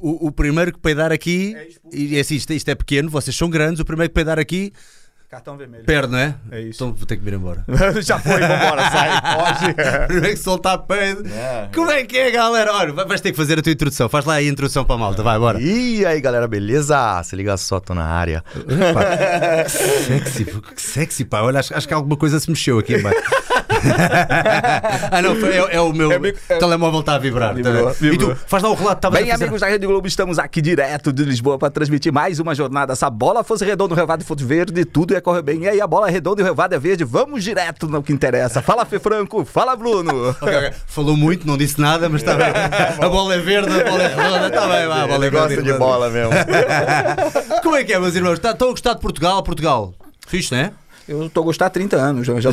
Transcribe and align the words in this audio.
O, 0.00 0.32
primeiro 0.32 0.72
que 0.72 0.78
peidar 0.78 1.12
aqui, 1.12 1.54
e 1.92 2.16
é 2.16 2.20
assim, 2.20 2.34
isto, 2.36 2.52
isto 2.52 2.68
é 2.68 2.74
pequeno, 2.74 3.10
vocês 3.10 3.36
são 3.36 3.48
grandes, 3.50 3.80
o 3.80 3.84
primeiro 3.84 4.08
que 4.10 4.14
peidar 4.14 4.38
aqui, 4.38 4.72
Cartão 5.28 5.56
vermelho. 5.56 5.84
perde, 5.84 6.10
não 6.10 6.18
é? 6.18 6.34
É 6.50 6.60
isso. 6.60 6.82
Então 6.82 6.92
vou 6.92 7.06
ter 7.06 7.16
que 7.16 7.22
vir 7.22 7.34
embora. 7.34 7.64
Já 8.02 8.18
foi, 8.18 8.40
vambora, 8.40 8.90
sai, 8.90 9.20
pode. 9.36 9.74
primeiro 10.08 10.36
que 10.36 10.42
soltar 10.42 10.78
peido. 10.78 11.22
É. 11.28 11.68
Como 11.72 11.88
é 11.88 12.02
que 12.02 12.18
é, 12.18 12.32
galera? 12.32 12.72
Olha, 12.74 12.92
vai- 12.92 13.04
vais 13.06 13.20
ter 13.20 13.30
que 13.30 13.36
fazer 13.36 13.56
a 13.56 13.62
tua 13.62 13.70
introdução. 13.70 14.08
Faz 14.08 14.24
lá 14.24 14.34
a 14.34 14.42
introdução 14.42 14.84
para 14.84 14.96
a 14.96 14.98
malta, 14.98 15.22
vai, 15.22 15.38
bora. 15.38 15.60
E 15.60 16.04
aí, 16.04 16.20
galera, 16.20 16.48
beleza? 16.48 17.22
Se 17.22 17.36
liga 17.36 17.56
só, 17.56 17.78
tô 17.78 17.94
na 17.94 18.06
área. 18.06 18.42
Que 18.52 19.68
sexy, 19.70 20.44
que 20.44 20.82
sexy, 20.82 21.24
pá. 21.24 21.42
Olha, 21.42 21.60
acho, 21.60 21.76
acho 21.76 21.86
que 21.86 21.94
alguma 21.94 22.16
coisa 22.16 22.40
se 22.40 22.50
mexeu 22.50 22.80
aqui, 22.80 22.98
pá. 23.00 23.10
ah, 25.10 25.22
não, 25.22 25.32
é, 25.46 25.76
é 25.76 25.80
o 25.80 25.92
meu 25.92 26.12
É 26.12 26.16
é- 26.48 26.58
telemóvel 26.58 27.00
está 27.00 27.14
a 27.14 27.18
vibrar. 27.18 27.50
tá 27.50 27.54
Vibrou, 27.54 27.86
bem? 27.86 27.94
E 28.00 28.10
vibrou. 28.10 28.34
tu, 28.34 28.40
faz 28.46 28.62
lá 28.62 28.70
o 28.70 28.74
relato, 28.74 28.98
estava 28.98 29.16
Bem, 29.16 29.30
amigos 29.30 29.60
da 29.60 29.66
Rede 29.68 29.86
Globo, 29.86 30.06
estamos 30.06 30.38
aqui 30.38 30.60
direto 30.60 31.12
de 31.12 31.24
Lisboa 31.24 31.58
para 31.58 31.70
transmitir 31.70 32.12
mais 32.12 32.38
uma 32.38 32.54
jornada. 32.54 32.92
Essa 32.92 33.08
bola 33.10 33.42
fosse 33.44 33.64
redonda, 33.64 33.94
o 33.94 33.96
revado 33.96 34.24
fosse 34.24 34.44
verde, 34.44 34.84
tudo 34.84 35.12
ia 35.14 35.20
correr 35.20 35.42
bem. 35.42 35.62
E 35.64 35.68
aí, 35.68 35.80
a 35.80 35.86
bola 35.86 36.08
é 36.08 36.10
redonda 36.10 36.40
e 36.40 36.44
o 36.44 36.46
revado 36.46 36.74
é 36.74 36.78
verde. 36.78 37.04
Vamos 37.04 37.42
direto 37.44 37.86
no 37.88 38.02
que 38.02 38.12
interessa. 38.12 38.60
Fala, 38.62 38.84
Fê 38.84 38.98
Franco. 38.98 39.44
Fala, 39.44 39.74
Bruno. 39.76 40.34
Falou 40.86 41.16
muito, 41.16 41.46
não 41.46 41.56
disse 41.56 41.80
nada, 41.80 42.08
mas 42.08 42.22
está 42.22 42.34
bem. 42.34 42.46
A 43.00 43.08
bola 43.08 43.34
é 43.34 43.38
verde, 43.38 43.68
a 43.80 43.84
bola 43.84 44.02
é 44.02 44.08
redonda, 44.08 44.46
está 44.48 44.66
bem, 44.66 44.86
vá, 44.86 45.02
a 45.02 45.06
bola 45.06 45.26
é 45.26 45.30
gosta 45.30 45.62
de 45.62 45.72
bola 45.74 46.10
mesmo. 46.10 46.30
Como 47.62 47.76
é 47.76 47.84
que 47.84 47.92
é, 47.92 47.98
meus 47.98 48.14
irmãos? 48.14 48.38
Tá- 48.38 48.50
Estão 48.50 48.68
a 48.68 48.70
gostar 48.72 48.94
de 48.94 49.00
Portugal? 49.00 49.42
Portugal. 49.42 49.94
Fixe, 50.26 50.52
não 50.52 50.60
é? 50.60 50.72
Eu 51.10 51.28
tô 51.28 51.40
a 51.40 51.44
gostar 51.44 51.66
há 51.66 51.70
30 51.70 51.96
anos. 51.96 52.24
Já, 52.24 52.40
já... 52.40 52.50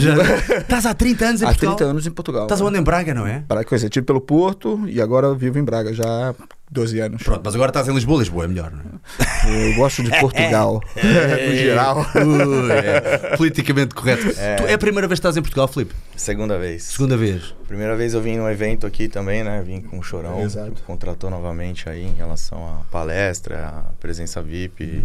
Estás 0.57 0.87
há 0.87 0.93
30 0.95 1.25
anos 1.25 1.41
em 1.43 1.45
há 1.45 1.49
Portugal? 1.49 1.75
30 1.75 1.91
anos 1.91 2.07
em 2.07 2.11
Portugal. 2.11 2.43
Estás 2.45 2.59
onde 2.59 2.79
em 2.79 2.81
Braga, 2.81 3.13
não 3.13 3.27
é? 3.27 3.43
Para 3.47 3.63
coisa, 3.63 3.87
tive 3.87 4.03
pelo 4.03 4.19
Porto 4.19 4.81
e 4.87 4.99
agora 4.99 5.35
vivo 5.35 5.59
em 5.59 5.63
Braga 5.63 5.93
já 5.93 6.29
há 6.29 6.33
12 6.69 6.99
anos. 6.99 7.23
Pronto, 7.23 7.41
mas 7.43 7.55
agora 7.55 7.69
estás 7.69 7.87
em 7.87 7.93
Lisboa, 7.93 8.19
Lisboa 8.19 8.43
é 8.43 8.47
melhor, 8.47 8.71
não 8.71 8.81
é? 8.81 9.71
Eu 9.71 9.75
gosto 9.75 10.03
de 10.03 10.09
Portugal, 10.19 10.81
no 10.95 11.55
geral. 11.55 12.05
Ui, 12.15 12.71
é 12.71 13.37
politicamente 13.37 13.95
correto. 13.95 14.37
É. 14.37 14.55
Tu, 14.55 14.63
é 14.65 14.73
a 14.73 14.77
primeira 14.77 15.07
vez 15.07 15.17
que 15.17 15.21
estás 15.21 15.37
em 15.37 15.41
Portugal, 15.41 15.67
Filipe? 15.69 15.95
Segunda 16.17 16.59
vez. 16.59 16.83
Segunda 16.83 17.15
vez. 17.15 17.55
Primeira 17.67 17.95
vez 17.95 18.13
eu 18.13 18.21
vim 18.21 18.35
num 18.35 18.49
evento 18.49 18.85
aqui 18.85 19.07
também, 19.07 19.45
né? 19.45 19.63
Vim 19.65 19.81
com 19.81 19.97
o 19.97 20.03
Chorão. 20.03 20.41
Exato. 20.41 20.83
Contratou 20.83 21.29
novamente 21.29 21.87
aí 21.89 22.03
em 22.03 22.13
relação 22.13 22.67
à 22.67 22.83
palestra, 22.91 23.67
à 23.67 23.83
presença 23.99 24.41
VIP. 24.41 25.03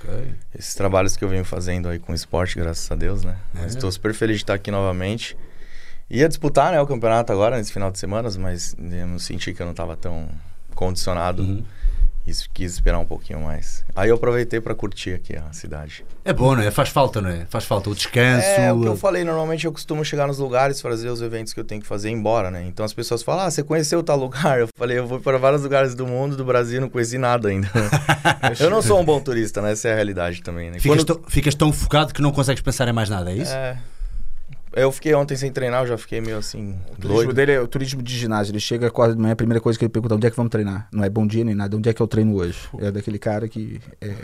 ok. 0.00 0.34
Esses 0.58 0.74
trabalhos 0.74 1.16
que 1.16 1.24
eu 1.24 1.28
venho 1.28 1.44
fazendo 1.44 1.88
aí 1.88 2.00
com 2.00 2.10
o 2.10 2.14
esporte, 2.14 2.58
graças 2.58 2.90
a 2.90 2.96
Deus, 2.96 3.22
né? 3.22 3.36
É. 3.54 3.60
Mas 3.60 3.74
estou 3.74 3.90
super 3.92 4.12
feliz 4.14 4.38
de 4.38 4.42
estar 4.42 4.54
aqui 4.54 4.70
novamente. 4.70 5.36
Ia 6.10 6.28
disputar, 6.28 6.72
né, 6.72 6.80
o 6.80 6.86
campeonato 6.86 7.32
agora, 7.32 7.56
nesse 7.56 7.72
final 7.72 7.90
de 7.90 7.98
semana, 7.98 8.28
mas 8.38 8.76
eu 8.78 9.06
não 9.06 9.18
senti 9.18 9.54
que 9.54 9.62
eu 9.62 9.64
não 9.66 9.70
estava 9.72 9.96
tão 9.96 10.28
condicionado. 10.74 11.42
Uhum. 11.42 11.64
Isso 12.26 12.48
quis 12.54 12.72
esperar 12.72 12.98
um 12.98 13.04
pouquinho 13.04 13.38
mais. 13.42 13.84
Aí 13.94 14.08
eu 14.08 14.14
aproveitei 14.14 14.58
para 14.58 14.74
curtir 14.74 15.12
aqui 15.12 15.36
a 15.36 15.52
cidade. 15.52 16.06
É 16.24 16.32
bom, 16.32 16.56
não 16.56 16.62
é? 16.62 16.70
Faz 16.70 16.88
falta, 16.88 17.20
não 17.20 17.28
é? 17.28 17.44
Faz 17.50 17.66
falta 17.66 17.90
o 17.90 17.94
descanso. 17.94 18.46
É, 18.46 18.72
o 18.72 18.80
que 18.80 18.86
eu 18.88 18.96
falei, 18.96 19.24
normalmente 19.24 19.66
eu 19.66 19.72
costumo 19.72 20.02
chegar 20.02 20.26
nos 20.26 20.38
lugares, 20.38 20.80
fazer 20.80 21.10
os 21.10 21.20
eventos 21.20 21.52
que 21.52 21.60
eu 21.60 21.64
tenho 21.64 21.82
que 21.82 21.86
fazer 21.86 22.08
e 22.08 22.12
ir 22.12 22.14
embora, 22.14 22.50
né? 22.50 22.64
Então 22.66 22.82
as 22.82 22.94
pessoas 22.94 23.22
falam, 23.22 23.44
ah, 23.44 23.50
você 23.50 23.62
conheceu 23.62 24.02
tal 24.02 24.16
lugar? 24.16 24.58
Eu 24.58 24.68
falei, 24.74 24.98
eu 24.98 25.06
vou 25.06 25.20
para 25.20 25.36
vários 25.36 25.62
lugares 25.62 25.94
do 25.94 26.06
mundo, 26.06 26.34
do 26.34 26.46
Brasil, 26.46 26.80
não 26.80 26.88
conheci 26.88 27.18
nada 27.18 27.50
ainda. 27.50 27.68
eu 28.58 28.70
não 28.70 28.80
sou 28.80 28.98
um 28.98 29.04
bom 29.04 29.20
turista, 29.20 29.60
né? 29.60 29.72
Essa 29.72 29.88
é 29.88 29.92
a 29.92 29.94
realidade 29.96 30.42
também, 30.42 30.70
né? 30.70 30.78
Ficas, 30.80 31.04
Quando- 31.04 31.24
ficas 31.28 31.54
tão 31.54 31.74
focado 31.74 32.14
que 32.14 32.22
não 32.22 32.32
consegues 32.32 32.62
pensar 32.62 32.88
em 32.88 32.92
mais 32.92 33.10
nada, 33.10 33.30
é 33.30 33.36
isso? 33.36 33.52
É. 33.52 33.76
Eu 34.76 34.90
fiquei 34.90 35.14
ontem 35.14 35.36
sem 35.36 35.52
treinar, 35.52 35.82
eu 35.84 35.86
já 35.88 35.98
fiquei 35.98 36.20
meio 36.20 36.36
assim, 36.38 36.76
O 36.90 36.96
turismo 36.96 37.14
doido. 37.14 37.32
dele 37.34 37.52
é 37.52 37.60
o 37.60 37.68
turismo 37.68 38.02
de 38.02 38.16
ginásio. 38.16 38.50
Ele 38.52 38.58
chega 38.60 38.90
quase 38.90 39.14
de 39.14 39.20
manhã, 39.22 39.32
a 39.32 39.36
primeira 39.36 39.60
coisa 39.60 39.78
que 39.78 39.84
ele 39.84 39.92
pergunta, 39.92 40.14
onde 40.16 40.26
é 40.26 40.30
que 40.30 40.36
vamos 40.36 40.50
treinar? 40.50 40.88
Não 40.92 41.04
é 41.04 41.08
bom 41.08 41.26
dia 41.26 41.44
nem 41.44 41.54
nada, 41.54 41.76
onde 41.76 41.88
é 41.88 41.92
que 41.94 42.00
eu 42.02 42.06
treino 42.08 42.34
hoje? 42.34 42.58
É 42.78 42.90
daquele 42.90 43.18
cara 43.18 43.46
que 43.48 43.80
é, 44.00 44.14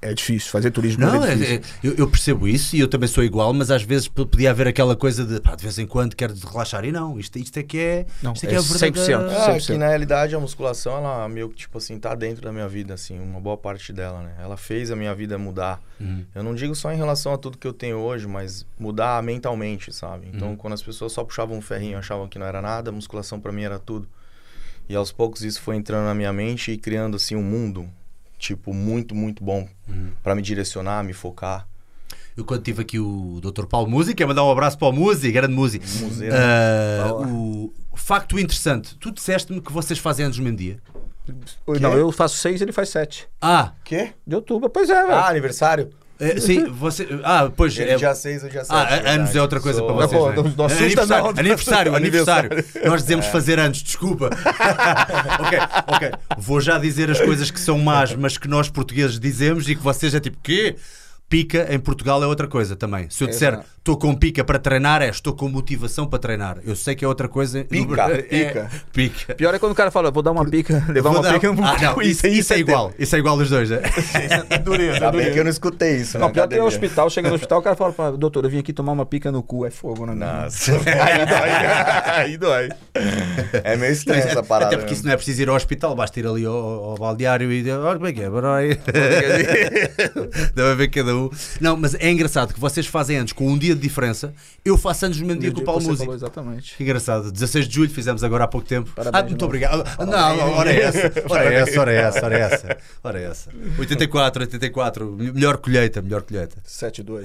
é- 0.00 0.14
difícil, 0.14 0.50
fazer 0.50 0.70
turismo 0.70 1.04
Não, 1.04 1.22
é 1.24 1.32
é- 1.32 1.36
difícil. 1.36 1.56
é- 1.84 1.86
eu, 1.86 1.94
eu 1.96 2.08
percebo 2.08 2.48
isso 2.48 2.74
e 2.74 2.80
eu 2.80 2.88
também 2.88 3.08
sou 3.08 3.22
igual, 3.22 3.52
mas 3.52 3.70
às 3.70 3.82
vezes 3.82 4.08
podia 4.08 4.50
haver 4.50 4.66
aquela 4.68 4.96
coisa 4.96 5.24
de 5.24 5.40
pá, 5.40 5.54
de 5.54 5.62
vez 5.62 5.78
em 5.78 5.86
quando 5.86 6.16
quero 6.16 6.34
relaxar 6.34 6.84
e 6.84 6.90
não, 6.92 7.18
isto, 7.18 7.38
isto 7.38 7.58
é 7.58 7.62
que 7.62 7.78
é, 7.78 8.06
Não, 8.22 8.32
isto 8.32 8.44
é, 8.44 8.48
que 8.48 8.54
é 8.54 8.56
é 8.56 8.60
a 8.60 8.62
verdadeira... 8.62 9.18
100%. 9.18 9.30
É, 9.30 9.58
100%. 9.58 9.66
que 9.72 9.78
na 9.78 9.88
realidade 9.88 10.34
a 10.34 10.40
musculação, 10.40 10.96
ela 10.96 11.28
meio 11.28 11.48
que, 11.50 11.56
tipo 11.56 11.76
assim, 11.78 11.98
tá 11.98 12.14
dentro 12.14 12.42
da 12.42 12.52
minha 12.52 12.66
vida, 12.68 12.94
assim, 12.94 13.18
uma 13.20 13.40
boa 13.40 13.56
parte 13.56 13.92
dela, 13.92 14.22
né? 14.22 14.32
Ela 14.42 14.56
fez 14.56 14.90
a 14.90 14.96
minha 14.96 15.14
vida 15.14 15.36
mudar. 15.38 15.80
Uhum. 16.00 16.24
Eu 16.34 16.42
não 16.42 16.54
digo 16.54 16.74
só 16.74 16.92
em 16.92 16.96
relação 16.96 17.32
a 17.32 17.38
tudo 17.38 17.58
que 17.58 17.66
eu 17.66 17.72
tenho 17.72 17.98
hoje, 17.98 18.26
mas 18.26 18.66
mudar 18.78 19.22
mentalmente, 19.22 19.92
sabe? 19.92 20.28
Então, 20.32 20.56
quando 20.56 20.74
as 20.74 20.82
pessoas 20.82 21.12
só 21.12 21.24
puxavam 21.24 21.56
um 21.56 21.60
ferrinho, 21.60 21.98
achavam 21.98 22.28
que 22.28 22.38
não 22.38 22.46
era 22.46 22.62
nada, 22.62 22.90
a 22.90 22.92
musculação 22.92 23.40
pra 23.40 23.52
mim 23.52 23.62
era 23.62 23.78
tudo. 23.78 24.08
E 24.88 24.94
aos 24.96 25.12
poucos 25.12 25.42
isso 25.42 25.60
foi 25.60 25.76
entrando 25.76 26.06
na 26.06 26.14
minha 26.14 26.32
mente 26.32 26.72
e 26.72 26.78
criando, 26.78 27.16
assim, 27.16 27.36
um 27.36 27.42
mundo, 27.42 27.88
tipo, 28.38 28.72
muito, 28.72 29.14
muito 29.14 29.44
bom 29.44 29.68
pra 30.22 30.34
me 30.34 30.42
direcionar, 30.42 31.04
me 31.04 31.12
focar. 31.12 31.66
Eu 32.36 32.44
quando 32.44 32.62
tive 32.62 32.82
aqui 32.82 33.00
o 33.00 33.40
Dr. 33.42 33.66
Paulo 33.66 33.90
Musi, 33.90 34.14
quer 34.14 34.24
mandar 34.24 34.44
um 34.44 34.50
abraço 34.50 34.78
para 34.78 34.88
o 34.88 34.92
Musi, 34.92 35.32
grande 35.32 35.52
Musi. 35.52 35.80
Boa. 37.08 37.26
o 37.90 37.96
facto 37.96 38.38
interessante, 38.38 38.96
tu 38.96 39.10
disseste-me 39.10 39.60
que 39.60 39.72
vocês 39.72 39.98
fazem 39.98 40.24
anos 40.24 40.38
no 40.38 40.44
mesmo 40.44 40.56
dia. 40.56 40.80
Não, 41.80 41.92
eu 41.94 42.10
faço 42.12 42.36
seis, 42.36 42.60
ele 42.60 42.72
faz 42.72 42.88
sete. 42.88 43.28
Ah, 43.40 43.72
Quê? 43.84 44.10
De 44.26 44.34
outubro, 44.34 44.68
pois 44.70 44.88
é, 44.90 45.02
velho. 45.02 45.14
Ah, 45.14 45.28
aniversário? 45.28 45.90
é, 46.20 46.40
sim, 46.40 46.64
você. 46.64 47.06
Ah, 47.22 47.48
pois. 47.56 47.78
Ele 47.78 47.92
é- 47.92 47.96
dia 47.96 48.12
6 48.14 48.42
ou 48.42 48.48
dia 48.50 48.64
7. 48.64 48.72
Ah, 48.76 49.10
a- 49.10 49.10
anos 49.14 49.36
é 49.36 49.40
outra 49.40 49.60
coisa 49.60 49.80
para 49.82 49.92
vocês. 49.94 50.12
Não, 50.20 50.42
né? 50.42 50.54
não- 50.56 50.64
assusta, 50.66 50.84
aniversário, 50.84 51.22
não. 51.24 51.30
aniversário, 51.40 51.94
aniversário. 51.96 52.52
Aniversário. 52.52 52.90
Nós 52.90 53.02
dizemos 53.02 53.26
fazer 53.26 53.58
anos, 53.60 53.78
desculpa. 53.82 54.30
ok, 55.40 55.58
ok. 55.86 56.10
Vou 56.38 56.60
já 56.60 56.78
dizer 56.78 57.10
as 57.10 57.20
coisas 57.20 57.50
que 57.50 57.60
são 57.60 57.78
más, 57.78 58.14
mas 58.14 58.36
que 58.36 58.48
nós 58.48 58.68
portugueses 58.68 59.18
dizemos 59.20 59.68
e 59.68 59.74
que 59.76 59.82
vocês 59.82 60.14
é 60.14 60.20
tipo, 60.20 60.38
quê? 60.42 60.76
Pica 61.28 61.66
em 61.72 61.78
Portugal 61.78 62.22
é 62.22 62.26
outra 62.26 62.48
coisa 62.48 62.74
também. 62.74 63.08
Se 63.10 63.22
eu 63.22 63.28
disser. 63.28 63.60
Estou 63.88 63.96
com 63.96 64.14
pica 64.14 64.44
para 64.44 64.58
treinar, 64.58 65.00
é 65.00 65.08
estou 65.08 65.32
com 65.32 65.48
motivação 65.48 66.06
para 66.06 66.18
treinar. 66.18 66.58
Eu 66.66 66.76
sei 66.76 66.94
que 66.94 67.02
é 67.04 67.08
outra 67.08 67.26
coisa. 67.26 67.64
Pica, 67.64 68.02
É, 68.10 68.22
pica. 68.22 68.70
pica. 68.92 69.34
Pior 69.34 69.54
é 69.54 69.58
quando 69.58 69.72
o 69.72 69.74
cara 69.74 69.90
fala, 69.90 70.10
vou 70.10 70.22
dar 70.22 70.30
uma 70.32 70.44
pica, 70.44 70.84
levar 70.88 71.08
Vou 71.10 71.20
uma 71.20 71.22
dar- 71.22 71.32
pica. 71.40 71.48
Ah, 71.62 71.94
não, 71.94 72.02
isso, 72.02 72.26
isso 72.26 72.52
é 72.52 72.58
igual. 72.58 72.92
Isso 72.98 73.16
é 73.16 73.18
igual 73.18 73.38
dos 73.38 73.48
dois. 73.48 73.70
né? 73.70 73.80
dureza, 74.62 74.94
Ainda 75.06 75.12
bem 75.12 75.32
que 75.32 75.38
eu 75.38 75.44
não 75.44 75.50
escutei 75.50 75.96
isso, 75.96 76.18
né? 76.18 76.24
Não, 76.24 76.30
pior 76.32 76.46
que 76.46 76.54
é 76.54 76.58
Academia. 76.58 76.64
hospital, 76.68 77.08
chega 77.08 77.28
no 77.30 77.34
hospital, 77.36 77.60
o 77.60 77.62
cara 77.62 77.76
fala, 77.76 77.92
"Pá, 77.94 78.10
doutor, 78.10 78.44
eu 78.44 78.50
vim 78.50 78.58
aqui 78.58 78.74
tomar 78.74 78.92
uma 78.92 79.06
pica 79.06 79.32
no 79.32 79.42
cu, 79.42 79.64
é 79.64 79.70
fogo, 79.70 80.04
né? 80.04 80.12
Nossa. 80.14 80.72
Aí 81.08 81.26
dói, 81.26 81.50
aí 81.50 82.36
dói. 82.36 82.68
É 83.64 83.74
meio 83.76 83.92
estranho 83.92 84.22
essa 84.22 84.42
parada. 84.42 84.66
Até 84.74 84.76
porque 84.76 84.92
isso 84.92 85.04
não 85.06 85.12
é 85.12 85.16
preciso 85.16 85.40
ir 85.42 85.48
ao 85.48 85.54
hospital, 85.56 85.94
basta 85.94 86.20
ir 86.20 86.26
ali 86.26 86.44
ao, 86.44 86.54
ao 86.54 86.94
balneário 86.96 87.50
e 87.50 87.58
dizer, 87.60 87.72
olha 87.78 87.94
como 87.96 88.06
é 88.08 88.12
que 88.12 88.20
é, 88.22 88.28
bora 88.28 88.56
aí." 88.56 88.78
Deve 90.54 90.70
haver 90.72 90.88
cada 90.90 91.14
um. 91.16 91.30
Não, 91.60 91.76
mas 91.76 91.94
é 91.94 92.10
engraçado 92.10 92.52
que 92.52 92.60
vocês 92.60 92.86
fazem 92.86 93.16
anos 93.18 93.32
com 93.32 93.46
um 93.48 93.56
dia 93.56 93.74
de 93.78 93.88
diferença. 93.88 94.34
Eu 94.64 94.76
faço 94.76 95.06
anos 95.06 95.20
no 95.20 95.26
mesmo 95.26 95.40
dia 95.40 95.52
que 95.52 95.60
o 95.60 95.64
Paulo 95.64 95.80
falou 95.96 96.14
exatamente. 96.14 96.76
Que 96.76 96.82
engraçado. 96.82 97.32
16 97.32 97.68
de 97.68 97.74
julho 97.74 97.90
fizemos 97.90 98.22
agora 98.22 98.44
há 98.44 98.48
pouco 98.48 98.66
tempo. 98.66 98.90
Parabéns, 98.94 99.24
ah, 99.24 99.26
muito 99.26 99.44
obrigado. 99.44 99.84
Não, 99.98 100.52
ora 100.56 100.72
é 100.72 100.82
essa. 100.82 101.12
Ora 101.28 101.54
é 101.54 101.56
essa, 101.56 101.80
ora 101.80 101.92
é 101.92 101.96
essa, 101.96 102.24
ora 102.24 102.38
é 102.38 102.40
essa. 102.40 102.76
Ora 103.02 103.20
é 103.20 103.24
essa. 103.24 103.50
84, 103.78 104.42
84. 104.42 105.16
Melhor 105.16 105.58
colheita, 105.58 106.02
melhor 106.02 106.22
colheita. 106.22 106.56
7-2. 106.66 107.24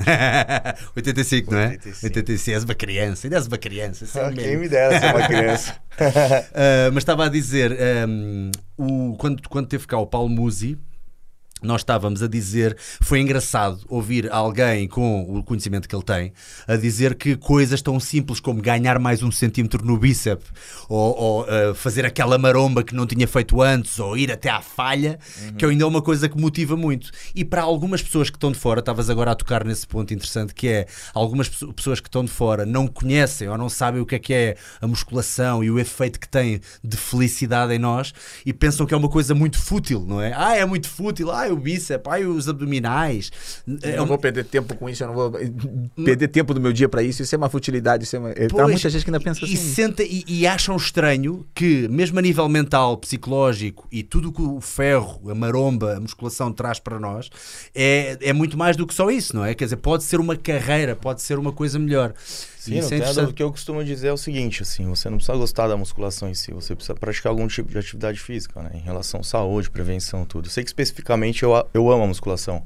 85, 0.96 1.52
não 1.52 1.60
é? 1.60 1.68
85. 1.70 2.06
85. 2.06 2.54
És 2.54 2.64
uma 2.64 2.76
criança, 2.76 3.28
ainda 3.28 3.38
és 3.38 3.48
uma 3.48 3.58
criança. 3.58 4.06
Ah, 4.20 4.30
mesmo. 4.30 4.42
Quem 4.42 4.58
me 4.58 4.70
dera 4.70 5.00
ser 5.00 5.16
uma 5.16 5.28
criança. 5.28 5.76
Uh, 5.94 6.90
mas 6.94 6.98
estava 6.98 7.26
a 7.26 7.30
dizer, 7.30 7.78
um, 8.08 8.52
o, 8.78 9.16
quando, 9.18 9.48
quando 9.50 9.68
teve 9.68 9.88
cá 9.88 9.98
o 9.98 10.08
Paulo 10.08 10.30
Musi, 10.30 10.78
nós 11.64 11.82
estávamos 11.82 12.22
a 12.22 12.28
dizer, 12.28 12.78
foi 13.02 13.20
engraçado 13.20 13.80
ouvir 13.88 14.32
alguém 14.32 14.88
com 14.88 15.24
o 15.38 15.44
conhecimento 15.44 15.88
que 15.88 15.96
ele 15.96 16.04
tem 16.04 16.34
a 16.68 16.76
dizer 16.76 17.16
que 17.16 17.36
coisas 17.36 17.82
tão 17.82 18.00
simples 18.00 18.40
como 18.40 18.62
ganhar 18.62 19.00
mais 19.00 19.24
um 19.24 19.32
centímetro 19.32 19.86
no 19.86 19.98
bíceps 19.98 20.48
ou, 20.90 21.18
ou, 21.18 21.42
uh, 21.44 21.74
fazer 21.76 22.06
aquela 22.06 22.38
maromba 22.38 22.84
que 22.84 22.94
não 22.96 23.06
tinha 23.06 23.28
feito 23.28 23.62
antes 23.62 24.00
ou 24.00 24.18
ir 24.18 24.32
até 24.32 24.50
à 24.50 24.62
falha, 24.62 25.20
que 25.58 25.66
ainda 25.66 25.84
é 25.84 25.88
uma 25.88 26.02
coisa 26.02 26.28
que 26.30 26.38
motiva 26.40 26.76
muito. 26.76 27.10
E 27.34 27.44
para 27.46 27.62
algumas 27.62 28.02
pessoas 28.02 28.30
que 28.30 28.38
estão 28.38 28.52
de 28.52 28.60
fora, 28.60 28.80
estavas 28.80 29.10
agora 29.10 29.32
a 29.32 29.36
tocar 29.36 29.64
nesse 29.64 29.88
ponto 29.88 30.14
interessante 30.14 30.54
que 30.54 30.68
é 30.68 30.86
algumas 31.14 31.50
pesso- 31.50 31.74
pessoas 31.74 32.00
que 32.00 32.08
estão 32.08 32.24
de 32.24 32.32
fora 32.32 32.66
não 32.66 32.88
conhecem 32.88 33.48
ou 33.48 33.58
não 33.58 33.70
sabem 33.70 34.02
o 34.02 34.06
que 34.06 34.16
é 34.16 34.20
que 34.20 34.34
é 34.34 34.56
a 34.82 34.88
musculação 34.88 35.64
e 35.64 35.72
o 35.72 35.80
efeito 35.80 36.20
que 36.20 36.28
tem 36.28 36.60
de 36.84 36.98
felicidade 36.98 37.74
em 37.74 37.80
nós 37.80 38.14
e 38.46 38.54
pensam 38.54 38.86
que 38.86 38.94
é 38.94 38.98
uma 38.98 39.10
coisa 39.10 39.34
muito 39.34 39.58
fútil, 39.60 40.06
não 40.08 40.22
é? 40.22 40.34
Ah, 40.36 40.56
é 40.56 40.66
muito 40.66 40.90
fútil, 40.90 41.32
ah, 41.32 41.53
o 41.54 41.58
bíceps, 41.58 42.12
ah, 42.12 42.20
os 42.28 42.50
abdominais. 42.50 43.32
É 43.82 43.92
Eu 43.94 43.98
não 43.98 44.04
um- 44.04 44.08
vou 44.08 44.18
perder 44.18 44.44
tempo 44.46 44.76
com 44.76 44.90
isso, 44.90 45.04
eu 45.04 45.08
não 45.08 45.14
vou 45.16 45.32
perder 46.04 46.28
tempo 46.28 46.54
do 46.54 46.60
meu 46.62 46.74
dia 46.74 46.90
pra 46.90 47.02
isso. 47.04 47.22
Isso 47.22 47.34
é 47.34 47.38
uma 47.38 47.50
futilidade. 47.50 48.04
Isso 48.04 48.16
é 48.16 48.20
uma... 48.20 48.30
Há 48.32 48.34
Pois, 48.50 48.72
muita 48.72 48.90
gente 48.90 49.04
que 49.04 49.10
ainda 49.10 49.20
pensa 49.20 49.42
e, 49.42 49.54
assim. 49.54 49.56
senta, 49.56 50.04
e, 50.04 50.24
e 50.28 50.46
acham 50.48 50.76
estranho 50.76 51.46
que, 51.54 51.88
mesmo 51.88 52.20
a 52.20 52.22
nível 52.22 52.48
mental, 52.50 52.98
psicológico 52.98 53.88
e 53.92 54.04
tudo 54.04 54.30
o 54.30 54.32
que 54.34 54.42
o 54.42 54.60
ferro, 54.62 55.30
a 55.30 55.36
maromba, 55.36 55.96
a 55.98 56.00
musculação 56.00 56.52
traz 56.52 56.80
para 56.80 57.00
nós, 57.00 57.30
é, 57.74 58.18
é 58.22 58.34
muito 58.34 58.58
mais 58.58 58.76
do 58.76 58.86
que 58.88 58.94
só 58.94 59.10
isso, 59.10 59.36
não 59.36 59.46
é? 59.46 59.54
Quer 59.54 59.66
dizer, 59.66 59.78
pode 59.78 60.04
ser 60.04 60.20
uma 60.20 60.36
carreira, 60.36 60.96
pode 60.96 61.22
ser 61.22 61.38
uma 61.40 61.52
coisa 61.52 61.78
melhor. 61.80 62.14
Sim, 62.64 62.80
não 62.80 63.14
tem. 63.14 63.24
O 63.26 63.34
que 63.34 63.44
eu 63.44 63.52
costumo 63.52 63.84
dizer 63.84 64.08
é 64.08 64.14
o 64.14 64.18
seguinte, 64.18 64.62
assim, 64.62 64.88
você 64.88 65.10
não 65.10 65.18
precisa 65.18 65.38
gostar 65.38 65.68
da 65.68 65.76
musculação 65.76 66.30
em 66.30 66.34
si, 66.34 66.52
você 66.54 66.74
precisa 66.76 66.96
praticar 66.96 67.30
algum 67.32 67.48
tipo 67.48 67.70
de 67.70 67.78
atividade 67.78 68.20
física, 68.20 68.62
né? 68.62 68.72
Em 68.74 68.80
relação 68.80 69.20
à 69.20 69.24
saúde, 69.24 69.70
prevenção, 69.70 70.26
tudo. 70.26 70.48
Eu 70.48 70.52
sei 70.52 70.64
que 70.64 70.70
especificamente 70.70 71.44
eu, 71.44 71.52
eu 71.74 71.92
amo 71.92 72.04
a 72.04 72.08
musculação. 72.08 72.64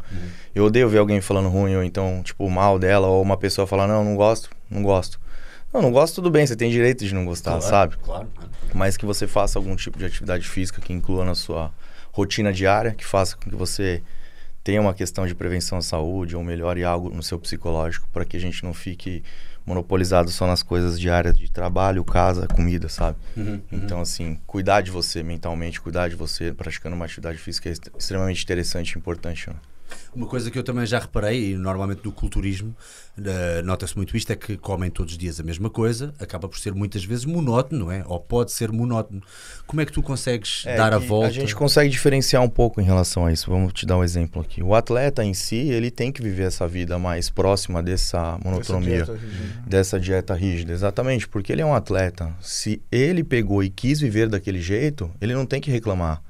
Eu 0.53 0.65
odeio 0.65 0.88
ver 0.88 0.99
alguém 0.99 1.19
falando 1.21 1.49
ruim, 1.49 1.75
ou 1.75 1.83
então, 1.83 2.21
tipo, 2.23 2.49
mal 2.49 2.77
dela, 2.77 3.07
ou 3.07 3.21
uma 3.21 3.38
pessoa 3.38 3.65
falar, 3.65 3.88
não, 3.88 4.03
não 4.03 4.15
gosto, 4.15 4.49
não 4.69 4.83
gosto. 4.83 5.19
Não, 5.73 5.81
não 5.81 5.91
gosto, 5.91 6.15
tudo 6.15 6.29
bem, 6.31 6.45
você 6.45 6.55
tem 6.55 6.69
direito 6.71 7.05
de 7.05 7.13
não 7.13 7.25
gostar, 7.25 7.51
Claro, 7.59 7.65
sabe? 7.65 7.97
Claro. 7.97 8.27
mas 8.73 8.95
que 8.95 9.05
você 9.05 9.27
faça 9.27 9.59
algum 9.59 9.75
tipo 9.75 9.97
de 9.97 10.05
atividade 10.05 10.47
física 10.47 10.79
que 10.81 10.94
inclua 10.94 11.25
na 11.25 11.35
sua 11.35 11.71
rotina 12.11 12.53
diária, 12.53 12.91
que 12.91 13.05
faça 13.05 13.35
com 13.35 13.49
que 13.49 13.55
você 13.55 14.01
tenha 14.63 14.81
uma 14.81 14.94
questão 14.94 15.25
de 15.27 15.35
prevenção 15.35 15.77
à 15.77 15.81
saúde 15.81 16.35
ou 16.35 16.44
melhore 16.44 16.83
algo 16.83 17.09
no 17.09 17.21
seu 17.23 17.38
psicológico, 17.39 18.07
para 18.11 18.25
que 18.25 18.35
a 18.38 18.39
gente 18.39 18.63
não 18.63 18.73
fique 18.73 19.23
monopolizado 19.67 20.31
só 20.31 20.47
nas 20.47 20.63
coisas 20.63 20.97
diárias 20.97 21.37
de 21.37 21.51
trabalho, 21.51 22.01
casa, 22.05 22.47
comida, 22.47 22.87
sabe? 22.87 23.17
Uhum, 23.35 23.61
Então, 23.69 23.99
assim, 23.99 24.39
cuidar 24.47 24.79
de 24.79 24.89
você 24.89 25.21
mentalmente, 25.21 25.81
cuidar 25.81 26.07
de 26.07 26.15
você 26.15 26.53
praticando 26.53 26.95
uma 26.95 27.03
atividade 27.03 27.37
física 27.37 27.67
é 27.69 27.73
extremamente 27.97 28.41
interessante 28.41 28.93
e 28.93 28.97
importante. 28.97 29.49
Né? 29.49 29.57
Uma 30.15 30.25
coisa 30.27 30.49
que 30.49 30.57
eu 30.57 30.63
também 30.63 30.85
já 30.85 30.99
reparei, 30.99 31.51
e 31.51 31.57
normalmente 31.57 32.01
no 32.03 32.11
culturismo, 32.11 32.75
eh, 33.23 33.61
nota-se 33.63 33.95
muito 33.95 34.17
isto, 34.17 34.31
é 34.31 34.35
que 34.35 34.57
comem 34.57 34.89
todos 34.89 35.13
os 35.13 35.17
dias 35.17 35.39
a 35.39 35.43
mesma 35.43 35.69
coisa, 35.69 36.13
acaba 36.19 36.47
por 36.47 36.57
ser 36.57 36.73
muitas 36.73 37.03
vezes 37.03 37.23
monótono, 37.25 37.85
não 37.85 37.91
é? 37.91 38.03
Ou 38.07 38.19
pode 38.19 38.51
ser 38.51 38.71
monótono. 38.71 39.21
Como 39.65 39.81
é 39.81 39.85
que 39.85 39.91
tu 39.91 40.01
consegues 40.01 40.63
É 40.65 40.75
dar 40.75 40.93
a 40.93 40.97
volta? 40.97 41.27
A 41.27 41.31
gente 41.31 41.55
consegue 41.55 41.89
diferenciar 41.89 42.41
um 42.41 42.49
pouco 42.49 42.81
em 42.81 42.83
relação 42.83 43.25
a 43.25 43.31
isso. 43.31 43.49
Vamos 43.49 43.73
te 43.73 43.85
dar 43.85 43.97
um 43.97 44.03
exemplo 44.03 44.41
aqui. 44.41 44.63
O 44.63 44.73
atleta 44.73 45.23
em 45.23 45.33
si, 45.33 45.55
ele 45.69 45.91
tem 45.91 46.11
que 46.11 46.21
viver 46.21 46.43
essa 46.43 46.67
vida 46.67 46.97
mais 46.97 47.29
próxima 47.29 47.83
dessa 47.83 48.39
monotonia, 48.43 49.01
Essa 49.03 49.13
dieta 49.13 49.25
rígida. 49.27 49.63
dessa 49.67 49.99
dieta 49.99 50.33
rígida. 50.33 50.73
Exatamente, 50.73 51.27
porque 51.27 51.51
ele 51.51 51.61
é 51.61 51.65
um 51.65 51.73
atleta. 51.75 52.33
Se 52.41 52.81
ele 52.91 53.23
pegou 53.23 53.63
e 53.63 53.69
quis 53.69 53.99
viver 53.99 54.27
daquele 54.29 54.59
jeito, 54.61 55.11
ele 55.21 55.33
não 55.33 55.45
tem 55.45 55.61
que 55.61 55.69
reclamar. 55.69 56.21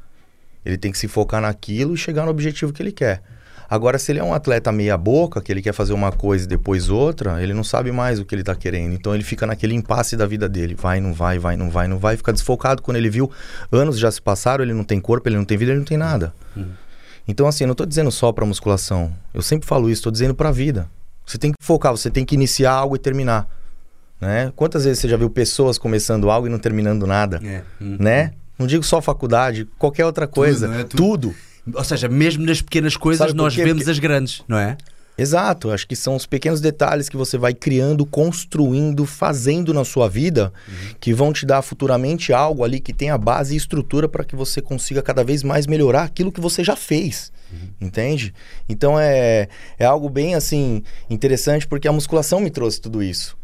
Ele 0.65 0.77
tem 0.77 0.92
que 0.92 0.98
se 0.98 1.07
focar 1.07 1.42
naquilo 1.42 1.94
e 1.94 1.98
chegar 1.98 2.25
no 2.25 2.31
objetivo 2.31 2.74
que 2.74 2.81
ele 2.81 2.92
quer. 2.92 3.21
Agora, 3.69 4.00
se 4.00 4.12
ele 4.12 4.19
é 4.19 4.24
um 4.24 4.34
atleta 4.34 4.72
meia 4.72 4.98
boca, 4.98 5.42
que 5.42 5.52
ele 5.52 5.62
quer 5.62 5.74
fazer 5.74 5.94
uma 5.94 6.12
coisa 6.12 6.46
e 6.46 6.48
depois 6.48 6.90
outra, 6.90 7.44
ele 7.44 7.54
não 7.54 7.64
sabe 7.64 7.92
mais 7.92 8.19
o 8.19 8.25
que 8.25 8.34
ele 8.34 8.44
tá 8.44 8.56
querendo. 8.56 8.94
Então 8.94 9.14
ele 9.14 9.24
fica 9.24 9.46
naquele 9.46 9.74
impasse 9.74 10.16
da 10.16 10.25
vida 10.25 10.48
dele. 10.48 10.74
Vai, 10.74 11.00
não 11.02 11.14
vai, 11.14 11.38
vai, 11.38 11.58
não 11.58 11.69
vai, 11.69 11.88
não 11.88 11.98
vai. 11.98 12.16
Fica 12.16 12.31
desfocado. 12.31 12.81
Quando 12.81 12.98
ele 12.98 13.10
viu, 13.10 13.30
anos 13.72 14.00
já 14.00 14.10
se 14.10 14.22
passaram, 14.22 14.64
ele 14.64 14.74
não 14.74 14.84
tem 14.86 15.02
corpo, 15.02 15.28
ele 15.28 15.36
não 15.36 15.44
tem 15.46 15.58
vida, 15.58 15.72
ele 15.72 15.80
não 15.80 15.86
tem 15.86 15.98
nada. 15.98 16.34
Então, 17.28 17.46
assim, 17.46 17.66
eu 17.66 17.68
não 17.68 17.75
tô 17.75 17.86
dizendo 17.86 18.10
só 18.10 18.31
pra 18.31 18.46
musculação. 18.46 19.14
Eu 19.34 19.42
sempre 19.42 19.68
falo 19.68 19.90
isso, 19.90 20.04
tô 20.04 20.12
dizendo 20.12 20.34
pra 20.34 20.50
vida. 20.50 20.90
Você 21.25 21.38
tem 21.38 21.52
que 21.52 21.58
focar, 21.62 21.92
você 21.92 22.10
tem 22.10 22.24
que 22.24 22.36
iniciar 22.36 22.72
algo 22.72 22.96
e 22.96 23.00
terminar. 23.00 23.48
Né? 24.19 24.52
Quantas 24.56 24.86
vezes 24.86 25.00
você 25.00 25.10
já 25.10 25.18
viu 25.18 25.30
pessoas 25.30 25.78
começando 25.78 26.31
algo 26.31 26.48
e 26.48 26.50
não 26.50 26.58
terminando 26.58 27.06
nada? 27.06 27.42
É, 27.44 27.62
hum. 27.81 27.98
Né? 28.00 28.31
Não 28.58 28.66
digo 28.66 28.84
só 28.84 29.02
faculdade, 29.02 29.68
qualquer 29.78 30.06
outra 30.06 30.25
coisa. 30.25 30.68
né? 30.69 30.84
Tudo. 30.84 30.98
Tudo. 30.98 31.36
Ou 31.74 31.84
seja, 31.84 32.08
mesmo 32.08 32.46
nas 32.46 32.62
pequenas 32.62 32.96
coisas 32.96 33.34
nós 33.34 33.56
vemos 33.56 33.78
Porque- 33.84 33.92
as 33.92 34.00
grandes, 34.00 34.44
não 34.48 34.58
é? 34.58 34.78
Exato, 35.19 35.72
acho 35.72 35.88
que 35.88 35.96
são 35.96 36.16
os 36.16 36.28
pequenos 36.28 36.62
detalhes 36.62 37.10
que 37.10 37.18
você 37.18 37.40
vai 37.40 37.52
criando, 37.52 38.06
construindo, 38.06 39.04
fazendo 39.04 39.74
na 39.74 39.84
sua 39.84 40.08
vida, 40.08 40.54
que 41.00 41.12
vão 41.12 41.34
te 41.34 41.44
dar 41.44 41.64
futuramente 41.64 42.31
algo 42.31 42.64
ali 42.64 42.80
que 42.80 42.94
tenha 42.94 43.18
base 43.18 43.56
e 43.56 43.58
estrutura 43.58 44.08
para 44.08 44.24
que 44.24 44.36
você 44.36 44.62
consiga 44.62 45.02
cada 45.02 45.24
vez 45.24 45.42
mais 45.42 45.66
melhorar 45.66 46.04
aquilo 46.04 46.31
que 46.31 46.40
você 46.40 46.64
já 46.64 46.75
fez. 46.75 47.31
Entende? 47.81 48.31
Então 48.69 49.00
é, 49.00 49.48
é 49.80 49.86
algo 49.86 50.08
bem 50.08 50.36
assim 50.36 50.84
interessante 51.10 51.66
porque 51.66 51.88
a 51.88 51.92
musculação 51.92 52.40
me 52.40 52.52
trouxe 52.52 52.80
tudo 52.80 53.02
isso. 53.02 53.36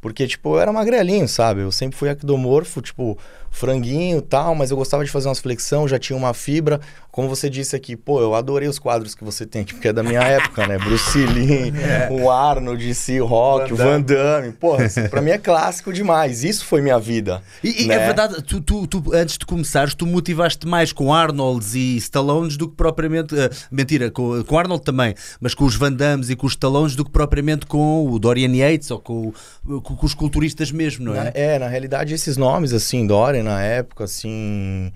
Porque, 0.00 0.28
tipo, 0.28 0.54
eu 0.54 0.60
era 0.60 0.72
magrelinho, 0.72 1.26
sabe? 1.26 1.62
Eu 1.62 1.72
sempre 1.72 1.98
fui 1.98 2.08
ectomorfo, 2.08 2.80
tipo, 2.80 3.18
franguinho 3.50 4.18
e 4.18 4.22
tal, 4.22 4.54
mas 4.54 4.70
eu 4.70 4.76
gostava 4.76 5.04
de 5.04 5.10
fazer 5.10 5.28
umas 5.28 5.38
flexão, 5.38 5.88
já 5.88 5.98
tinha 5.98 6.16
uma 6.16 6.32
fibra. 6.34 6.80
Como 7.10 7.28
você 7.28 7.50
disse 7.50 7.74
aqui, 7.74 7.96
pô, 7.96 8.20
eu 8.20 8.32
adorei 8.34 8.68
os 8.68 8.78
quadros 8.78 9.12
que 9.12 9.24
você 9.24 9.44
tem 9.44 9.62
aqui, 9.62 9.74
porque 9.74 9.88
é 9.88 9.92
da 9.92 10.04
minha 10.04 10.20
época, 10.20 10.64
né? 10.68 10.78
Bruce 10.78 11.18
Lee, 11.26 11.72
o 12.10 12.30
Arnold, 12.30 12.94
C. 12.94 13.18
Rock, 13.18 13.72
o 13.72 13.76
Van 13.76 14.00
Damme. 14.00 14.52
Pô, 14.52 14.80
isso 14.80 15.00
pra 15.08 15.20
mim 15.20 15.30
é 15.30 15.38
clássico 15.38 15.92
demais. 15.92 16.44
Isso 16.44 16.64
foi 16.64 16.80
minha 16.80 16.98
vida. 17.00 17.42
E, 17.64 17.82
e 17.84 17.86
né? 17.88 17.96
é 17.96 17.98
verdade, 18.06 18.40
tu, 18.42 18.60
tu- 18.60 18.86
tu, 18.86 19.02
antes 19.12 19.36
de 19.36 19.44
começares, 19.44 19.94
tu 19.94 20.06
motivaste 20.06 20.64
mais 20.64 20.92
com 20.92 21.12
Arnolds 21.12 21.74
e 21.74 21.96
Stallones 21.96 22.56
do 22.56 22.68
que 22.68 22.76
propriamente. 22.76 23.36
eh, 23.36 23.50
mentira, 23.70 24.12
com, 24.12 24.44
com 24.44 24.56
Arnold 24.58 24.84
também, 24.84 25.12
mas 25.40 25.54
com 25.54 25.64
os 25.64 25.74
Van 25.74 25.92
Dammes 25.92 26.30
e 26.30 26.36
com 26.36 26.46
os 26.46 26.52
Stallones 26.52 26.94
do 26.94 27.04
que 27.04 27.10
propriamente 27.10 27.66
com 27.66 28.08
o 28.08 28.16
Dorian 28.20 28.54
Yates 28.54 28.92
ou 28.92 29.00
com, 29.00 29.32
com, 29.66 29.80
com 29.80 30.06
os 30.06 30.14
culturistas 30.14 30.70
mesmo, 30.70 31.06
não 31.06 31.14
Na- 31.14 31.28
é? 31.28 31.32
é, 31.34 31.58
na 31.58 31.66
realidade, 31.66 32.14
esses 32.14 32.36
nomes, 32.36 32.72
assim, 32.72 33.04
Dorian, 33.08 33.37
na 33.42 33.62
época, 33.62 34.04
assim. 34.04 34.92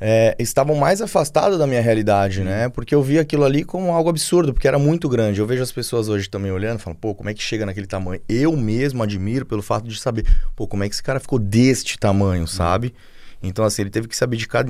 é, 0.00 0.36
estavam 0.38 0.76
mais 0.76 1.02
afastados 1.02 1.58
da 1.58 1.66
minha 1.66 1.80
realidade, 1.80 2.42
né? 2.42 2.68
Porque 2.68 2.94
eu 2.94 3.02
via 3.02 3.22
aquilo 3.22 3.44
ali 3.44 3.64
como 3.64 3.90
algo 3.92 4.08
absurdo, 4.08 4.52
porque 4.52 4.68
era 4.68 4.78
muito 4.78 5.08
grande. 5.08 5.40
Eu 5.40 5.46
vejo 5.46 5.62
as 5.62 5.72
pessoas 5.72 6.08
hoje 6.08 6.30
também 6.30 6.52
olhando 6.52 6.78
e 6.78 6.82
falando, 6.82 6.98
pô, 6.98 7.14
como 7.14 7.28
é 7.28 7.34
que 7.34 7.42
chega 7.42 7.66
naquele 7.66 7.86
tamanho? 7.86 8.20
Eu 8.28 8.56
mesmo 8.56 9.02
admiro 9.02 9.44
pelo 9.44 9.62
fato 9.62 9.88
de 9.88 9.98
saber, 9.98 10.24
pô, 10.54 10.66
como 10.68 10.84
é 10.84 10.88
que 10.88 10.94
esse 10.94 11.02
cara 11.02 11.18
ficou 11.18 11.38
deste 11.38 11.98
tamanho, 11.98 12.46
sabe? 12.46 12.94
Então, 13.42 13.64
assim, 13.64 13.82
ele 13.82 13.90
teve 13.90 14.08
que 14.08 14.16
se 14.16 14.22
abdicar 14.22 14.64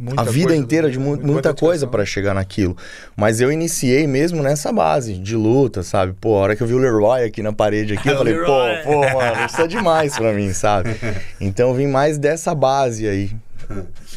Muita 0.00 0.20
a 0.20 0.24
vida 0.24 0.48
coisa, 0.48 0.62
inteira 0.62 0.90
de 0.90 0.98
mu- 0.98 1.06
muita 1.16 1.26
muita, 1.26 1.54
coisa 1.54 1.86
para 1.86 2.04
chegar 2.06 2.32
naquilo. 2.34 2.76
Mas 3.16 3.40
eu 3.40 3.50
iniciei 3.50 4.06
mesmo 4.06 4.42
nessa 4.42 4.72
base 4.72 5.14
de 5.18 5.34
luta, 5.34 5.82
sabe? 5.82 6.14
Pô, 6.20 6.36
a 6.36 6.38
hora 6.40 6.56
que 6.56 6.62
eu 6.62 6.66
vi 6.68 6.74
o 6.74 6.78
Leroy 6.78 7.24
aqui 7.24 7.42
na 7.42 7.52
parede 7.52 7.94
aqui, 7.94 8.08
eu 8.08 8.14
O 8.16 8.18
falei, 8.18 8.34
Leroy. 8.34 8.76
pô, 8.84 8.90
pô, 8.92 9.00
mano, 9.00 9.46
isso 9.46 9.60
é 9.60 9.66
demais 9.66 10.16
pra 10.16 10.32
mim, 10.32 10.52
sabe? 10.52 10.90
Então 11.40 11.70
eu 11.70 11.74
vim 11.74 11.88
mais 11.88 12.16
dessa 12.16 12.54
base 12.54 13.08
aí. 13.08 13.32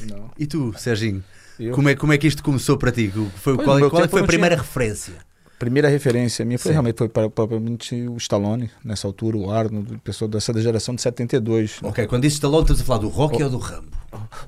Não. 0.07 0.29
E 0.37 0.45
tu, 0.45 0.73
Serginho? 0.77 1.23
Eu- 1.59 1.73
Como 1.73 1.89
é, 1.89 1.95
como 1.95 2.13
é 2.13 2.17
que 2.17 2.27
isto 2.27 2.43
começou 2.43 2.77
para 2.77 2.91
ti? 2.91 3.07
Foi, 3.35 3.55
Foi, 3.55 3.55
qual 3.55 3.89
qual 3.89 4.03
é 4.03 4.07
foi 4.07 4.19
a 4.19 4.21
não 4.21 4.27
primeira 4.27 4.55
tinha. 4.55 4.63
referência? 4.63 5.13
Primeira 5.59 5.87
referência 5.89 6.43
minha 6.43 6.57
foi 6.57 6.69
Sim. 6.69 6.73
realmente 6.73 6.97
foi 6.97 7.07
para, 7.07 7.29
propriamente 7.29 7.93
o 8.07 8.17
Stallone, 8.17 8.71
nessa 8.83 9.05
altura, 9.07 9.37
o 9.37 9.51
Arnold, 9.51 9.99
pessoa 10.03 10.27
dessa 10.27 10.51
geração 10.59 10.95
de 10.95 11.01
72. 11.03 11.79
né? 11.83 11.89
Ok, 11.89 12.07
quando 12.07 12.23
dizes 12.23 12.35
Stallone, 12.37 12.63
estamos 12.63 12.81
a 12.81 12.85
falar 12.85 12.99
do 12.99 13.09
Rocky 13.09 13.43
ou 13.43 13.49
do 13.49 13.57
Rambo? 13.59 14.00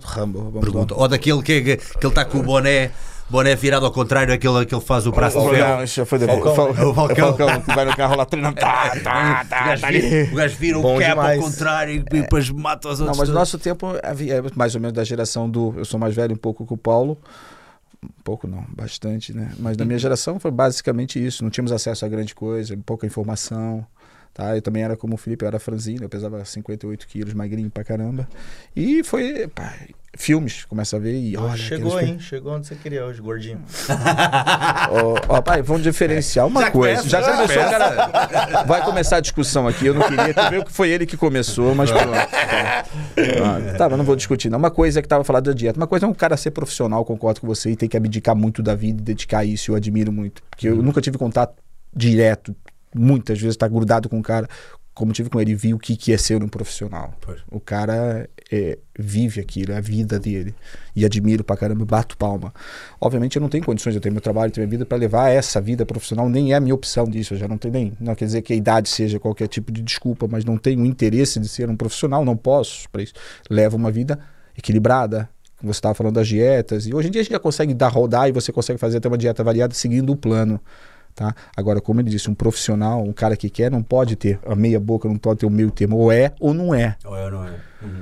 Rambo, 0.04 0.52
Pergunta. 0.62 0.94
Ou 0.96 1.08
daquele 1.08 1.42
que, 1.42 1.62
que, 1.62 1.78
que 1.78 1.98
ele 2.02 2.08
está 2.08 2.26
com 2.26 2.40
o 2.40 2.44
boné, 2.44 2.92
boné 3.30 3.56
virado 3.56 3.86
ao 3.86 3.92
contrário, 3.92 4.34
aquele 4.34 4.66
que 4.66 4.76
ele 4.76 4.82
faz 4.82 5.08
o 5.08 5.12
braço 5.12 5.40
de 5.40 5.46
lá. 5.46 5.52
ferro. 5.54 5.76
Não, 5.78 5.84
isso 5.84 6.06
foi 6.06 6.20
depois. 6.20 6.56
Falcão. 6.56 6.74
Fal- 6.74 6.90
O 6.90 6.94
Falcão. 6.94 7.38
Falcão, 7.38 7.62
que 7.62 7.74
vai 7.76 7.86
no 7.86 7.96
carro 7.96 8.16
lá 8.18 8.26
treinando. 8.26 8.56
Tá, 8.60 8.90
tá, 9.02 9.44
O 9.46 9.50
tá, 9.50 9.66
gajo 9.68 9.82
tá 9.82 9.92
vira- 9.92 10.32
o 10.32 10.36
gajo 10.36 10.58
vira 10.58 10.80
o 10.80 10.82
Bom 10.82 11.00
cap 11.00 11.20
ao 11.20 11.38
contrário 11.40 11.94
e 11.96 12.00
depois 12.00 12.50
mata 12.50 12.90
os 12.90 13.00
Não, 13.00 13.06
outros. 13.08 13.20
mas 13.20 13.30
no 13.30 13.36
nosso 13.36 13.58
tempo 13.58 13.88
é 14.02 14.42
mais 14.56 14.76
ou 14.76 14.82
menos 14.82 14.94
da 14.94 15.04
geração 15.04 15.50
do. 15.50 15.74
Eu 15.78 15.86
sou 15.86 16.00
mais 16.00 16.14
velho 16.16 16.34
um 16.34 16.38
pouco 16.38 16.66
que 16.66 16.74
o 16.74 16.78
Paulo. 16.78 17.18
Um 18.04 18.10
pouco 18.24 18.46
não, 18.48 18.66
bastante, 18.76 19.34
né? 19.34 19.52
Mas 19.58 19.78
na 19.78 19.86
minha 19.86 19.98
geração 19.98 20.38
foi 20.38 20.52
basicamente 20.52 21.26
isso. 21.26 21.42
Não 21.42 21.50
tínhamos 21.50 21.72
acesso 21.72 22.04
a 22.06 22.10
grande 22.10 22.36
coisa, 22.36 22.78
pouca 22.86 23.08
informação. 23.08 23.86
Tá? 24.34 24.56
Eu 24.56 24.62
também 24.62 24.84
era 24.84 24.98
como 24.98 25.14
o 25.14 25.18
Felipe, 25.18 25.46
eu 25.46 25.48
era 25.48 25.60
franzino, 25.60 26.04
eu 26.06 26.10
pesava 26.10 26.44
58 26.44 27.08
quilos, 27.08 27.34
magrinho 27.34 27.70
pra 27.70 27.84
caramba. 27.84 28.28
E 28.76 29.04
foi. 29.04 29.48
pá, 29.48 29.74
filmes, 30.16 30.66
começa 30.66 30.96
a 30.96 31.00
ver 31.00 31.16
e 31.16 31.38
olha. 31.38 31.56
Chegou, 31.56 32.00
hein? 32.00 32.20
Chegou 32.20 32.54
onde 32.54 32.66
você 32.68 32.76
queria 32.76 33.06
hoje, 33.06 33.22
gordinho. 33.22 33.62
Ó, 34.92 35.16
ó, 35.28 35.42
pai, 35.42 35.62
vamos 35.62 35.84
diferenciar 35.84 36.46
uma 36.48 36.62
Já 36.62 36.72
coisa. 36.72 37.02
começa, 37.02 37.10
já 37.10 37.22
já 37.22 37.34
começou, 37.34 37.64
cara. 37.64 38.64
Vai 38.64 38.84
começar 38.84 39.18
a 39.18 39.20
discussão 39.20 39.68
aqui. 39.68 39.88
Eu 39.88 39.94
não 39.94 40.08
queria 40.08 40.34
que 40.34 40.50
veio 40.50 40.66
que 40.66 40.72
foi 40.72 40.90
ele 40.90 41.06
que 41.06 41.18
começou, 41.18 41.74
mas 41.74 41.90
pronto. 41.92 42.12
Tá, 42.12 42.86
Ah, 43.18 43.78
tá 43.78 43.90
mas 43.90 43.98
não 43.98 44.06
vou 44.06 44.16
discutir. 44.16 44.50
Não. 44.50 44.58
Uma 44.60 44.72
coisa 44.72 45.00
é 45.00 45.02
que 45.02 45.08
tava 45.08 45.24
falando 45.24 45.46
da 45.46 45.54
dieta. 45.54 45.80
Uma 45.80 45.88
coisa 45.88 46.06
é 46.06 46.10
um 46.10 46.14
cara 46.14 46.38
ser 46.38 46.52
profissional, 46.52 47.04
concordo 47.06 47.42
com 47.42 47.48
você, 47.48 47.72
e 47.72 47.76
ter 47.76 47.88
que 47.88 47.98
abdicar 47.98 48.36
muito 48.36 48.62
da 48.62 48.76
vida 48.76 49.02
e 49.02 49.04
dedicar 49.04 49.40
a 49.40 49.46
isso. 49.46 49.72
Eu 49.72 49.76
admiro 49.76 50.12
muito. 50.12 50.42
Porque 50.50 50.68
eu 50.68 50.76
nunca 50.76 51.02
tive 51.02 51.18
contato 51.18 51.56
direto, 51.96 52.56
muitas 52.96 53.40
vezes, 53.40 53.58
tá 53.58 53.68
grudado 53.68 54.10
com 54.10 54.20
o 54.20 54.24
cara. 54.24 54.48
Como 54.94 55.12
tive 55.12 55.28
com 55.28 55.42
ele, 55.42 55.56
vi 55.56 55.74
o 55.74 55.80
que, 55.80 55.98
que 55.98 56.14
é 56.14 56.18
ser 56.18 56.44
um 56.44 56.48
profissional. 56.48 57.16
Pois. 57.20 57.40
O 57.50 57.60
cara 57.60 58.30
é, 58.52 58.78
vive 58.98 59.42
aquilo, 59.42 59.72
é 59.72 59.78
a 59.78 59.82
vida 59.82 60.20
dele. 60.20 60.54
E 60.96 61.04
admiro 61.04 61.44
pra 61.44 61.58
caramba, 61.58 61.84
bato 61.84 62.16
palma. 62.16 62.54
Obviamente 63.02 63.36
eu 63.36 63.42
não 63.42 63.50
tenho 63.50 63.66
condições, 63.66 63.96
eu 63.96 64.02
tenho 64.02 64.14
meu 64.14 64.22
trabalho, 64.22 64.52
tenho 64.52 64.68
minha 64.68 64.78
vida 64.78 64.86
para 64.86 64.96
levar 64.96 65.30
essa 65.30 65.60
vida 65.60 65.84
profissional, 65.84 66.30
nem 66.30 66.54
é 66.54 66.56
a 66.56 66.60
minha 66.60 66.76
opção 66.76 67.06
disso, 67.06 67.34
eu 67.34 67.38
já 67.40 67.48
não 67.48 67.58
tenho 67.58 67.74
nem. 67.74 67.94
Não 68.00 68.14
quer 68.14 68.26
dizer 68.26 68.44
que 68.44 68.54
a 68.54 68.56
idade 68.56 68.88
seja 68.88 69.20
qualquer 69.20 69.48
tipo 69.48 69.72
de 69.72 69.82
desculpa, 69.82 70.28
mas 70.30 70.46
não 70.46 70.58
tenho 70.58 70.86
interesse 70.86 71.40
de 71.40 71.48
ser 71.48 71.68
um 71.68 71.76
profissional, 71.76 72.24
não 72.24 72.38
posso 72.38 72.88
para 72.92 73.02
isso. 73.02 73.14
Levo 73.50 73.76
uma 73.76 73.90
vida 73.90 74.20
equilibrada. 74.56 75.28
Você 75.64 75.72
estava 75.72 75.96
falando 75.96 76.16
das 76.16 76.28
dietas, 76.28 76.86
e 76.86 76.94
hoje 76.94 77.08
em 77.08 77.12
dia 77.12 77.22
a 77.22 77.24
gente 77.24 77.32
já 77.32 77.40
consegue 77.40 77.74
dar 77.74 77.88
rodar 77.88 78.28
e 78.28 78.34
você 78.34 78.52
consegue 78.52 78.78
fazer 78.78 78.98
até 78.98 79.08
uma 79.08 79.18
dieta 79.18 79.44
variada 79.44 79.74
seguindo 79.74 80.12
o 80.12 80.16
plano. 80.16 80.60
Tá? 81.16 81.36
Agora, 81.56 81.80
como 81.80 82.02
ele 82.02 82.10
disse, 82.10 82.28
um 82.30 82.34
profissional, 82.34 83.04
um 83.04 83.14
cara 83.14 83.38
que 83.38 83.48
quer, 83.48 83.70
não 83.70 83.84
pode 83.84 84.16
ter 84.16 84.40
a 84.48 84.56
meia 84.56 84.80
boca, 84.80 85.08
não 85.08 85.16
pode 85.18 85.42
ter 85.42 85.46
o 85.46 85.50
meio 85.50 85.70
termo. 85.70 85.96
Ou 85.98 86.12
é 86.12 86.32
ou 86.40 86.54
não 86.56 86.74
é. 86.74 86.96
Ou 87.06 87.16
é 87.16 87.26
ou 87.26 87.32
não 87.32 87.46
é? 87.46 87.54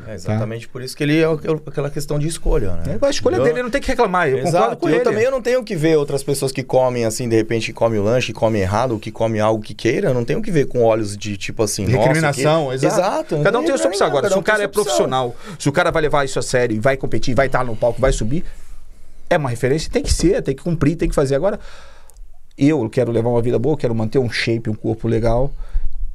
É 0.08 0.14
exatamente 0.14 0.68
por 0.68 0.82
isso 0.84 0.96
que 0.96 1.02
ele 1.04 1.20
é 1.20 1.26
aqu- 1.26 1.60
aquela 1.68 1.90
questão 1.90 2.20
de 2.20 2.28
escolha, 2.28 2.76
né? 2.76 3.00
É 3.02 3.06
a 3.06 3.10
escolha 3.10 3.38
Eu- 3.38 3.44
dele, 3.44 3.56
ele 3.56 3.64
não 3.64 3.70
tem 3.72 3.82
que 3.82 3.88
reclamar. 3.88 4.28
Eu 4.30 4.38
concordo 4.38 4.58
Exato. 4.58 4.78
com 4.78 4.88
eu 4.90 4.96
ele. 4.96 5.04
também 5.04 5.24
eu 5.24 5.32
não 5.32 5.42
tenho 5.42 5.64
que 5.64 5.76
ver 5.76 5.98
outras 5.98 6.22
pessoas 6.24 6.52
que 6.52 6.62
comem 6.64 7.04
assim, 7.04 7.28
de 7.28 7.36
repente, 7.36 7.66
que 7.66 7.74
comem 7.74 8.00
o 8.00 8.04
lanche, 8.04 8.28
que 8.28 8.34
comem 8.40 8.62
errado, 8.62 8.92
ou 8.92 9.00
que 9.00 9.12
comem 9.12 9.42
algo 9.42 9.62
que 9.62 9.74
queira. 9.74 10.10
Eu 10.10 10.14
não 10.14 10.24
tenho 10.24 10.40
que 10.42 10.52
ver 10.52 10.68
com 10.68 10.84
olhos 10.84 11.18
de 11.18 11.36
tipo 11.36 11.64
assim, 11.64 11.86
Recriminação, 11.88 12.68
que... 12.70 12.76
exato. 12.76 12.96
exato. 13.36 13.42
Cada 13.44 13.60
um 13.60 13.64
tem 13.66 13.74
a 13.74 13.78
sua 13.78 13.88
opção 13.88 14.06
agora. 14.08 14.30
Se 14.30 14.38
o 14.38 14.44
cara 14.44 14.64
é 14.64 14.68
profissional, 14.68 15.36
se 15.58 15.68
o 15.68 15.72
cara 15.72 15.90
vai 15.92 16.04
levar 16.04 16.24
isso 16.26 16.38
a 16.38 16.44
sério 16.44 16.76
e 16.78 16.80
vai 16.80 16.96
competir, 16.96 17.34
vai 17.36 17.48
estar 17.48 17.66
no 17.66 17.76
palco, 17.76 18.00
vai 18.00 18.14
subir, 18.14 18.46
é 19.32 19.38
uma 19.38 19.50
referência, 19.50 19.90
tem 19.92 20.04
que 20.04 20.14
ser, 20.14 20.44
tem 20.44 20.56
que 20.56 20.62
cumprir, 20.62 20.96
tem 20.96 21.10
que 21.10 21.16
fazer. 21.16 21.34
Agora, 21.36 21.60
eu 22.68 22.88
quero 22.90 23.12
levar 23.12 23.30
uma 23.30 23.42
vida 23.42 23.58
boa, 23.58 23.76
quero 23.76 23.96
manter 23.96 24.20
um 24.20 24.30
shape, 24.30 24.70
um 24.70 24.76
corpo 24.76 25.08
legal. 25.08 25.52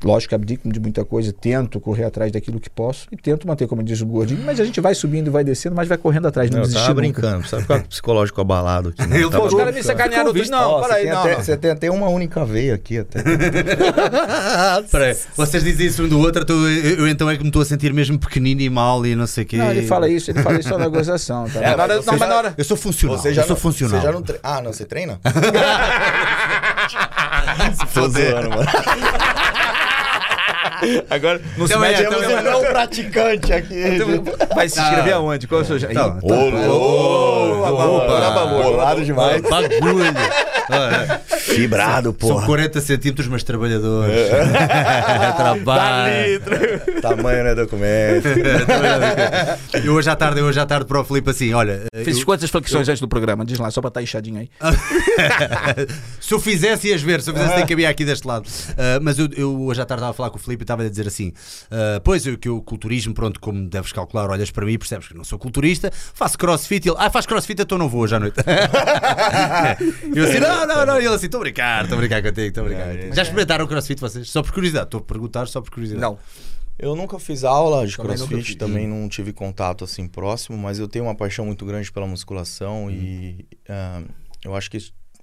Lógico 0.04 0.28
que 0.28 0.34
abdico 0.34 0.68
de 0.70 0.78
muita 0.78 1.04
coisa, 1.06 1.32
tento 1.32 1.80
correr 1.80 2.04
atrás 2.04 2.30
daquilo 2.30 2.60
que 2.60 2.68
posso 2.68 3.06
e 3.10 3.16
tento 3.16 3.46
manter, 3.48 3.66
como 3.66 3.82
diz 3.82 4.00
o 4.02 4.06
gordinho, 4.06 4.42
mas 4.44 4.60
a 4.60 4.64
gente 4.64 4.78
vai 4.80 4.94
subindo 4.94 5.28
e 5.28 5.30
vai 5.30 5.42
descendo, 5.42 5.74
mas 5.74 5.88
vai 5.88 5.96
correndo 5.96 6.28
atrás, 6.28 6.50
não, 6.50 6.58
Não, 6.58 6.64
eu 6.64 6.68
desistir 6.68 6.92
brincando, 6.92 7.38
precisa 7.40 7.62
ficar 7.62 7.78
o 7.78 7.82
psicológico 7.88 8.38
abalado 8.40 8.90
aqui. 8.90 9.06
né? 9.06 9.22
Eu 9.22 9.30
Tava 9.30 9.46
os 9.46 9.54
caras 9.54 9.74
me 9.74 9.82
sacanearam 9.82 10.32
tudo. 10.34 10.50
Não, 10.50 10.70
Ó, 10.70 10.82
peraí, 10.82 11.04
você, 11.06 11.10
não, 11.12 11.18
até, 11.20 11.32
não. 11.36 11.40
você 11.44 11.56
tem 11.56 11.70
até 11.70 11.90
uma 11.90 12.08
única 12.10 12.44
veia 12.44 12.74
aqui 12.74 12.98
até. 13.00 13.22
Peraí, 14.90 15.16
vocês 15.34 15.64
dizem 15.64 15.86
isso 15.86 16.02
um 16.04 16.08
do 16.08 16.18
outro, 16.20 16.42
então 16.42 16.56
eu, 16.68 16.98
eu 16.98 17.08
então 17.08 17.30
é 17.30 17.36
que 17.36 17.42
me 17.42 17.48
estou 17.48 17.62
a 17.62 17.64
sentir 17.64 17.92
mesmo 17.92 18.18
pequenino 18.18 18.60
e 18.60 18.68
mal 18.68 19.04
e 19.06 19.14
não 19.16 19.26
sei 19.26 19.44
o 19.44 19.46
quê. 19.46 19.56
Não, 19.56 19.70
ele 19.70 19.86
fala 19.86 20.08
isso, 20.10 20.30
ele 20.30 20.42
fala 20.42 20.60
isso 20.60 20.68
só 20.68 20.76
na 20.78 20.88
gozação. 20.88 21.48
Tá? 21.48 21.60
É, 21.62 21.74
você 21.74 22.10
não, 22.10 22.18
mas 22.18 22.28
na 22.28 22.36
hora. 22.36 22.54
Eu 22.58 22.64
sou 22.64 22.76
funcional. 22.76 23.16
Você 23.18 23.32
já 23.32 23.42
eu 23.42 23.46
sou 23.46 23.54
não- 23.56 23.60
funcional. 23.62 23.98
Você 24.00 24.06
já 24.06 24.12
não 24.12 24.20
tre... 24.22 24.38
Ah, 24.42 24.60
não, 24.60 24.72
você 24.74 24.84
treina? 24.84 25.18
Zoando, 27.94 28.50
mano. 28.50 28.66
Agora, 31.10 31.40
não 31.56 31.66
Também 31.66 31.92
é, 31.92 31.96
temos 31.96 32.16
também 32.16 32.36
é. 32.36 32.40
um 32.40 32.42
não 32.42 32.60
praticante 32.64 33.52
aqui. 33.52 33.98
Vai 34.54 34.68
se 34.68 34.80
inscrever 34.80 35.14
aonde? 35.14 35.46
Qual 35.46 35.60
é 35.60 35.64
o 35.64 35.66
seu... 35.66 35.76
Então, 35.76 36.18
Ih, 36.22 36.68
Ô, 36.68 37.96
Opa. 37.96 38.46
bolado 38.46 39.04
demais. 39.04 39.42
Bagulho. 39.42 40.04
Olha, 40.70 41.20
Fibrado, 41.26 42.16
São 42.20 42.28
porra. 42.30 42.46
40 42.46 42.80
centímetros, 42.80 43.28
mas 43.28 43.42
trabalhadores. 43.42 44.14
Trabalho. 45.36 46.40
Tamanho 47.00 47.44
não 47.44 47.50
é 47.50 47.54
documento. 47.54 48.26
Eu 49.84 49.94
hoje 49.94 50.10
à 50.10 50.16
tarde, 50.16 50.40
eu 50.40 50.46
hoje 50.46 50.58
à 50.60 50.66
tarde 50.66 50.86
para 50.86 51.00
o 51.00 51.04
Filipe 51.04 51.30
assim, 51.30 51.52
olha, 51.52 51.84
Fiz 52.04 52.18
eu- 52.18 52.24
quantas 52.26 52.50
flexões 52.50 52.88
antes 52.88 53.00
do 53.00 53.08
programa? 53.08 53.44
Diz 53.44 53.58
lá, 53.58 53.70
só 53.70 53.80
para 53.80 53.88
estar 53.88 54.02
inchadinho 54.02 54.40
aí. 54.40 54.50
se 56.20 56.32
eu 56.34 56.40
fizesse 56.40 56.88
ias 56.88 57.02
ver, 57.02 57.20
se 57.22 57.30
eu 57.30 57.34
fizesse 57.34 57.56
nem 57.56 57.66
cabia 57.66 57.88
aqui 57.88 58.04
deste 58.04 58.26
lado. 58.26 58.48
Ah, 58.76 58.98
mas 59.00 59.18
eu, 59.18 59.28
eu 59.36 59.62
hoje 59.62 59.80
à 59.80 59.84
tarde 59.84 60.00
estava 60.00 60.10
a 60.10 60.14
falar 60.14 60.30
com 60.30 60.36
o 60.36 60.40
Filipe 60.40 60.62
e 60.62 60.64
estava 60.64 60.82
a 60.82 60.88
dizer 60.88 61.06
assim: 61.06 61.32
ah, 61.70 62.00
Pois 62.02 62.26
eu 62.26 62.36
que 62.38 62.48
o 62.48 62.60
culturismo, 62.60 63.14
pronto, 63.14 63.38
como 63.40 63.68
deves 63.68 63.92
calcular, 63.92 64.28
olhas 64.30 64.50
para 64.50 64.64
mim 64.66 64.72
e 64.72 64.78
percebes 64.78 65.06
que 65.08 65.14
eu 65.14 65.18
não 65.18 65.24
sou 65.24 65.38
culturista, 65.38 65.90
faço 66.14 66.36
crossfit 66.38 66.86
e 66.86 66.90
ele, 66.90 66.96
ah, 66.98 67.10
faz 67.10 67.26
crossfit, 67.26 67.60
então 67.62 67.78
não 67.78 67.88
vou 67.88 68.02
hoje 68.02 68.14
à 68.16 68.20
noite. 68.20 68.36
eu 70.14 70.24
assim, 70.24 70.38
não, 70.40 70.55
não, 70.64 70.86
não, 70.86 71.00
e 71.00 71.04
ele 71.04 71.14
assim, 71.14 71.26
estou 71.26 71.38
a 71.38 71.42
brincar, 71.42 71.82
estou 71.82 71.96
a 71.96 72.00
brincar 72.00 72.22
contigo, 72.22 72.46
estou 72.46 72.64
a 72.64 72.66
brincar 72.68 72.94
contigo. 72.94 73.14
Já 73.14 73.22
experimentaram 73.22 73.64
o 73.64 73.68
crossfit 73.68 74.00
vocês? 74.00 74.30
Só 74.30 74.42
por 74.42 74.52
curiosidade, 74.52 74.86
estou 74.86 75.00
a 75.00 75.02
perguntar 75.02 75.48
só 75.48 75.60
por 75.60 75.70
curiosidade. 75.70 76.00
Não. 76.00 76.16
Eu 76.78 76.94
nunca 76.94 77.18
fiz 77.18 77.42
aula 77.42 77.86
de 77.86 77.96
Também 77.96 78.16
crossfit, 78.16 78.56
também 78.56 78.86
não 78.86 79.08
tive 79.08 79.32
contato 79.32 79.82
assim 79.82 80.06
próximo, 80.06 80.56
mas 80.56 80.78
eu 80.78 80.86
tenho 80.86 81.06
uma 81.06 81.14
paixão 81.14 81.44
muito 81.44 81.64
grande 81.64 81.90
pela 81.90 82.06
musculação 82.06 82.90
e 82.90 83.46
ah, 83.68 84.02
eu 84.44 84.54
acho 84.54 84.70
que 84.70 84.78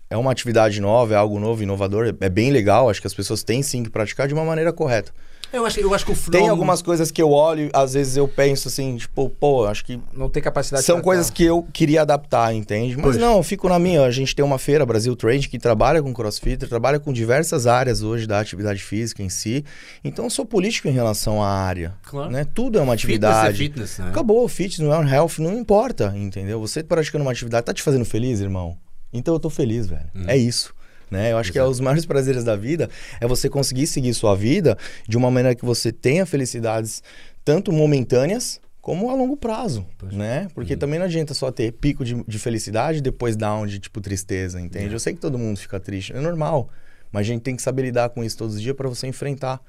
é 0.10 0.18
uma 0.18 0.32
atividade 0.32 0.82
nova, 0.82 1.14
é 1.14 1.18
algo 1.18 1.40
novo, 1.40 1.64
inovador, 1.64 2.16
é 2.20 2.30
bem 2.30 2.52
legal. 2.52 2.90
Acho 2.90 3.02
que 3.02 3.08
as 3.08 3.14
pessoas 3.14 3.44
têm 3.44 3.64
sim 3.64 3.84
que 3.84 3.90
praticar 3.90 4.28
de 4.28 4.34
uma 4.34 4.44
maneira 4.44 4.74
correta. 4.74 5.12
Eu 5.54 5.66
acho, 5.68 5.80
eu 5.80 5.94
acho 5.94 6.04
que 6.06 6.12
o. 6.12 6.32
Tem 6.32 6.50
algumas 6.50 6.82
coisas 6.82 7.12
que 7.12 7.22
eu 7.22 7.30
olho, 7.30 7.70
às 7.74 7.94
vezes 7.94 8.18
eu 8.18 8.28
penso 8.28 8.68
assim, 8.68 8.98
tipo, 8.98 9.30
pô, 9.30 9.66
acho 9.66 9.86
que 9.86 10.00
Não 10.12 10.28
tem 10.28 10.42
capacidade 10.42 10.84
são 10.84 10.96
pra- 10.96 11.04
coisas 11.04 11.30
que 11.30 11.44
eu 11.44 11.62
queria 11.72 12.02
adaptar, 12.02 12.54
entende? 12.56 12.96
Mas 12.96 13.04
Pois. 13.06 13.18
não, 13.18 13.38
eu 13.38 13.44
fico 13.44 13.70
na 13.70 13.78
minha. 13.78 14.02
A 14.04 14.10
gente 14.10 14.36
tem 14.36 14.44
uma 14.44 14.58
feira, 14.58 14.84
Brasil 14.86 15.16
Trade, 15.16 15.48
que 15.48 15.60
trabalha 15.60 16.02
com 16.02 16.12
crossfit, 16.12 16.58
trabalha 16.68 17.00
com 17.00 17.14
diversas 17.14 17.68
áreas 17.68 18.02
hoje 18.02 18.26
da 18.26 18.40
atividade 18.40 18.82
física 18.84 19.22
em 19.22 19.30
si. 19.30 19.64
Então 20.04 20.26
eu 20.26 20.30
sou 20.32 20.44
político 20.46 20.88
em 20.88 20.92
relação 20.92 21.42
à 21.44 21.48
área. 21.50 21.94
Claro. 22.02 22.32
Né? 22.32 22.46
Tudo 22.54 22.80
é 22.80 22.82
uma 22.82 22.98
Fitness 22.98 23.04
atividade. 23.30 23.50
é 23.50 23.58
fitness, 23.68 23.98
né? 24.00 24.10
Acabou, 24.10 24.48
fitness, 24.50 24.80
não 24.80 24.92
é 24.92 24.98
um 24.98 25.08
health, 25.08 25.34
não 25.38 25.54
importa, 25.60 26.12
entendeu? 26.18 26.60
Você 26.62 26.82
praticando 26.82 27.24
uma 27.24 27.32
atividade, 27.32 27.64
tá 27.66 27.74
te 27.74 27.84
fazendo 27.84 28.06
feliz, 28.06 28.42
irmão? 28.42 28.76
Então 29.14 29.36
eu 29.36 29.40
tô 29.40 29.52
feliz, 29.52 29.86
velho. 29.86 30.10
É 30.26 30.36
isso. 30.36 30.74
Né? 31.14 31.32
Eu 31.32 31.38
acho 31.38 31.52
que 31.52 31.60
é 31.60 31.64
os 31.64 31.80
maiores 31.80 32.08
prazeres 32.08 32.44
da 32.44 32.56
vida 32.56 32.90
é 33.22 33.28
você 33.28 33.48
conseguir 33.48 33.86
seguir 33.86 34.16
sua 34.16 34.36
vida 34.36 34.76
de 35.08 35.16
uma 35.16 35.30
maneira 35.30 35.54
que 35.54 35.64
você 35.64 35.92
tenha 35.92 36.26
felicidades 36.26 37.04
tanto 37.46 37.72
momentâneas 37.72 38.60
como 38.82 39.12
a 39.12 39.14
longo 39.14 39.38
prazo, 39.38 39.86
né? 40.12 40.48
Porque 40.56 40.76
também 40.76 40.98
não 40.98 41.06
adianta 41.06 41.36
só 41.36 41.52
ter 41.52 41.72
pico 41.72 42.04
de, 42.04 42.22
de 42.28 42.40
felicidade 42.40 42.98
e 42.98 43.02
depois 43.02 43.38
down 43.38 43.68
de 43.68 43.78
tipo 43.78 44.02
tristeza, 44.02 44.60
entende? 44.60 44.92
Eu 44.92 45.00
sei 45.00 45.14
que 45.14 45.22
todo 45.22 45.38
mundo 45.38 45.58
fica 45.58 45.80
triste, 45.80 46.12
é 46.14 46.20
normal, 46.20 46.68
mas 47.12 47.22
a 47.22 47.24
gente 47.26 47.44
tem 47.44 47.56
que 47.56 47.62
saber 47.62 47.84
lidar 47.84 48.10
com 48.10 48.24
isso 48.24 48.36
todos 48.36 48.56
os 48.56 48.62
dias 48.62 48.76
para 48.76 48.90
você 48.90 49.06
enfrentar 49.06 49.62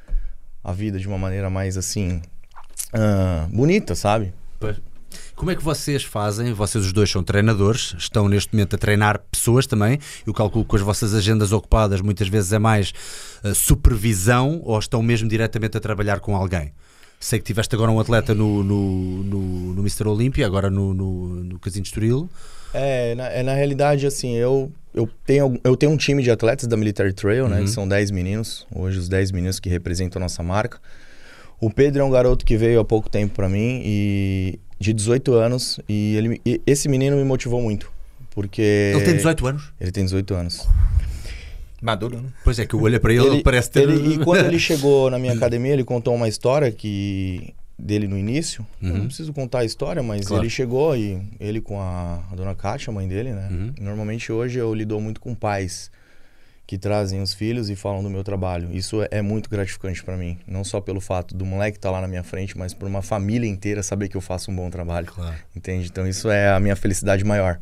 a 0.65 0.73
vida 0.73 0.99
de 0.99 1.07
uma 1.07 1.19
maneira 1.19 1.51
mais 1.51 1.77
assim 1.77 2.23
ah, 2.91 3.47
bonita, 3.53 3.95
sabe? 3.95 4.33
Pois. 4.59 4.81
Como 5.37 5.51
é 5.51 5.57
que 5.57 5.63
vocês 5.63 6.05
fazem? 6.05 6.53
Vocês 6.53 6.87
os 6.87 6.93
dois 6.93 7.11
são 7.11 7.23
treinadores, 7.23 7.95
estão 7.99 8.29
neste 8.29 8.55
momento 8.55 8.77
a 8.77 8.79
treinar 8.79 9.21
pessoas 9.31 9.67
também. 9.67 9.99
Eu 10.25 10.33
calculo 10.33 10.65
que 10.65 10.71
com 10.71 10.77
as 10.77 10.83
vossas 10.83 11.13
agendas 11.13 11.51
ocupadas 11.51 12.01
muitas 12.01 12.29
vezes 12.29 12.53
é 12.53 12.59
mais 12.59 12.93
eh, 13.43 13.53
supervisão 13.53 14.61
ou 14.65 14.79
estão 14.79 15.03
mesmo 15.03 15.29
diretamente 15.29 15.77
a 15.77 15.81
trabalhar 15.81 16.21
com 16.21 16.37
alguém? 16.37 16.73
Sei 17.19 17.39
que 17.39 17.45
tiveste 17.45 17.75
agora 17.75 17.91
um 17.91 17.99
atleta 17.99 18.35
no, 18.35 18.63
no, 18.63 19.23
no, 19.25 19.41
no 19.75 19.81
Mr. 19.81 20.07
Olímpia, 20.07 20.47
agora 20.47 20.71
no, 20.71 20.95
no, 20.95 21.27
no 21.45 21.59
Casino 21.59 21.83
de 21.83 21.89
Estoril. 21.89 22.29
É 22.73 23.15
na, 23.15 23.27
é, 23.29 23.43
na 23.43 23.55
realidade, 23.55 24.07
assim, 24.07 24.35
eu, 24.35 24.71
eu, 24.95 25.09
tenho, 25.27 25.59
eu 25.65 25.77
tenho 25.77 25.91
um 25.91 25.97
time 25.97 26.23
de 26.23 26.31
atletas 26.31 26.67
da 26.67 26.77
Military 26.77 27.13
Trail, 27.13 27.49
né? 27.49 27.59
Uhum. 27.59 27.65
Que 27.65 27.71
são 27.71 27.89
10 27.89 28.11
meninos, 28.11 28.67
hoje 28.73 28.99
os 28.99 29.09
10 29.09 29.33
meninos 29.33 29.59
que 29.59 29.69
representam 29.69 30.21
a 30.21 30.25
nossa 30.25 30.43
marca. 30.43 30.79
O 31.61 31.71
Pedro 31.71 32.03
é 32.03 32.05
um 32.05 32.11
garoto 32.11 32.45
que 32.45 32.57
veio 32.57 32.79
há 32.81 32.85
pouco 32.85 33.09
tempo 33.09 33.35
para 33.35 33.49
mim 33.49 33.81
e 33.85 34.59
de 34.79 34.93
18 34.93 35.33
anos 35.35 35.79
e, 35.89 36.17
ele, 36.17 36.41
e 36.45 36.61
esse 36.67 36.89
menino 36.89 37.17
me 37.17 37.25
motivou 37.25 37.61
muito, 37.63 37.91
porque 38.31 38.93
Ele 38.95 39.05
tem 39.05 39.17
18 39.17 39.47
anos. 39.47 39.73
ele 39.81 39.91
tem 39.93 40.05
18 40.05 40.35
anos. 40.35 40.67
Maduro, 41.81 42.19
né? 42.21 42.29
Pois 42.43 42.59
é, 42.59 42.67
que 42.67 42.75
eu 42.75 42.81
olho 42.81 42.99
para 42.99 43.13
ele, 43.13 43.27
ele 43.27 43.43
parece 43.43 43.71
ter. 43.71 43.83
ele- 43.89 44.15
e 44.15 44.19
quando 44.25 44.47
ele 44.47 44.59
chegou 44.59 45.11
na 45.11 45.19
minha 45.19 45.35
academia, 45.35 45.73
ele 45.73 45.85
contou 45.85 46.15
uma 46.15 46.29
história 46.29 46.73
que 46.73 47.53
dele 47.79 48.07
no 48.09 48.17
início. 48.17 48.65
Eu 48.81 48.91
Uhum. 48.93 48.99
não 48.99 49.07
preciso 49.07 49.33
contar 49.33 49.59
a 49.61 49.65
história, 49.65 50.03
mas 50.03 50.27
Claro. 50.27 50.43
ele 50.45 50.49
chegou 50.51 50.97
e 50.97 51.21
ele 51.41 51.61
com 51.61 51.81
a, 51.81 52.23
a 52.31 52.35
dona 52.37 52.55
Kátia, 52.55 52.91
a 52.91 52.95
mãe 52.95 53.07
dele, 53.07 53.33
né? 53.33 53.49
Uhum. 53.51 53.73
Normalmente 53.81 54.31
hoje 54.33 54.59
eu 54.59 54.73
lido 54.73 54.99
muito 55.01 55.21
com 55.21 55.35
pais 55.35 55.91
que 56.67 56.79
trazem 56.79 57.21
os 57.21 57.35
filhos 57.35 57.69
e 57.69 57.77
falam 57.77 58.03
do 58.03 58.09
meu 58.09 58.25
trabalho. 58.25 58.71
Isso 58.73 59.03
é, 59.03 59.09
é 59.11 59.23
muito 59.23 59.51
gratificante 59.51 60.03
pra 60.03 60.17
mim, 60.17 60.39
não 60.47 60.65
só 60.65 60.81
pelo 60.81 61.01
fato 61.01 61.37
do 61.37 61.45
moleque 61.45 61.77
estar 61.77 61.91
lá 61.91 62.01
na 62.01 62.09
minha 62.09 62.23
frente, 62.23 62.57
mas 62.57 62.73
por 62.73 62.89
uma 62.89 63.03
família 63.03 63.49
inteira 63.49 63.83
saber 63.83 64.09
que 64.09 64.17
eu 64.17 64.21
faço 64.21 64.51
um 64.51 64.57
bom 64.57 64.71
trabalho. 64.71 65.07
Claro. 65.07 65.37
Entende? 65.55 65.89
Então 65.91 66.07
isso 66.07 66.31
é 66.31 66.51
a 66.51 66.59
minha 66.59 66.77
felicidade 66.77 67.25
maior. 67.25 67.61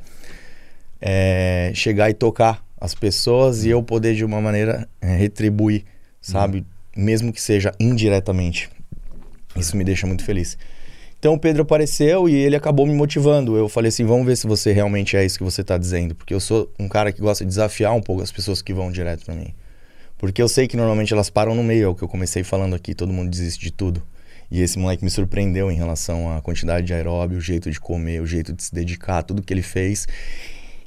É 1.01 1.73
chegar 1.75 2.11
e 2.11 2.15
tocar 2.15 2.65
as 2.81 2.95
pessoas 2.95 3.65
e 3.65 3.71
eu 3.71 3.83
poder 3.83 4.15
de 4.15 4.25
uma 4.25 4.41
maneira 4.41 4.89
é, 5.01 5.17
retribuir, 5.17 5.85
sabe? 6.21 6.65
Mesmo 6.97 7.33
que 7.33 7.41
seja 7.41 7.73
indiretamente. 7.79 8.71
Isso 9.57 9.77
me 9.77 9.85
deixa 9.85 10.07
muito 10.07 10.25
feliz. 10.25 10.57
Então 11.23 11.35
o 11.35 11.39
Pedro 11.39 11.63
apareceu 11.63 12.29
e 12.29 12.35
ele 12.35 12.57
acabou 12.57 12.85
me 12.85 12.93
motivando. 12.93 13.57
Eu 13.57 13.69
falei 13.69 13.91
assim: 13.91 14.05
vamos 14.05 14.27
ver 14.27 14.37
se 14.37 14.45
você 14.45 14.73
realmente 14.73 15.17
é 15.17 15.25
isso 15.25 15.39
que 15.39 15.45
você 15.45 15.61
está 15.61 15.79
dizendo. 15.79 16.17
Porque 16.17 16.35
eu 16.35 16.41
sou 16.41 16.69
um 16.81 16.89
cara 16.89 17.13
que 17.13 17.21
gosta 17.21 17.45
de 17.45 17.49
desafiar 17.49 17.95
um 17.95 18.03
pouco 18.03 18.23
as 18.23 18.33
pessoas 18.33 18.61
que 18.61 18.75
vão 18.75 18.91
direto 18.91 19.25
para 19.25 19.37
mim. 19.37 19.55
Porque 20.19 20.43
eu 20.43 20.49
sei 20.49 20.67
que 20.67 20.77
normalmente 20.77 21.13
elas 21.13 21.31
param 21.31 21.55
no 21.55 21.63
meio, 21.63 21.85
é 21.85 21.87
o 21.87 21.95
que 21.95 22.03
eu 22.03 22.09
comecei 22.09 22.43
falando 22.43 22.75
aqui, 22.75 22.93
todo 22.93 23.13
mundo 23.13 23.31
desiste 23.31 23.61
de 23.61 23.71
tudo. 23.71 24.03
E 24.51 24.63
esse 24.63 24.77
moleque 24.81 25.05
me 25.05 25.11
surpreendeu 25.11 25.71
em 25.71 25.77
relação 25.77 26.37
à 26.37 26.43
quantidade 26.43 26.89
de 26.89 26.93
aeróbio, 26.93 27.39
o 27.39 27.41
jeito 27.41 27.71
de 27.71 27.79
comer, 27.79 28.21
o 28.21 28.27
jeito 28.27 28.53
de 28.53 28.61
se 28.61 28.75
dedicar, 28.75 29.23
tudo 29.23 29.43
que 29.43 29.55
ele 29.55 29.63
fez. 29.63 30.09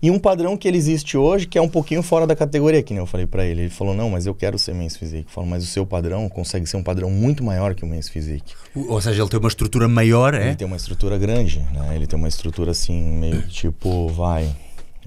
E 0.01 0.11
um 0.11 0.19
padrão 0.19 0.55
que 0.57 0.67
ele 0.67 0.77
existe 0.77 1.17
hoje, 1.17 1.47
que 1.47 1.57
é 1.57 1.61
um 1.61 1.69
pouquinho 1.69 2.03
fora 2.03 2.27
da 2.27 2.35
categoria, 2.35 2.83
que 2.83 2.93
nem 2.93 2.99
eu 3.01 3.05
falei 3.07 3.25
pra 3.25 3.45
ele. 3.45 3.61
Ele 3.61 3.69
falou, 3.69 3.93
não, 3.95 4.09
mas 4.09 4.25
eu 4.25 4.35
quero 4.35 4.57
ser 4.59 4.73
Men's 4.75 4.95
Physique. 4.95 5.25
Eu 5.27 5.31
falo, 5.33 5.47
mas 5.47 5.63
o 5.63 5.67
seu 5.67 5.85
padrão 5.85 6.27
consegue 6.29 6.67
ser 6.67 6.77
um 6.77 6.83
padrão 6.83 7.09
muito 7.09 7.43
maior 7.43 7.73
que 7.73 7.83
o 7.83 7.87
Men's 7.87 8.09
Physique. 8.09 8.53
Ou 8.75 9.01
seja, 9.01 9.21
ele 9.23 9.29
tem 9.29 9.39
uma 9.39 9.47
estrutura 9.49 9.87
maior, 9.87 10.33
é? 10.33 10.47
Ele 10.47 10.55
tem 10.55 10.67
uma 10.67 10.77
estrutura 10.77 11.17
grande, 11.17 11.59
né? 11.73 11.95
Ele 11.95 12.05
tem 12.05 12.17
uma 12.19 12.27
estrutura 12.27 12.71
assim, 12.71 13.01
meio 13.01 13.41
que 13.43 13.47
tipo, 13.49 14.07
vai, 14.09 14.53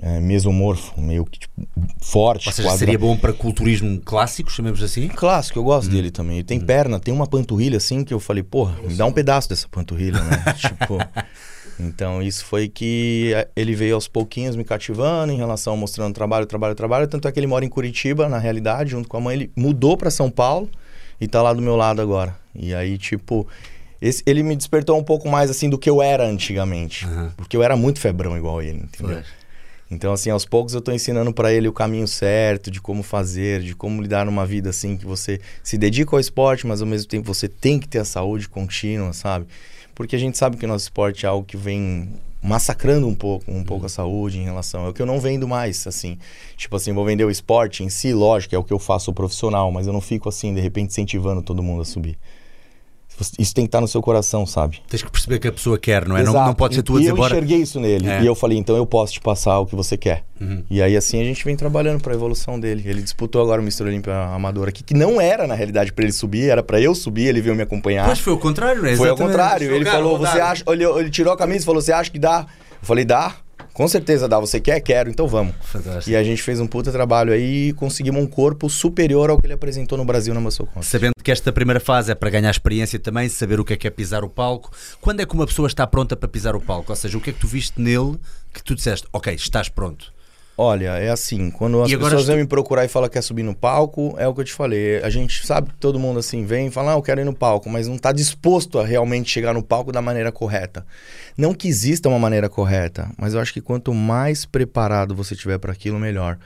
é, 0.00 0.18
mesomorfo, 0.21 1.00
meio 1.00 1.25
que 1.26 1.40
tipo, 1.40 1.52
forte. 2.00 2.49
Ou 2.49 2.52
seja, 2.52 2.68
quadra- 2.68 2.78
seria 2.78 2.99
bom 2.99 3.16
para 3.16 3.33
culturismo 3.33 4.00
clássico, 4.00 4.50
chamemos 4.50 4.83
assim? 4.83 5.07
Clássico, 5.09 5.59
eu 5.59 5.64
gosto 5.64 5.90
dele 5.90 6.11
também. 6.11 6.37
Ele 6.37 6.45
tem 6.45 6.59
perna, 6.59 6.99
tem 6.99 7.12
uma 7.14 7.26
panturrilha 7.26 7.76
assim 7.76 8.02
que 8.02 8.12
eu 8.14 8.18
falei, 8.18 8.42
porra, 8.42 8.75
me 8.83 8.95
dá 8.95 9.04
um 9.07 9.12
pedaço 9.12 9.49
dessa 9.49 9.68
panturrilha, 9.68 10.21
né? 10.23 10.45
tipo. 10.59 10.99
Então, 11.80 12.23
isso 12.23 12.44
foi 12.44 12.68
que 12.68 13.32
eh, 13.35 13.49
ele 13.54 13.75
veio 13.75 13.94
aos 13.94 14.08
pouquinhos 14.08 14.56
me 14.56 14.64
cativando 14.64 15.32
em 15.32 15.37
relação 15.37 15.76
mostrando 15.76 16.12
trabalho, 16.14 16.47
trabalho, 16.47 16.75
trabalho. 16.75 17.06
Tanto 17.06 17.28
é 17.28 17.32
que 17.32 17.38
ele 17.38 17.47
mora 17.47 17.64
em 17.64 17.68
Curitiba, 17.68 18.28
na 18.28 18.38
realidade, 18.38 18.90
junto 18.90 19.08
com 19.08 19.16
a 19.16 19.20
mãe. 19.20 19.37
Ele 19.37 19.52
mudou 19.54 19.97
para 19.97 20.11
São 20.11 20.30
Paulo 20.30 20.68
e 21.20 21.28
tá 21.28 21.40
lá 21.42 21.52
do 21.52 21.62
meu 21.62 21.76
lado 21.76 22.02
agora. 22.02 22.37
E 22.54 22.75
aí, 22.75 22.99
tipo, 22.99 23.47
esse, 24.00 24.23
ele 24.26 24.42
me 24.42 24.56
despertou 24.56 24.99
um 24.99 25.04
pouco 25.04 25.28
mais 25.28 25.50
assim 25.50 25.68
do 25.70 25.78
que 25.78 25.88
eu 25.88 26.02
era 26.02 26.26
antigamente. 26.26 27.04
Aham. 27.04 27.32
Porque 27.37 27.56
eu 27.56 27.62
era 27.62 27.76
muito 27.76 28.00
febrão 28.00 28.37
igual 28.37 28.61
ele, 28.61 28.78
entendeu? 28.78 29.16
Pois. 29.16 29.38
Então, 29.90 30.12
assim, 30.12 30.28
aos 30.28 30.44
poucos 30.44 30.75
eu 30.75 30.82
tô 30.82 30.92
ensinando 30.92 31.32
pra 31.32 31.50
ele 31.52 31.66
o 31.66 31.73
caminho 31.73 32.06
certo, 32.06 32.70
de 32.70 32.80
como 32.80 33.02
fazer, 33.02 33.62
de 33.62 33.75
como 33.75 34.02
lidar 34.02 34.26
numa 34.26 34.44
vida 34.44 34.68
assim, 34.68 34.97
que 34.97 35.06
você 35.06 35.40
se 35.62 35.78
dedica 35.78 36.14
ao 36.14 36.20
esporte, 36.20 36.66
mas 36.66 36.82
ao 36.82 36.87
mesmo 36.87 37.08
tempo 37.08 37.32
você 37.32 37.49
tem 37.49 37.78
que 37.78 37.88
ter 37.88 38.00
a 38.00 38.04
saúde 38.04 38.49
contínua, 38.49 39.14
sabe? 39.14 39.47
Porque 39.98 40.14
a 40.14 40.18
gente 40.18 40.38
sabe 40.38 40.56
que 40.56 40.64
o 40.64 40.68
nosso 40.68 40.84
esporte 40.84 41.26
é 41.26 41.28
algo 41.28 41.44
que 41.44 41.56
vem 41.56 42.08
massacrando 42.40 43.08
um 43.08 43.16
pouco, 43.16 43.50
um 43.50 43.64
pouco 43.64 43.86
a 43.86 43.88
saúde 43.88 44.38
em 44.38 44.44
relação. 44.44 44.86
É 44.86 44.90
o 44.90 44.92
que 44.92 45.02
eu 45.02 45.06
não 45.06 45.18
vendo 45.18 45.48
mais, 45.48 45.84
assim. 45.88 46.16
Tipo 46.56 46.76
assim, 46.76 46.92
vou 46.92 47.04
vender 47.04 47.24
o 47.24 47.30
esporte 47.32 47.82
em 47.82 47.88
si, 47.88 48.14
lógico, 48.14 48.54
é 48.54 48.58
o 48.58 48.62
que 48.62 48.72
eu 48.72 48.78
faço 48.78 49.12
profissional, 49.12 49.72
mas 49.72 49.88
eu 49.88 49.92
não 49.92 50.00
fico 50.00 50.28
assim, 50.28 50.54
de 50.54 50.60
repente, 50.60 50.90
incentivando 50.90 51.42
todo 51.42 51.64
mundo 51.64 51.82
a 51.82 51.84
subir. 51.84 52.16
Isso 53.38 53.54
tem 53.54 53.64
que 53.64 53.68
estar 53.68 53.80
no 53.80 53.88
seu 53.88 54.00
coração, 54.00 54.46
sabe? 54.46 54.80
Tens 54.88 55.02
que 55.02 55.10
perceber 55.10 55.38
que 55.38 55.48
a 55.48 55.52
pessoa 55.52 55.78
quer, 55.78 56.06
não 56.06 56.16
é? 56.16 56.22
Não, 56.22 56.32
não 56.32 56.54
pode 56.54 56.75
ser 56.75 56.82
tu 56.82 56.96
a 56.96 56.98
dizer 56.98 57.10
eu 57.10 57.16
bora. 57.16 57.34
enxerguei 57.34 57.58
isso 57.58 57.80
nele. 57.80 58.08
É. 58.08 58.22
E 58.22 58.26
eu 58.26 58.34
falei, 58.34 58.58
então 58.58 58.76
eu 58.76 58.87
posso 58.87 59.14
te 59.14 59.20
passar 59.20 59.58
o 59.58 59.66
que 59.66 59.75
você 59.75 59.96
quer. 59.96 60.25
Uhum. 60.40 60.62
E 60.70 60.80
aí 60.80 60.96
assim 60.96 61.20
a 61.20 61.25
gente 61.25 61.44
vem 61.44 61.56
trabalhando 61.56 62.00
pra 62.00 62.14
evolução 62.14 62.58
dele. 62.58 62.82
Ele 62.87 63.02
disputou 63.02 63.42
agora 63.42 63.60
o 63.60 63.64
Mr. 63.64 63.84
Olímpia 63.84 64.14
Amador 64.14 64.68
aqui, 64.68 64.82
que 64.82 64.94
não 64.94 65.20
era 65.20 65.46
na 65.46 65.54
realidade 65.54 65.92
pra 65.92 66.04
ele 66.04 66.12
subir, 66.12 66.48
era 66.48 66.62
pra 66.62 66.80
eu 66.80 66.94
subir, 66.94 67.26
ele 67.26 67.40
veio 67.40 67.54
me 67.56 67.62
acompanhar. 67.62 68.06
Pois 68.06 68.18
foi 68.18 68.32
o 68.32 68.38
contrário, 68.38 68.82
não 68.82 68.88
é? 68.88 68.96
Foi 68.96 69.08
Exatamente. 69.08 69.32
contrário. 69.32 69.75
Ele 69.75 69.84
falou, 69.84 70.18
você 70.18 70.40
acha. 70.40 70.64
Ele, 70.68 70.84
ele 70.84 71.10
tirou 71.10 71.32
a 71.32 71.37
camisa 71.37 71.62
e 71.62 71.64
falou, 71.64 71.80
você 71.82 71.92
acha 71.92 72.10
que 72.10 72.18
dá? 72.18 72.46
Eu 72.80 72.87
falei, 72.87 73.04
dá. 73.04 73.34
Com 73.72 73.86
certeza 73.86 74.28
dá. 74.28 74.38
Você 74.40 74.60
quer? 74.60 74.80
Quero, 74.80 75.08
então 75.08 75.28
vamos. 75.28 75.54
Fantástico. 75.60 76.10
E 76.10 76.16
a 76.16 76.22
gente 76.22 76.42
fez 76.42 76.58
um 76.60 76.66
puta 76.66 76.90
trabalho 76.90 77.32
aí 77.32 77.68
e 77.68 77.72
conseguimos 77.72 78.22
um 78.22 78.26
corpo 78.26 78.68
superior 78.68 79.30
ao 79.30 79.38
que 79.38 79.46
ele 79.46 79.52
apresentou 79.52 79.96
no 79.96 80.04
Brasil 80.04 80.34
na 80.34 80.40
Muscle 80.40 80.66
Conference. 80.66 80.90
Sabendo 80.90 81.12
que 81.22 81.30
esta 81.30 81.52
primeira 81.52 81.78
fase 81.80 82.10
é 82.10 82.14
para 82.14 82.30
ganhar 82.30 82.50
experiência 82.50 82.98
também, 82.98 83.28
saber 83.28 83.60
o 83.60 83.64
que 83.64 83.74
é 83.74 83.76
que 83.76 83.86
é 83.86 83.90
pisar 83.90 84.24
o 84.24 84.28
palco. 84.28 84.70
Quando 85.00 85.20
é 85.20 85.26
que 85.26 85.34
uma 85.34 85.46
pessoa 85.46 85.68
está 85.68 85.86
pronta 85.86 86.16
para 86.16 86.28
pisar 86.28 86.56
o 86.56 86.60
palco? 86.60 86.90
Ou 86.90 86.96
seja, 86.96 87.16
o 87.16 87.20
que 87.20 87.30
é 87.30 87.32
que 87.32 87.40
tu 87.40 87.46
viste 87.46 87.80
nele 87.80 88.18
que 88.52 88.62
tu 88.62 88.74
disseste, 88.74 89.06
ok, 89.12 89.34
estás 89.34 89.68
pronto? 89.68 90.12
Olha, 90.60 90.98
é 90.98 91.08
assim, 91.08 91.52
quando 91.52 91.80
as 91.80 91.88
pessoas 91.98 92.12
estou- 92.22 92.34
vêm 92.34 92.42
me 92.42 92.48
procurar 92.48 92.84
e 92.84 92.88
falam 92.88 93.08
que 93.08 93.12
quer 93.12 93.22
subir 93.22 93.44
no 93.44 93.54
palco, 93.54 94.16
é 94.18 94.26
o 94.26 94.34
que 94.34 94.40
eu 94.40 94.44
te 94.44 94.52
falei. 94.52 95.00
A 95.04 95.08
gente 95.08 95.46
sabe 95.46 95.68
que 95.68 95.76
todo 95.76 96.00
mundo 96.00 96.18
assim 96.18 96.44
vem 96.44 96.66
e 96.66 96.70
fala, 96.72 96.92
ah, 96.92 96.96
eu 96.96 97.02
quero 97.02 97.20
ir 97.20 97.24
no 97.24 97.32
palco, 97.32 97.70
mas 97.70 97.86
não 97.86 97.94
está 97.94 98.10
disposto 98.10 98.80
a 98.80 98.84
realmente 98.84 99.30
chegar 99.30 99.54
no 99.54 99.62
palco 99.62 99.92
da 99.92 100.02
maneira 100.02 100.32
correta. 100.32 100.84
Não 101.36 101.54
que 101.54 101.68
exista 101.68 102.08
uma 102.08 102.18
maneira 102.18 102.48
correta, 102.48 103.08
mas 103.16 103.34
eu 103.34 103.40
acho 103.40 103.52
que 103.52 103.60
quanto 103.60 103.94
mais 103.94 104.44
preparado 104.44 105.14
você 105.14 105.36
tiver 105.36 105.58
para 105.58 105.70
aquilo, 105.72 105.96
melhor. 105.96 106.36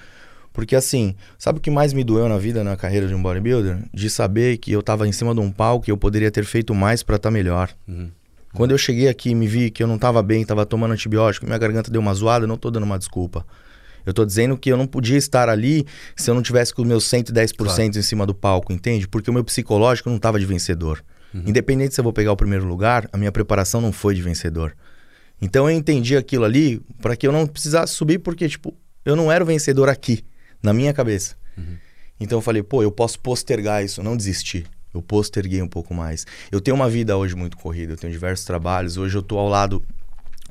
Porque 0.53 0.77
assim, 0.77 1.15
sabe 1.39 1.59
o 1.59 1.63
que 1.63 1.71
mais 1.71 1.95
me 1.95 2.05
doeu 2.05 2.29
na 2.29 2.37
vida, 2.37 2.63
na 2.63 2.77
carreira 2.77 3.07
de 3.09 3.15
um 3.15 3.23
bodybuilder? 3.23 3.79
De 3.95 4.11
saber 4.11 4.59
que 4.59 4.71
eu 4.71 4.81
estava 4.81 5.09
em 5.09 5.13
cima 5.13 5.35
de 5.35 5.41
um 5.41 5.51
palco 5.51 5.89
e 5.89 5.91
eu 5.91 5.97
poderia 5.97 6.31
ter 6.31 6.45
feito 6.45 6.75
mais 6.75 7.03
para 7.03 7.17
estar 7.17 7.31
melhor. 7.31 7.71
Quando 8.53 8.73
eu 8.73 8.77
cheguei 8.77 9.09
aqui 9.09 9.31
e 9.31 9.35
me 9.35 9.47
vi 9.47 9.71
que 9.71 9.83
eu 9.83 9.87
não 9.87 9.95
estava 9.95 10.23
bem, 10.23 10.43
estava 10.43 10.67
tomando 10.67 10.93
antibiótico, 10.93 11.47
minha 11.47 11.57
garganta 11.57 11.91
deu 11.91 12.03
uma 12.03 12.13
zoada, 12.13 12.47
não 12.47 12.59
tô 12.59 12.71
dando 12.71 12.83
uma 12.85 12.99
desculpa. 12.99 13.47
Eu 14.05 14.13
tô 14.13 14.25
dizendo 14.25 14.57
que 14.57 14.71
eu 14.71 14.77
não 14.77 14.87
podia 14.87 15.17
estar 15.17 15.49
ali 15.49 15.87
se 16.17 16.31
eu 16.31 16.35
não 16.35 16.43
tivesse 16.43 16.75
com 16.75 16.83
os 16.83 16.89
meus 16.89 17.05
110% 17.05 17.97
em 17.97 18.03
cima 18.03 18.27
do 18.27 18.35
palco, 18.35 18.73
entende? 18.73 19.07
Porque 19.07 19.31
o 19.31 19.33
meu 19.33 19.45
psicológico 19.45 20.09
não 20.09 20.17
estava 20.17 20.39
de 20.39 20.47
vencedor. 20.47 21.05
Independente 21.35 21.95
se 21.95 22.01
eu 22.01 22.05
vou 22.05 22.13
pegar 22.13 22.33
o 22.33 22.37
primeiro 22.37 22.67
lugar, 22.67 23.09
a 23.13 23.17
minha 23.17 23.33
preparação 23.33 23.81
não 23.81 23.91
foi 23.91 24.15
de 24.15 24.21
vencedor. 24.21 24.77
Então 25.41 25.69
eu 25.69 25.77
entendi 25.77 26.17
aquilo 26.17 26.45
ali 26.45 26.81
para 27.01 27.17
que 27.17 27.27
eu 27.27 27.33
não 27.33 27.47
precisasse 27.47 27.95
subir, 27.95 28.19
porque, 28.19 28.49
tipo, 28.49 28.75
eu 29.05 29.17
não 29.17 29.33
era 29.33 29.43
o 29.43 29.47
vencedor 29.47 29.89
aqui, 29.89 30.25
na 30.63 30.73
minha 30.73 30.93
cabeça. 30.93 31.35
Então 32.21 32.39
eu 32.39 32.43
falei, 32.43 32.63
pô, 32.63 32.83
eu 32.83 32.93
posso 32.93 33.19
postergar 33.19 33.85
isso, 33.85 34.03
não 34.03 34.17
desistir. 34.17 34.67
Eu 34.95 35.01
posterguei 35.01 35.63
um 35.63 35.67
pouco 35.67 35.95
mais. 35.95 36.27
Eu 36.51 36.61
tenho 36.61 36.75
uma 36.75 36.89
vida 36.89 37.17
hoje 37.17 37.35
muito 37.35 37.57
corrida, 37.57 37.95
eu 37.95 37.97
tenho 37.97 38.13
diversos 38.13 38.45
trabalhos. 38.45 38.97
Hoje 38.99 39.17
eu 39.17 39.23
tô 39.23 39.39
ao 39.39 39.49
lado 39.49 39.83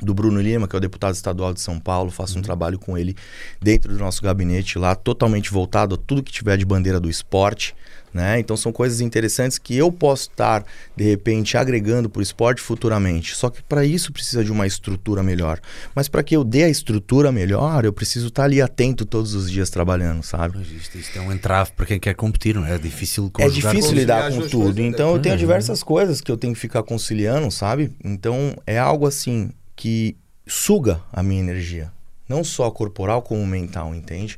do 0.01 0.13
Bruno 0.13 0.41
Lima, 0.41 0.67
que 0.67 0.75
é 0.75 0.77
o 0.77 0.81
deputado 0.81 1.13
estadual 1.13 1.53
de 1.53 1.61
São 1.61 1.79
Paulo, 1.79 2.09
faço 2.11 2.37
um 2.39 2.41
trabalho 2.41 2.79
com 2.79 2.97
ele 2.97 3.15
dentro 3.61 3.91
do 3.93 3.99
nosso 3.99 4.21
gabinete 4.21 4.77
lá, 4.79 4.95
totalmente 4.95 5.51
voltado 5.51 5.95
a 5.95 5.97
tudo 5.97 6.23
que 6.23 6.31
tiver 6.31 6.57
de 6.57 6.65
bandeira 6.65 6.99
do 6.99 7.09
esporte, 7.09 7.75
né? 8.13 8.39
Então 8.39 8.57
são 8.57 8.73
coisas 8.73 8.99
interessantes 8.99 9.57
que 9.57 9.77
eu 9.77 9.89
posso 9.89 10.23
estar 10.29 10.65
de 10.97 11.03
repente 11.05 11.55
agregando 11.55 12.09
para 12.09 12.19
o 12.19 12.23
esporte 12.23 12.61
futuramente. 12.61 13.33
Só 13.35 13.49
que 13.49 13.63
para 13.63 13.85
isso 13.85 14.11
precisa 14.11 14.43
de 14.43 14.51
uma 14.51 14.67
estrutura 14.67 15.23
melhor. 15.23 15.59
Mas 15.95 16.09
para 16.09 16.21
que 16.21 16.35
eu 16.35 16.43
dê 16.43 16.63
a 16.63 16.69
estrutura 16.69 17.31
melhor, 17.31 17.85
eu 17.85 17.93
preciso 17.93 18.27
estar 18.27 18.43
ali 18.43 18.61
atento 18.61 19.05
todos 19.05 19.33
os 19.33 19.49
dias 19.49 19.69
trabalhando, 19.69 20.23
sabe? 20.23 20.55
Pois 20.55 20.71
isto, 20.71 20.97
isto 20.97 21.17
é 21.17 21.21
um 21.21 21.31
entrave 21.31 21.71
para 21.71 21.85
quem 21.85 21.99
quer 22.01 22.13
competir, 22.15 22.53
não 22.55 22.65
é? 22.65 22.75
É 22.75 22.77
difícil 22.77 23.31
É 23.39 23.47
difícil 23.47 23.91
com- 23.91 23.95
lidar 23.95 24.29
com 24.31 24.45
tudo. 24.47 24.81
Então 24.81 25.13
eu 25.15 25.19
tenho 25.21 25.35
É. 25.35 25.37
diversas 25.37 25.81
coisas 25.81 26.19
que 26.19 26.29
eu 26.29 26.35
tenho 26.35 26.53
que 26.53 26.59
ficar 26.59 26.83
conciliando, 26.83 27.49
sabe? 27.49 27.91
Então 28.03 28.53
é 28.67 28.77
algo 28.77 29.07
assim 29.07 29.51
que 29.81 30.15
suga 30.45 31.01
a 31.11 31.23
minha 31.23 31.39
energia. 31.39 31.91
Não 32.29 32.43
só 32.43 32.69
corporal 32.69 33.23
como 33.23 33.43
mental, 33.47 33.95
entende? 33.95 34.37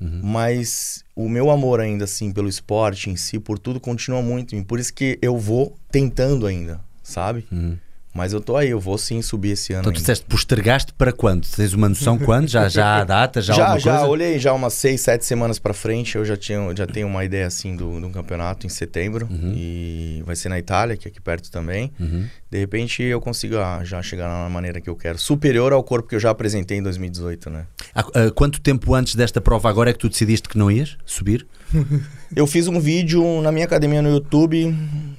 Uhum. 0.00 0.20
Mas 0.24 1.04
o 1.14 1.28
meu 1.28 1.52
amor 1.52 1.78
ainda 1.78 2.02
assim 2.02 2.32
pelo 2.32 2.48
esporte 2.48 3.08
em 3.08 3.14
si, 3.14 3.38
por 3.38 3.60
tudo, 3.60 3.78
continua 3.78 4.20
muito. 4.22 4.56
E 4.56 4.64
por 4.64 4.80
isso 4.80 4.92
que 4.92 5.20
eu 5.22 5.38
vou 5.38 5.78
tentando 5.88 6.48
ainda, 6.48 6.80
sabe? 7.00 7.46
Uhum. 7.52 7.78
Mas 8.16 8.32
eu 8.32 8.40
tô 8.40 8.56
aí, 8.56 8.70
eu 8.70 8.80
vou 8.80 8.96
sim 8.96 9.20
subir 9.20 9.50
esse 9.50 9.72
ano 9.74 9.82
Então 9.82 9.92
tu 9.92 9.96
ainda. 9.96 10.00
disseste, 10.00 10.24
postergaste 10.24 10.92
para 10.94 11.12
quando? 11.12 11.46
Tens 11.46 11.72
uma 11.74 11.88
noção 11.88 12.18
quando? 12.18 12.48
Já, 12.48 12.68
já 12.68 12.96
há 13.00 13.04
data? 13.04 13.42
Já, 13.42 13.52
Já, 13.54 13.78
já, 13.78 13.92
coisa? 13.98 14.06
olhei 14.08 14.38
já 14.38 14.52
umas 14.52 14.72
seis, 14.72 15.00
sete 15.02 15.24
semanas 15.24 15.58
pra 15.58 15.74
frente. 15.74 16.16
Eu 16.16 16.24
já, 16.24 16.36
tinha, 16.36 16.58
já 16.74 16.86
tenho 16.86 17.06
uma 17.06 17.24
ideia 17.24 17.46
assim 17.46 17.76
do, 17.76 18.00
do 18.00 18.08
campeonato 18.10 18.66
em 18.66 18.70
setembro. 18.70 19.28
E 19.54 20.22
vai 20.24 20.34
ser 20.34 20.48
na 20.48 20.58
Itália, 20.58 20.96
que 20.96 21.06
é 21.06 21.10
aqui 21.10 21.20
perto 21.20 21.50
também. 21.50 21.92
Uhum. 22.00 22.26
De 22.50 22.58
repente 22.58 23.02
eu 23.02 23.20
consigo 23.20 23.58
ah, 23.58 23.80
já 23.84 24.00
chegar 24.02 24.28
na 24.28 24.48
maneira 24.48 24.80
que 24.80 24.88
eu 24.88 24.96
quero. 24.96 25.18
Superior 25.18 25.72
ao 25.72 25.84
corpo 25.84 26.08
que 26.08 26.14
eu 26.14 26.20
já 26.20 26.30
apresentei 26.30 26.78
em 26.78 26.82
2018, 26.82 27.50
né? 27.50 27.66
Há, 27.94 28.00
há 28.00 28.30
quanto 28.30 28.60
tempo 28.60 28.94
antes 28.94 29.14
desta 29.14 29.40
prova 29.40 29.68
agora 29.68 29.90
é 29.90 29.92
que 29.92 29.98
tu 29.98 30.08
decidiste 30.08 30.48
que 30.48 30.56
não 30.56 30.70
ias 30.70 30.96
subir? 31.04 31.46
Eu 32.34 32.46
fiz 32.46 32.66
um 32.68 32.78
vídeo 32.80 33.40
na 33.42 33.50
minha 33.52 33.64
academia 33.64 34.00
no 34.02 34.08
YouTube 34.10 34.74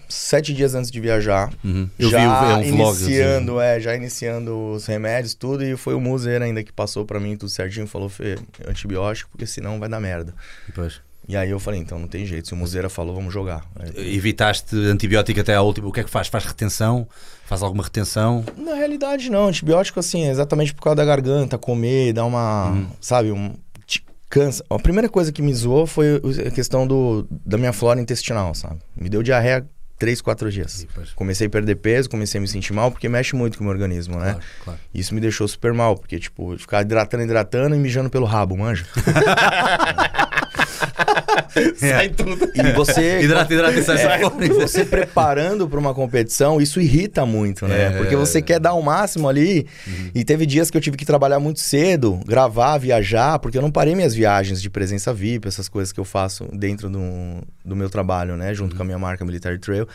sete 0.09 0.53
dias 0.53 0.75
antes 0.75 0.89
de 0.89 0.99
viajar. 0.99 1.51
Uhum. 1.63 1.89
Eu 1.97 2.09
já 2.09 2.17
vi 2.19 2.25
é 2.25 2.71
um 2.71 2.75
vlog. 2.77 2.91
assim. 2.91 3.05
iniciando, 3.05 3.59
é, 3.59 3.79
já 3.79 3.95
iniciando 3.95 4.71
os 4.73 4.85
remédios, 4.85 5.33
tudo, 5.33 5.63
e 5.63 5.75
foi 5.75 5.93
o 5.93 5.99
Muser 5.99 6.41
ainda 6.41 6.63
que 6.63 6.71
passou 6.71 7.05
pra 7.05 7.19
mim 7.19 7.35
tudo 7.35 7.49
certinho, 7.49 7.87
falou, 7.87 8.09
Fê, 8.09 8.37
antibiótico, 8.67 9.29
porque 9.31 9.45
senão 9.45 9.79
vai 9.79 9.89
dar 9.89 9.99
merda. 9.99 10.33
Pois. 10.73 11.01
E 11.27 11.35
aí 11.35 11.49
eu 11.49 11.59
falei, 11.59 11.81
então 11.81 11.99
não 11.99 12.07
tem 12.07 12.25
jeito, 12.25 12.47
se 12.47 12.53
o 12.53 12.57
Museira 12.57 12.89
falou, 12.89 13.13
vamos 13.13 13.33
jogar. 13.33 13.65
Aí, 13.77 14.15
Evitaste 14.15 14.73
antibiótico 14.75 15.41
até 15.41 15.55
à 15.55 15.61
última. 15.61 15.89
O 15.89 15.91
que 15.91 15.99
é 15.99 16.03
que 16.03 16.09
faz? 16.09 16.29
Faz 16.29 16.45
retenção? 16.45 17.05
Faz 17.45 17.61
alguma 17.61 17.83
retenção? 17.83 18.45
Na 18.55 18.75
realidade, 18.75 19.29
não. 19.29 19.47
Antibiótico, 19.47 19.99
assim, 19.99 20.23
é 20.23 20.31
exatamente 20.31 20.73
por 20.73 20.81
causa 20.81 20.95
da 20.95 21.05
garganta, 21.05 21.57
comer, 21.57 22.13
dar 22.13 22.23
uma. 22.23 22.69
Uhum. 22.69 22.87
Sabe, 23.01 23.31
um. 23.31 23.53
Cansa. 24.29 24.63
A 24.69 24.77
primeira 24.77 25.07
coisa 25.07 25.31
que 25.31 25.41
me 25.41 25.53
zoou 25.53 25.87
foi 25.87 26.21
a 26.45 26.51
questão 26.51 26.85
do, 26.85 27.25
da 27.45 27.57
minha 27.57 27.71
flora 27.71 28.01
intestinal, 28.01 28.53
sabe? 28.53 28.79
Me 28.93 29.07
deu 29.07 29.23
diarreia 29.23 29.65
três, 29.97 30.21
quatro 30.21 30.51
dias. 30.51 30.83
Ih, 30.83 30.87
pois. 30.93 31.13
Comecei 31.13 31.47
a 31.47 31.49
perder 31.49 31.75
peso, 31.75 32.09
comecei 32.09 32.37
a 32.37 32.41
me 32.41 32.47
sentir 32.47 32.73
mal, 32.73 32.91
porque 32.91 33.07
mexe 33.09 33.35
muito 33.35 33.57
com 33.57 33.63
o 33.63 33.67
meu 33.67 33.73
organismo, 33.73 34.19
né? 34.19 34.31
Claro, 34.33 34.45
claro. 34.63 34.79
Isso 34.93 35.13
me 35.15 35.21
deixou 35.21 35.47
super 35.47 35.73
mal, 35.73 35.97
porque, 35.97 36.19
tipo, 36.19 36.57
ficar 36.57 36.81
hidratando, 36.81 37.23
hidratando 37.23 37.75
e 37.75 37.79
mijando 37.79 38.09
pelo 38.09 38.25
rabo, 38.25 38.57
manja? 38.57 38.85
É. 41.81 42.09
tudo. 42.09 42.49
E 42.53 42.73
você. 42.73 43.21
Hidrata, 43.23 43.53
hidrata 43.53 43.79
e 43.79 43.83
sai 43.83 44.23
É, 44.23 44.29
você 44.53 44.85
preparando 44.85 45.67
para 45.67 45.79
uma 45.79 45.93
competição, 45.93 46.61
isso 46.61 46.79
irrita 46.79 47.25
muito, 47.25 47.67
né? 47.67 47.87
É. 47.87 47.89
Porque 47.97 48.15
você 48.15 48.41
quer 48.41 48.59
dar 48.59 48.73
o 48.73 48.81
máximo 48.81 49.27
ali. 49.27 49.67
E 50.13 50.23
teve 50.23 50.45
dias 50.45 50.69
que 50.69 50.77
eu 50.77 50.81
tive 50.81 50.97
que 50.97 51.05
trabalhar 51.05 51.39
muito 51.39 51.59
cedo, 51.59 52.19
gravar, 52.25 52.77
viajar, 52.77 53.39
porque 53.39 53.57
eu 53.57 53.61
não 53.61 53.71
parei 53.71 53.95
minhas 53.95 54.13
viagens 54.13 54.61
de 54.61 54.69
presença 54.69 55.13
VIP, 55.13 55.47
essas 55.47 55.69
coisas 55.69 55.91
que 55.91 55.99
eu 55.99 56.05
faço 56.05 56.47
dentro 56.53 56.89
do, 56.89 56.99
do 57.63 57.75
meu 57.75 57.89
trabalho, 57.89 58.35
né? 58.35 58.53
Junto 58.53 58.75
com 58.75 58.81
a 58.81 58.85
minha 58.85 58.99
marca 58.99 59.25
Military 59.25 59.59
Trail. 59.59 59.87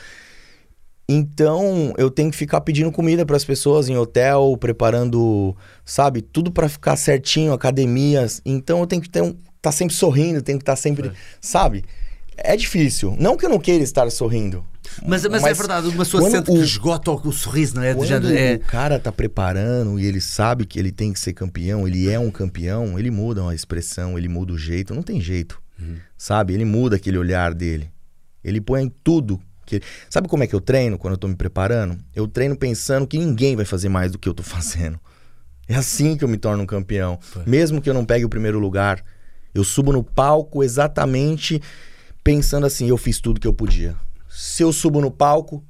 Então, 1.08 1.92
eu 1.98 2.10
tenho 2.10 2.30
que 2.30 2.36
ficar 2.36 2.60
pedindo 2.60 2.90
comida 2.90 3.26
para 3.26 3.36
as 3.36 3.44
pessoas 3.44 3.88
em 3.88 3.96
hotel, 3.96 4.56
preparando, 4.58 5.54
sabe, 5.84 6.22
tudo 6.22 6.50
para 6.50 6.68
ficar 6.68 6.96
certinho, 6.96 7.52
academias. 7.52 8.40
Então, 8.46 8.80
eu 8.80 8.86
tenho 8.86 9.02
que 9.02 9.10
ter 9.10 9.20
um, 9.20 9.36
tá 9.62 9.72
sempre 9.72 9.94
sorrindo, 9.94 10.42
tenho 10.42 10.58
que 10.58 10.62
estar 10.62 10.76
sempre, 10.76 11.12
sabe? 11.40 11.84
É 12.36 12.56
difícil. 12.56 13.16
Não 13.18 13.36
que 13.36 13.46
eu 13.46 13.50
não 13.50 13.58
queira 13.58 13.84
estar 13.84 14.10
sorrindo. 14.10 14.64
Mas, 15.06 15.24
mas, 15.26 15.44
é 15.44 15.54
verdade, 15.54 15.86
uma 15.88 15.98
pessoa 15.98 16.28
sente 16.28 16.50
o- 16.50 16.54
que 16.54 16.60
esgota 16.60 17.10
o, 17.12 17.32
sorriso, 17.32 17.76
não 17.76 17.82
é? 17.82 17.94
Do 17.94 17.98
Quando 17.98 18.08
género, 18.08 18.36
é... 18.36 18.54
o 18.56 18.60
cara 18.60 18.98
tá 18.98 19.12
preparando 19.12 19.98
e 19.98 20.04
ele 20.04 20.20
sabe 20.20 20.66
que 20.66 20.78
ele 20.78 20.90
tem 20.90 21.12
que 21.12 21.20
ser 21.20 21.32
campeão, 21.32 21.86
ele 21.86 22.10
é 22.10 22.18
um 22.18 22.30
campeão, 22.30 22.98
ele 22.98 23.10
muda 23.10 23.48
a 23.48 23.54
expressão, 23.54 24.18
ele 24.18 24.28
muda 24.28 24.52
o 24.52 24.58
jeito, 24.58 24.94
não 24.94 25.02
tem 25.02 25.20
jeito. 25.20 25.62
Sabe? 26.16 26.54
Ele 26.54 26.64
muda 26.64 26.94
aquele 26.94 27.18
olhar 27.18 27.54
dele. 27.54 27.90
Ele 28.44 28.60
põe 28.60 28.84
em 28.84 28.92
tudo. 29.02 29.40
Que... 29.66 29.80
Sabe 30.08 30.28
como 30.28 30.44
é 30.44 30.46
que 30.46 30.54
eu 30.54 30.60
treino 30.60 30.96
quando 30.96 31.14
eu 31.14 31.18
tô 31.18 31.26
me 31.26 31.34
preparando? 31.34 31.98
Eu 32.14 32.28
treino 32.28 32.56
pensando 32.56 33.04
que 33.04 33.18
ninguém 33.18 33.56
vai 33.56 33.64
fazer 33.64 33.88
mais 33.88 34.12
do 34.12 34.18
que 34.18 34.28
eu 34.28 34.34
tô 34.34 34.42
fazendo. 34.44 35.00
É 35.68 35.74
assim 35.74 36.16
que 36.16 36.22
eu 36.22 36.28
me 36.28 36.36
torno 36.36 36.62
um 36.62 36.66
campeão. 36.66 37.18
Mesmo 37.46 37.80
que 37.80 37.90
eu 37.90 37.94
não 37.94 38.04
pegue 38.04 38.24
o 38.24 38.28
primeiro 38.28 38.60
lugar, 38.60 39.02
eu 39.54 39.64
subo 39.64 39.92
no 39.92 40.02
palco 40.02 40.62
exatamente 40.62 41.60
pensando 42.24 42.66
assim: 42.66 42.88
eu 42.88 42.96
fiz 42.96 43.20
tudo 43.20 43.40
que 43.40 43.46
eu 43.46 43.52
podia. 43.54 43.94
Se 44.28 44.62
eu 44.62 44.72
subo 44.72 45.00
no 45.00 45.10
palco, 45.10 45.64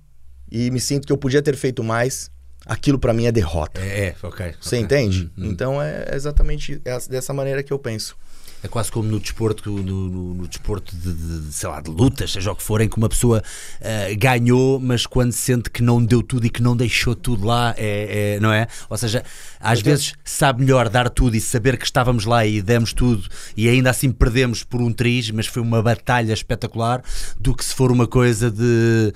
e 0.51 0.71
me 0.71 0.79
sinto 0.81 1.07
que 1.07 1.13
eu 1.13 1.17
podia 1.19 1.43
ter 1.43 1.57
feito 1.57 1.83
mais, 1.83 2.31
aquilo 2.67 2.99
pra 2.99 3.13
mim 3.13 3.27
é 3.27 3.33
derrota. 3.33 3.81
É, 3.81 4.09
é, 4.09 4.17
ok. 4.23 4.55
Você 4.61 4.77
ok. 4.77 4.85
entende? 4.85 5.31
Hum, 5.37 5.45
hum. 5.45 5.51
Então 5.51 5.83
é 5.83 6.07
exatamente 6.15 6.81
essa- 6.85 7.11
dessa 7.11 7.33
maneira 7.33 7.63
que 7.63 7.73
eu 7.73 7.79
penso. 7.79 8.17
É 8.63 8.69
quase 8.69 8.93
como 8.93 9.09
no 9.09 9.19
desporto, 9.19 9.71
no, 9.71 9.83
no- 9.83 10.35
no 10.35 10.49
desporto 10.49 10.95
de, 10.95 11.13
de- 11.13 11.53
sei 11.53 11.69
lá, 11.69 11.81
de 11.81 11.91
lutas, 11.91 12.33
seja 12.33 12.53
o 12.53 12.57
que 12.57 12.63
for, 12.63 12.81
em 12.81 12.89
que 12.89 12.97
uma 12.97 13.09
pessoa 13.09 13.43
eh, 13.81 14.15
ganhou, 14.15 14.79
mas 14.79 15.05
quando 15.07 15.33
sente 15.33 15.69
que 15.71 15.83
não 15.83 16.03
deu 16.05 16.23
tudo 16.23 16.47
e 16.47 16.51
que 16.51 16.63
não 16.63 16.77
deixou 16.77 17.15
tudo 17.15 17.45
lá, 17.47 17.75
é, 17.77 18.37
é- 18.37 18.41
não 18.41 18.53
é? 18.53 18.67
Ou 18.89 18.97
seja, 18.97 19.25
às 19.61 19.81
vezes 19.81 20.15
sabe 20.25 20.61
melhor 20.63 20.89
dar 20.89 21.09
tudo 21.11 21.37
e 21.37 21.41
saber 21.41 21.77
que 21.77 21.85
estávamos 21.85 22.25
lá 22.25 22.47
e 22.47 22.63
demos 22.63 22.93
tudo 22.93 23.29
e 23.57 23.69
ainda 23.69 23.91
assim 23.91 24.11
perdemos 24.13 24.63
por 24.63 24.81
um 24.81 24.93
triz, 24.93 25.31
mas 25.31 25.47
foi 25.47 25.61
uma 25.63 25.83
batalha 25.83 26.33
espetacular, 26.33 27.03
do 27.41 27.55
que 27.55 27.65
se 27.65 27.75
for 27.75 27.91
uma 27.91 28.07
coisa 28.07 28.51
de 28.51 29.13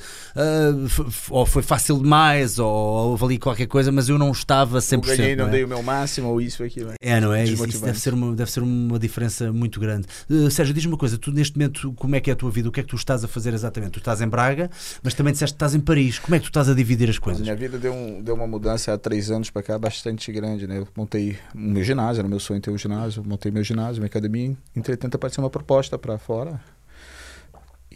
f- 0.87 1.05
ou 1.31 1.47
foi 1.47 1.63
fácil 1.63 1.99
demais, 1.99 2.59
ou 2.59 2.67
houve 3.11 3.25
ali 3.25 3.39
qualquer 3.39 3.67
coisa, 3.67 3.91
mas 3.93 4.09
eu 4.09 4.19
não 4.19 4.31
estava 4.33 4.79
100%. 4.81 4.93
Eu 4.93 5.01
ganhei, 5.17 5.37
não 5.37 5.45
não 5.45 5.49
é? 5.49 5.53
dei 5.53 5.65
o 5.65 5.69
meu 5.69 5.83
máximo, 5.83 6.29
ou 6.29 6.41
isso, 6.41 6.63
aquilo. 6.65 6.93
É, 7.01 7.21
não 7.21 7.33
é? 7.33 7.45
Isso, 7.45 7.65
isso 7.67 7.85
deve, 7.85 7.99
ser 8.01 8.15
uma, 8.15 8.35
deve 8.35 8.51
ser 8.51 8.61
uma 8.63 8.99
diferença 8.99 9.36
muito 9.45 9.79
grande. 9.81 10.07
Uh, 10.29 10.51
Sérgio, 10.51 10.75
diz-me 10.75 10.93
uma 10.93 10.99
coisa: 10.99 11.17
tu 11.19 11.31
neste 11.33 11.57
momento, 11.57 11.93
como 11.95 12.15
é 12.17 12.21
que 12.21 12.31
é 12.31 12.33
a 12.33 12.37
tua 12.37 12.51
vida? 12.51 12.69
O 12.69 12.73
que 12.73 12.81
é 12.81 12.83
que 12.83 12.89
tu 12.89 12.97
estás 12.97 13.23
a 13.25 13.29
fazer 13.29 13.53
exatamente? 13.55 13.93
Tu 13.93 13.99
estás 13.99 14.21
em 14.21 14.29
Braga, 14.29 14.71
mas 15.03 15.15
também 15.15 15.33
disseste 15.33 15.55
que 15.55 15.57
estás 15.57 15.75
em 15.75 15.81
Paris. 15.81 16.19
Como 16.19 16.35
é 16.35 16.39
que 16.39 16.45
tu 16.45 16.49
estás 16.49 16.69
a 16.69 16.75
dividir 16.75 17.09
as 17.11 17.19
coisas? 17.19 17.43
minha 17.43 17.57
vida 17.57 17.79
deu, 17.79 17.93
um- 17.93 18.23
deu 18.23 18.35
uma 18.35 18.47
mudança 18.47 18.93
há 18.93 18.99
três 18.99 19.31
anos 19.31 19.51
pra 19.51 19.63
cá 19.63 19.79
bastante 19.79 20.31
grande, 20.33 20.67
né? 20.67 20.79
Eu 20.79 20.89
montei 20.97 21.39
o 21.55 21.59
meu 21.59 21.83
ginásio, 21.85 22.21
era 22.21 22.29
meu 22.29 22.41
sonho 22.41 22.61
ter 22.61 22.71
um 22.71 22.79
ginásio, 22.79 23.23
montei 23.27 23.51
meu 23.53 23.63
ginásio, 23.65 23.97
minha 23.97 24.07
academia, 24.07 24.57
entretanto 24.75 25.15
apareceu 25.15 25.43
uma 25.43 25.51
proposta 25.51 25.99
pra 25.99 26.19
fora 26.19 26.61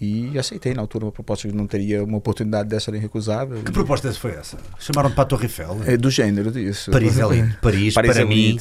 e 0.00 0.38
aceitei 0.38 0.72
na 0.72 0.81
altura 0.81 1.05
uma 1.05 1.12
proposta 1.12 1.46
que 1.46 1.55
não 1.55 1.66
teria 1.66 2.03
uma 2.03 2.16
oportunidade 2.16 2.68
dessa 2.68 2.90
nem 2.90 3.00
recusável. 3.00 3.62
Que 3.62 3.70
proposta 3.70 4.11
foi 4.14 4.31
essa? 4.33 4.57
Chamaram-te 4.79 5.14
para 5.14 5.24
a 5.24 5.26
Torre 5.26 5.44
Eiffel? 5.44 5.79
É 5.87 5.96
do 5.96 6.11
gênero 6.11 6.50
disso. 6.50 6.90
Paris 6.90 7.18
é 7.18 7.29
lindo. 7.29 7.55
Paris, 7.61 7.92
Paris 7.92 8.12
para 8.12 8.22
é 8.22 8.24
mim, 8.24 8.59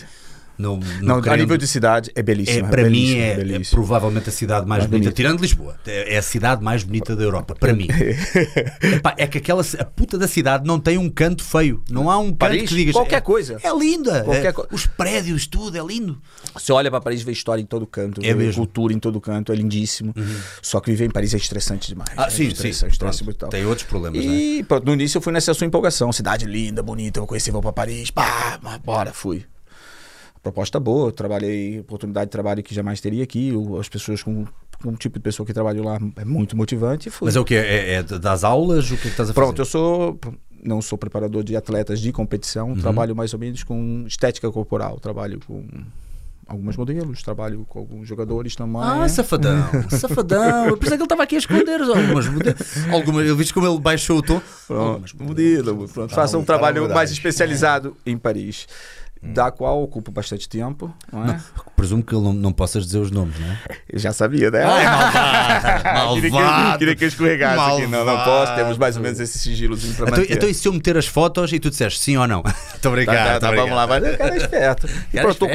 bonito. 0.67 1.01
não, 1.01 1.21
Não, 1.21 1.31
a 1.31 1.37
nível 1.37 1.57
de 1.57 1.65
cidade 1.67 2.11
é 2.15 2.19
é, 2.19 2.23
belíssima. 2.23 2.67
para 2.67 2.83
mim 2.83 2.89
belíssima, 2.91 3.21
é, 3.21 3.31
é 3.31 3.35
belíssima. 3.35 3.77
provavelmente 3.77 4.29
a 4.29 4.31
cidade 4.31 4.67
mais 4.67 4.79
Mais 4.81 4.89
bonita, 4.89 5.05
bonita. 5.05 5.15
tirando 5.15 5.41
Lisboa, 5.41 5.75
é 5.87 6.15
é 6.15 6.17
a 6.17 6.21
cidade 6.21 6.63
mais 6.63 6.83
bonita 6.83 7.15
da 7.15 7.23
Europa, 7.23 7.55
para 7.55 7.73
mim. 7.73 7.87
Epá, 8.81 9.13
é 9.17 9.27
que 9.27 9.37
aquela 9.37 9.63
a 9.79 9.85
puta 9.85 10.17
da 10.17 10.27
cidade 10.27 10.65
não 10.65 10.79
tem 10.79 10.97
um 10.97 11.09
canto 11.09 11.43
feio, 11.43 11.83
não 11.89 12.09
há 12.09 12.17
um 12.17 12.27
canto 12.27 12.37
Paris, 12.37 12.69
que 12.69 12.75
digas 12.75 12.93
qualquer 12.93 13.17
é, 13.17 13.21
coisa. 13.21 13.57
É 13.63 13.73
linda, 13.77 14.23
Qualquer 14.23 14.45
é, 14.47 14.51
co- 14.51 14.67
os 14.71 14.85
prédios, 14.85 15.47
tudo 15.47 15.77
é 15.77 15.81
lindo. 15.85 16.21
Você 16.53 16.71
olha 16.71 16.89
pra 16.89 16.99
Paris 17.01 17.21
e 17.21 17.25
vê 17.25 17.31
história 17.31 17.61
em 17.61 17.65
todo 17.65 17.85
canto, 17.87 18.21
É 18.23 18.33
vê 18.33 18.45
mesmo. 18.45 18.61
cultura 18.63 18.93
em 18.93 18.99
todo 18.99 19.19
canto, 19.21 19.51
é 19.51 19.55
lindíssimo. 19.55 20.13
Só 20.61 20.79
que 20.79 20.89
viver 20.91 21.05
em 21.05 21.09
Paris 21.11 21.33
é 21.33 21.37
estressante 21.37 21.87
demais. 21.87 22.09
Ah, 22.17 22.25
é 22.27 22.29
sim, 22.29 22.45
sim. 22.49 22.69
estressante, 22.69 22.97
Pronto, 22.97 23.23
brutal. 23.23 23.49
Tem 23.49 23.65
outros 23.65 23.87
problemas, 23.87 24.19
é? 24.19 24.27
E 24.27 24.63
pronto, 24.63 24.85
no 24.85 24.93
início 24.93 25.17
eu 25.17 25.21
fui 25.21 25.31
nessa 25.33 25.53
sua 25.53 25.65
empolgação. 25.67 26.11
Cidade 26.11 26.45
linda, 26.45 26.81
bonita, 26.83 27.19
eu 27.19 27.27
conheci, 27.27 27.51
vou 27.51 27.61
pra 27.61 27.71
Paris. 27.71 28.11
Pá, 28.11 28.59
bora, 28.83 29.13
fui. 29.13 29.45
Proposta 30.41 30.80
boa, 30.80 31.12
trabalhei, 31.12 31.80
oportunidade 31.82 32.28
de 32.28 32.32
trabalho 32.32 32.63
que 32.63 32.73
jamais 32.73 33.02
teria 33.02 33.23
aqui. 33.23 33.52
As 33.80 33.89
pessoas 33.89 34.23
com, 34.23 34.45
o 34.86 34.91
tipo 34.95 35.19
de 35.19 35.23
pessoa 35.23 35.45
que 35.45 35.54
trabalhou 35.54 35.84
lá 35.86 35.99
é 36.15 36.23
muito 36.23 36.56
motivante. 36.56 37.10
Fui. 37.10 37.25
Mas 37.25 37.36
é 37.36 37.39
o 37.39 37.45
que? 37.45 37.56
É, 37.56 37.95
é 37.95 38.04
das 38.04 38.43
aulas? 38.45 38.86
O 38.86 38.95
que 38.95 38.95
é 38.95 38.97
que 39.02 39.08
estás 39.10 39.30
a 39.30 39.34
fazer? 39.34 39.45
Pronto, 39.45 39.60
eu 39.62 39.65
sou. 39.65 40.17
Não 40.63 40.82
sou 40.82 40.97
preparador 40.97 41.41
de 41.43 41.56
atletas 41.56 41.99
de 42.02 42.12
competição, 42.12 42.69
Uhum. 42.71 42.75
trabalho 42.80 43.15
mais 43.15 43.34
ou 43.34 43.39
menos 43.39 43.63
com 43.63 44.04
estética 44.06 44.52
corporal, 44.52 44.99
trabalho 44.99 45.39
com 45.47 45.63
alguns 46.45 46.75
modelos, 46.75 47.21
trabalho 47.23 47.65
com 47.69 47.80
alguns 47.80 48.06
jogadores 48.08 48.56
também. 48.58 48.82
Ah, 48.82 49.08
safadão, 49.08 49.63
safadão. 49.89 50.67
Eu 50.67 50.75
pensei 50.78 50.97
que 50.97 51.02
ele 51.02 51.06
estava 51.06 51.23
aqui 51.23 51.36
a 51.36 51.39
esconder 51.39 51.80
algumas. 51.82 52.25
algumas 52.91 53.25
eu 53.25 53.38
vi 53.38 53.54
como 53.54 53.67
ele 53.67 53.80
baixou 53.80 54.17
o 54.17 54.21
tom. 54.21 54.41
Algumas 54.69 55.13
Pronto, 55.13 55.28
modelo, 55.30 55.88
pronto. 55.88 56.13
Faça 56.13 56.38
um 56.38 56.41
Tá, 56.41 56.47
trabalho 56.47 56.88
tá, 56.89 56.93
mais 56.93 57.10
tá. 57.10 57.13
especializado 57.13 57.95
em 58.06 58.17
Paris, 58.17 58.67
da 59.21 59.51
qual 59.51 59.84
ocupo 59.84 60.12
bastante 60.12 60.47
tempo, 60.47 60.93
não 61.12 61.25
é? 61.25 61.39
Presumo 61.75 62.01
que 62.03 62.13
não, 62.13 62.32
não 62.34 62.51
possas 62.53 62.86
dizer 62.86 62.99
os 62.99 63.12
nomes, 63.12 63.38
não 63.39 63.47
é? 63.47 63.60
Eu 63.91 63.99
já 63.99 64.13
sabia, 64.13 64.49
né? 64.49 64.63
Ai, 64.63 64.86
malvado! 64.86 66.15
queria, 66.15 66.29
que, 66.32 66.36
malvado. 66.36 66.77
queria 66.79 66.95
que 66.95 67.03
eu 67.03 67.08
escorregasse 67.08 67.60
aqui. 67.60 67.82
Não, 67.88 67.99
não 67.99 68.05
Malvado. 68.05 68.29
posso. 68.29 68.55
Temos 68.55 68.77
mais 68.77 68.95
ou 68.97 69.03
menos 69.03 69.19
esse 69.19 69.38
sigilozinho 69.39 69.93
pra 69.95 70.08
Então, 70.08 70.19
manter. 70.19 70.34
então 70.34 70.49
e 70.49 70.53
se 70.53 70.67
eu 70.67 70.73
meter 70.73 70.97
as 70.97 71.05
fotos 71.08 71.51
e 71.51 71.60
tu 71.60 71.69
disseste 71.69 71.99
sim 71.99 72.17
ou 72.17 72.27
não? 72.27 72.43
Estou 72.75 72.91
Tá, 72.91 72.95
brincando. 72.95 73.17
tá, 73.17 73.39
tá, 73.39 73.49
tô 73.49 73.55
vamos 73.55 73.75
lá, 73.75 73.88
mas 73.88 74.03
o 74.13 74.17
cara 74.17 74.34
é 74.34 74.38
esperto. 74.38 74.88
E 75.13 75.34
tô 75.36 75.47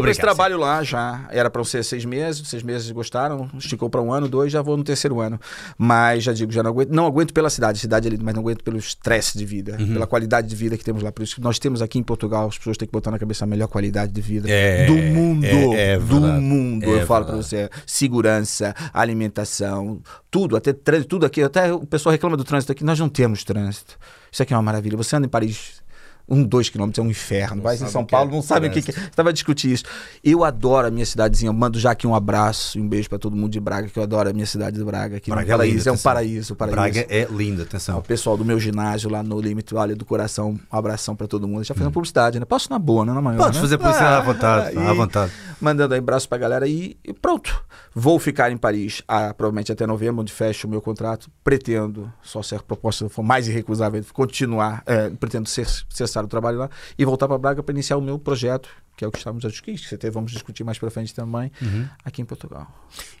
com 0.00 0.08
esse, 0.08 0.20
trabalho 0.20 0.58
lá 0.58 0.82
já. 0.82 1.26
Era 1.30 1.48
pra 1.50 1.62
ser 1.64 1.84
seis 1.84 2.04
meses, 2.04 2.46
seis 2.48 2.62
meses 2.62 2.90
gostaram, 2.90 3.48
esticou 3.58 3.88
pra 3.88 4.00
um 4.02 4.12
ano, 4.12 4.28
dois, 4.28 4.50
já 4.52 4.60
vou 4.62 4.76
no 4.76 4.82
terceiro 4.84 5.20
ano. 5.20 5.40
Mas 5.78 6.24
já 6.24 6.32
digo, 6.32 6.50
já 6.52 6.62
não 6.62 6.70
aguento, 6.70 6.90
não 6.90 7.06
aguento 7.06 7.32
pela 7.32 7.48
cidade, 7.50 7.78
cidade 7.78 8.08
ali, 8.08 8.18
mas 8.20 8.34
não 8.34 8.42
aguento 8.42 8.62
pelo 8.64 8.76
estresse 8.76 9.36
de 9.38 9.44
vida, 9.44 9.76
Uhum. 9.78 9.92
pela 9.92 10.06
qualidade 10.06 10.48
de 10.48 10.56
vida 10.56 10.76
que 10.76 10.84
temos 10.84 11.02
lá. 11.02 11.10
Por 11.12 11.22
isso 11.22 11.34
que 11.36 11.40
nós 11.40 11.58
temos 11.58 11.80
aqui 11.82 11.98
em 11.98 12.02
Portugal, 12.02 12.48
as 12.48 12.58
pessoas 12.58 12.76
têm 12.76 12.86
que 12.88 12.92
botar 12.92 13.03
na 13.10 13.18
cabeça 13.18 13.44
a 13.44 13.46
melhor 13.48 13.68
qualidade 13.68 14.12
de 14.12 14.20
vida 14.20 14.48
É, 14.50 14.86
do 14.86 14.94
mundo. 14.94 15.44
é- 15.44 15.92
é 15.94 15.98
do 15.98 16.20
verdade. 16.20 16.40
mundo. 16.40 16.84
É 16.84 16.88
eu 16.88 17.06
falo 17.06 17.24
pra 17.24 17.34
verdade. 17.36 17.48
você, 17.48 17.70
segurança, 17.86 18.74
alimentação, 18.92 20.00
tudo, 20.30 20.56
até 20.56 20.72
trânsito, 20.72 21.08
tudo 21.08 21.26
aqui. 21.26 21.42
Até 21.42 21.72
o 21.72 21.80
pessoal 21.86 22.12
reclama 22.12 22.36
do 22.36 22.44
trânsito 22.44 22.72
aqui, 22.72 22.84
nós 22.84 22.98
não 22.98 23.08
temos 23.08 23.44
trânsito. 23.44 23.98
Isso 24.30 24.42
aqui 24.42 24.52
é 24.52 24.56
uma 24.56 24.62
maravilha. 24.62 24.96
Você 24.96 25.14
anda 25.16 25.26
em 25.26 25.30
Paris 25.30 25.82
um, 26.28 26.42
dois 26.42 26.68
quilômetros 26.68 27.04
é 27.04 27.06
um 27.06 27.10
inferno. 27.10 27.62
Vai 27.62 27.74
em 27.74 27.78
São 27.78 28.02
o 28.02 28.04
é 28.04 28.06
Paulo, 28.08 28.30
não 28.30 28.42
sabe 28.42 28.66
o 28.68 28.70
que, 28.70 28.80
que 28.82 28.90
é. 28.90 28.94
Estava 29.04 29.32
discutindo 29.32 29.72
isso. 29.72 29.84
Eu 30.22 30.42
adoro 30.44 30.86
a 30.86 30.90
minha 30.90 31.04
cidadezinha. 31.04 31.48
Eu 31.48 31.52
mando 31.52 31.78
já 31.78 31.90
aqui 31.90 32.06
um 32.06 32.14
abraço 32.14 32.78
e 32.78 32.80
um 32.80 32.88
beijo 32.88 33.08
pra 33.08 33.18
todo 33.18 33.36
mundo 33.36 33.52
de 33.52 33.60
Braga, 33.60 33.88
que 33.88 33.98
eu 33.98 34.02
adoro 34.02 34.30
a 34.30 34.32
minha 34.32 34.46
cidade 34.46 34.78
de 34.78 34.84
Braga. 34.84 35.16
Aqui 35.18 35.30
Braga 35.30 35.46
é 35.52 35.56
paraíso. 35.56 35.88
É 35.88 35.92
um 35.92 35.94
atenção. 35.94 36.12
paraíso, 36.12 36.54
paraíso. 36.56 36.76
Braga 36.76 37.06
é 37.10 37.26
lindo, 37.30 37.60
O 37.60 37.64
atenção. 37.64 38.00
pessoal 38.02 38.36
do 38.36 38.44
meu 38.44 38.58
ginásio 38.58 39.10
lá 39.10 39.22
no 39.22 39.40
Limite 39.40 39.74
Vale 39.74 39.94
do 39.94 40.04
Coração, 40.04 40.58
um 40.72 40.76
abração 40.76 41.14
pra 41.14 41.26
todo 41.26 41.46
mundo. 41.46 41.64
Já 41.64 41.74
fazendo 41.74 41.92
publicidade, 41.92 42.38
né? 42.38 42.44
Posso 42.44 42.70
na 42.70 42.78
boa, 42.78 43.04
né? 43.04 43.12
Na 43.12 43.20
maior, 43.20 43.38
Podes 43.38 43.56
né? 43.56 43.60
fazer 43.62 43.78
publicidade 43.78 44.14
Ah, 44.14 44.18
à 44.18 44.20
vontade, 44.22 44.78
à 44.78 44.92
vontade. 44.92 45.32
Mandando 45.60 45.94
aí 45.94 46.00
abraço 46.00 46.28
pra 46.28 46.38
galera 46.38 46.66
e, 46.66 46.96
e 47.04 47.12
pronto. 47.12 47.62
Vou 47.94 48.18
ficar 48.18 48.50
em 48.50 48.56
Paris 48.56 49.02
ah, 49.06 49.32
provavelmente 49.32 49.70
até 49.70 49.86
novembro, 49.86 50.20
onde 50.22 50.32
fecho 50.32 50.66
o 50.66 50.70
meu 50.70 50.80
contrato. 50.80 51.30
Pretendo, 51.44 52.12
só 52.22 52.42
se 52.42 52.54
a 52.54 52.58
proposta 52.58 53.08
for 53.08 53.22
mais 53.22 53.46
irrecusável, 53.46 54.02
continuar, 54.12 54.82
é, 54.86 55.10
pretendo 55.10 55.48
ces- 55.48 55.84
cessar 56.14 56.24
o 56.24 56.28
trabalho 56.28 56.58
lá 56.58 56.70
e 56.96 57.04
voltar 57.04 57.26
para 57.26 57.36
Braga 57.38 57.62
para 57.62 57.72
iniciar 57.72 57.96
o 57.96 58.00
meu 58.00 58.18
projeto, 58.18 58.68
que 58.96 59.04
é 59.04 59.08
o 59.08 59.10
que 59.10 59.18
estamos 59.18 59.44
a 59.44 59.48
discutir, 59.48 59.88
que 59.88 59.94
até 59.96 60.08
vamos 60.08 60.30
discutir 60.30 60.62
mais 60.62 60.78
para 60.78 60.88
frente 60.88 61.12
também, 61.12 61.50
Uhum. 61.60 61.88
aqui 62.04 62.22
em 62.22 62.24
Portugal. 62.24 62.68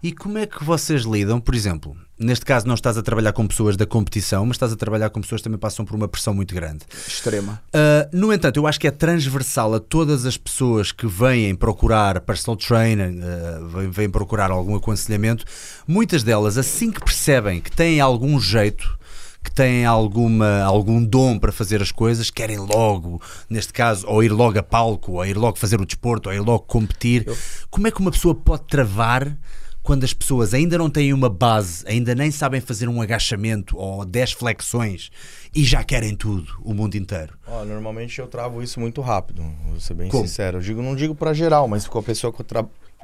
E 0.00 0.12
como 0.12 0.38
é 0.38 0.46
que 0.46 0.62
vocês 0.62 1.02
lidam, 1.02 1.40
por 1.40 1.52
exemplo, 1.54 1.96
neste 2.16 2.44
caso 2.44 2.66
não 2.68 2.74
estás 2.74 2.96
a 2.96 3.02
trabalhar 3.02 3.32
com 3.32 3.44
pessoas 3.46 3.76
da 3.76 3.84
competição, 3.84 4.46
mas 4.46 4.54
estás 4.54 4.72
a 4.72 4.76
trabalhar 4.76 5.10
com 5.10 5.20
pessoas 5.20 5.40
que 5.40 5.44
também 5.44 5.58
passam 5.58 5.84
por 5.84 5.96
uma 5.96 6.06
pressão 6.06 6.32
muito 6.32 6.54
grande. 6.54 6.84
Extrema. 7.08 7.60
Uh, 7.74 8.16
no 8.16 8.32
entanto, 8.32 8.56
eu 8.58 8.66
acho 8.68 8.78
que 8.78 8.86
é 8.86 8.90
transversal 8.92 9.74
a 9.74 9.80
todas 9.80 10.24
as 10.24 10.36
pessoas 10.36 10.92
que 10.92 11.06
vêm 11.08 11.56
procurar 11.56 12.20
personal 12.20 12.56
trainer, 12.56 13.10
uh, 13.12 13.68
vêm, 13.68 13.90
vêm 13.90 14.10
procurar 14.10 14.52
algum 14.52 14.76
aconselhamento. 14.76 15.44
Muitas 15.88 16.22
delas, 16.22 16.56
assim 16.56 16.92
que 16.92 17.00
percebem 17.00 17.60
que 17.60 17.70
têm 17.72 18.00
algum 18.00 18.38
jeito, 18.38 18.96
que 19.44 19.50
têm 19.50 19.84
alguma, 19.84 20.62
algum 20.62 21.04
dom 21.04 21.38
para 21.38 21.52
fazer 21.52 21.82
as 21.82 21.92
coisas, 21.92 22.30
querem 22.30 22.56
logo, 22.58 23.20
neste 23.48 23.72
caso, 23.72 24.06
ou 24.08 24.24
ir 24.24 24.30
logo 24.32 24.58
a 24.58 24.62
palco, 24.62 25.12
ou 25.12 25.26
ir 25.26 25.36
logo 25.36 25.58
fazer 25.58 25.80
o 25.80 25.86
desporto, 25.86 26.30
ou 26.30 26.34
ir 26.34 26.40
logo 26.40 26.60
competir. 26.60 27.26
Como 27.70 27.86
é 27.86 27.90
que 27.90 28.00
uma 28.00 28.10
pessoa 28.10 28.34
pode 28.34 28.64
travar 28.64 29.36
quando 29.82 30.02
as 30.02 30.14
pessoas 30.14 30.54
ainda 30.54 30.78
não 30.78 30.88
têm 30.88 31.12
uma 31.12 31.28
base, 31.28 31.84
ainda 31.86 32.14
nem 32.14 32.30
sabem 32.30 32.58
fazer 32.58 32.88
um 32.88 33.02
agachamento 33.02 33.76
ou 33.76 34.02
10 34.02 34.32
flexões 34.32 35.10
e 35.54 35.62
já 35.62 35.84
querem 35.84 36.16
tudo, 36.16 36.50
o 36.64 36.72
mundo 36.72 36.96
inteiro? 36.96 37.34
Ó, 37.46 37.66
normalmente 37.66 38.18
eu 38.18 38.26
travo 38.26 38.62
isso 38.62 38.80
muito 38.80 39.02
rápido, 39.02 39.44
vou 39.68 39.78
ser 39.78 39.92
bem 39.92 40.08
Como? 40.08 40.26
sincero. 40.26 40.56
Eu 40.56 40.62
digo, 40.62 40.80
não 40.80 40.96
digo 40.96 41.14
pra 41.14 41.34
geral, 41.34 41.68
mas 41.68 41.86
com 41.86 41.98
a 41.98 42.02
pessoa 42.02 42.32
que 42.32 42.40
eu 42.40 42.46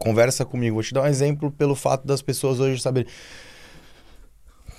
conversa 0.01 0.47
comigo. 0.47 0.75
Vou 0.75 0.83
te 0.83 0.95
dar 0.95 1.03
um 1.03 1.07
exemplo 1.07 1.51
pelo 1.53 1.77
fato 1.77 2.07
das 2.07 2.23
pessoas 2.23 2.59
hoje 2.59 2.81
saberem. 2.81 3.09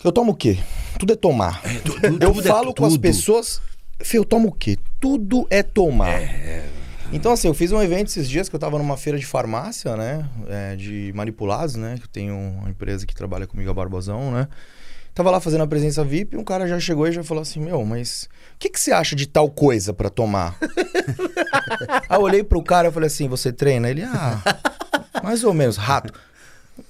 Eu 0.04 0.12
tomo 0.12 0.32
o 0.32 0.36
quê? 0.36 0.58
Tudo 1.00 1.14
é 1.14 1.16
tomar. 1.16 1.62
tu- 1.84 2.00
tu- 2.00 2.18
eu 2.24 2.32
é 2.40 2.44
falo 2.44 2.74
com 2.74 2.86
as 2.86 2.98
pessoas, 2.98 3.62
eu 4.14 4.26
tomo 4.26 4.50
o 4.50 4.52
quê? 4.52 4.78
Tudo 5.00 5.46
é 5.50 5.62
tomar. 5.64 6.20
Então, 7.14 7.32
assim, 7.34 7.48
eu 7.48 7.54
fiz 7.54 7.72
um 7.74 7.82
evento 7.82 8.08
esses 8.08 8.30
dias 8.30 8.48
que 8.48 8.56
eu 8.56 8.60
tava 8.60 8.78
numa 8.78 8.96
feira 8.96 9.20
de 9.20 9.26
farmácia, 9.26 9.96
né? 9.98 10.26
é, 10.48 10.76
de 10.78 11.12
manipulados, 11.14 11.76
né? 11.76 11.96
Que 11.98 12.04
eu 12.06 12.08
tenho 12.08 12.36
uma 12.36 12.70
empresa 12.70 13.06
que 13.06 13.14
trabalha 13.14 13.46
comigo, 13.46 13.70
a 13.70 13.74
Barbosão, 13.74 14.32
né? 14.32 14.48
Tava 15.14 15.30
lá 15.30 15.42
fazendo 15.42 15.62
a 15.62 15.68
presença 15.68 16.06
VIP 16.06 16.36
e 16.36 16.40
um 16.40 16.44
cara 16.44 16.66
já 16.66 16.80
chegou 16.80 17.06
e 17.06 17.12
já 17.12 17.22
falou 17.22 17.42
assim: 17.42 17.60
Meu, 17.60 17.84
mas 17.84 18.30
o 18.56 18.60
que, 18.60 18.70
que 18.70 18.80
você 18.80 18.94
acha 18.94 19.14
de 19.14 19.28
tal 19.28 19.50
coisa 19.50 19.94
pra 19.94 20.10
tomar? 20.10 20.56
Aí 22.08 22.18
eu 22.18 22.22
olhei 22.22 22.44
pro 22.46 22.64
cara 22.64 22.88
e 22.88 22.92
falei 22.94 23.08
assim: 23.08 23.28
Você 23.28 23.52
treina? 23.52 23.90
Ele, 23.90 24.04
ah, 24.04 24.42
mais 25.22 25.44
ou 25.44 25.54
menos, 25.54 25.76
rato. 25.76 26.14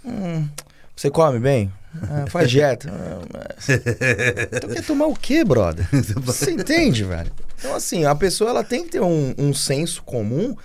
"Hum, 0.05 0.47
você 1.01 1.09
come 1.09 1.39
bem? 1.39 1.71
"Ah, 2.03 2.25
faz 2.29 2.49
dieta. 2.49 2.89
"Ah, 2.93 3.19
mas- 3.33 3.69
Então 4.53 4.69
quer 4.69 4.83
tomar 4.85 5.07
o 5.07 5.15
quê, 5.15 5.43
brother? 5.43 5.87
Você 6.21 6.51
entende, 6.51 7.03
velho? 7.03 7.31
Então, 7.57 7.75
assim, 7.75 8.05
a 8.05 8.15
pessoa 8.15 8.49
ela 8.49 8.63
tem 8.63 8.83
que 8.85 8.91
ter 8.91 9.01
um, 9.01 9.33
um 9.37 9.53
senso 9.53 10.01
comum 10.03 10.55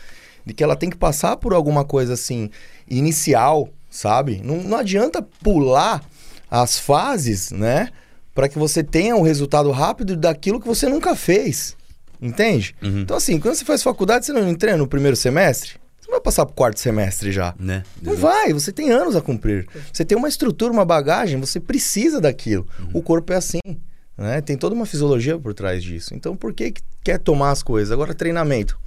de 0.44 0.55
que 0.55 0.62
ela 0.62 0.77
tem 0.77 0.88
que 0.88 0.96
passar 0.96 1.37
por 1.37 1.53
alguma 1.53 1.85
coisa 1.85 2.14
assim, 2.14 2.51
inicial, 2.88 3.68
sabe? 3.90 4.40
Não, 4.44 4.62
não 4.62 4.79
adianta 4.79 5.20
pular 5.42 6.03
as 6.51 6.79
fases, 6.79 7.51
né? 7.51 7.88
para 8.35 8.51
que 8.51 8.59
você 8.59 8.85
tenha 8.85 9.16
um 9.16 9.22
resultado 9.22 9.70
rápido 9.70 10.14
daquilo 10.14 10.61
que 10.61 10.66
você 10.66 10.87
nunca 10.87 11.16
fez. 11.16 11.75
Entende? 12.20 12.77
Uhum. 12.83 13.01
Então, 13.01 13.16
assim, 13.16 13.40
quando 13.40 13.55
você 13.55 13.64
faz 13.64 13.83
faculdade, 13.83 14.27
você 14.27 14.33
não 14.35 14.55
treina 14.55 14.77
no 14.77 14.87
primeiro 14.87 15.16
semestre? 15.16 15.77
Você 16.07 16.12
não 16.12 16.19
vai 16.19 16.21
passar 16.21 16.47
pro 16.47 16.55
quarto 16.55 16.79
semestre 16.79 17.33
já. 17.33 17.53
Né? 17.59 17.83
Não 18.01 18.14
vai, 18.14 18.53
você 18.53 18.71
tem 18.71 18.90
anos 18.92 19.16
a 19.16 19.21
cumprir. 19.21 19.66
Você 19.92 20.05
tem 20.05 20.16
uma 20.16 20.29
estrutura, 20.29 20.73
uma 20.73 20.85
bagagem, 20.85 21.40
você 21.40 21.59
precisa 21.59 22.21
daquilo. 22.21 22.64
O 22.92 23.03
corpo 23.03 23.33
é 23.33 23.37
assim. 23.37 23.59
Né? 24.16 24.40
Tem 24.40 24.57
toda 24.57 24.75
uma 24.75 24.87
fisiologia 24.87 25.37
por 25.37 25.53
trás 25.53 25.83
disso. 25.83 26.14
Então, 26.14 26.37
por 26.37 26.55
que, 26.55 26.71
que 26.71 26.83
quer 27.03 27.19
tomar 27.19 27.51
as 27.51 27.61
coisas? 27.61 27.90
Agora, 27.90 28.14
treinamento. 28.14 28.79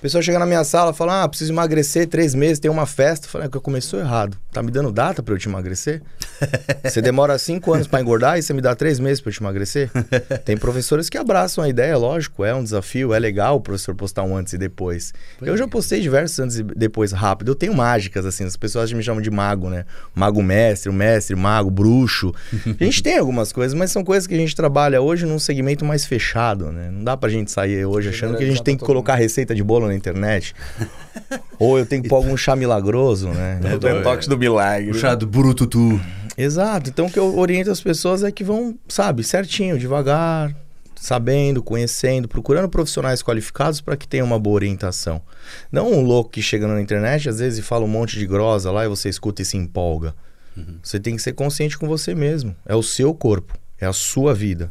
Pessoa 0.00 0.22
chega 0.22 0.38
na 0.38 0.46
minha 0.46 0.64
sala 0.64 0.92
e 0.92 0.94
fala: 0.94 1.22
Ah, 1.22 1.28
preciso 1.28 1.52
emagrecer 1.52 2.06
três 2.06 2.34
meses, 2.34 2.58
tem 2.58 2.70
uma 2.70 2.86
festa. 2.86 3.26
Eu 3.26 3.30
falei: 3.30 3.46
é 3.48 3.50
que 3.50 3.60
começou 3.60 4.00
errado. 4.00 4.36
Tá 4.50 4.62
me 4.62 4.70
dando 4.70 4.90
data 4.90 5.22
pra 5.22 5.34
eu 5.34 5.38
te 5.38 5.46
emagrecer? 5.46 6.00
você 6.82 7.02
demora 7.02 7.38
cinco 7.38 7.72
anos 7.74 7.86
pra 7.86 8.00
engordar 8.00 8.38
e 8.38 8.42
você 8.42 8.54
me 8.54 8.62
dá 8.62 8.74
três 8.74 8.98
meses 8.98 9.20
pra 9.20 9.28
eu 9.28 9.34
te 9.34 9.42
emagrecer? 9.42 9.90
Tem 10.44 10.56
professores 10.56 11.10
que 11.10 11.18
abraçam 11.18 11.62
a 11.62 11.68
ideia, 11.68 11.96
lógico, 11.98 12.44
é 12.44 12.54
um 12.54 12.64
desafio, 12.64 13.12
é 13.12 13.18
legal 13.18 13.56
o 13.56 13.60
professor 13.60 13.94
postar 13.94 14.22
um 14.22 14.34
antes 14.34 14.54
e 14.54 14.58
depois. 14.58 15.12
eu 15.42 15.56
já 15.56 15.68
postei 15.68 16.00
diversos 16.00 16.38
antes 16.38 16.58
e 16.58 16.62
depois 16.62 17.12
rápido. 17.12 17.50
Eu 17.50 17.54
tenho 17.54 17.74
mágicas, 17.74 18.24
assim, 18.24 18.44
as 18.44 18.56
pessoas 18.56 18.90
me 18.92 19.02
chamam 19.02 19.20
de 19.20 19.30
mago, 19.30 19.68
né? 19.68 19.84
Mago 20.14 20.42
mestre, 20.42 20.88
o 20.88 20.94
mestre, 20.94 21.36
mago, 21.36 21.70
bruxo. 21.70 22.32
A 22.80 22.84
gente 22.84 23.02
tem 23.02 23.18
algumas 23.18 23.52
coisas, 23.52 23.74
mas 23.74 23.90
são 23.90 24.02
coisas 24.02 24.26
que 24.26 24.34
a 24.34 24.38
gente 24.38 24.56
trabalha 24.56 25.00
hoje 25.02 25.26
num 25.26 25.38
segmento 25.38 25.84
mais 25.84 26.06
fechado, 26.06 26.72
né? 26.72 26.90
Não 26.90 27.04
dá 27.04 27.16
pra 27.16 27.28
gente 27.28 27.50
sair 27.50 27.84
hoje 27.84 28.08
achando 28.08 28.36
que 28.36 28.44
a 28.44 28.46
gente 28.46 28.62
tem 28.62 28.76
que 28.76 28.84
colocar 28.84 29.14
receita 29.14 29.54
de 29.54 29.62
bolo 29.62 29.89
na 29.90 29.96
internet. 29.96 30.54
Ou 31.58 31.78
eu 31.78 31.84
tenho 31.84 32.02
que 32.02 32.08
pôr 32.08 32.16
algum 32.16 32.36
chá 32.36 32.56
milagroso, 32.56 33.28
né? 33.28 33.60
O 33.74 33.78
detox 33.78 34.26
do 34.26 34.38
milagre. 34.38 34.90
O 34.90 34.94
chá 34.94 35.14
de 35.14 35.26
burututu. 35.26 36.00
Exato. 36.36 36.88
Então 36.88 37.06
o 37.06 37.10
que 37.10 37.18
eu 37.18 37.38
oriento 37.38 37.70
as 37.70 37.80
pessoas 37.80 38.24
é 38.24 38.32
que 38.32 38.42
vão, 38.42 38.78
sabe, 38.88 39.22
certinho, 39.22 39.78
devagar, 39.78 40.54
sabendo, 41.00 41.62
conhecendo, 41.62 42.28
procurando 42.28 42.68
profissionais 42.68 43.22
qualificados 43.22 43.80
para 43.80 43.96
que 43.96 44.06
tenham 44.06 44.26
uma 44.26 44.38
boa 44.38 44.54
orientação. 44.54 45.20
Não 45.70 45.90
um 45.90 46.02
louco 46.02 46.30
que 46.30 46.42
chega 46.42 46.66
na 46.66 46.80
internet 46.80 47.28
às 47.28 47.38
vezes 47.38 47.58
e 47.58 47.62
fala 47.62 47.84
um 47.84 47.88
monte 47.88 48.18
de 48.18 48.26
grosa 48.26 48.70
lá 48.70 48.84
e 48.84 48.88
você 48.88 49.08
escuta 49.08 49.42
e 49.42 49.44
se 49.44 49.56
empolga. 49.56 50.14
Você 50.82 51.00
tem 51.00 51.16
que 51.16 51.22
ser 51.22 51.32
consciente 51.32 51.78
com 51.78 51.86
você 51.86 52.14
mesmo. 52.14 52.54
É 52.66 52.74
o 52.74 52.82
seu 52.82 53.14
corpo, 53.14 53.58
é 53.78 53.86
a 53.86 53.92
sua 53.92 54.34
vida. 54.34 54.70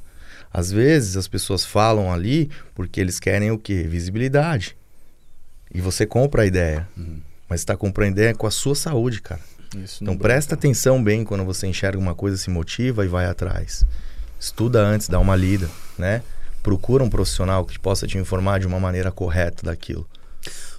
Às 0.51 0.71
vezes 0.71 1.15
as 1.15 1.27
pessoas 1.27 1.63
falam 1.65 2.11
ali 2.11 2.49
porque 2.73 2.99
eles 2.99 3.19
querem 3.19 3.51
o 3.51 3.57
quê? 3.57 3.83
Visibilidade. 3.83 4.75
E 5.73 5.81
você 5.81 6.05
compra 6.05 6.43
a 6.43 6.45
ideia. 6.45 6.87
Mas 7.47 7.61
está 7.61 7.75
comprando 7.75 8.11
ideia 8.11 8.33
com 8.35 8.45
a 8.47 8.51
sua 8.51 8.75
saúde, 8.75 9.21
cara. 9.21 9.41
Isso, 9.75 10.03
Então 10.03 10.17
presta 10.17 10.55
atenção 10.55 11.03
bem 11.03 11.23
quando 11.23 11.43
você 11.45 11.67
enxerga 11.67 11.97
uma 11.99 12.15
coisa, 12.15 12.37
se 12.37 12.49
motiva 12.49 13.05
e 13.05 13.07
vai 13.07 13.25
atrás. 13.25 13.85
Estuda 14.39 14.81
antes, 14.81 15.07
dá 15.07 15.19
uma 15.19 15.35
lida, 15.35 15.69
né? 15.97 16.23
Procura 16.63 17.03
um 17.03 17.09
profissional 17.09 17.65
que 17.65 17.77
possa 17.79 18.07
te 18.07 18.17
informar 18.17 18.59
de 18.59 18.67
uma 18.67 18.79
maneira 18.79 19.11
correta 19.11 19.63
daquilo. 19.65 20.07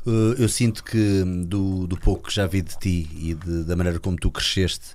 Uh, 0.07 0.35
eu 0.39 0.49
sinto 0.49 0.83
que 0.83 0.97
hum, 1.25 1.45
do, 1.45 1.87
do 1.87 1.97
pouco 1.97 2.29
que 2.29 2.35
já 2.35 2.47
vi 2.47 2.63
de 2.63 2.77
ti 2.79 3.09
e 3.15 3.35
de- 3.35 3.65
da 3.65 3.77
maneira 3.77 3.99
como 4.01 4.17
tu 4.17 4.31
cresceste 4.31 4.87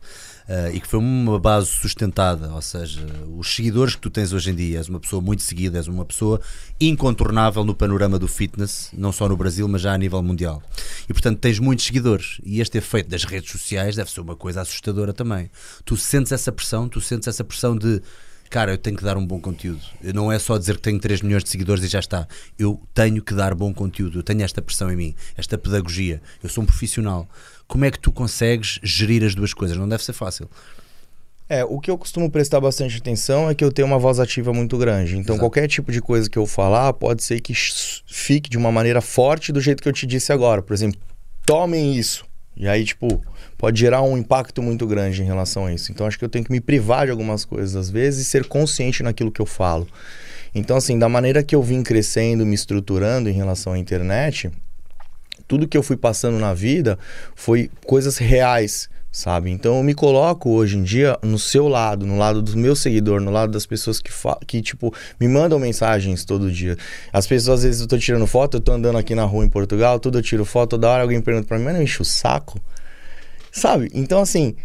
uh, 0.48 0.74
e 0.74 0.80
que 0.80 0.88
foi 0.88 1.00
uma 1.00 1.40
base 1.40 1.68
sustentada, 1.68 2.52
ou 2.54 2.62
seja, 2.62 3.06
os 3.38 3.54
seguidores 3.54 3.96
que 3.96 4.02
tu 4.02 4.10
tens 4.10 4.34
hoje 4.34 4.52
em 4.52 4.56
dia, 4.56 4.78
és 4.78 4.90
uma 4.90 5.00
pessoa 5.00 5.22
muito 5.22 5.44
seguida, 5.44 5.78
és 5.78 5.88
uma 5.88 6.06
pessoa 6.06 6.40
incontornável 6.80 7.64
no 7.64 7.76
panorama 7.76 8.18
do 8.20 8.28
fitness, 8.28 8.90
não 8.94 9.12
só 9.12 9.28
no 9.28 9.38
Brasil, 9.38 9.68
mas 9.68 9.82
já 9.82 9.94
a 9.94 9.98
nível 9.98 10.22
mundial. 10.22 10.62
E 11.10 11.14
portanto 11.14 11.40
tens 11.40 11.60
muitos 11.60 11.86
seguidores 11.86 12.40
e 12.44 12.62
este 12.62 12.78
efeito 12.78 13.10
das 13.10 13.24
redes 13.24 13.52
sociais 13.52 13.96
deve 13.96 14.12
ser 14.12 14.22
uma 14.22 14.36
coisa 14.36 14.62
assustadora 14.62 15.14
também. 15.14 15.50
Tu 15.84 15.98
sentes 15.98 16.32
essa 16.32 16.52
pressão, 16.52 16.88
tu 16.88 17.02
sentes 17.02 17.28
essa 17.28 17.44
pressão 17.44 17.78
de 17.78 18.02
Cara, 18.50 18.72
eu 18.72 18.78
tenho 18.78 18.96
que 18.96 19.04
dar 19.04 19.18
um 19.18 19.26
bom 19.26 19.40
conteúdo. 19.40 19.82
Não 20.14 20.32
é 20.32 20.38
só 20.40 20.58
dizer 20.58 20.76
que 20.76 20.84
tenho 20.84 21.00
3 21.00 21.22
milhões 21.22 21.44
de 21.44 21.50
seguidores 21.50 21.84
e 21.84 21.88
já 21.88 22.00
está. 22.00 22.28
Eu 22.58 22.82
tenho 22.94 23.22
que 23.22 23.34
dar 23.34 23.54
bom 23.56 23.74
conteúdo. 23.74 24.20
Eu 24.20 24.24
tenho 24.24 24.44
esta 24.44 24.62
pressão 24.62 24.92
em 24.92 24.96
mim, 24.96 25.16
esta 25.36 25.58
pedagogia. 25.58 26.22
Eu 26.44 26.50
sou 26.50 26.64
um 26.64 26.66
profissional. 26.68 27.28
Como 27.68 27.86
é 27.86 27.92
que 27.92 28.00
tu 28.00 28.12
consegues 28.12 28.80
gerir 28.84 29.24
as 29.24 29.34
duas 29.34 29.54
coisas? 29.54 29.78
Não 29.78 29.88
deve 29.88 30.04
ser 30.04 30.14
fácil. 30.14 30.50
É, 31.48 31.64
o 31.64 31.80
que 31.80 31.92
eu 31.92 31.98
costumo 31.98 32.30
prestar 32.30 32.60
bastante 32.60 32.98
atenção 32.98 33.50
é 33.50 33.54
que 33.54 33.64
eu 33.64 33.72
tenho 33.72 33.88
uma 33.88 34.00
voz 34.00 34.20
ativa 34.20 34.52
muito 34.52 34.78
grande. 34.78 35.14
Então, 35.14 35.36
Exato. 35.36 35.40
qualquer 35.40 35.68
tipo 35.68 35.92
de 35.92 36.02
coisa 36.02 36.28
que 36.28 36.38
eu 36.38 36.46
falar, 36.48 36.92
pode 36.94 37.24
ser 37.24 37.40
que 37.40 37.54
fique 38.08 38.50
de 38.50 38.58
uma 38.58 38.72
maneira 38.72 39.00
forte 39.00 39.52
do 39.52 39.62
jeito 39.62 39.84
que 39.84 39.88
eu 39.88 39.94
te 39.94 40.08
disse 40.08 40.34
agora. 40.34 40.64
Por 40.64 40.74
exemplo, 40.74 41.00
tomem 41.46 41.96
isso. 41.96 42.26
E 42.58 42.68
aí, 42.68 42.84
tipo, 42.84 43.22
pode 43.58 43.80
gerar 43.80 44.02
um 44.02 44.18
impacto 44.18 44.62
muito 44.62 44.88
grande 44.88 45.22
em 45.22 45.26
relação 45.26 45.68
a 45.68 45.74
isso. 45.74 45.92
Então, 45.92 46.08
acho 46.08 46.18
que 46.18 46.26
eu 46.26 46.30
tenho 46.30 46.44
que 46.44 46.52
me 46.52 46.62
privar 46.62 47.06
de 47.06 47.12
algumas 47.12 47.46
coisas 47.46 47.76
às 47.76 47.90
vezes 47.92 48.26
e 48.26 48.30
ser 48.30 48.46
consciente 48.46 49.04
naquilo 49.04 49.32
que 49.32 49.42
eu 49.42 49.46
falo. 49.46 49.88
Então, 50.54 50.78
assim, 50.78 50.98
da 50.98 51.10
maneira 51.10 51.44
que 51.44 51.54
eu 51.54 51.62
vim 51.62 51.84
crescendo, 51.84 52.46
me 52.46 52.56
estruturando 52.56 53.30
em 53.30 53.34
relação 53.34 53.74
à 53.74 53.78
internet, 53.78 54.50
tudo 55.48 55.68
que 55.68 55.78
eu 55.78 55.84
fui 55.84 55.98
passando 55.98 56.40
na 56.40 56.54
vida 56.54 56.98
foi 57.36 57.70
coisas 57.86 58.18
reais, 58.18 58.90
sabe? 59.12 59.50
Então 59.50 59.78
eu 59.78 59.84
me 59.84 59.94
coloco 59.94 60.50
hoje 60.50 60.78
em 60.78 60.84
dia 60.84 61.18
no 61.22 61.40
seu 61.40 61.68
lado, 61.68 62.06
no 62.06 62.18
lado 62.18 62.42
do 62.42 62.58
meu 62.58 62.76
seguidor, 62.76 63.22
no 63.22 63.32
lado 63.32 63.52
das 63.52 63.66
pessoas 63.66 64.02
que, 64.02 64.12
que 64.46 64.62
tipo, 64.62 64.94
me 65.20 65.28
mandam 65.28 65.58
mensagens 65.58 66.26
todo 66.26 66.52
dia. 66.52 66.78
As 67.14 67.26
pessoas, 67.26 67.60
às 67.60 67.64
vezes, 67.64 67.82
eu 67.82 67.88
tô 67.88 67.98
tirando 67.98 68.28
foto, 68.28 68.58
eu 68.58 68.62
tô 68.62 68.74
andando 68.74 68.98
aqui 68.98 69.16
na 69.16 69.24
rua 69.24 69.46
em 69.46 69.50
Portugal, 69.50 70.00
tudo 70.00 70.20
eu 70.20 70.24
tiro 70.24 70.44
foto, 70.44 70.72
toda 70.72 70.90
hora 70.90 71.04
alguém 71.04 71.22
pergunta 71.22 71.48
pra 71.48 71.58
mim, 71.58 71.64
mas 71.64 71.76
não 71.76 71.82
enche 71.82 72.02
o 72.02 72.06
saco? 72.06 72.60
Sabe? 73.52 73.90
Então, 73.94 74.22
assim, 74.22 74.56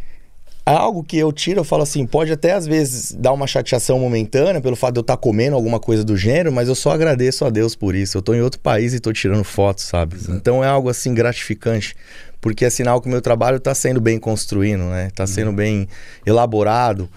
algo 0.77 1.03
que 1.03 1.17
eu 1.17 1.33
tiro, 1.33 1.61
eu 1.61 1.65
falo 1.65 1.83
assim, 1.83 2.07
pode 2.07 2.33
até 2.33 2.53
às 2.53 2.67
vezes 2.67 3.13
dar 3.13 3.33
uma 3.33 3.47
chateação 3.47 3.99
momentânea 3.99 4.61
pelo 4.61 4.77
fato 4.77 4.95
de 4.95 4.99
eu 4.99 5.03
estar 5.03 5.17
comendo 5.17 5.57
alguma 5.57 5.81
coisa 5.81 6.05
do 6.05 6.17
gênero, 6.17 6.53
mas 6.53 6.69
eu 6.69 6.75
só 6.75 6.91
agradeço 6.91 7.45
a 7.45 7.51
Deus 7.51 7.75
por 7.75 7.95
isso. 7.95 8.19
Eu 8.19 8.23
tô 8.23 8.35
em 8.35 8.43
outro 8.43 8.61
país 8.61 8.93
e 8.93 9.01
tô 9.01 9.13
tirando 9.13 9.45
fotos, 9.45 9.85
sabe? 9.85 10.17
Então 10.29 10.63
é 10.63 10.69
algo 10.69 10.89
assim 10.89 11.15
gratificante, 11.15 11.97
porque 12.41 12.65
é 12.65 12.71
sinal 12.71 13.01
que 13.01 13.09
o 13.09 13.11
meu 13.11 13.21
trabalho 13.21 13.59
tá 13.59 13.75
sendo 13.75 14.01
bem 14.01 14.19
construído, 14.19 14.85
né? 14.85 15.11
Tá 15.15 15.27
sendo 15.27 15.53
bem 15.53 15.89
elaborado. 16.27 17.09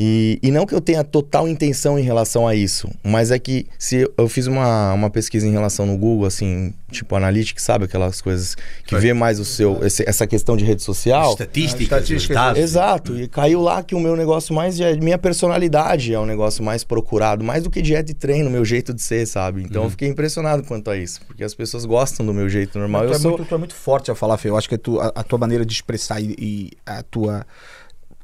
E, 0.00 0.38
e 0.40 0.50
não 0.52 0.64
que 0.64 0.72
eu 0.74 0.80
tenha 0.80 1.02
total 1.02 1.48
intenção 1.48 1.98
em 1.98 2.02
relação 2.02 2.46
a 2.46 2.54
isso, 2.54 2.88
mas 3.02 3.32
é 3.32 3.38
que 3.38 3.66
se 3.76 4.08
eu 4.16 4.28
fiz 4.28 4.46
uma, 4.46 4.92
uma 4.92 5.10
pesquisa 5.10 5.44
em 5.46 5.50
relação 5.50 5.84
no 5.86 5.96
Google, 5.98 6.24
assim, 6.26 6.72
tipo 6.92 7.16
Analytics, 7.16 7.64
sabe? 7.64 7.86
Aquelas 7.86 8.20
coisas 8.20 8.56
que 8.86 8.96
vê 8.96 9.12
mais 9.12 9.40
o 9.40 9.44
seu, 9.44 9.84
esse- 9.84 10.04
essa 10.08 10.24
questão 10.26 10.56
de 10.56 10.64
rede 10.64 10.82
social. 10.82 11.32
Estatísticas, 11.32 11.82
estatísticas, 11.82 12.34
dados. 12.36 12.62
Exato, 12.62 13.18
e 13.20 13.26
caiu 13.26 13.60
lá 13.60 13.82
que 13.82 13.94
o 13.96 14.00
meu 14.00 14.14
negócio 14.14 14.54
mais 14.54 14.78
é 14.78 14.94
minha 14.96 15.18
personalidade 15.18 16.14
é 16.14 16.18
o 16.18 16.24
negócio 16.26 16.62
mais 16.62 16.84
procurado, 16.84 17.42
mais 17.42 17.64
do 17.64 17.70
que 17.70 17.82
dieta 17.82 18.12
e 18.12 18.14
treino, 18.14 18.48
meu 18.48 18.64
jeito 18.64 18.94
de 18.94 19.02
ser, 19.02 19.26
sabe? 19.26 19.62
Então 19.64 19.82
eu 19.82 19.90
fiquei 19.90 20.08
impressionado 20.08 20.62
quanto 20.62 20.90
a 20.90 20.96
isso, 20.96 21.20
porque 21.26 21.42
as 21.42 21.54
pessoas 21.54 21.84
gostam 21.84 22.24
do 22.24 22.32
meu 22.32 22.48
jeito 22.48 22.78
normal. 22.78 23.02
tu, 23.02 23.06
Eu 23.08 23.12
é 23.14 23.18
sou 23.18 23.30
muito, 23.32 23.44
tu 23.48 23.54
é 23.54 23.58
muito 23.58 23.74
forte 23.74 24.10
a 24.10 24.14
falar, 24.14 24.36
Fê. 24.38 24.48
Eu 24.48 24.56
acho 24.56 24.68
que 24.68 24.76
a, 24.76 24.78
tu- 24.78 25.00
a- 25.00 25.12
a 25.14 25.22
tua 25.24 25.38
maneira 25.40 25.66
de 25.66 25.72
expressar 25.72 26.20
e, 26.20 26.36
e 26.38 26.70
a 26.86 27.02
tua. 27.02 27.44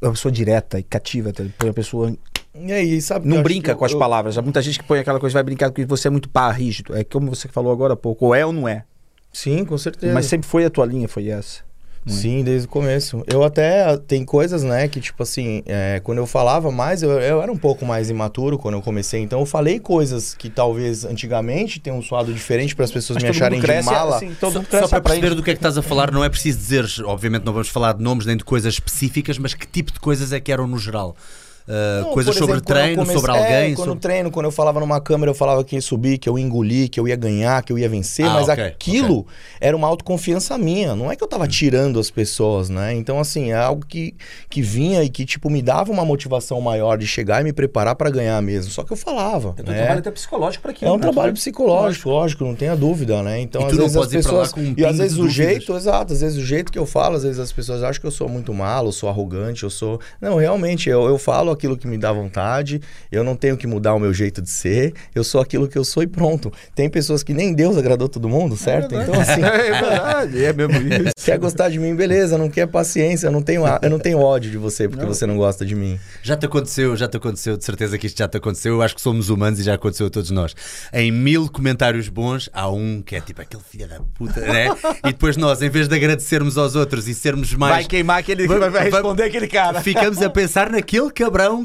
Uma 0.07 0.13
pessoa 0.13 0.31
direta 0.33 0.79
e 0.79 0.83
cativa, 0.83 1.33
tá? 1.33 1.45
Põe 1.59 1.71
a 1.71 1.73
pessoa. 1.75 2.15
E 2.55 2.73
aí, 2.73 3.01
sabe? 3.01 3.27
Não 3.27 3.43
brinca 3.43 3.75
com 3.75 3.85
as 3.85 3.93
eu- 3.93 3.99
palavras. 3.99 4.39
Há 4.39 4.43
muita 4.43 4.63
gente 4.63 4.79
que 4.79 4.85
põe 4.85 4.99
aquela 5.01 5.19
coisa, 5.19 5.35
vai 5.35 5.43
brincar 5.43 5.71
porque 5.71 5.85
você 5.85 6.09
é 6.09 6.11
muito 6.11 6.29
pá, 6.29 6.51
rígido. 6.53 6.95
É 6.97 7.03
como 7.03 7.35
você 7.35 7.49
falou 7.49 7.73
agora 7.73 7.95
há 7.95 7.97
pouco, 7.97 8.27
ou 8.27 8.35
é 8.35 8.45
ou 8.47 8.53
não 8.53 8.69
é. 8.69 8.85
Sim, 9.33 9.65
com 9.65 9.77
certeza. 9.77 10.13
Mas 10.15 10.27
sempre 10.27 10.47
foi 10.47 10.65
a 10.65 10.71
tua 10.71 10.87
linha, 10.87 11.09
foi 11.09 11.29
essa. 11.29 11.63
Sim, 12.07 12.45
desde 12.45 12.67
o 12.67 12.71
começo. 12.71 13.23
Eu 13.27 13.43
até 13.43 13.97
tem 13.97 14.25
coisas, 14.25 14.63
né, 14.63 14.87
que 14.89 15.01
tipo 15.01 15.23
assim, 15.23 15.63
é, 15.65 16.01
quando 16.05 16.19
eu 16.19 16.27
falava 16.27 16.71
mais, 16.71 17.03
eu, 17.03 17.11
eu 17.13 17.43
era 17.43 17.51
um 17.51 17.57
pouco 17.57 17.87
mais 17.87 18.11
imaturo 18.11 18.59
quando 18.59 18.75
eu 18.75 18.83
comecei. 18.83 19.21
Então 19.23 19.41
eu 19.41 19.47
falei 19.47 19.81
coisas 19.81 20.35
que 20.35 20.51
talvez 20.51 21.05
antigamente 21.05 21.81
tenham 21.81 22.01
soado 22.03 22.33
diferente 22.33 22.77
para 22.77 22.85
as 22.85 22.91
pessoas 22.93 23.17
Mas 23.17 23.23
me 23.25 23.31
acharem 23.31 23.61
cresce, 23.61 23.89
de 23.89 23.95
mala. 23.95 24.17
assim, 24.17 24.35
todo 24.39 24.53
Só, 24.53 24.59
mundo 24.59 24.67
só 24.71 24.71
para 24.89 24.99
aprende. 24.99 25.03
perceber 25.21 25.35
do 25.35 25.43
que 25.43 25.51
é 25.51 25.55
que 25.55 25.59
estás 25.59 25.79
a 25.79 25.83
falar, 25.83 26.11
não 26.11 26.23
é 26.23 26.29
preciso 26.29 26.59
dizer, 26.59 26.87
obviamente 27.07 27.45
não 27.45 27.53
vamos 27.53 27.69
falar 27.69 27.95
de 27.95 28.03
nomes 28.03 28.27
nem 28.27 28.37
de 28.37 28.45
coisas 28.45 28.75
específicas, 28.75 29.39
mas 29.39 29.55
que 29.55 29.67
tipo 29.67 29.93
de 29.93 29.99
coisas 30.01 30.33
é 30.33 30.41
que 30.41 30.53
eram 30.53 30.67
no 30.67 30.79
geral? 30.79 31.17
Uh, 31.67 32.03
Não, 32.05 32.11
coisas 32.13 32.35
sobre 32.37 32.53
exemplo, 32.57 32.67
quando 32.67 32.77
treino, 32.79 32.97
comecei- 32.97 33.15
sobre 33.15 33.33
é, 33.33 33.39
alguém? 33.39 33.75
quando 33.75 33.87
sobre- 33.89 34.01
treino, 34.01 34.31
quando 34.31 34.45
eu 34.47 34.53
falava 34.53 34.81
numa 34.81 35.01
câmera, 35.01 35.31
eu 35.31 35.35
falava 35.35 35.65
que 35.65 35.75
ia 35.77 35.81
subir, 35.81 36.19
que 36.19 36.29
eu 36.29 36.39
ia 36.39 36.45
engolir, 36.45 36.91
que 36.91 37.01
eu 37.01 37.09
ia 37.09 37.17
ganhar, 37.17 37.63
que 37.63 37.73
eu 37.73 37.79
ia 37.79 37.89
vencer, 37.89 38.27
Ah, 38.27 38.35
mas 38.35 38.51
ok, 38.51 38.63
aquilo 38.65 39.27
era 39.59 39.75
uma 39.75 39.89
autoconfiança 39.89 40.59
minha. 40.59 40.95
Não 40.95 41.11
é 41.11 41.17
que 41.17 41.25
eu 41.25 41.29
tava 41.29 41.49
tirando 41.49 41.99
as 41.99 42.11
pessoas, 42.11 42.69
né? 42.69 42.93
Então, 42.93 43.19
assim, 43.19 43.51
é 43.51 43.55
algo 43.55 43.83
que, 43.87 44.15
que 44.51 44.61
vinha 44.61 45.03
e 45.03 45.09
que, 45.09 45.25
tipo, 45.25 45.49
me 45.49 45.63
dava 45.63 45.91
uma 45.91 46.05
motivação 46.05 46.61
maior 46.61 46.99
de 46.99 47.07
chegar 47.07 47.41
e 47.41 47.45
me 47.45 47.53
preparar 47.53 47.95
para 47.97 48.11
ganhar 48.11 48.43
mesmo. 48.43 48.71
Só 48.71 48.83
que 48.83 48.93
eu 48.93 48.97
falava. 48.97 49.55
É 49.57 49.63
um 49.63 49.65
né? 49.65 49.77
trabalho 49.79 49.99
até 50.01 50.11
psicológico 50.11 50.61
para 50.63 50.71
aquilo. 50.73 50.91
É 50.91 50.93
um 50.93 50.97
né? 50.99 51.03
trabalho 51.03 51.33
psicológico, 51.33 52.11
lógico, 52.11 52.45
não 52.45 52.55
tenha 52.55 52.77
dúvida, 52.77 53.23
né? 53.23 53.41
Então, 53.41 53.63
E 53.63 53.65
às 53.65 53.77
vezes 53.79 53.97
as 53.97 54.09
pessoas. 54.09 54.53
um 54.55 54.75
e 54.77 54.85
às 54.85 54.99
vezes 54.99 55.17
o 55.17 55.31
jeito, 55.31 55.75
exato, 55.75 56.13
às 56.13 56.21
vezes 56.21 56.37
o 56.37 56.45
jeito 56.45 56.71
que 56.71 56.79
eu 56.79 56.85
falo, 56.85 57.17
às 57.17 57.23
vezes 57.23 57.39
as 57.39 57.51
pessoas 57.53 57.83
acham 57.83 57.99
que 58.03 58.07
eu 58.07 58.11
sou 58.11 58.29
muito 58.29 58.53
malo, 58.53 58.89
eu 58.89 58.93
sou 58.93 59.09
arrogante, 59.09 59.63
eu 59.63 59.71
sou. 59.71 59.99
Não, 60.21 60.37
realmente, 60.37 60.91
eu, 60.91 61.07
eu 61.07 61.17
falo 61.17 61.54
aquilo 61.55 61.77
que 61.77 61.87
me 61.87 61.97
dá 61.97 62.13
vontade, 62.13 62.81
eu 63.11 63.25
não 63.25 63.35
tenho 63.35 63.57
que 63.57 63.67
mudar 63.67 63.95
o 63.95 63.99
meu 63.99 64.13
jeito 64.13 64.43
de 64.43 64.51
ser, 64.51 64.93
eu 65.15 65.25
sou 65.25 65.41
aquilo 65.41 65.67
que 65.67 65.79
eu 65.79 65.85
sou 65.85 66.03
e 66.03 66.07
pronto. 66.07 66.53
Tem 66.75 66.91
pessoas 66.91 67.23
que 67.23 67.33
nem 67.33 67.55
Deus 67.55 67.79
agradou 67.79 68.09
todo 68.09 68.29
mundo, 68.29 68.57
certo? 68.57 68.95
então, 68.95 69.21
assim. 69.21 69.43
É 69.55 69.81
verdade, 69.81 70.45
é 70.45 70.53
mesmo 70.53 70.75
isso. 70.93 71.13
Quer 71.25 71.39
gostar 71.39 71.69
de 71.69 71.79
mim, 71.79 71.95
beleza, 71.95 72.37
não 72.37 72.51
quer 72.51 72.67
paciência, 72.67 73.29
eu 73.29 73.33
não 73.33 73.43
tenho, 73.43 73.63
eu 73.81 73.91
não 73.91 73.99
tenho 73.99 74.19
ódio 74.19 74.51
de 74.51 74.59
você 74.59 74.89
porque 74.89 75.05
não. 75.05 75.13
você 75.13 75.27
não 75.27 75.37
gosta 75.37 75.65
de 75.65 75.75
mim. 75.75 75.99
Já 76.23 76.37
te 76.37 76.47
aconteceu, 76.47 76.97
já 76.97 77.09
te 77.09 77.17
aconteceu, 77.17 77.57
de 77.57 77.65
certeza 77.65 77.97
que 77.97 78.07
isto 78.07 78.19
já 78.19 78.29
te 78.29 78.37
aconteceu, 78.37 78.75
eu 78.75 78.83
acho 78.83 78.95
que 78.95 79.01
somos 79.01 79.31
humanos 79.31 79.61
e 79.61 79.63
já 79.63 79.75
aconteceu 79.75 80.07
a 80.07 80.11
todos 80.11 80.31
nós. 80.31 80.55
Em 80.93 81.11
mil 81.11 81.49
comentários 81.49 82.09
bons, 82.09 82.51
há 82.53 82.69
um 82.69 83.01
que 83.01 83.17
é 83.17 83.21
tipo 83.21 83.41
aquele 83.41 83.63
filho 83.63 83.89
da 83.89 84.01
puta, 84.15 84.41
né? 84.41 84.67
e 85.05 85.13
depois 85.13 85.37
nós, 85.37 85.63
em 85.63 85.71
vez 85.71 85.89
de 85.89 85.95
agradecermos 85.95 86.59
aos 86.59 86.75
outros 86.75 87.09
e 87.09 87.15
sermos 87.15 87.55
mais. 87.55 87.75
Vai 87.75 87.85
queimar 87.85 88.19
aquele 88.19 88.47
vai, 88.47 88.71
vai 88.71 88.85
responder 88.85 89.25
aquele 89.25 89.47
cara. 89.47 89.81
Ficamos 89.81 90.21
a 90.21 90.31
pensar 90.31 90.71
naquele 90.71 91.11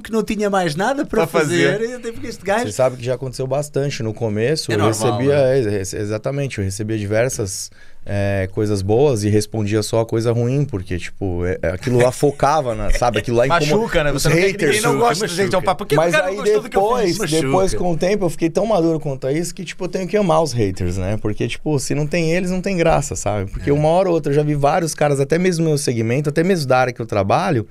que 0.01 0.11
não 0.11 0.23
tinha 0.23 0.49
mais 0.49 0.75
nada 0.75 1.05
para, 1.05 1.25
fazer. 1.27 1.79
fazer. 1.79 2.27
Este 2.27 2.43
gajo... 2.43 2.65
Você 2.65 2.71
sabe 2.71 2.97
que 2.97 3.03
já 3.03 3.15
aconteceu 3.15 3.47
bastante 3.47 4.03
no 4.03 4.13
começo. 4.13 4.71
É 4.71 4.75
eu 4.75 4.79
normal, 4.79 5.19
recebia. 5.19 5.71
Né? 5.71 5.81
Exatamente, 5.81 6.59
eu 6.59 6.63
recebia 6.63 6.97
diversas 6.97 7.69
é, 8.05 8.49
coisas 8.51 8.81
boas 8.81 9.23
e 9.23 9.29
respondia 9.29 9.83
só 9.83 10.01
a 10.01 10.05
coisa 10.05 10.31
ruim, 10.31 10.65
porque, 10.65 10.97
tipo, 10.97 11.45
é, 11.45 11.59
é 11.61 11.67
aquilo 11.69 12.01
lá 12.01 12.11
focava, 12.11 12.73
na, 12.73 12.91
sabe? 12.91 13.19
Aquilo 13.19 13.37
lá 13.37 13.45
Machuca, 13.47 14.03
né? 14.03 14.11
Você 14.11 14.27
os 14.27 14.33
haters. 14.33 14.81
Não, 14.81 14.93
não 14.93 14.99
gosta 14.99 15.27
de 15.27 15.35
gente, 15.35 15.53
é 15.53 15.57
um 15.57 15.61
papo. 15.61 15.85
Por 15.85 15.95
Mas 15.95 16.13
aí 16.15 16.41
depois, 16.41 17.17
depois 17.17 17.73
com 17.73 17.91
o 17.91 17.97
tempo, 17.97 18.25
eu 18.25 18.29
fiquei 18.29 18.49
tão 18.49 18.65
maduro 18.65 18.99
quanto 18.99 19.27
a 19.27 19.31
isso 19.31 19.53
que, 19.53 19.63
tipo, 19.63 19.83
eu 19.83 19.87
tenho 19.87 20.07
que 20.07 20.17
amar 20.17 20.41
os 20.41 20.53
haters, 20.53 20.97
né? 20.97 21.17
Porque, 21.21 21.47
tipo, 21.47 21.77
se 21.79 21.93
não 21.93 22.07
tem 22.07 22.31
eles, 22.31 22.49
não 22.49 22.61
tem 22.61 22.75
graça, 22.75 23.15
sabe? 23.15 23.51
Porque 23.51 23.69
é. 23.69 23.73
uma 23.73 23.89
hora 23.89 24.09
ou 24.09 24.15
outra 24.15 24.31
eu 24.31 24.35
já 24.35 24.43
vi 24.43 24.55
vários 24.55 24.95
caras, 24.95 25.19
até 25.19 25.37
mesmo 25.37 25.63
no 25.63 25.69
meu 25.69 25.77
segmento, 25.77 26.29
até 26.29 26.43
mesmo 26.43 26.67
da 26.67 26.79
área 26.79 26.93
que 26.93 27.01
eu 27.01 27.05
trabalho, 27.05 27.67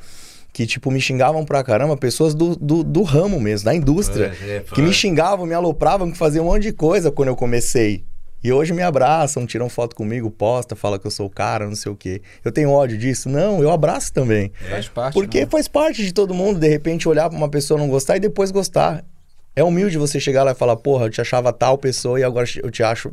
que, 0.52 0.66
tipo, 0.66 0.90
me 0.90 1.00
xingavam 1.00 1.44
pra 1.44 1.62
caramba, 1.62 1.96
pessoas 1.96 2.34
do, 2.34 2.56
do, 2.56 2.82
do 2.82 3.02
ramo 3.02 3.40
mesmo, 3.40 3.66
da 3.66 3.74
indústria, 3.74 4.32
é, 4.42 4.56
é, 4.56 4.61
que 4.61 4.82
me 4.82 4.92
xingavam, 4.92 5.46
me 5.46 5.54
alopravam, 5.54 6.11
que 6.11 6.18
faziam 6.18 6.44
um 6.44 6.48
monte 6.48 6.62
de 6.62 6.72
coisa 6.72 7.11
quando 7.11 7.28
eu 7.28 7.37
comecei. 7.37 8.04
E 8.42 8.52
hoje 8.52 8.72
me 8.72 8.82
abraçam, 8.82 9.44
tiram 9.44 9.68
foto 9.68 9.96
comigo, 9.96 10.30
posta, 10.30 10.76
fala 10.76 10.98
que 10.98 11.06
eu 11.06 11.11
sou 11.11 11.26
o 11.26 11.30
cara, 11.30 11.66
não 11.66 11.74
sei 11.74 11.90
o 11.90 11.96
quê. 11.96 12.22
Eu 12.44 12.52
tenho 12.52 12.70
ódio 12.70 12.96
disso? 12.96 13.28
Não, 13.28 13.61
eu 13.61 13.70
abraço 13.70 14.12
também. 14.12 14.52
É. 14.66 14.70
Faz 14.70 14.88
parte. 14.88 15.14
Porque 15.14 15.40
não. 15.40 15.48
faz 15.48 15.66
parte 15.66 16.04
de 16.04 16.12
todo 16.12 16.32
mundo, 16.32 16.61
de 16.61 16.68
repente, 16.68 17.08
olhar 17.08 17.28
pra 17.28 17.37
uma 17.37 17.48
pessoa 17.48 17.78
não 17.78 17.88
gostar 17.88 18.16
e 18.16 18.20
depois 18.20 18.52
gostar. 18.52 19.04
É 19.56 19.64
humilde 19.64 19.98
você 19.98 20.20
chegar 20.20 20.44
lá 20.44 20.52
e 20.52 20.54
falar, 20.54 20.76
porra, 20.76 21.06
eu 21.06 21.11
te 21.11 21.20
achava 21.20 21.52
tal 21.52 21.76
pessoa 21.76 22.20
e 22.20 22.22
agora 22.22 22.46
eu 22.62 22.70
te 22.70 22.82
acho 22.82 23.12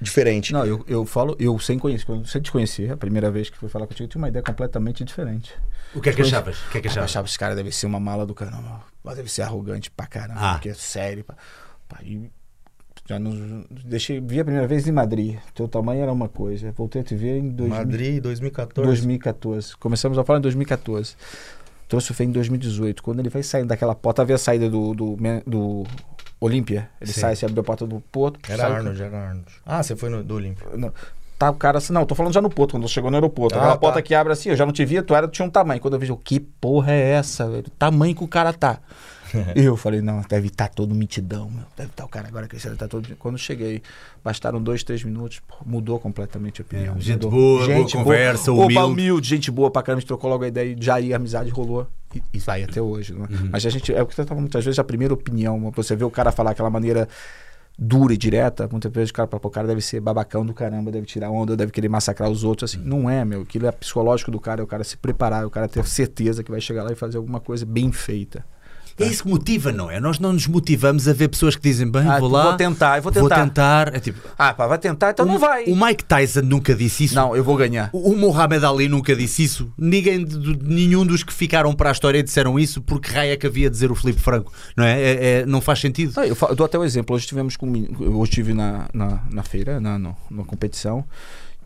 diferente. 0.00 0.52
Não, 0.52 0.64
eu, 0.64 0.84
eu 0.86 1.04
falo, 1.06 1.36
eu 1.38 1.58
sem 1.58 1.78
conhecer, 1.78 2.04
quando 2.04 2.26
você 2.26 2.40
te 2.40 2.50
conhecer, 2.50 2.90
a 2.90 2.96
primeira 2.96 3.30
vez 3.30 3.50
que 3.50 3.58
fui 3.58 3.68
falar 3.68 3.86
contigo, 3.86 4.04
eu 4.04 4.08
tinha 4.08 4.20
uma 4.20 4.28
ideia 4.28 4.42
completamente 4.42 5.04
diferente. 5.04 5.54
O 5.94 6.00
que 6.00 6.10
é 6.10 6.12
que 6.12 6.22
achavas? 6.22 6.58
O 6.66 6.70
que 6.70 6.78
é 6.78 6.80
que 6.80 6.88
achavas? 6.88 7.10
Eu 7.10 7.12
achava 7.12 7.24
que 7.24 7.30
esse 7.30 7.38
cara 7.38 7.54
deve 7.54 7.70
ser 7.72 7.86
uma 7.86 8.00
mala 8.00 8.24
do 8.26 8.34
caramba. 8.34 8.82
Deve 9.04 9.30
ser 9.30 9.42
arrogante 9.42 9.90
pra 9.90 10.06
caramba, 10.06 10.40
ah. 10.40 10.52
porque 10.54 10.70
é 10.70 10.74
sério. 10.74 11.24
Pá, 11.88 11.98
e 12.02 12.30
já 13.08 13.18
nos, 13.18 13.66
deixei, 13.84 14.20
vi 14.20 14.40
a 14.40 14.44
primeira 14.44 14.66
vez 14.66 14.86
em 14.86 14.92
Madrid. 14.92 15.38
Teu 15.54 15.66
tamanho 15.66 16.02
era 16.02 16.12
uma 16.12 16.28
coisa. 16.28 16.72
Voltei 16.72 17.02
a 17.02 17.04
te 17.04 17.14
ver 17.14 17.38
em 17.38 17.50
dois, 17.50 17.70
Madrid, 17.70 18.22
2014. 18.22 18.86
2014. 18.86 19.76
Começamos 19.76 20.16
a 20.18 20.24
falar 20.24 20.38
em 20.38 20.42
2014. 20.42 21.16
Trouxe 21.88 22.10
o 22.10 22.14
Fê 22.14 22.24
em 22.24 22.30
2018. 22.30 23.02
Quando 23.02 23.20
ele 23.20 23.28
vai 23.28 23.42
saindo 23.42 23.68
daquela 23.68 23.94
porta, 23.94 24.22
havia 24.22 24.36
a 24.36 24.38
saída 24.38 24.70
do, 24.70 24.94
do, 24.94 25.16
do 25.46 25.84
Olímpia. 26.44 26.90
Ele 27.00 27.12
Sim. 27.12 27.20
sai, 27.20 27.36
se 27.36 27.44
abriu 27.44 27.60
a 27.60 27.64
porta 27.64 27.86
do 27.86 28.00
Porto. 28.00 28.40
Era 28.50 28.66
Arnold, 28.66 29.00
era 29.00 29.16
Arnold. 29.16 29.46
Ah, 29.64 29.80
você 29.80 29.94
foi 29.94 30.10
no, 30.10 30.24
do 30.24 30.34
Olímpia. 30.34 30.66
Não. 30.76 30.92
Tá 31.38 31.50
o 31.50 31.54
cara 31.54 31.78
assim, 31.78 31.92
não, 31.92 32.04
tô 32.04 32.14
falando 32.14 32.32
já 32.32 32.40
no 32.40 32.50
Porto, 32.50 32.72
quando 32.72 32.88
chegou 32.88 33.10
no 33.10 33.16
aeroporto. 33.16 33.54
Ah, 33.54 33.58
aquela 33.58 33.74
tá. 33.74 33.78
porta 33.78 34.02
que 34.02 34.12
abre 34.12 34.32
assim, 34.32 34.50
eu 34.50 34.56
já 34.56 34.66
não 34.66 34.72
te 34.72 34.84
via, 34.84 35.02
tu 35.02 35.14
era, 35.14 35.28
tinha 35.28 35.46
um 35.46 35.50
tamanho. 35.50 35.80
Quando 35.80 35.94
eu 35.94 36.00
vejo, 36.00 36.16
que 36.16 36.40
porra 36.40 36.92
é 36.92 37.12
essa, 37.12 37.48
velho? 37.48 37.70
Tamanho 37.78 38.14
que 38.14 38.24
o 38.24 38.28
cara 38.28 38.52
tá. 38.52 38.80
eu 39.56 39.76
falei, 39.76 40.00
não, 40.00 40.22
deve 40.28 40.48
estar 40.48 40.68
tá 40.68 40.74
todo 40.74 40.94
mitidão, 40.94 41.50
meu. 41.50 41.64
Deve 41.76 41.90
estar 41.90 42.02
tá 42.02 42.04
o 42.04 42.08
cara 42.08 42.28
agora 42.28 42.46
crescendo, 42.48 42.76
tá 42.76 42.88
todo. 42.88 43.14
Quando 43.16 43.38
cheguei, 43.38 43.82
bastaram 44.22 44.62
dois, 44.62 44.82
três 44.82 45.02
minutos, 45.04 45.40
mudou 45.64 45.98
completamente 45.98 46.60
a 46.60 46.64
opinião. 46.64 46.96
É, 46.96 47.00
gente 47.00 47.26
boa, 47.26 47.64
gente 47.64 47.92
boa 47.92 48.04
conversa, 48.04 48.50
boa, 48.50 48.64
humilde. 48.64 48.78
Opa, 48.78 48.86
humilde, 48.86 49.28
gente 49.28 49.50
boa 49.50 49.70
pra 49.70 49.82
caramba, 49.82 49.98
a 49.98 50.00
gente 50.00 50.08
trocou 50.08 50.30
logo 50.30 50.44
a 50.44 50.48
ideia, 50.48 50.76
já 50.78 51.00
ia, 51.00 51.14
a 51.14 51.18
amizade 51.18 51.50
rolou. 51.50 51.86
E, 52.14 52.22
e 52.34 52.38
vai 52.38 52.62
até 52.62 52.80
hoje. 52.80 53.14
Né? 53.14 53.26
Uhum. 53.30 53.48
Mas 53.52 53.64
a 53.64 53.70
gente, 53.70 53.92
é 53.92 54.02
o 54.02 54.06
que 54.06 54.14
você 54.14 54.24
tava 54.24 54.40
muitas 54.40 54.64
vezes, 54.64 54.78
a 54.78 54.84
primeira 54.84 55.14
opinião, 55.14 55.70
você 55.74 55.96
vê 55.96 56.04
o 56.04 56.10
cara 56.10 56.30
falar 56.30 56.50
aquela 56.50 56.70
maneira 56.70 57.08
dura 57.78 58.12
e 58.12 58.16
direta, 58.16 58.68
muitas 58.70 58.92
vezes 58.92 59.10
o 59.10 59.14
cara, 59.14 59.28
o 59.32 59.50
cara 59.50 59.66
deve 59.66 59.80
ser 59.80 60.00
babacão 60.00 60.44
do 60.44 60.52
caramba, 60.52 60.90
deve 60.90 61.06
tirar 61.06 61.30
onda, 61.30 61.56
deve 61.56 61.72
querer 61.72 61.88
massacrar 61.88 62.30
os 62.30 62.44
outros, 62.44 62.70
assim. 62.70 62.82
Uhum. 62.82 62.88
Não 62.88 63.10
é, 63.10 63.24
meu. 63.24 63.42
Aquilo 63.42 63.66
é 63.66 63.72
psicológico 63.72 64.30
do 64.30 64.38
cara, 64.38 64.60
é 64.60 64.64
o 64.64 64.66
cara 64.66 64.84
se 64.84 64.96
preparar, 64.96 65.42
é 65.42 65.46
o 65.46 65.50
cara 65.50 65.68
ter 65.68 65.84
certeza 65.86 66.42
que 66.44 66.50
vai 66.50 66.60
chegar 66.60 66.82
lá 66.82 66.92
e 66.92 66.94
fazer 66.94 67.16
alguma 67.16 67.40
coisa 67.40 67.64
bem 67.64 67.90
feita. 67.90 68.44
É 68.98 69.06
isso 69.06 69.24
que 69.24 69.28
motiva, 69.28 69.72
não 69.72 69.90
é? 69.90 69.98
Nós 69.98 70.18
não 70.18 70.32
nos 70.32 70.46
motivamos 70.46 71.08
a 71.08 71.12
ver 71.12 71.28
pessoas 71.28 71.56
que 71.56 71.62
dizem, 71.62 71.90
bem, 71.90 72.06
ah, 72.06 72.18
vou 72.18 72.28
lá. 72.28 72.44
Vou 72.44 72.56
tentar, 72.56 73.00
vou 73.00 73.12
tentar. 73.12 73.36
Vou 73.36 73.44
tentar. 73.44 73.94
É 73.94 74.00
tipo, 74.00 74.20
ah, 74.38 74.52
pá, 74.52 74.66
vai 74.66 74.78
tentar, 74.78 75.10
então 75.10 75.24
o, 75.24 75.28
não 75.28 75.38
vai. 75.38 75.64
O 75.64 75.76
Mike 75.76 76.04
Tyson 76.04 76.42
nunca 76.42 76.74
disse 76.74 77.04
isso. 77.04 77.14
Não, 77.14 77.34
eu 77.34 77.42
vou 77.42 77.56
ganhar. 77.56 77.90
O, 77.92 78.12
o 78.12 78.16
Muhammad 78.16 78.62
Ali 78.64 78.88
nunca 78.88 79.14
disse 79.16 79.44
isso. 79.44 79.72
Ninguém, 79.76 80.24
de, 80.24 80.38
de, 80.38 80.64
nenhum 80.64 81.04
dos 81.06 81.22
que 81.22 81.32
ficaram 81.32 81.74
para 81.74 81.88
a 81.88 81.92
história 81.92 82.22
disseram 82.22 82.58
isso 82.58 82.80
porque 82.82 83.10
raia 83.10 83.36
que 83.36 83.46
havia 83.46 83.68
a 83.68 83.70
dizer 83.70 83.90
o 83.90 83.94
Felipe 83.94 84.20
Franco, 84.20 84.52
não 84.76 84.84
é? 84.84 85.00
é, 85.00 85.24
é 85.40 85.46
não 85.46 85.60
faz 85.60 85.80
sentido. 85.80 86.12
eu, 86.20 86.36
eu, 86.48 86.54
dou 86.54 86.66
até 86.66 86.78
um 86.78 86.84
exemplo. 86.84 87.16
Hoje 87.16 87.26
tivemos 87.26 87.56
com, 87.56 87.66
hoje 87.68 88.30
estive 88.30 88.54
na, 88.54 88.88
na, 88.92 89.22
na 89.30 89.42
feira, 89.42 89.80
na, 89.80 89.98
no, 89.98 90.16
na 90.30 90.44
competição, 90.44 91.04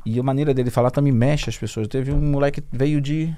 e 0.05 0.19
a 0.19 0.23
maneira 0.23 0.55
dele 0.55 0.71
falar 0.71 0.91
também 0.91 1.13
mexe 1.13 1.51
as 1.51 1.57
pessoas. 1.57 1.89
Teve 1.89 2.13
um 2.13 2.21
moleque 2.21 2.61
que 2.61 2.69
veio 2.73 3.01
de 3.01 3.35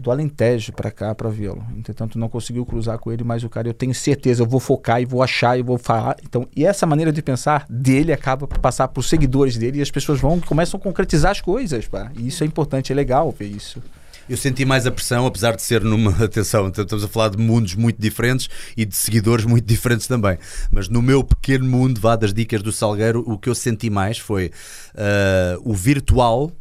do 0.00 0.10
Alentejo 0.10 0.72
para 0.72 0.90
cá 0.90 1.14
para 1.14 1.28
vê-lo. 1.28 1.64
Entretanto, 1.76 2.18
não 2.18 2.28
conseguiu 2.28 2.64
cruzar 2.64 2.98
com 2.98 3.12
ele, 3.12 3.24
mas 3.24 3.42
o 3.42 3.48
cara, 3.48 3.68
eu 3.68 3.74
tenho 3.74 3.94
certeza, 3.94 4.42
eu 4.42 4.46
vou 4.46 4.60
focar 4.60 5.00
e 5.00 5.04
vou 5.04 5.22
achar 5.22 5.58
e 5.58 5.62
vou 5.62 5.78
falar. 5.78 6.16
Então, 6.22 6.46
e 6.54 6.64
essa 6.64 6.86
maneira 6.86 7.12
de 7.12 7.22
pensar 7.22 7.66
dele 7.68 8.12
acaba 8.12 8.46
por 8.46 8.58
passar 8.58 8.88
para 8.88 9.00
os 9.00 9.08
seguidores 9.08 9.56
dele 9.56 9.78
e 9.78 9.82
as 9.82 9.90
pessoas 9.90 10.20
vão 10.20 10.40
começam 10.40 10.78
a 10.78 10.82
concretizar 10.82 11.30
as 11.30 11.40
coisas, 11.40 11.86
pá. 11.86 12.10
E 12.16 12.28
isso 12.28 12.42
é 12.42 12.46
importante, 12.46 12.92
é 12.92 12.94
legal 12.94 13.30
ver 13.30 13.46
isso. 13.46 13.82
Eu 14.28 14.36
senti 14.36 14.64
mais 14.66 14.86
a 14.86 14.90
pressão, 14.90 15.24
apesar 15.24 15.56
de 15.56 15.62
ser 15.62 15.82
numa. 15.82 16.10
Atenção, 16.22 16.68
estamos 16.68 17.02
a 17.02 17.08
falar 17.08 17.30
de 17.30 17.38
mundos 17.38 17.74
muito 17.74 18.00
diferentes 18.00 18.48
e 18.76 18.84
de 18.84 18.94
seguidores 18.94 19.46
muito 19.46 19.64
diferentes 19.64 20.06
também. 20.06 20.36
Mas 20.70 20.88
no 20.88 21.00
meu 21.00 21.24
pequeno 21.24 21.64
mundo, 21.64 21.98
vá 21.98 22.14
das 22.14 22.34
dicas 22.34 22.62
do 22.62 22.70
Salgueiro, 22.70 23.24
o 23.26 23.38
que 23.38 23.48
eu 23.48 23.54
senti 23.54 23.88
mais 23.88 24.18
foi 24.18 24.48
uh, 24.94 25.60
o 25.64 25.72
virtual 25.72 26.52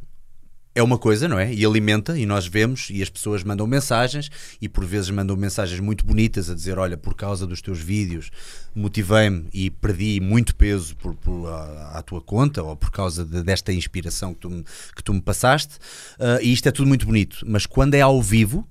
é 0.78 0.84
uma 0.84 0.98
coisa, 1.00 1.28
não 1.28 1.40
é? 1.40 1.52
E 1.52 1.66
alimenta, 1.66 2.18
e 2.20 2.24
nós 2.24 2.46
vemos, 2.46 2.90
e 2.92 3.02
as 3.02 3.10
pessoas 3.10 3.44
mandam 3.44 3.66
mensagens, 3.66 4.30
e 4.62 4.70
por 4.70 4.86
vezes 4.86 5.10
mandam 5.10 5.36
mensagens 5.36 5.80
muito 5.80 6.06
bonitas 6.06 6.52
a 6.52 6.54
dizer: 6.54 6.78
Olha, 6.78 6.96
por 6.96 7.16
causa 7.16 7.48
dos 7.48 7.62
teus 7.62 7.80
vídeos, 7.80 8.30
motivei-me 8.76 9.48
e 9.52 9.72
perdi 9.72 10.20
muito 10.22 10.56
peso 10.56 10.96
por, 10.96 11.16
por 11.16 11.48
a, 11.50 11.98
à 11.98 12.02
tua 12.04 12.22
conta, 12.22 12.62
ou 12.62 12.76
por 12.76 12.92
causa 12.92 13.26
de, 13.26 13.42
desta 13.42 13.74
inspiração 13.74 14.36
que 14.36 14.42
tu, 14.42 14.50
me, 14.52 14.64
que 14.96 15.04
tu 15.04 15.14
me 15.16 15.22
passaste. 15.22 15.78
Uh, 16.20 16.44
e 16.44 16.54
isto 16.54 16.70
é 16.70 16.72
tudo 16.72 16.88
muito 16.88 17.08
bonito, 17.08 17.40
mas 17.48 17.66
quando 17.66 17.96
é 17.96 18.02
ao 18.02 18.22
vivo, 18.22 18.68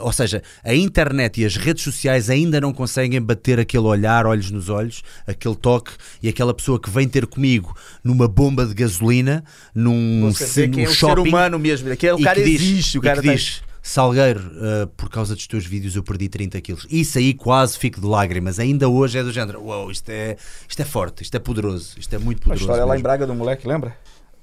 ou 0.00 0.12
seja, 0.12 0.42
a 0.64 0.74
internet 0.74 1.40
e 1.40 1.44
as 1.44 1.56
redes 1.56 1.82
sociais 1.82 2.30
ainda 2.30 2.60
não 2.60 2.72
conseguem 2.72 3.20
bater 3.20 3.58
aquele 3.58 3.84
olhar, 3.84 4.26
olhos 4.26 4.50
nos 4.50 4.68
olhos, 4.68 5.02
aquele 5.26 5.54
toque 5.54 5.92
e 6.22 6.28
aquela 6.28 6.54
pessoa 6.54 6.80
que 6.80 6.90
vem 6.90 7.08
ter 7.08 7.26
comigo 7.26 7.76
numa 8.02 8.28
bomba 8.28 8.66
de 8.66 8.74
gasolina, 8.74 9.44
num, 9.74 10.20
num 10.20 10.28
é 10.28 10.32
shopping. 10.32 10.82
É 10.82 10.88
o 10.88 10.94
ser 10.94 11.18
humano 11.18 11.58
mesmo, 11.58 11.96
que 11.96 12.06
é 12.06 12.14
o 12.14 12.20
cara 12.20 12.42
diz, 12.42 12.60
existe, 12.60 12.98
o 12.98 13.02
cara 13.02 13.22
tá... 13.22 13.32
diz, 13.32 13.62
Salgueiro, 13.82 14.40
uh, 14.40 14.86
por 14.96 15.08
causa 15.08 15.34
dos 15.34 15.46
teus 15.46 15.64
vídeos 15.64 15.96
eu 15.96 16.02
perdi 16.02 16.28
30 16.28 16.60
quilos. 16.60 16.86
Isso 16.90 17.16
aí 17.18 17.32
quase 17.32 17.78
fico 17.78 18.00
de 18.00 18.06
lágrimas. 18.06 18.58
Ainda 18.58 18.88
hoje 18.88 19.18
é 19.18 19.22
do 19.22 19.32
género, 19.32 19.62
uau, 19.62 19.82
wow, 19.82 19.90
isto 19.90 20.10
é, 20.10 20.36
isto 20.68 20.82
é 20.82 20.84
forte, 20.84 21.22
isto 21.22 21.34
é 21.36 21.40
poderoso, 21.40 21.94
isto 21.98 22.14
é 22.14 22.18
muito 22.18 22.42
poderoso. 22.42 22.64
A 22.64 22.74
história 22.74 22.82
mesmo. 22.82 22.88
lá 22.92 22.98
em 22.98 23.02
Braga 23.02 23.26
do 23.26 23.34
moleque, 23.34 23.66
lembra? 23.66 23.96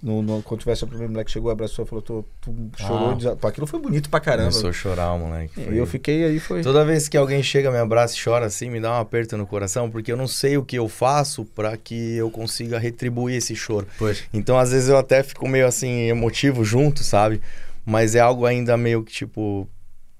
No, 0.05 0.21
no, 0.21 0.43
quando 0.43 0.59
tivesse 0.59 0.83
o 0.83 0.87
primeiro 0.87 1.11
moleque 1.11 1.31
chegou, 1.31 1.49
abraçou, 1.49 1.83
falou, 1.83 1.99
tu, 1.99 2.23
tu 2.39 2.53
chorou. 2.77 3.17
Ah. 3.41 3.47
Aquilo 3.47 3.65
foi 3.65 3.79
bonito 3.79 4.07
pra 4.07 4.19
caramba. 4.19 4.51
Começou 4.51 4.69
a 4.69 4.73
chorar, 4.73 5.17
moleque. 5.17 5.55
Foi... 5.55 5.73
E 5.73 5.77
eu 5.79 5.87
fiquei 5.87 6.23
aí, 6.23 6.39
foi. 6.39 6.61
Toda 6.61 6.85
vez 6.85 7.09
que 7.09 7.17
alguém 7.17 7.41
chega, 7.41 7.71
me 7.71 7.79
abraça 7.79 8.15
e 8.15 8.23
chora 8.23 8.45
assim, 8.45 8.69
me 8.69 8.79
dá 8.79 8.91
um 8.91 9.01
aperto 9.01 9.35
no 9.35 9.47
coração, 9.47 9.89
porque 9.89 10.11
eu 10.11 10.15
não 10.15 10.27
sei 10.27 10.57
o 10.57 10.63
que 10.63 10.75
eu 10.75 10.87
faço 10.87 11.43
para 11.43 11.75
que 11.75 12.17
eu 12.17 12.29
consiga 12.29 12.77
retribuir 12.77 13.37
esse 13.37 13.55
choro. 13.55 13.87
Pois. 13.97 14.23
Então, 14.31 14.59
às 14.59 14.71
vezes, 14.71 14.89
eu 14.89 14.97
até 14.99 15.23
fico 15.23 15.47
meio 15.47 15.65
assim, 15.65 16.07
emotivo 16.07 16.63
junto, 16.63 17.03
sabe? 17.03 17.41
Mas 17.83 18.13
é 18.13 18.19
algo 18.19 18.45
ainda 18.45 18.77
meio 18.77 19.03
que, 19.03 19.11
tipo, 19.11 19.67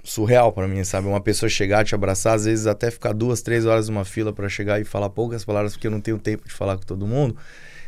surreal 0.04 0.52
para 0.52 0.68
mim, 0.68 0.84
sabe? 0.84 1.08
Uma 1.08 1.22
pessoa 1.22 1.48
chegar, 1.48 1.86
te 1.86 1.94
abraçar, 1.94 2.34
às 2.34 2.46
vezes 2.46 2.66
até 2.66 2.90
ficar 2.90 3.14
duas, 3.14 3.44
três 3.44 3.68
horas 3.68 3.88
numa 3.88 4.04
fila 4.04 4.34
para 4.34 4.50
chegar 4.50 4.82
e 4.82 4.84
falar 4.84 5.12
poucas 5.12 5.46
palavras, 5.46 5.74
porque 5.74 5.86
eu 5.86 5.92
não 5.92 6.02
tenho 6.02 6.18
tempo 6.18 6.48
de 6.48 6.54
falar 6.56 6.76
com 6.76 6.84
todo 6.84 7.06
mundo 7.06 7.38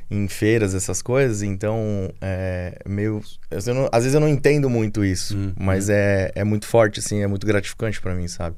em 0.09 0.27
feiras, 0.27 0.73
essas 0.73 1.01
coisas, 1.01 1.41
então 1.41 2.11
é 2.21 2.79
meio. 2.85 3.21
Não, 3.51 3.89
às 3.91 4.03
vezes 4.03 4.13
eu 4.13 4.21
não 4.21 4.27
entendo 4.27 4.69
muito 4.69 5.03
isso, 5.03 5.35
hum, 5.35 5.53
mas 5.57 5.89
hum. 5.89 5.93
É, 5.93 6.31
é 6.35 6.43
muito 6.43 6.65
forte, 6.65 6.99
assim, 6.99 7.21
é 7.21 7.27
muito 7.27 7.45
gratificante 7.45 7.99
para 7.99 8.15
mim, 8.15 8.27
sabe? 8.27 8.55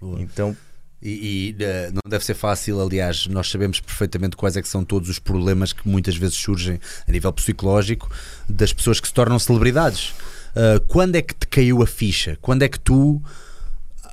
Boa. 0.00 0.20
Então. 0.20 0.56
E, 1.02 1.54
e 1.58 1.62
uh, 1.62 1.92
não 1.92 2.00
deve 2.08 2.24
ser 2.24 2.34
fácil, 2.34 2.80
aliás, 2.80 3.26
nós 3.26 3.50
sabemos 3.50 3.80
perfeitamente 3.80 4.34
quais 4.34 4.56
é 4.56 4.62
que 4.62 4.68
são 4.68 4.82
todos 4.82 5.10
os 5.10 5.18
problemas 5.18 5.72
que 5.72 5.86
muitas 5.86 6.16
vezes 6.16 6.36
surgem 6.36 6.80
a 7.06 7.12
nível 7.12 7.32
psicológico 7.34 8.10
das 8.48 8.72
pessoas 8.72 8.98
que 8.98 9.06
se 9.06 9.14
tornam 9.14 9.38
celebridades. 9.38 10.14
Uh, 10.56 10.80
quando 10.88 11.16
é 11.16 11.22
que 11.22 11.34
te 11.34 11.46
caiu 11.46 11.82
a 11.82 11.86
ficha? 11.86 12.38
Quando 12.40 12.62
é 12.62 12.68
que 12.68 12.80
tu 12.80 13.22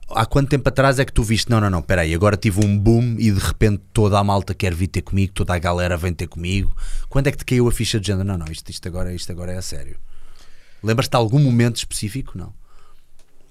há 0.10 0.26
quanto 0.26 0.50
tempo 0.50 0.68
atrás 0.68 1.00
é 1.00 1.06
que 1.06 1.14
tu 1.14 1.24
viste? 1.24 1.50
Não, 1.50 1.60
não, 1.60 1.70
não, 1.70 1.82
peraí, 1.82 2.14
agora 2.14 2.38
tive 2.38 2.66
um 2.66 2.78
boom 2.78 3.16
e 3.18 3.32
de 3.32 3.40
repente 3.40 3.82
toda 3.92 4.20
a 4.20 4.24
malta 4.24 4.54
quer 4.54 4.74
vir 4.74 4.88
ter 4.88 5.02
comigo, 5.02 5.34
toda 5.34 5.54
a 5.54 5.60
galera 5.60 5.98
vem 5.98 6.14
ter 6.14 6.28
comigo. 6.28 6.76
Quando 7.10 7.28
é 7.28 7.32
que 7.32 7.38
te 7.38 7.46
caiu 7.46 7.68
a 7.68 7.72
ficha 7.72 8.00
de 8.00 8.08
género? 8.08 8.28
Não, 8.28 8.38
não, 8.38 8.48
isto, 8.52 8.70
isto, 8.70 8.88
agora, 8.88 9.14
isto 9.14 9.32
agora 9.32 9.54
é 9.54 9.58
a 9.58 9.62
sério. 9.62 9.98
Lembras-te 10.82 11.12
de 11.12 11.18
algum 11.18 11.40
momento 11.40 11.78
específico? 11.78 12.38
Não. 12.38 12.54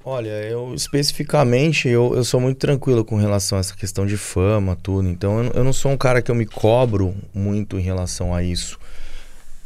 Olha, 0.05 0.30
eu 0.42 0.74
especificamente, 0.74 1.88
eu, 1.88 2.14
eu 2.16 2.24
sou 2.24 2.40
muito 2.40 2.59
tranquilo 2.59 3.05
com 3.05 3.16
relação 3.16 3.57
a 3.57 3.61
essa 3.61 3.74
questão 3.76 4.05
de 4.05 4.16
fama, 4.16 4.76
tudo. 4.82 5.09
Então 5.09 5.42
eu, 5.44 5.53
eu 5.53 5.64
não 5.64 5.72
sou 5.72 5.92
um 5.92 5.96
cara 5.96 6.20
que 6.20 6.30
eu 6.30 6.34
me 6.34 6.44
cobro 6.44 7.14
muito 7.32 7.78
em 7.78 7.82
relação 7.82 8.34
a 8.34 8.42
isso. 8.42 8.78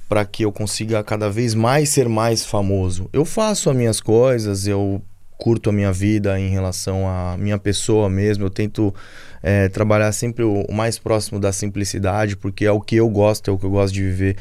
para 0.09 0.25
que 0.25 0.45
eu 0.45 0.53
consiga 0.53 1.03
cada 1.03 1.29
vez 1.31 1.55
mais 1.55 1.89
ser 1.89 2.09
mais 2.09 2.45
famoso. 2.45 3.09
Eu 3.13 3.25
faço 3.25 3.69
as 3.71 3.77
minhas 3.77 4.01
coisas, 4.01 4.67
eu 4.67 5.03
curto 5.37 5.71
a 5.71 5.73
minha 5.73 5.93
vida 5.93 6.39
em 6.39 6.51
relação 6.51 7.09
à 7.09 7.37
minha 7.37 7.59
pessoa 7.59 8.09
mesmo. 8.09 8.45
Eu 8.45 8.51
tento 8.51 8.95
é, 9.43 9.69
trabalhar 9.69 10.11
sempre 10.13 10.43
o, 10.43 10.63
o 10.69 10.73
mais 10.73 10.99
próximo 10.99 11.39
da 11.39 11.53
simplicidade, 11.53 12.37
porque 12.37 12.65
é 12.65 12.73
o 12.73 12.81
que 12.81 12.97
eu 12.97 13.09
gosto, 13.09 13.51
é 13.51 13.53
o 13.53 13.59
que 13.59 13.65
eu 13.65 13.71
gosto 13.71 13.95
de 13.95 14.03
viver. 14.03 14.37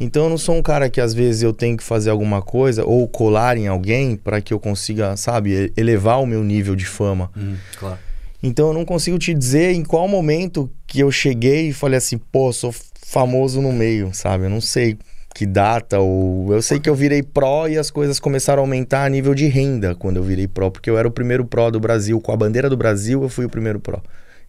Então 0.00 0.24
eu 0.24 0.30
não 0.30 0.38
sou 0.38 0.56
um 0.56 0.62
cara 0.62 0.88
que 0.88 1.00
às 1.00 1.12
vezes 1.12 1.42
eu 1.42 1.52
tenho 1.52 1.76
que 1.76 1.82
fazer 1.82 2.10
alguma 2.10 2.40
coisa 2.40 2.84
ou 2.84 3.06
colar 3.08 3.56
em 3.56 3.66
alguém 3.66 4.16
para 4.16 4.40
que 4.40 4.52
eu 4.54 4.60
consiga, 4.60 5.16
sabe, 5.16 5.72
elevar 5.76 6.20
o 6.20 6.26
meu 6.26 6.42
nível 6.44 6.76
de 6.76 6.86
fama. 6.86 7.30
claro. 7.76 7.98
Então 8.42 8.68
eu 8.68 8.74
não 8.74 8.84
consigo 8.84 9.18
te 9.18 9.34
dizer 9.34 9.72
em 9.72 9.84
qual 9.84 10.06
momento 10.06 10.70
que 10.86 11.00
eu 11.00 11.10
cheguei 11.10 11.68
e 11.68 11.72
falei 11.72 11.98
assim, 11.98 12.18
pô, 12.18 12.52
sou 12.52 12.72
famoso 13.04 13.60
no 13.60 13.72
meio, 13.72 14.10
sabe? 14.12 14.44
Eu 14.44 14.50
não 14.50 14.60
sei 14.60 14.96
que 15.38 15.46
data 15.46 16.00
ou 16.00 16.52
eu 16.52 16.60
sei 16.60 16.80
que 16.80 16.90
eu 16.90 16.96
virei 16.96 17.22
pró 17.22 17.68
e 17.68 17.78
as 17.78 17.92
coisas 17.92 18.18
começaram 18.18 18.60
a 18.60 18.64
aumentar 18.64 19.04
a 19.04 19.08
nível 19.08 19.36
de 19.36 19.46
renda 19.46 19.94
quando 19.94 20.16
eu 20.16 20.22
virei 20.24 20.48
pró, 20.48 20.68
porque 20.68 20.90
eu 20.90 20.98
era 20.98 21.06
o 21.06 21.12
primeiro 21.12 21.44
pró 21.44 21.70
do 21.70 21.78
Brasil, 21.78 22.20
com 22.20 22.32
a 22.32 22.36
bandeira 22.36 22.68
do 22.68 22.76
Brasil 22.76 23.22
eu 23.22 23.28
fui 23.28 23.44
o 23.44 23.48
primeiro 23.48 23.78
pró 23.78 24.02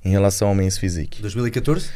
em 0.04 0.10
relação 0.10 0.48
ao 0.48 0.56
Men's 0.56 0.80
Physique. 0.80 1.22
2014? 1.22 1.92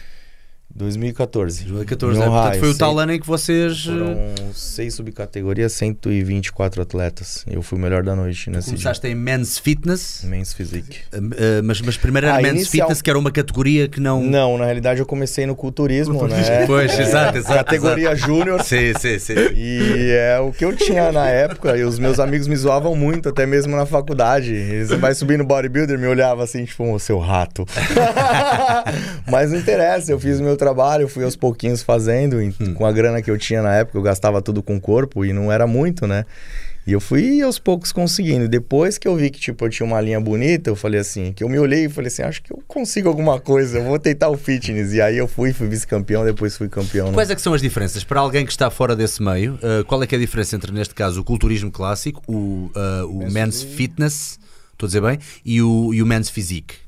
2014. 0.76 1.66
2014, 1.66 2.18
Meu 2.20 2.30
né? 2.32 2.36
Portanto, 2.42 2.60
foi 2.60 2.70
o 2.70 2.78
tal 2.78 2.98
ano 2.98 3.12
em 3.14 3.20
que 3.20 3.28
vocês. 3.28 3.86
eh, 3.88 3.92
Foram 3.92 4.54
seis 4.54 4.96
subcategorias, 4.96 5.72
124 5.74 6.82
atletas. 6.82 7.46
Eu 7.48 7.62
fui 7.62 7.78
o 7.78 7.82
melhor 7.82 8.02
da 8.04 8.16
noite 8.16 8.50
nesse 8.50 8.70
dia. 8.70 8.78
Começaste 8.78 9.08
em 9.08 9.14
Men's 9.16 9.60
Fitness, 9.60 10.24
Men's 10.24 10.52
Physique. 10.54 11.00
eh, 11.12 11.18
eh, 11.38 11.62
mas, 11.62 11.80
mas 11.82 11.96
primeiro 11.98 12.26
era 12.28 12.38
Ah, 12.38 12.42
Men's 12.42 12.54
inicial- 12.62 12.88
Fitness, 12.88 13.02
que 13.04 13.10
era 13.10 13.20
uma 13.20 13.32
categoria 13.32 13.88
que 13.88 14.00
não. 14.00 14.24
Não, 14.24 14.58
na 14.58 14.66
realidade 14.66 15.00
eu 15.00 15.06
comecei 15.06 15.46
no 15.46 15.56
culturismo, 15.56 16.28
né? 16.28 16.66
Pois, 16.66 16.98
exato, 17.00 17.38
exato. 17.38 17.54
Categoria 17.56 18.16
júnior. 18.16 18.62
Sim, 18.66 18.94
sim, 19.00 19.20
sim. 19.20 19.34
E 19.56 20.10
é 20.12 20.40
o 20.40 20.52
que 20.52 20.66
eu 20.66 20.76
tinha 20.76 21.12
na 21.12 21.28
época, 21.28 21.78
e 21.78 21.84
os 21.84 22.00
meus 22.00 22.20
amigos 22.20 22.48
me 22.48 22.56
zoavam 22.56 22.96
muito, 22.96 23.30
até 23.30 23.46
mesmo 23.46 23.76
na 23.76 23.86
faculdade. 23.86 24.54
Eles 24.54 24.90
vai 24.90 25.14
subir 25.14 25.38
no 25.38 25.46
bodybuilder, 25.46 26.00
me 26.00 26.08
olhava 26.08 26.44
assim, 26.44 26.66
tipo, 26.66 26.84
ô 26.92 26.98
seu 26.98 27.20
rato. 27.20 27.66
Mas 29.30 29.52
não 29.52 29.60
interessa, 29.60 30.12
eu 30.12 30.20
fiz 30.20 30.40
o 30.40 30.44
meu 30.44 30.56
trabalho, 30.64 31.08
fui 31.08 31.24
aos 31.24 31.36
pouquinhos 31.36 31.84
fazendo, 31.84 32.42
e 32.42 32.52
com 32.74 32.86
a 32.86 32.92
grana 32.92 33.22
que 33.22 33.30
eu 33.30 33.38
tinha 33.38 33.62
na 33.62 33.76
época, 33.76 33.98
eu 33.98 34.02
gastava 34.02 34.42
tudo 34.42 34.64
com 34.64 34.78
o 34.78 34.82
corpo 34.82 35.26
e 35.26 35.34
não 35.34 35.52
era 35.52 35.68
muito, 35.68 36.08
né? 36.08 36.26
E 36.86 36.92
eu 36.92 37.00
fui 37.00 37.42
aos 37.42 37.58
poucos 37.58 37.94
conseguindo. 37.94 38.48
Depois 38.48 38.98
que 38.98 39.08
eu 39.08 39.16
vi 39.16 39.30
que, 39.30 39.40
tipo, 39.40 39.64
eu 39.64 39.70
tinha 39.70 39.86
uma 39.86 40.02
linha 40.02 40.20
bonita, 40.20 40.70
eu 40.70 40.76
falei 40.76 41.00
assim, 41.00 41.32
que 41.32 41.42
eu 41.42 41.48
me 41.48 41.58
olhei 41.58 41.86
e 41.86 41.90
falei 41.90 42.10
assim, 42.10 42.24
acho 42.24 42.44
que 42.44 42.52
eu 42.52 42.62
consigo 42.68 43.08
alguma 43.08 43.40
coisa, 43.40 43.80
eu 43.80 43.86
vou 43.86 43.98
tentar 43.98 44.30
o 44.30 44.38
fitness. 44.38 44.92
E 44.92 45.02
aí 45.02 45.18
eu 45.18 45.28
fui, 45.28 45.54
fui 45.54 45.68
vice-campeão, 45.68 46.26
depois 46.26 46.58
fui 46.58 46.68
campeão. 46.68 47.14
Quais 47.14 47.30
é 47.30 47.36
que 47.36 47.42
são 47.42 47.54
as 47.54 47.62
diferenças? 47.62 48.04
Para 48.04 48.20
alguém 48.20 48.46
que 48.46 48.52
está 48.52 48.70
fora 48.70 48.98
desse 48.98 49.24
meio, 49.24 49.58
eh, 49.64 49.84
qual 49.88 50.04
é 50.04 50.08
que 50.08 50.14
é 50.14 50.18
a 50.18 50.22
diferença 50.22 50.58
entre, 50.58 50.74
neste 50.74 50.94
caso, 50.94 51.22
o 51.22 51.24
culturismo 51.24 51.72
clássico, 51.72 52.22
o, 52.28 52.70
eh, 52.76 53.04
o 53.04 53.32
men's 53.32 53.64
fitness, 53.64 54.38
estou 54.74 54.86
a 54.86 54.88
dizer 54.88 55.02
bem, 55.02 55.20
e 55.46 55.62
o, 55.62 55.94
e 55.94 56.04
o 56.04 56.06
men's 56.06 56.30
physique? 56.30 56.83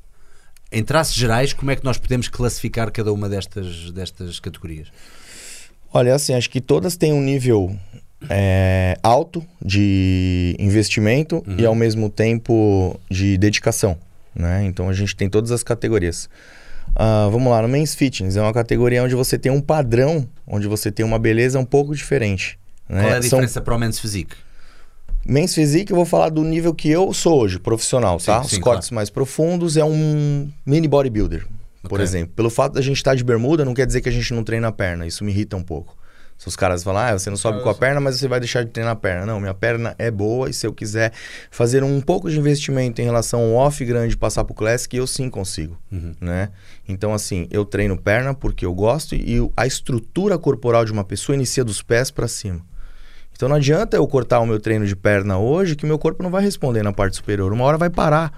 Em 0.70 0.82
traços 0.82 1.14
gerais, 1.14 1.52
como 1.52 1.70
é 1.70 1.76
que 1.76 1.84
nós 1.84 1.96
podemos 1.98 2.28
classificar 2.28 2.90
cada 2.90 3.12
uma 3.12 3.28
destas, 3.28 3.90
destas 3.92 4.40
categorias? 4.40 4.88
Olha, 5.92 6.14
assim, 6.14 6.34
acho 6.34 6.50
que 6.50 6.60
todas 6.60 6.96
têm 6.96 7.12
um 7.12 7.22
nível 7.22 7.74
é, 8.28 8.98
alto 9.02 9.44
de 9.64 10.56
investimento 10.58 11.44
e 11.56 11.64
ao 11.64 11.74
mesmo 11.74 12.10
tempo 12.10 12.98
de 13.10 13.38
dedicação, 13.38 13.96
né? 14.34 14.64
Então 14.64 14.88
a 14.88 14.92
gente 14.92 15.14
tem 15.14 15.28
todas 15.30 15.52
as 15.52 15.62
categorias. 15.62 16.28
Ah, 16.94 17.28
vamos 17.30 17.50
lá, 17.50 17.62
no 17.62 17.68
Men's 17.68 17.94
Fitness 17.94 18.36
é 18.36 18.42
uma 18.42 18.52
categoria 18.52 19.02
onde 19.02 19.14
você 19.14 19.38
tem 19.38 19.52
um 19.52 19.60
padrão, 19.60 20.28
onde 20.46 20.66
você 20.66 20.90
tem 20.90 21.04
uma 21.04 21.18
beleza 21.18 21.58
um 21.58 21.64
pouco 21.64 21.94
diferente. 21.94 22.58
Né? 22.88 23.02
Qual 23.02 23.12
é 23.12 23.18
a 23.18 23.22
São- 23.22 23.38
diferença 23.38 23.60
para 23.60 23.74
o 23.74 23.78
men's 23.78 23.98
physique? 23.98 24.34
Men's 25.28 25.54
Physique, 25.54 25.90
eu 25.90 25.96
vou 25.96 26.04
falar 26.04 26.28
do 26.28 26.42
nível 26.42 26.72
que 26.74 26.88
eu 26.88 27.12
sou 27.12 27.40
hoje, 27.40 27.58
profissional, 27.58 28.18
tá? 28.20 28.42
Sim, 28.42 28.48
sim, 28.48 28.56
Os 28.56 28.62
cortes 28.62 28.90
mais 28.90 29.10
profundos 29.10 29.76
é 29.76 29.84
um 29.84 30.48
mini 30.64 30.86
bodybuilder, 30.86 31.46
por 31.82 31.94
Ok. 31.94 32.04
exemplo. 32.04 32.32
Pelo 32.36 32.48
fato 32.50 32.74
da 32.74 32.80
gente 32.80 32.96
estar 32.96 33.14
de 33.14 33.24
bermuda, 33.24 33.64
não 33.64 33.74
quer 33.74 33.86
dizer 33.86 34.00
que 34.00 34.08
a 34.08 34.12
gente 34.12 34.32
não 34.32 34.44
treina 34.44 34.68
a 34.68 34.72
perna. 34.72 35.06
Isso 35.06 35.24
me 35.24 35.32
irrita 35.32 35.56
um 35.56 35.62
pouco. 35.62 35.96
Se 36.38 36.46
os 36.46 36.54
caras 36.54 36.84
falam, 36.84 37.02
ah, 37.02 37.18
você 37.18 37.30
não 37.30 37.36
sobe 37.36 37.62
com 37.62 37.70
a 37.70 37.74
perna, 37.74 37.98
mas 37.98 38.16
você 38.18 38.28
vai 38.28 38.38
deixar 38.38 38.62
de 38.62 38.70
treinar 38.70 38.92
a 38.92 38.96
perna. 38.96 39.24
Não, 39.24 39.40
minha 39.40 39.54
perna 39.54 39.94
é 39.98 40.10
boa 40.10 40.50
e 40.50 40.52
se 40.52 40.66
eu 40.66 40.72
quiser 40.72 41.10
fazer 41.50 41.82
um 41.82 41.98
pouco 41.98 42.28
de 42.30 42.38
investimento 42.38 43.00
em 43.00 43.04
relação 43.04 43.40
ao 43.40 43.52
off 43.54 43.82
grande 43.86 44.14
passar 44.18 44.44
pro 44.44 44.54
classic, 44.54 44.94
eu 44.94 45.06
sim 45.06 45.30
consigo, 45.30 45.78
né? 46.20 46.50
Então, 46.86 47.14
assim, 47.14 47.48
eu 47.50 47.64
treino 47.64 47.96
perna 47.96 48.34
porque 48.34 48.66
eu 48.66 48.74
gosto 48.74 49.14
e 49.14 49.38
a 49.56 49.66
estrutura 49.66 50.36
corporal 50.38 50.84
de 50.84 50.92
uma 50.92 51.04
pessoa 51.04 51.34
inicia 51.34 51.64
dos 51.64 51.80
pés 51.80 52.10
para 52.10 52.28
cima. 52.28 52.60
Então 53.36 53.50
não 53.50 53.56
adianta 53.56 53.98
eu 53.98 54.06
cortar 54.08 54.40
o 54.40 54.46
meu 54.46 54.58
treino 54.58 54.86
de 54.86 54.96
perna 54.96 55.36
hoje 55.36 55.76
que 55.76 55.84
meu 55.84 55.98
corpo 55.98 56.22
não 56.22 56.30
vai 56.30 56.42
responder 56.42 56.82
na 56.82 56.90
parte 56.90 57.16
superior. 57.16 57.52
Uma 57.52 57.64
hora 57.66 57.76
vai 57.76 57.90
parar, 57.90 58.32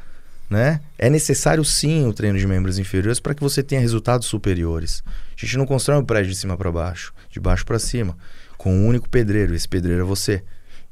né? 0.50 0.80
É 0.98 1.08
necessário 1.08 1.64
sim 1.64 2.04
o 2.08 2.12
treino 2.12 2.36
de 2.36 2.44
membros 2.48 2.80
inferiores 2.80 3.20
para 3.20 3.32
que 3.32 3.40
você 3.40 3.62
tenha 3.62 3.80
resultados 3.80 4.26
superiores. 4.26 5.04
A 5.06 5.40
gente 5.40 5.56
não 5.56 5.66
constrói 5.66 6.00
um 6.00 6.04
prédio 6.04 6.32
de 6.32 6.36
cima 6.36 6.56
para 6.56 6.72
baixo, 6.72 7.14
de 7.30 7.38
baixo 7.38 7.64
para 7.64 7.78
cima, 7.78 8.18
com 8.56 8.74
um 8.74 8.88
único 8.88 9.08
pedreiro. 9.08 9.54
Esse 9.54 9.68
pedreiro 9.68 10.02
é 10.02 10.04
você. 10.04 10.42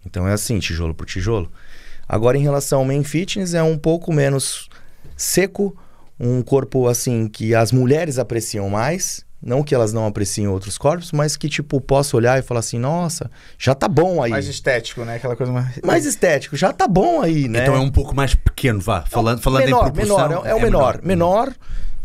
Então 0.05 0.29
é 0.29 0.33
assim, 0.33 0.61
tijolo 0.61 0.95
por 0.95 1.05
tijolo. 1.05 1.51
Agora 2.09 2.39
em 2.39 2.43
relação 2.43 2.79
ao 2.79 2.85
main 2.85 3.03
fitness 3.03 3.55
é 3.55 3.63
um 3.63 3.77
pouco 3.77 4.13
menos 4.13 4.69
seco, 5.17 5.77
um 6.19 6.43
corpo 6.43 6.87
assim 6.87 7.27
que 7.27 7.57
as 7.57 7.73
mulheres 7.73 8.21
apreciam 8.21 8.71
mais. 8.71 9.27
Não 9.43 9.62
que 9.62 9.74
elas 9.74 9.93
não 9.93 10.07
apreciem 10.07 10.49
outros 10.49 10.78
corpos, 10.78 11.12
mas 11.12 11.37
que, 11.37 11.49
tipo, 11.49 11.80
posso 11.80 12.16
olhar 12.16 12.39
e 12.39 12.43
falar 12.43 12.61
assim, 12.61 12.78
nossa, 12.78 13.30
já 13.59 13.74
tá 13.74 13.87
bom 13.87 14.22
aí. 14.22 14.30
Mais 14.30 14.47
estético, 14.49 15.05
né? 15.05 15.16
Aquela 15.16 15.37
coisa 15.37 15.53
mais. 15.53 15.78
Mais 15.84 16.07
estético, 16.07 16.57
já 16.57 16.72
tá 16.72 16.89
bom 16.89 17.20
aí, 17.20 17.47
né? 17.47 17.62
Então 17.62 17.74
é 17.74 17.78
um 17.78 17.91
pouco 17.91 18.14
mais 18.14 18.34
pequeno, 18.34 18.80
vá. 18.80 19.03
Falando, 19.03 19.41
falando 19.41 19.64
menor, 19.64 19.89
em 19.89 19.93
proporção. 19.93 20.28
menor, 20.28 20.47
é, 20.47 20.51
é 20.51 20.55
o 20.55 20.61
menor. 20.61 21.01
Menor 21.03 21.53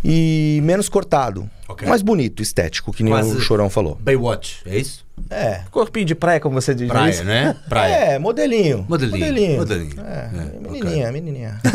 e 0.03 0.59
menos 0.63 0.89
cortado. 0.89 1.49
Ok. 1.71 1.87
Mais 1.87 2.01
bonito, 2.01 2.41
estético, 2.41 2.91
que 2.93 3.03
nem 3.03 3.13
Quase- 3.13 3.35
o 3.35 3.39
Chorão 3.39 3.69
falou. 3.69 3.95
Baywatch, 4.01 4.61
é 4.65 4.77
isso? 4.77 5.05
É. 5.29 5.61
Corpinho 5.69 6.05
de 6.05 6.15
praia, 6.15 6.39
como 6.39 6.59
você 6.59 6.73
diz. 6.73 6.87
Praia, 6.87 7.11
isso. 7.11 7.23
né? 7.23 7.55
Praia. 7.69 7.93
É, 7.93 8.19
modelinho. 8.19 8.85
Modelinho, 8.89 9.57
modelinho. 9.59 10.01
É, 10.01 10.29
É, 10.33 10.59
menininha, 10.59 11.11
menininha. 11.11 11.59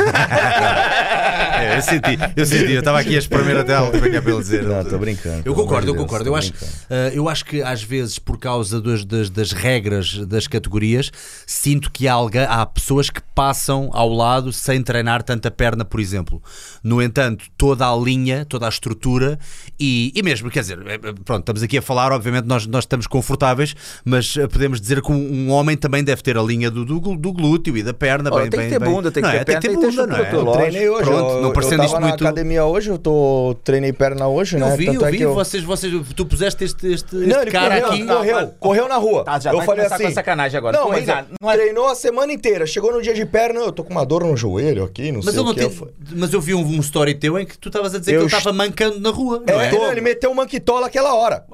É, 1.59 1.77
eu 1.79 1.83
senti, 1.83 2.19
eu 2.37 2.47
senti, 2.47 2.73
eu 2.73 2.79
estava 2.81 3.01
aqui 3.01 3.15
a 3.15 3.19
espremer 3.19 3.57
até 3.57 3.75
a 3.75 3.83
última 3.83 4.09
que 4.11 4.17
é 4.17 4.21
para 4.21 4.31
ele 4.33 4.41
dizer. 4.41 4.63
Não, 4.63 4.85
tô 4.85 4.99
brincando. 4.99 5.43
Eu 5.45 5.55
concordo, 5.55 5.89
eu 5.89 5.95
Deus, 5.95 6.05
concordo. 6.05 6.29
Eu 6.29 6.35
acho, 6.37 6.53
ah, 6.91 7.11
eu 7.13 7.29
acho 7.29 7.45
que 7.45 7.63
às 7.63 7.83
vezes, 7.83 8.19
por 8.19 8.39
causa 8.39 8.81
dos- 8.81 9.05
das, 9.05 9.31
das 9.31 9.53
regras 9.53 10.19
das 10.27 10.47
categorias, 10.47 11.11
sinto 11.47 11.91
que 11.91 12.07
há, 12.09 12.13
alga- 12.15 12.47
há 12.49 12.65
pessoas 12.67 13.09
que 13.11 13.21
passam 13.35 13.91
ao 13.93 14.09
lado 14.09 14.53
sem 14.53 14.83
treinar 14.83 15.23
tanta 15.23 15.51
perna, 15.51 15.85
por 15.85 16.01
exemplo. 16.01 16.43
No 16.83 17.03
entanto, 17.03 17.45
toda 17.57 17.87
a 17.91 17.97
linha, 17.97 18.45
toda 18.45 18.67
a 18.67 18.69
estrutura 18.69 19.39
e, 19.79 19.86
e 20.15 20.23
mesmo, 20.23 20.51
quer 20.51 20.61
dizer, 20.61 20.79
eh, 20.87 20.99
pronto, 21.25 21.41
estamos 21.41 21.63
aqui 21.63 21.79
a 21.79 21.83
falar, 21.83 22.13
obviamente 22.13 22.47
nós, 22.47 22.67
nós 22.67 22.85
estamos 22.85 23.07
confortáveis, 23.07 23.75
mas 24.05 24.37
eh, 24.37 24.47
podemos 24.47 24.81
dizer 24.81 25.01
que 25.03 25.11
um, 25.13 25.15
um 25.17 25.51
homem 25.51 25.77
também 25.77 26.03
deve 26.05 26.23
ter 26.23 26.37
a 26.39 26.43
linha 26.43 26.71
do, 26.71 26.85
do, 26.85 26.99
do 27.17 27.33
glúteo 27.33 27.77
e 27.77 27.83
da 27.83 27.93
perna. 27.95 28.31
Olha, 28.33 28.43
bem, 28.43 28.51
tem 28.51 28.61
que 28.61 28.67
bem, 28.67 28.79
ter 28.79 28.85
bem- 28.85 28.95
bunda, 28.95 29.11
tem 29.11 29.23
que 29.23 29.29
ter 29.31 29.37
é? 29.37 29.45
perna, 29.45 29.45
tem 29.45 29.55
que 29.57 29.61
tem 29.61 29.71
ter 29.71 29.77
que 29.91 29.97
ter 29.97 30.03
bunda, 30.03 30.07
não 30.07 30.25
é? 30.25 30.35
Eu 30.35 30.53
treinei 30.53 30.89
hoje. 30.89 31.05
Pronto, 31.05 31.31
eu, 31.33 31.43
não 31.43 31.53
parecendo 31.53 31.83
eu 31.83 31.85
isto 31.85 31.93
tava 31.95 32.01
na 32.01 32.09
muito- 32.09 32.25
academia 32.25 32.65
hoje, 32.65 32.91
eu 32.91 32.99
tô, 32.99 33.57
treinei 33.65 33.93
perna 33.93 34.29
hoje, 34.29 34.57
né? 34.59 34.73
Eu 34.73 34.77
vi, 34.77 34.87
Tanto 34.87 35.01
eu 35.03 35.07
é 35.07 35.11
vi, 35.11 35.17
que 35.19 35.23
eu... 35.25 35.35
vocês, 35.35 35.63
vocês, 35.63 35.93
tu 36.15 36.27
puseste 36.27 36.65
este, 36.65 36.87
este, 36.93 37.15
Não, 37.17 37.43
ele 37.43 37.51
cara 37.51 37.81
correu, 37.81 37.93
aqui. 37.93 38.07
correu, 38.07 38.49
correu 38.59 38.89
na 38.89 38.97
rua. 38.97 39.25
Tá, 39.25 39.39
já 39.39 39.51
eu 39.53 39.57
vai 39.59 39.67
falei 39.67 39.87
assim, 39.87 40.05
com 40.05 40.11
sacanagem 40.13 40.59
agora. 40.59 40.77
Não, 40.79 40.89
mas 40.89 41.09
é- 41.09 41.25
não 41.41 41.51
é- 41.51 41.57
treinou 41.57 41.89
a 41.89 41.95
semana 41.95 42.33
inteira. 42.33 42.67
Chegou 42.67 42.93
no 42.93 43.01
dia 43.03 43.15
de 43.15 43.25
perna, 43.27 43.61
eu 43.61 43.73
tô 43.73 43.83
com 43.85 43.93
uma 43.93 44.05
dor 44.05 44.25
no 44.25 44.37
joelho 44.37 44.85
aqui, 44.85 45.11
não 45.13 45.21
Mas 45.25 45.35
sei 45.35 45.43
eu, 45.43 45.47
o 45.47 45.55
que. 45.55 45.61
eu 45.63 45.93
mas 46.17 46.33
eu 46.33 46.41
vi 46.41 46.55
um, 46.55 46.81
story 46.81 47.15
teu 47.15 47.39
em 47.39 47.45
que 47.47 47.57
tu 47.59 47.69
estavas 47.69 47.95
a 47.95 47.99
dizer 47.99 48.13
Eu 48.13 48.21
que 48.21 48.25
ele 48.25 48.27
est- 48.33 48.39
estava 48.39 48.57
mancando 48.57 49.01
na 49.01 49.11
rua. 49.11 49.43
Não 49.47 49.61
É, 49.61 49.66
não, 49.73 49.91
ele 49.93 50.01
meteu 50.01 50.31
um 50.31 50.35
manquitola 50.35 50.87
aquela 50.87 51.15
hora. 51.15 51.45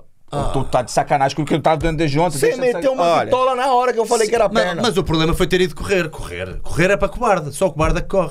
Tu 0.54 0.64
tá 0.64 0.80
de 0.80 0.90
sacanagem 0.90 1.36
com 1.36 1.42
o 1.42 1.44
que 1.44 1.52
eu 1.52 1.60
tava 1.60 1.76
dando 1.76 1.98
desde 1.98 2.18
ontem. 2.18 2.38
Você 2.38 2.56
meteu 2.56 2.92
um 2.92 2.96
sac- 2.96 3.04
Olha, 3.04 3.16
manquitola 3.18 3.54
na 3.54 3.74
hora 3.74 3.92
que 3.92 3.98
eu 3.98 4.06
falei 4.06 4.26
que 4.26 4.34
era 4.34 4.48
Mas, 4.48 4.64
perna. 4.64 4.80
mas 4.80 4.96
o 4.96 5.04
problema 5.04 5.34
foi 5.34 5.46
ter 5.46 5.60
ido 5.60 5.74
correr. 5.74 6.08
Correr. 6.08 6.58
Correr 6.62 6.90
é 6.90 6.96
para 6.96 7.06
cobarde. 7.10 7.52
Só 7.54 7.66
o 7.66 7.70
cobarde 7.72 7.98
é 7.98 8.00
que 8.00 8.08
corre. 8.08 8.30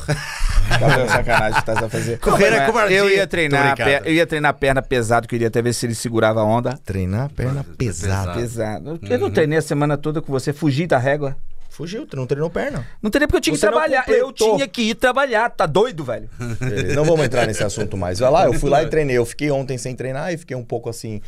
Tá 0.79 0.87
vendo 0.87 1.09
sacanagem 1.09 1.53
que 1.53 1.59
estás 1.59 1.83
a 1.83 1.87
fazer? 1.89 2.17
Correr 2.19 2.45
é 2.45 2.49
Não, 2.51 2.57
mas 2.57 2.65
covardia. 2.65 2.97
Eu 2.97 3.07
ia 3.07 3.27
treinar, 3.27 3.75
a 3.79 3.91
eu 4.07 4.13
ia 4.15 4.25
treinar 4.25 4.53
perna 4.55 4.81
pesado, 4.81 5.27
queria 5.27 5.47
até 5.49 5.61
ver 5.61 5.73
se 5.73 5.85
ele 5.85 5.93
segurava 5.93 6.39
a 6.41 6.43
onda. 6.43 6.75
Treinar 6.83 7.29
perna 7.35 7.63
pesada. 7.77 8.33
Pesado. 8.33 8.99
Eu 9.07 9.19
não 9.19 9.29
treinei 9.29 9.59
a 9.59 9.61
semana 9.61 9.95
toda 9.95 10.23
com 10.23 10.31
você, 10.31 10.51
fugi 10.51 10.87
da 10.87 10.97
régua. 10.97 11.35
Fugiu, 11.71 12.05
não 12.13 12.27
treinou 12.27 12.49
perna. 12.49 12.85
Não 13.01 13.09
teria 13.09 13.25
porque 13.25 13.37
eu 13.37 13.41
tinha 13.41 13.55
Você 13.55 13.65
que 13.65 13.71
trabalhar. 13.71 14.03
Eu 14.09 14.33
tinha 14.33 14.67
que 14.67 14.81
ir 14.89 14.93
trabalhar. 14.93 15.49
Tá 15.49 15.65
doido, 15.65 16.03
velho? 16.03 16.29
Beleza, 16.59 16.91
Não 16.93 17.05
vamos 17.05 17.25
entrar 17.25 17.47
nesse 17.47 17.63
assunto 17.63 17.95
mais. 17.95 18.19
Vai 18.19 18.29
lá, 18.29 18.45
eu 18.45 18.51
fui 18.53 18.69
lá 18.69 18.83
e 18.83 18.89
treinei. 18.89 19.17
Eu 19.17 19.25
fiquei 19.25 19.49
ontem 19.51 19.77
sem 19.77 19.95
treinar 19.95 20.33
e 20.33 20.37
fiquei 20.37 20.55
um 20.55 20.65
pouco 20.65 20.89
assim, 20.89 21.21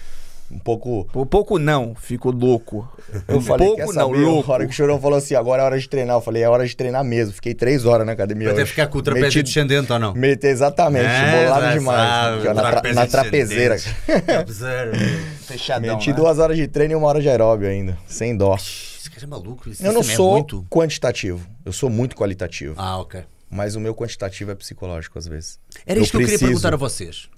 um 0.54 0.60
pouco... 0.60 1.06
Por 1.12 1.26
pouco 1.26 1.58
não, 1.60 1.96
fico 1.96 2.30
louco. 2.32 2.88
Eu 3.28 3.42
falei, 3.42 3.66
pouco 3.68 3.76
quer 3.82 3.86
não, 3.88 3.94
saber? 3.94 4.18
louco. 4.18 4.52
A 4.52 4.56
hora 4.56 4.66
que 4.66 4.72
o 4.72 4.74
Chorão 4.76 5.00
falou 5.02 5.18
assim, 5.18 5.36
agora 5.36 5.62
é 5.64 5.66
hora 5.66 5.80
de 5.80 5.90
treinar. 5.90 6.16
Eu 6.18 6.22
falei, 6.22 6.44
é 6.44 6.50
hora 6.50 6.66
de 6.68 6.76
treinar 6.76 7.04
mesmo. 7.04 7.34
Fiquei 7.34 7.54
três 7.54 7.86
horas 7.86 8.06
na 8.06 8.14
academia 8.14 8.48
Vai 8.48 8.56
ter 8.56 8.64
que 8.64 8.70
ficar 8.70 8.88
com 8.88 8.98
o 8.98 9.02
trapézio 9.02 9.28
Meti- 9.28 9.44
descendente 9.44 9.92
ou 9.92 10.00
não? 10.00 10.14
Meti, 10.14 10.48
exatamente, 10.48 11.06
É, 11.06 11.44
bolado 11.46 11.80
demais. 11.80 12.10
sabe, 12.10 12.48
ó, 12.48 12.54
na, 12.54 12.72
tra- 12.82 12.94
na 12.94 13.08
trapezeira. 13.08 13.76
Fechadão. 15.46 15.96
Meti 15.96 16.10
né? 16.10 16.16
duas 16.16 16.40
horas 16.40 16.58
de 16.58 16.68
treino 16.68 16.94
e 16.94 16.96
uma 16.96 17.08
hora 17.08 17.22
de 17.22 17.30
aeróbio 17.30 17.68
ainda, 17.68 17.98
sem 18.08 18.36
dó. 18.36 18.56
Esse 18.56 19.10
cara 19.10 19.24
é 19.24 19.28
maluco. 19.28 19.70
Isso 19.70 19.82
Eu 19.84 19.92
não 19.94 20.02
também 20.02 20.14
é 20.14 20.18
sou 20.18 20.32
muito. 20.34 20.66
quantitativo, 20.70 21.48
eu 21.66 21.74
sou 21.74 21.90
muito 21.90 22.16
qualitativo. 22.16 22.76
Ah, 22.78 22.98
ok. 23.00 23.22
Mas 23.50 23.76
o 23.76 23.80
meu 23.80 23.94
quantitativo 23.94 24.52
é 24.52 24.56
psicológico 24.56 25.20
às 25.20 25.28
vezes. 25.28 25.60
Era 25.86 26.00
isto 26.00 26.12
que 26.12 26.18
eu 26.18 26.20
queria 26.22 26.38
preciso- 26.40 26.52
perguntar 26.62 26.74
a 26.74 26.78
vocês. 26.78 27.30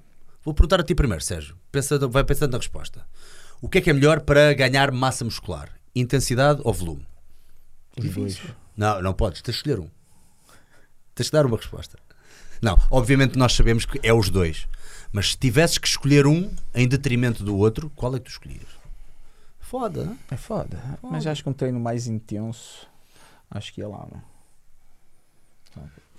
Vou 0.46 0.54
perguntar 0.54 0.80
a 0.80 0.84
ti 0.84 0.94
primeiro, 0.94 1.24
Sérgio. 1.24 1.58
Pensa, 1.72 1.98
vai 2.08 2.24
pensando 2.24 2.52
na 2.52 2.60
resposta. 2.60 3.04
O 3.60 3.68
que 3.68 3.80
é 3.80 3.82
que 3.82 3.90
é 3.90 3.94
melhor 3.94 4.22
para 4.22 4.54
ganhar 4.54 4.92
massa 4.92 5.26
muscular? 5.26 5.72
Intensidade 5.96 6.62
ou 6.64 6.72
volume? 6.72 7.06
Não, 8.78 9.02
não 9.02 9.14
podes. 9.14 9.42
Tens 9.42 9.56
de 9.56 9.60
escolher 9.62 9.80
um. 9.80 9.90
Tens 11.16 11.26
de 11.26 11.32
dar 11.32 11.48
uma 11.48 11.58
resposta. 11.58 11.98
Não, 12.62 12.78
obviamente 12.92 13.38
nós 13.40 13.54
sabemos 13.54 13.86
que 13.86 14.00
é 14.04 14.14
os 14.14 14.30
dois. 14.30 14.68
Mas 15.12 15.32
se 15.32 15.38
tivesses 15.38 15.80
que 15.80 15.88
escolher 15.88 16.28
um 16.28 16.54
em 16.76 16.88
detrimento 16.88 17.44
do 17.44 17.58
outro, 17.58 17.90
qual 17.96 18.16
é 18.16 18.20
que 18.20 18.26
tu 18.26 18.32
escolhias? 18.32 18.68
Foda, 19.60 20.04
não 20.04 20.14
é? 20.14 20.36
É 20.36 20.38
foda. 20.38 20.80
Mas 21.02 21.26
acho 21.26 21.42
que 21.42 21.50
um 21.50 21.54
treino 21.54 21.80
mais 21.80 22.06
intenso. 22.06 22.88
Acho 23.50 23.74
que 23.74 23.82
ia 23.82 23.88
lá, 23.88 24.06
né? 24.12 24.22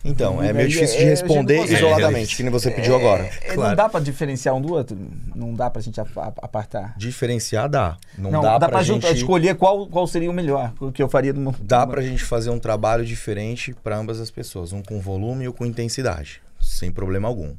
Então, 0.07 0.43
é 0.43 0.49
É, 0.49 0.53
meio 0.53 0.67
é, 0.67 0.69
difícil 0.69 0.99
de 0.99 1.05
é, 1.05 1.09
responder 1.09 1.55
a 1.55 1.61
gente 1.63 1.71
não 1.71 1.77
isoladamente, 1.79 2.21
consegue. 2.21 2.37
que 2.37 2.43
nem 2.45 2.53
você 2.53 2.71
pediu 2.71 2.95
agora. 2.97 3.23
É, 3.25 3.55
Claro. 3.55 3.71
Não 3.71 3.77
dá 3.77 3.89
pra 3.89 4.01
diferenciar 4.01 4.55
um 4.55 4.61
do 4.63 4.73
outro. 4.73 4.97
Não 5.35 5.53
dá 5.55 5.69
pra 5.69 5.83
gente 5.83 6.01
ap- 6.01 6.17
ap- 6.19 6.39
apartar. 6.43 6.95
Diferenciar 6.97 7.69
dá. 7.69 7.97
Não, 8.17 8.31
Não, 8.31 8.41
dá, 8.43 8.59
dá, 8.59 8.69
pra, 8.69 8.83
juntar- 8.83 9.09
gente... 9.09 9.19
escolher 9.19 9.55
qual, 9.57 9.87
qual 9.87 10.07
seria 10.07 10.31
o 10.31 10.35
melhor. 10.35 10.73
O 10.81 10.91
que 10.93 11.03
eu 11.03 11.09
faria 11.09 11.33
no. 11.33 11.55
Dá 11.61 11.87
pra 11.87 12.01
gente 12.03 12.23
fazer 12.23 12.51
um 12.51 12.59
trabalho 12.59 13.05
diferente 13.05 13.75
para 13.83 13.97
ambas 13.97 14.21
as 14.21 14.31
pessoas, 14.31 14.73
um 14.73 14.83
com 14.83 15.01
volume 15.01 15.45
e 15.45 15.49
um 15.49 15.53
com 15.53 15.67
intensidade, 15.67 16.41
sem 16.61 16.91
problema 16.91 17.27
algum. 17.29 17.55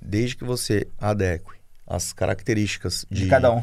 Desde 0.00 0.36
que 0.36 0.44
você 0.44 0.86
adeque 0.98 1.50
as 1.86 2.12
características 2.12 3.04
de, 3.10 3.24
de 3.24 3.28
cada 3.28 3.52
um. 3.52 3.62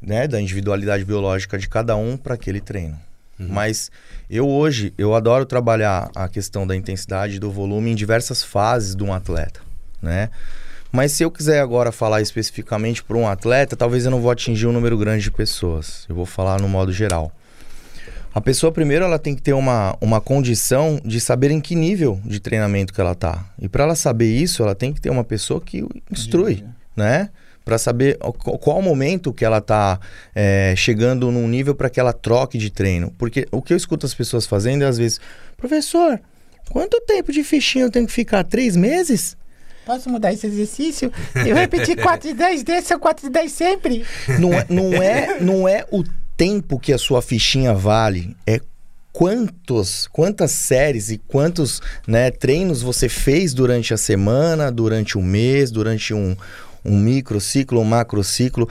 né, 0.00 0.26
da 0.26 0.40
individualidade 0.40 1.04
biológica 1.04 1.58
de 1.58 1.68
cada 1.68 1.94
um 1.96 2.16
para 2.16 2.34
aquele 2.34 2.60
treino. 2.60 2.98
Mas 3.46 3.90
eu 4.28 4.48
hoje, 4.48 4.92
eu 4.98 5.14
adoro 5.14 5.46
trabalhar 5.46 6.10
a 6.14 6.28
questão 6.28 6.66
da 6.66 6.74
intensidade 6.74 7.38
do 7.38 7.50
volume 7.50 7.90
em 7.90 7.94
diversas 7.94 8.42
fases 8.42 8.94
de 8.94 9.04
um 9.04 9.12
atleta, 9.12 9.60
né? 10.02 10.30
Mas 10.90 11.12
se 11.12 11.22
eu 11.22 11.30
quiser 11.30 11.60
agora 11.60 11.92
falar 11.92 12.22
especificamente 12.22 13.04
para 13.04 13.16
um 13.16 13.28
atleta, 13.28 13.76
talvez 13.76 14.04
eu 14.04 14.10
não 14.10 14.20
vou 14.20 14.30
atingir 14.30 14.66
um 14.66 14.72
número 14.72 14.96
grande 14.96 15.24
de 15.24 15.30
pessoas. 15.30 16.06
Eu 16.08 16.14
vou 16.14 16.24
falar 16.24 16.60
no 16.60 16.68
modo 16.68 16.92
geral. 16.92 17.30
A 18.34 18.40
pessoa 18.40 18.72
primeiro 18.72 19.04
ela 19.04 19.18
tem 19.18 19.34
que 19.34 19.42
ter 19.42 19.52
uma, 19.52 19.96
uma 20.00 20.20
condição 20.20 21.00
de 21.04 21.20
saber 21.20 21.50
em 21.50 21.60
que 21.60 21.74
nível 21.74 22.20
de 22.24 22.40
treinamento 22.40 22.92
que 22.92 23.00
ela 23.00 23.14
tá. 23.14 23.44
E 23.58 23.68
para 23.68 23.84
ela 23.84 23.94
saber 23.94 24.32
isso, 24.32 24.62
ela 24.62 24.74
tem 24.74 24.92
que 24.92 25.00
ter 25.00 25.10
uma 25.10 25.24
pessoa 25.24 25.60
que 25.60 25.84
instrui, 26.10 26.64
né? 26.96 27.30
Para 27.68 27.76
saber 27.76 28.16
o- 28.22 28.32
qual 28.32 28.80
momento 28.80 29.30
que 29.30 29.44
ela 29.44 29.60
tá 29.60 30.00
é, 30.34 30.72
chegando 30.74 31.30
num 31.30 31.46
nível 31.46 31.74
para 31.74 31.90
que 31.90 32.00
ela 32.00 32.14
troque 32.14 32.56
de 32.56 32.70
treino. 32.70 33.12
Porque 33.18 33.46
o 33.52 33.60
que 33.60 33.74
eu 33.74 33.76
escuto 33.76 34.06
as 34.06 34.14
pessoas 34.14 34.46
fazendo 34.46 34.84
é 34.84 34.86
às 34.86 34.96
vezes, 34.96 35.20
professor, 35.54 36.18
quanto 36.70 36.98
tempo 37.02 37.30
de 37.30 37.44
fichinha 37.44 37.84
eu 37.84 37.90
tenho 37.90 38.06
que 38.06 38.12
ficar? 38.12 38.42
Três 38.42 38.74
meses? 38.74 39.36
Posso 39.84 40.08
mudar 40.08 40.32
esse 40.32 40.46
exercício? 40.46 41.12
Eu 41.46 41.54
repeti 41.54 41.94
4 41.94 42.30
e 42.30 42.32
10 42.32 42.62
desse, 42.62 42.88
são 42.88 42.98
4 42.98 43.26
e 43.26 43.30
10 43.30 43.52
sempre. 43.52 44.02
Não 44.38 44.54
é, 44.54 44.64
não 44.70 45.02
é, 45.02 45.40
não 45.40 45.68
é 45.68 45.84
o 45.92 46.02
tempo 46.38 46.78
que 46.80 46.94
a 46.94 46.98
sua 46.98 47.20
fichinha 47.20 47.74
vale, 47.74 48.34
é 48.46 48.60
quantos, 49.12 50.06
quantas 50.12 50.52
séries 50.52 51.10
e 51.10 51.18
quantos 51.18 51.82
né, 52.06 52.30
treinos 52.30 52.80
você 52.80 53.08
fez 53.08 53.52
durante 53.52 53.92
a 53.92 53.96
semana, 53.96 54.70
durante 54.70 55.18
um 55.18 55.22
mês, 55.22 55.70
durante 55.70 56.14
um, 56.14 56.36
um 56.88 56.98
microciclo, 56.98 57.80
um 57.80 57.84
macrociclo. 57.84 58.68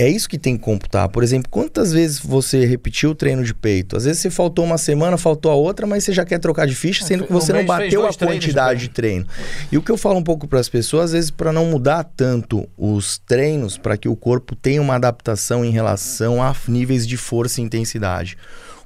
É 0.00 0.08
isso 0.08 0.28
que 0.28 0.38
tem 0.38 0.56
que 0.56 0.62
computar. 0.62 1.08
Por 1.08 1.24
exemplo, 1.24 1.50
quantas 1.50 1.92
vezes 1.92 2.20
você 2.20 2.64
repetiu 2.64 3.10
o 3.10 3.14
treino 3.16 3.42
de 3.42 3.52
peito? 3.52 3.96
Às 3.96 4.04
vezes 4.04 4.22
você 4.22 4.30
faltou 4.30 4.64
uma 4.64 4.78
semana, 4.78 5.18
faltou 5.18 5.50
a 5.50 5.56
outra, 5.56 5.88
mas 5.88 6.04
você 6.04 6.12
já 6.12 6.24
quer 6.24 6.38
trocar 6.38 6.68
de 6.68 6.74
ficha, 6.76 7.04
sendo 7.04 7.26
que 7.26 7.32
você 7.32 7.52
não 7.52 7.64
bateu 7.64 8.06
a 8.06 8.14
quantidade 8.14 8.82
de 8.82 8.88
treino. 8.90 9.26
E 9.72 9.76
o 9.76 9.82
que 9.82 9.90
eu 9.90 9.98
falo 9.98 10.20
um 10.20 10.22
pouco 10.22 10.46
para 10.46 10.60
as 10.60 10.68
pessoas, 10.68 11.06
às 11.06 11.12
vezes, 11.12 11.30
para 11.32 11.52
não 11.52 11.66
mudar 11.66 12.04
tanto 12.04 12.68
os 12.76 13.18
treinos, 13.18 13.76
para 13.76 13.96
que 13.96 14.08
o 14.08 14.14
corpo 14.14 14.54
tenha 14.54 14.80
uma 14.80 14.94
adaptação 14.94 15.64
em 15.64 15.70
relação 15.70 16.40
a 16.40 16.54
níveis 16.68 17.04
de 17.04 17.16
força 17.16 17.60
e 17.60 17.64
intensidade. 17.64 18.38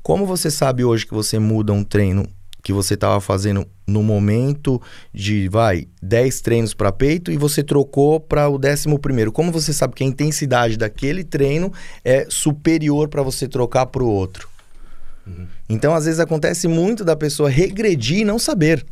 Como 0.02 0.24
você 0.24 0.50
sabe 0.50 0.82
hoje 0.82 1.06
que 1.06 1.12
você 1.12 1.38
muda 1.38 1.74
um 1.74 1.84
treino 1.84 2.26
que 2.62 2.72
você 2.72 2.94
estava 2.94 3.20
fazendo 3.20 3.66
no 3.86 4.02
momento 4.02 4.80
de, 5.12 5.48
vai, 5.48 5.88
10 6.00 6.40
treinos 6.40 6.74
para 6.74 6.92
peito 6.92 7.32
e 7.32 7.36
você 7.36 7.62
trocou 7.62 8.20
para 8.20 8.48
o 8.48 8.58
décimo 8.58 8.98
primeiro? 8.98 9.32
Como 9.32 9.50
você 9.50 9.72
sabe 9.72 9.94
que 9.94 10.04
a 10.04 10.06
intensidade 10.06 10.76
daquele 10.76 11.24
treino 11.24 11.72
é 12.04 12.26
superior 12.28 13.08
para 13.08 13.22
você 13.22 13.48
trocar 13.48 13.86
para 13.86 14.02
o 14.02 14.08
outro? 14.08 14.48
Então, 15.68 15.94
às 15.94 16.04
vezes, 16.04 16.20
acontece 16.20 16.66
muito 16.68 17.04
da 17.04 17.16
pessoa 17.16 17.48
regredir 17.48 18.20
e 18.20 18.24
não 18.24 18.38
saber. 18.38 18.84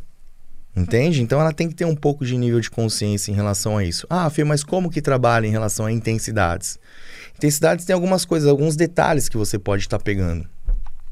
Entende? 0.75 1.21
Então 1.21 1.39
ela 1.41 1.51
tem 1.51 1.67
que 1.67 1.75
ter 1.75 1.83
um 1.83 1.95
pouco 1.95 2.25
de 2.25 2.37
nível 2.37 2.59
de 2.61 2.69
consciência 2.69 3.29
em 3.29 3.35
relação 3.35 3.77
a 3.77 3.83
isso. 3.83 4.07
Ah, 4.09 4.29
Fê, 4.29 4.43
mas 4.43 4.63
como 4.63 4.89
que 4.89 5.01
trabalha 5.01 5.45
em 5.45 5.51
relação 5.51 5.85
a 5.85 5.91
intensidades? 5.91 6.79
Intensidades 7.35 7.83
tem 7.83 7.93
algumas 7.93 8.23
coisas, 8.23 8.47
alguns 8.47 8.77
detalhes 8.77 9.27
que 9.27 9.35
você 9.35 9.59
pode 9.59 9.83
estar 9.83 9.99
pegando, 9.99 10.47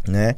né? 0.07 0.35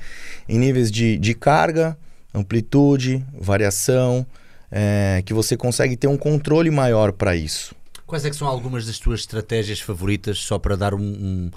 Em 0.50 0.58
níveis 0.58 0.90
de, 0.90 1.20
de 1.20 1.36
carga, 1.36 1.96
amplitude, 2.34 3.24
variação, 3.38 4.26
é, 4.72 5.22
que 5.26 5.34
você 5.34 5.58
consegue 5.58 5.98
ter 5.98 6.08
um 6.08 6.18
controle 6.18 6.72
maior 6.72 7.12
para 7.12 7.36
isso. 7.36 7.76
Quais 8.12 8.26
é 8.26 8.30
que 8.30 8.36
são 8.36 8.46
algumas 8.46 8.86
das 8.86 9.00
tuas 9.00 9.22
estratégias 9.22 9.80
favoritas, 9.80 10.38
só 10.40 10.60
para 10.60 10.76
dar 10.76 10.94
um, 10.94 11.50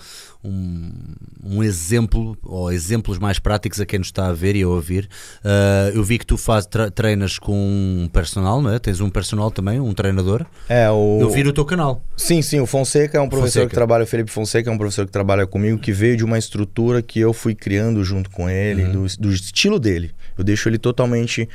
um, 0.44 0.72
um, 1.42 1.64
exemplo, 1.64 2.38
ou 2.44 2.70
exemplos 2.70 3.18
mais 3.18 3.40
práticos 3.40 3.80
a 3.80 3.84
quem 3.84 3.98
nos 3.98 4.07
está 4.07 4.28
a 4.28 4.32
ver 4.32 4.55
e 4.55 4.62
a 4.62 4.68
ouvir? 4.68 5.09
Ah, 5.42 5.90
eu 5.92 6.05
vi 6.05 6.16
que 6.16 6.24
tu 6.24 6.36
faz, 6.36 6.64
tre- 6.64 6.92
treinas 6.92 7.40
com 7.40 7.52
um 7.52 8.09
personal, 8.09 8.62
não 8.62 8.72
é? 8.72 8.78
Tens 8.78 9.00
um 9.00 9.11
personal 9.11 9.50
também, 9.50 9.80
um 9.80 9.92
treinador. 9.92 10.46
É, 10.68 10.88
o... 10.88 11.18
Eu 11.20 11.28
vi 11.28 11.42
no 11.42 11.52
teu 11.52 11.64
canal. 11.64 12.05
Sim, 12.16 12.40
sim, 12.40 12.61
o 12.61 12.66
Fonseca 12.66 13.18
é 13.18 13.20
um 13.20 13.28
professor 13.28 13.48
Fonseca. 13.48 13.68
que 13.70 13.74
trabalha, 13.74 14.05
o 14.05 14.07
Felipe 14.07 14.30
Fonseca 14.30 14.70
é 14.70 14.72
um 14.72 14.78
professor 14.78 15.07
que 15.07 15.11
trabalha 15.11 15.48
comigo, 15.48 15.76
que 15.80 15.90
veio 15.90 16.16
de 16.16 16.22
uma 16.24 16.38
estrutura 16.38 17.02
que 17.02 17.18
eu 17.18 17.32
fui 17.32 17.57
criando 17.57 18.05
junto 18.05 18.30
com 18.30 18.48
ele, 18.48 18.84
do, 18.84 19.05
do 19.18 19.32
estilo 19.32 19.80
dele. 19.80 20.12
Eu 20.38 20.44
deixo 20.44 20.68
ele 20.68 20.78
totalmente 20.78 21.48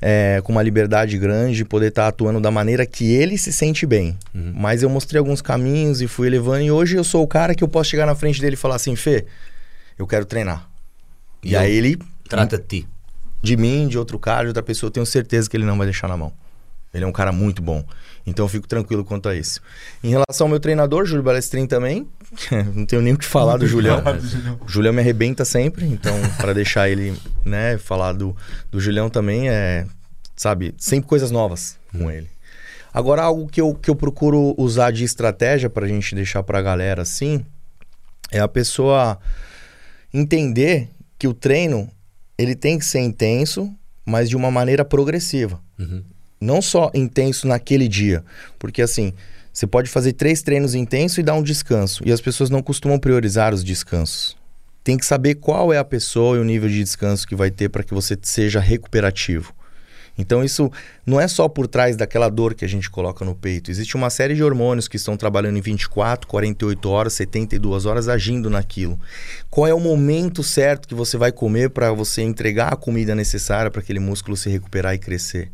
é, 0.00 0.40
com 0.44 0.52
uma 0.52 0.62
liberdade 0.62 1.18
grande 1.18 1.56
de 1.56 1.64
poder 1.64 1.88
estar 1.88 2.06
atuando 2.08 2.40
da 2.40 2.50
maneira 2.50 2.86
que 2.86 3.12
ele 3.12 3.36
se 3.36 3.52
sente 3.52 3.84
bem. 3.86 4.16
Mas 4.32 4.82
eu 4.82 4.88
mostrei 4.88 5.18
alguns 5.18 5.42
caminhos 5.42 6.00
e 6.00 6.06
fui 6.06 6.26
elevando, 6.28 6.62
e 6.62 6.70
hoje 6.70 6.96
eu 6.96 7.04
sou 7.04 7.22
o 7.22 7.26
cara 7.26 7.54
que 7.54 7.64
eu 7.64 7.68
posso 7.68 7.90
chegar 7.90 8.06
na 8.06 8.14
frente 8.14 8.40
dele 8.40 8.54
e 8.54 8.56
falar 8.56 8.76
assim, 8.76 8.94
Fê, 8.94 9.26
eu 9.98 10.06
quero 10.06 10.24
treinar. 10.24 10.68
E, 11.42 11.50
E 11.50 11.56
aí 11.56 11.72
ele 11.72 11.88
ele, 11.88 11.98
Trata 12.28 12.58
de 12.58 12.64
ti. 12.64 12.88
de 13.42 13.56
mim, 13.56 13.88
de 13.88 13.98
outro 13.98 14.18
cara, 14.18 14.42
de 14.42 14.48
outra 14.48 14.62
pessoa, 14.62 14.88
eu 14.88 14.92
tenho 14.92 15.06
certeza 15.06 15.48
que 15.48 15.56
ele 15.56 15.64
não 15.64 15.76
vai 15.78 15.86
deixar 15.86 16.08
na 16.08 16.16
mão. 16.16 16.32
Ele 16.92 17.04
é 17.04 17.06
um 17.06 17.12
cara 17.12 17.32
muito 17.32 17.60
bom. 17.62 17.84
Então 18.28 18.44
eu 18.44 18.48
fico 18.48 18.66
tranquilo 18.66 19.04
quanto 19.04 19.28
a 19.28 19.34
isso. 19.34 19.60
Em 20.02 20.10
relação 20.10 20.46
ao 20.46 20.50
meu 20.50 20.60
treinador, 20.60 21.04
Júlio 21.04 21.22
Balestrin 21.22 21.66
também, 21.66 22.06
não 22.74 22.84
tenho 22.84 23.02
nem 23.02 23.14
o 23.14 23.18
que 23.18 23.24
falar 23.24 23.56
do 23.56 23.66
Julião. 23.66 24.02
O 24.64 24.68
Julião 24.68 24.92
me 24.92 25.00
arrebenta 25.00 25.44
sempre, 25.44 25.86
então 25.86 26.14
para 26.36 26.52
deixar 26.52 26.88
ele, 26.88 27.16
né, 27.44 27.78
falar 27.78 28.12
do, 28.12 28.36
do 28.70 28.80
Julião 28.80 29.08
também 29.08 29.48
é, 29.48 29.86
sabe, 30.36 30.74
sempre 30.78 31.08
coisas 31.08 31.30
novas 31.30 31.78
com 31.92 32.10
ele. 32.10 32.28
Agora 32.92 33.22
algo 33.22 33.46
que 33.48 33.60
eu, 33.60 33.74
que 33.74 33.90
eu 33.90 33.96
procuro 33.96 34.54
usar 34.56 34.90
de 34.90 35.04
estratégia 35.04 35.68
pra 35.68 35.86
gente 35.86 36.14
deixar 36.14 36.42
pra 36.42 36.62
galera 36.62 37.02
assim, 37.02 37.44
é 38.30 38.40
a 38.40 38.48
pessoa 38.48 39.18
entender 40.12 40.88
que 41.18 41.28
o 41.28 41.34
treino 41.34 41.90
ele 42.36 42.54
tem 42.54 42.78
que 42.78 42.84
ser 42.84 43.00
intenso, 43.00 43.74
mas 44.04 44.28
de 44.28 44.36
uma 44.36 44.50
maneira 44.50 44.84
progressiva. 44.84 45.60
Uhum. 45.78 46.02
Não 46.40 46.62
só 46.62 46.90
intenso 46.94 47.46
naquele 47.46 47.88
dia, 47.88 48.24
porque 48.58 48.82
assim, 48.82 49.12
você 49.52 49.66
pode 49.66 49.90
fazer 49.90 50.12
três 50.12 50.40
treinos 50.40 50.74
intensos 50.74 51.18
e 51.18 51.22
dar 51.22 51.34
um 51.34 51.42
descanso, 51.42 52.02
e 52.06 52.12
as 52.12 52.20
pessoas 52.20 52.48
não 52.48 52.62
costumam 52.62 52.98
priorizar 52.98 53.52
os 53.52 53.64
descansos. 53.64 54.36
Tem 54.84 54.96
que 54.96 55.04
saber 55.04 55.34
qual 55.34 55.72
é 55.72 55.78
a 55.78 55.84
pessoa 55.84 56.36
e 56.36 56.40
o 56.40 56.44
nível 56.44 56.68
de 56.68 56.82
descanso 56.82 57.26
que 57.26 57.34
vai 57.34 57.50
ter 57.50 57.68
para 57.68 57.82
que 57.82 57.92
você 57.92 58.16
seja 58.22 58.60
recuperativo. 58.60 59.52
Então 60.18 60.42
isso 60.42 60.70
não 61.06 61.20
é 61.20 61.28
só 61.28 61.48
por 61.48 61.68
trás 61.68 61.96
daquela 61.96 62.28
dor 62.28 62.54
que 62.54 62.64
a 62.64 62.68
gente 62.68 62.90
coloca 62.90 63.24
no 63.24 63.36
peito. 63.36 63.70
Existe 63.70 63.94
uma 63.94 64.10
série 64.10 64.34
de 64.34 64.42
hormônios 64.42 64.88
que 64.88 64.96
estão 64.96 65.16
trabalhando 65.16 65.58
em 65.58 65.60
24, 65.60 66.26
48 66.26 66.90
horas, 66.90 67.12
72 67.12 67.86
horas 67.86 68.08
agindo 68.08 68.50
naquilo. 68.50 68.98
Qual 69.48 69.66
é 69.66 69.72
o 69.72 69.78
momento 69.78 70.42
certo 70.42 70.88
que 70.88 70.94
você 70.94 71.16
vai 71.16 71.30
comer 71.30 71.70
para 71.70 71.92
você 71.92 72.22
entregar 72.22 72.72
a 72.72 72.76
comida 72.76 73.14
necessária 73.14 73.70
para 73.70 73.80
aquele 73.80 74.00
músculo 74.00 74.36
se 74.36 74.50
recuperar 74.50 74.94
e 74.94 74.98
crescer, 74.98 75.52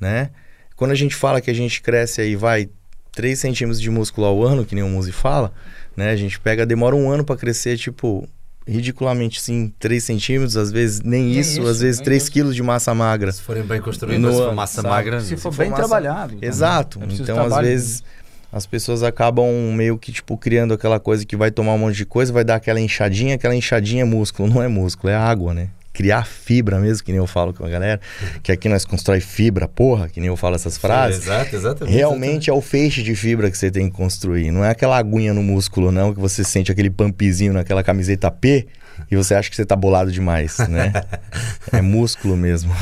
né? 0.00 0.30
Quando 0.76 0.90
a 0.92 0.94
gente 0.94 1.14
fala 1.14 1.40
que 1.40 1.50
a 1.50 1.54
gente 1.54 1.82
cresce 1.82 2.20
aí 2.20 2.36
vai 2.36 2.68
3 3.12 3.38
centímetros 3.38 3.80
de 3.80 3.90
músculo 3.90 4.26
ao 4.26 4.42
ano, 4.44 4.64
que 4.64 4.74
nem 4.74 4.84
o 4.84 4.88
Muzi 4.88 5.10
fala, 5.12 5.52
né? 5.96 6.10
A 6.10 6.16
gente 6.16 6.38
pega, 6.38 6.64
demora 6.64 6.94
um 6.94 7.10
ano 7.10 7.24
para 7.24 7.36
crescer, 7.36 7.76
tipo, 7.76 8.28
ridiculamente 8.66 9.40
sim, 9.40 9.72
3 9.78 10.04
centímetros, 10.04 10.56
às 10.56 10.70
vezes 10.70 11.00
nem, 11.00 11.24
Nem 11.24 11.38
isso, 11.40 11.60
isso, 11.60 11.66
às 11.68 11.80
vezes 11.80 11.98
nem 11.98 12.04
3 12.04 12.22
isso. 12.22 12.30
quilos 12.32 12.54
de 12.54 12.62
massa 12.62 12.94
magra. 12.94 13.32
Se 13.32 13.40
forem 13.42 13.62
bem 13.64 13.80
construídos, 13.80 14.22
No 14.22 14.30
se 14.32 14.38
for 14.38 14.54
massa 14.54 14.74
sabe? 14.82 14.88
magra. 14.88 15.20
Se 15.20 15.36
for 15.36 15.52
Se 15.52 15.58
bem 15.58 15.68
for 15.70 15.76
massa- 15.78 15.88
trabalhado. 15.88 16.34
também. 16.34 16.48
Exato. 16.48 17.00
É 17.02 17.12
Então, 17.14 17.40
às 17.44 17.56
vezes, 17.60 18.04
as 18.52 18.66
pessoas 18.66 19.02
acabam 19.02 19.46
meio 19.74 19.98
que, 19.98 20.12
tipo, 20.12 20.36
criando 20.36 20.74
aquela 20.74 21.00
coisa 21.00 21.24
que 21.26 21.34
vai 21.36 21.50
tomar 21.50 21.72
um 21.74 21.78
monte 21.78 21.96
de 21.96 22.06
coisa, 22.06 22.32
vai 22.32 22.44
dar 22.44 22.56
aquela 22.56 22.80
inchadinha, 22.80 23.34
aquela 23.34 23.54
inchadinha 23.56 24.02
é 24.02 24.04
músculo. 24.04 24.48
Não 24.52 24.62
é 24.62 24.68
músculo, 24.68 25.10
é 25.10 25.16
água, 25.16 25.52
né? 25.54 25.68
Criar 25.98 26.24
fibra 26.24 26.78
mesmo, 26.78 27.04
que 27.04 27.10
nem 27.10 27.18
eu 27.18 27.26
falo 27.26 27.52
com 27.52 27.64
a 27.64 27.68
galera, 27.68 28.00
que 28.40 28.52
aqui 28.52 28.68
nós 28.68 28.84
constrói 28.84 29.18
fibra, 29.18 29.66
porra, 29.66 30.08
que 30.08 30.20
nem 30.20 30.28
eu 30.28 30.36
falo 30.36 30.54
essas 30.54 30.78
frases. 30.78 31.24
Exato, 31.24 31.56
exatamente. 31.56 31.92
Realmente 31.92 32.48
é 32.48 32.52
o 32.52 32.60
feixe 32.60 33.02
de 33.02 33.16
fibra 33.16 33.50
que 33.50 33.58
você 33.58 33.68
tem 33.68 33.90
que 33.90 33.96
construir. 33.96 34.52
Não 34.52 34.64
é 34.64 34.70
aquela 34.70 34.96
aguinha 34.96 35.34
no 35.34 35.42
músculo, 35.42 35.90
não, 35.90 36.14
que 36.14 36.20
você 36.20 36.44
sente 36.44 36.70
aquele 36.70 36.88
pumpzinho 36.88 37.52
naquela 37.52 37.82
camiseta 37.82 38.30
P 38.30 38.68
e 39.10 39.16
você 39.16 39.34
acha 39.34 39.48
que 39.50 39.56
você 39.56 39.64
tá 39.64 39.74
bolado 39.76 40.10
demais, 40.12 40.58
né? 40.68 40.92
é 41.72 41.80
músculo 41.80 42.36
mesmo. 42.36 42.72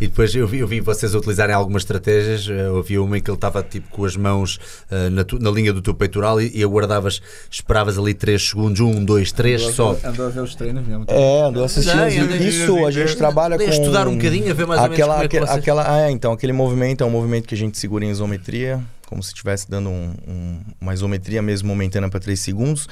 E 0.00 0.06
depois 0.06 0.34
eu 0.34 0.46
vi, 0.46 0.58
eu 0.58 0.68
vi 0.68 0.80
vocês 0.80 1.14
utilizarem 1.14 1.54
algumas 1.54 1.82
estratégias. 1.82 2.48
eh, 2.48 2.66
Eu 2.66 2.82
vi 2.82 2.98
uma 2.98 3.16
em 3.18 3.20
que 3.20 3.30
ele 3.30 3.36
estava 3.36 3.62
tipo 3.62 3.88
com 3.90 4.04
as 4.04 4.16
mãos 4.16 4.58
eh, 4.90 5.08
na, 5.10 5.24
tu- 5.24 5.38
na 5.38 5.50
linha 5.50 5.72
do 5.72 5.80
teu 5.82 5.94
peitoral 5.94 6.40
e, 6.40 6.50
e 6.54 6.62
aguardavas, 6.62 7.20
esperavas 7.50 7.98
ali 7.98 8.12
3 8.14 8.40
segundos, 8.50 8.80
1, 8.80 9.04
2, 9.04 9.32
3 9.32 9.62
só. 9.74 9.96
Andou 10.04 10.26
a 10.26 10.28
ver 10.30 10.40
os 10.40 10.54
treinos 10.54 10.86
mesmo. 10.86 11.04
É, 11.08 11.42
andou 11.42 11.64
assistindo. 11.64 11.96
Não, 11.96 12.08
eu- 12.08 12.36
Isso, 12.36 12.84
a 12.86 12.90
gente 12.90 13.16
trabalha 13.16 13.56
com... 13.56 13.64
Estudar 13.64 14.06
um 14.08 14.16
bocadinho, 14.16 14.50
a 14.50 14.54
ver 14.54 14.66
mais 14.66 14.80
ou 14.80 14.88
menos 14.88 14.94
aquela, 14.98 15.14
como 15.14 15.24
é 15.24 15.28
que 15.28 15.36
aquele- 15.36 15.46
vocês... 15.50 15.58
aquela, 15.58 15.94
ah, 15.94 16.00
é, 16.08 16.10
então, 16.10 16.32
aquele 16.32 16.52
movimento 16.52 17.02
é 17.02 17.06
um 17.06 17.10
movimento 17.10 17.46
que 17.46 17.54
a 17.54 17.58
gente 17.58 17.78
segura 17.78 18.04
em 18.04 18.10
isometria, 18.10 18.80
como 19.06 19.22
se 19.22 19.28
estivesse 19.30 19.70
dando 19.70 19.88
um- 19.88 20.14
um- 20.26 20.60
uma 20.80 20.92
isometria 20.94 21.40
mesmo 21.40 21.68
momentânea 21.68 22.08
para 22.08 22.20
3 22.20 22.38
segundos. 22.40 22.88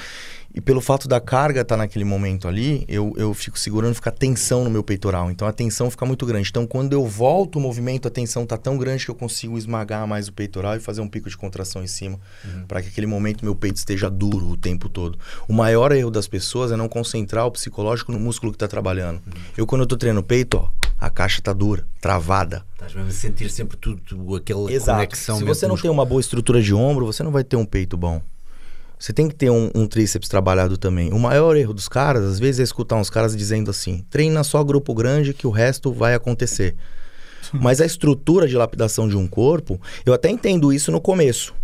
E 0.55 0.61
pelo 0.61 0.81
fato 0.81 1.09
da 1.09 1.21
carga 1.21 1.63
estar 1.63 1.77
naquele 1.77 2.05
momento 2.05 2.47
ali, 2.47 2.85
eu, 2.87 3.13
eu 3.17 3.35
fico 3.35 3.59
segurando, 3.59 3.95
fica 3.95 4.13
tensão 4.13 4.63
no 4.63 4.71
meu 4.71 4.85
peitoral. 4.85 5.29
Então 5.29 5.49
a 5.49 5.53
tensão 5.53 5.91
fica 5.91 6.07
muito 6.07 6.25
grande. 6.25 6.49
Então 6.49 6.65
quando 6.65 6.93
eu 6.93 7.05
volto 7.05 7.57
o 7.57 7.61
movimento, 7.61 8.07
a 8.07 8.11
tensão 8.11 8.47
tá 8.47 8.57
tão 8.57 8.79
grande 8.79 9.05
que 9.05 9.11
eu 9.11 9.17
consigo 9.17 9.59
esmagar 9.59 10.07
mais 10.07 10.29
o 10.29 10.33
peitoral 10.33 10.77
e 10.77 10.81
fazer 10.81 11.01
um 11.01 11.09
pico 11.09 11.29
de 11.29 11.37
contração 11.37 11.83
em 11.83 11.89
cima, 11.89 12.21
para 12.69 12.81
que 12.81 12.89
aquele 12.89 13.07
momento 13.07 13.45
meu 13.45 13.57
peito 13.57 13.79
esteja 13.79 14.09
duro 14.09 14.49
o 14.49 14.57
tempo 14.57 14.89
todo. 14.89 15.19
O 15.49 15.53
maior 15.53 15.91
erro 15.91 16.11
das 16.11 16.29
pessoas 16.29 16.71
é 16.71 16.77
não 16.77 16.89
concentrar 16.89 17.47
o 17.47 17.51
psicológico 17.51 18.13
no 18.13 18.21
músculo 18.21 18.53
que 18.53 18.59
tá 18.59 18.69
trabalhando. 18.69 19.21
Eu 19.57 19.67
quando 19.67 19.81
eu 19.81 19.87
tô 19.89 19.97
treinando 19.97 20.25
peito, 20.25 20.57
ó, 20.57 20.71
a 21.01 21.11
caixa 21.11 21.43
tá 21.43 21.53
dura, 21.53 21.85
travada. 22.01 22.65
Estás 22.75 22.95
mesmo 22.95 23.09
a 23.09 23.13
sentir 23.13 23.51
sempre 23.51 23.77
tudo, 23.77 24.01
tudo 24.01 24.37
aquela 24.37 24.71
Exato. 24.71 24.99
conexão. 24.99 25.39
Se 25.39 25.45
você 25.45 25.67
não 25.67 25.75
com 25.75 25.83
tem 25.83 25.91
uma 25.91 26.05
boa 26.05 26.21
estrutura 26.21 26.63
de 26.63 26.73
ombro, 26.73 27.07
você 27.07 27.25
não 27.25 27.33
vai 27.33 27.43
ter 27.43 27.57
um 27.57 27.65
peito 27.65 27.97
bom. 27.97 28.23
Você 29.05 29.13
tem 29.13 29.29
que 29.29 29.35
ter 29.35 29.51
um, 29.51 29.71
um 29.75 29.87
tríceps 29.87 30.31
trabalhado 30.31 30.79
também. 30.79 31.13
O 31.13 31.19
maior 31.19 31.59
erro 31.59 31.75
dos 31.75 31.91
caras, 31.91 32.25
às 32.25 32.39
vezes, 32.39 32.61
é 32.61 32.63
escutar 32.63 32.97
uns 32.97 33.11
caras 33.11 33.37
dizendo 33.37 33.71
assim: 33.71 34.03
treina 34.09 34.43
só 34.43 34.65
grupo 34.65 34.95
grande 34.95 35.35
que 35.35 35.47
o 35.47 35.51
resto 35.51 35.93
vai 35.93 36.15
acontecer. 36.15 36.75
Mas 37.53 37.83
a 37.83 37.85
estrutura 37.85 38.49
de 38.49 38.57
lapidação 38.57 39.07
de 39.07 39.15
um 39.15 39.27
corpo, 39.27 39.79
eu 40.07 40.15
até 40.15 40.31
entendo 40.31 40.73
isso 40.73 40.91
no 40.91 41.03
começo. 41.03 41.55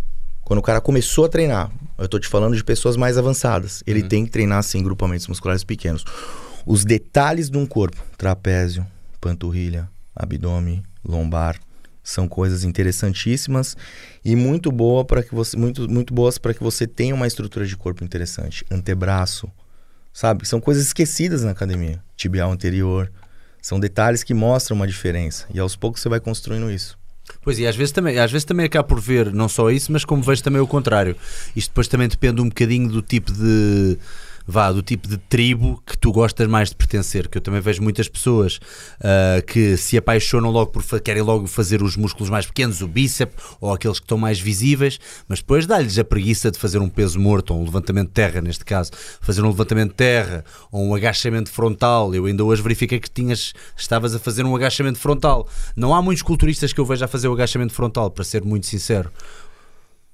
Quando 0.41 0.59
o 0.59 0.61
cara 0.61 0.79
começou 0.79 1.25
a 1.25 1.29
treinar, 1.29 1.71
eu 1.97 2.07
tô 2.07 2.19
te 2.19 2.27
falando 2.27 2.55
de 2.55 2.63
pessoas 2.63 2.95
mais 2.95 3.17
avançadas. 3.17 3.81
Ele 3.87 4.03
tem 4.03 4.23
que 4.23 4.29
treinar, 4.29 4.59
assim, 4.59 4.83
grupamentos 4.83 5.25
musculares 5.27 5.63
pequenos. 5.63 6.05
Os 6.63 6.85
detalhes 6.85 7.49
de 7.49 7.57
um 7.57 7.65
corpo, 7.65 7.97
trapézio, 8.19 8.85
panturrilha, 9.19 9.89
abdômen, 10.15 10.83
lombar, 11.03 11.59
são 12.03 12.27
coisas 12.27 12.63
interessantíssimas 12.63 13.77
e 14.23 14.35
muito 14.35 14.71
boa 14.71 15.05
para 15.05 15.23
que 15.23 15.33
você 15.33 15.55
muito, 15.55 15.89
muito 15.89 16.13
boas 16.13 16.37
para 16.37 16.53
que 16.53 16.63
você 16.63 16.87
tenha 16.87 17.13
uma 17.13 17.27
estrutura 17.27 17.65
de 17.65 17.77
corpo 17.77 18.03
interessante. 18.03 18.65
Antebraço, 18.71 19.51
sabe? 20.11 20.47
São 20.47 20.59
coisas 20.59 20.85
esquecidas 20.85 21.43
na 21.43 21.51
academia. 21.51 22.03
Tibial 22.15 22.51
anterior, 22.51 23.11
são 23.61 23.79
detalhes 23.79 24.23
que 24.23 24.33
mostram 24.33 24.75
uma 24.75 24.87
diferença 24.87 25.45
e 25.53 25.59
aos 25.59 25.75
poucos 25.75 26.01
você 26.01 26.09
vai 26.09 26.19
construindo 26.19 26.71
isso. 26.71 26.99
Pois 27.43 27.59
e 27.59 27.65
às 27.65 27.75
vezes 27.75 27.91
também, 27.91 28.19
às 28.19 28.31
vezes 28.31 28.45
também 28.45 28.65
acabo 28.65 28.89
por 28.89 28.99
ver 28.99 29.31
não 29.31 29.47
só 29.47 29.69
isso, 29.69 29.91
mas 29.91 30.03
como 30.03 30.21
vejo 30.21 30.43
também 30.43 30.61
o 30.61 30.67
contrário. 30.67 31.15
Isto 31.55 31.69
depois 31.69 31.87
também 31.87 32.07
depende 32.07 32.41
um 32.41 32.49
bocadinho 32.49 32.89
do 32.89 33.01
tipo 33.01 33.31
de 33.31 33.97
vá, 34.51 34.71
do 34.71 34.81
tipo 34.81 35.07
de 35.07 35.17
tribo 35.17 35.81
que 35.85 35.97
tu 35.97 36.11
gostas 36.11 36.47
mais 36.47 36.69
de 36.69 36.75
pertencer, 36.75 37.27
que 37.27 37.37
eu 37.37 37.41
também 37.41 37.61
vejo 37.61 37.81
muitas 37.81 38.07
pessoas 38.07 38.59
ah, 38.99 39.41
que 39.41 39.77
se 39.77 39.97
apaixonam 39.97 40.51
logo 40.51 40.71
por 40.71 40.83
querem 41.01 41.23
logo 41.23 41.47
fazer 41.47 41.81
os 41.81 41.95
músculos 41.95 42.29
mais 42.29 42.45
pequenos, 42.45 42.81
o 42.81 42.87
bíceps 42.87 43.33
ou 43.59 43.73
aqueles 43.73 43.97
que 43.97 44.05
estão 44.05 44.17
mais 44.17 44.39
visíveis, 44.39 44.99
mas 45.27 45.39
depois 45.39 45.65
dá-lhes 45.65 45.97
a 45.97 46.03
preguiça 46.03 46.51
de 46.51 46.59
fazer 46.59 46.79
um 46.79 46.89
peso 46.89 47.19
morto, 47.19 47.53
ou 47.53 47.61
um 47.61 47.63
levantamento 47.63 48.09
de 48.09 48.13
terra 48.13 48.41
neste 48.41 48.65
caso, 48.65 48.91
fazer 49.21 49.41
um 49.41 49.47
levantamento 49.47 49.91
de 49.91 49.95
terra 49.95 50.43
ou 50.71 50.85
um 50.85 50.93
agachamento 50.93 51.49
frontal. 51.49 52.13
Eu 52.13 52.25
ainda 52.25 52.43
hoje 52.43 52.61
verifiquei 52.61 52.99
que 52.99 53.09
tinhas 53.09 53.53
estavas 53.77 54.13
a 54.13 54.19
fazer 54.19 54.45
um 54.45 54.55
agachamento 54.55 54.99
frontal. 54.99 55.47
Não 55.75 55.95
há 55.95 56.01
muitos 56.01 56.21
culturistas 56.21 56.73
que 56.73 56.79
eu 56.79 56.85
veja 56.85 57.05
a 57.05 57.07
fazer 57.07 57.29
o 57.29 57.33
agachamento 57.33 57.73
frontal, 57.73 58.11
para 58.11 58.23
ser 58.23 58.43
muito 58.43 58.65
sincero. 58.65 59.09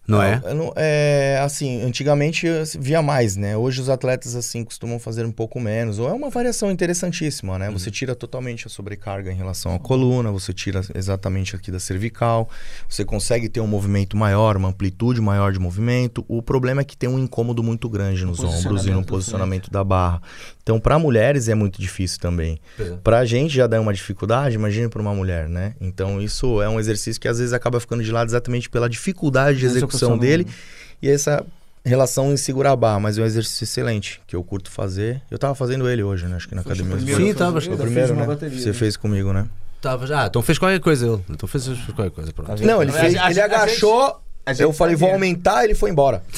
Não 0.07 0.21
é? 0.23 0.41
Não- 0.53 0.71
é 0.75 1.39
assim, 1.43 1.81
antigamente 1.83 2.47
via 2.79 3.01
mais, 3.01 3.35
né? 3.35 3.57
Hoje 3.57 3.81
os 3.81 3.89
atletas 3.89 4.35
assim 4.35 4.63
costumam 4.63 4.99
fazer 4.99 5.25
um 5.25 5.31
pouco 5.31 5.59
menos. 5.59 5.99
Ou 5.99 6.07
é 6.09 6.13
uma 6.13 6.29
variação 6.29 6.71
interessantíssima, 6.71 7.59
né? 7.59 7.69
Você 7.71 7.91
tira 7.91 8.15
totalmente 8.15 8.65
a 8.67 8.69
sobrecarga 8.69 9.31
em 9.31 9.35
relação 9.35 9.75
à 9.75 9.79
coluna, 9.79 10.31
você 10.31 10.53
tira 10.53 10.81
exatamente 10.95 11.55
aqui 11.55 11.69
da 11.71 11.79
cervical, 11.79 12.49
você 12.87 13.03
consegue 13.03 13.49
ter 13.49 13.59
um 13.59 13.67
movimento 13.67 14.15
maior, 14.15 14.55
uma 14.55 14.69
amplitude 14.69 15.19
maior 15.19 15.51
de 15.51 15.59
movimento. 15.59 16.23
O 16.27 16.41
problema 16.41 16.81
é 16.81 16.83
que 16.85 16.95
tem 16.95 17.09
um 17.09 17.19
incômodo 17.19 17.61
muito 17.61 17.89
grande 17.89 18.25
nos 18.25 18.39
ombros 18.39 18.85
e 18.85 18.91
no 18.91 19.03
posicionamento 19.05 19.69
da 19.69 19.83
barra. 19.83 20.21
Então, 20.63 20.79
para 20.79 20.97
mulheres 20.99 21.47
é 21.49 21.55
muito 21.55 21.81
difícil 21.81 22.19
também. 22.19 22.59
Pra 23.03 23.25
gente 23.25 23.53
já 23.53 23.67
dá 23.67 23.79
uma 23.79 23.93
dificuldade, 23.93 24.55
imagine 24.55 24.87
para 24.89 25.01
uma 25.01 25.13
mulher, 25.13 25.47
né? 25.49 25.75
Então, 25.81 26.21
isso 26.21 26.61
é 26.61 26.69
um 26.69 26.79
exercício 26.79 27.19
que 27.21 27.27
às 27.27 27.39
vezes 27.39 27.53
acaba 27.53 27.79
ficando 27.79 28.03
de 28.03 28.11
lado 28.11 28.27
exatamente 28.29 28.69
pela 28.69 28.89
dificuldade 28.89 29.57
de 29.59 29.65
A 29.65 29.69
execução 29.69 29.96
execução 29.97 30.17
dele 30.17 30.43
não- 30.45 30.53
e 31.01 31.09
essa 31.09 31.45
relação 31.85 32.33
em 32.33 32.37
segurar 32.37 32.71
a 32.71 32.75
barra, 32.75 32.99
mas 32.99 33.17
é 33.17 33.21
um 33.21 33.25
exercício 33.25 33.63
excelente 33.63 34.19
que 34.27 34.35
eu 34.35 34.43
curto 34.43 34.69
fazer. 34.69 35.21
Eu 35.31 35.37
tava 35.39 35.55
fazendo 35.55 35.89
ele 35.89 36.03
hoje, 36.03 36.25
né? 36.25 36.35
Acho 36.35 36.47
que 36.49 36.55
na 36.55 36.61
academia. 36.61 36.95
primeiro 36.97 37.21
Sim, 37.21 37.33
Foi 37.33 37.73
o 37.73 37.77
primeiro, 37.77 38.13
uma 38.13 38.21
né? 38.21 38.27
bateria, 38.27 38.59
Você 38.59 38.67
né? 38.67 38.73
fez 38.73 38.97
comigo, 38.97 39.31
né? 39.31 39.47
Estavas- 39.77 40.11
ah, 40.11 40.25
então 40.27 40.41
fez 40.41 40.57
qualquer 40.57 40.79
coisa 40.79 41.05
ele. 41.05 41.23
Então 41.29 41.47
fez, 41.47 41.65
fez 41.65 41.79
qualquer 41.85 42.09
coisa, 42.11 42.33
pronto. 42.33 42.49
Vendo? 42.57 42.67
Não, 42.67 42.81
ele 42.81 42.91
A 42.91 42.93
fez, 42.93 43.15
a 43.15 43.25
ele 43.25 43.33
gente- 43.35 43.39
agachou, 43.43 44.19
a 44.45 44.51
gente 44.51 44.63
eu 44.63 44.73
falei, 44.73 44.95
vou 44.95 45.11
aumentar, 45.11 45.63
ele 45.63 45.75
foi 45.75 45.89
embora. 45.91 46.21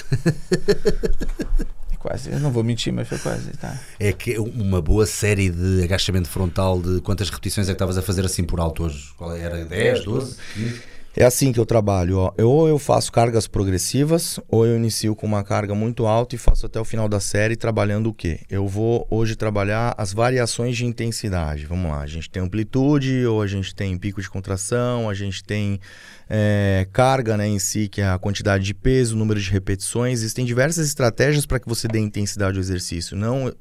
Quase, 1.99 2.31
eu 2.31 2.39
não 2.39 2.49
vou 2.51 2.63
mentir, 2.63 2.93
mas 2.93 3.09
foi 3.09 3.17
quase. 3.17 3.49
Tá. 3.57 3.77
É 3.99 4.13
que 4.13 4.39
uma 4.39 4.81
boa 4.81 5.05
série 5.05 5.49
de 5.49 5.83
agachamento 5.83 6.29
frontal 6.29 6.81
de 6.81 7.01
quantas 7.01 7.29
repetições 7.29 7.67
é 7.67 7.71
que 7.71 7.75
estavas 7.75 7.97
a 7.97 8.01
fazer 8.01 8.23
assim 8.25 8.41
por 8.43 8.59
alto 8.61 8.85
hoje? 8.85 9.09
Qual 9.17 9.35
era? 9.35 9.65
10, 9.65 10.05
12? 10.05 10.37
15? 10.53 10.81
É 11.21 11.25
assim 11.25 11.51
que 11.51 11.59
eu 11.59 11.65
trabalho, 11.65 12.17
ó. 12.17 12.33
Eu, 12.37 12.49
ou 12.49 12.69
eu 12.69 12.79
faço 12.79 13.11
cargas 13.11 13.45
progressivas, 13.45 14.39
ou 14.47 14.65
eu 14.65 14.77
inicio 14.77 15.13
com 15.13 15.27
uma 15.27 15.43
carga 15.43 15.75
muito 15.75 16.05
alta 16.05 16.33
e 16.33 16.37
faço 16.37 16.65
até 16.65 16.79
o 16.79 16.85
final 16.85 17.09
da 17.09 17.19
série 17.19 17.57
trabalhando 17.57 18.07
o 18.07 18.13
quê? 18.13 18.39
Eu 18.49 18.65
vou 18.65 19.05
hoje 19.11 19.35
trabalhar 19.35 19.93
as 19.97 20.13
variações 20.13 20.77
de 20.77 20.85
intensidade. 20.85 21.65
Vamos 21.65 21.91
lá, 21.91 21.99
a 21.99 22.07
gente 22.07 22.29
tem 22.29 22.41
amplitude, 22.41 23.25
ou 23.25 23.41
a 23.41 23.47
gente 23.47 23.75
tem 23.75 23.97
pico 23.97 24.21
de 24.21 24.29
contração, 24.29 25.09
a 25.09 25.13
gente 25.13 25.43
tem 25.43 25.81
é, 26.29 26.87
carga 26.93 27.35
né, 27.35 27.47
em 27.47 27.57
si, 27.57 27.87
que 27.87 28.01
é 28.01 28.07
a 28.07 28.19
quantidade 28.19 28.63
de 28.63 28.73
peso, 28.73 29.17
número 29.17 29.39
de 29.39 29.49
repetições. 29.49 30.19
Existem 30.19 30.45
diversas 30.45 30.85
estratégias 30.85 31.45
para 31.45 31.59
que 31.59 31.67
você 31.67 31.87
dê 31.87 31.97
intensidade 31.97 32.57
ao 32.57 32.61
exercício. 32.61 33.17
Não, 33.17 33.51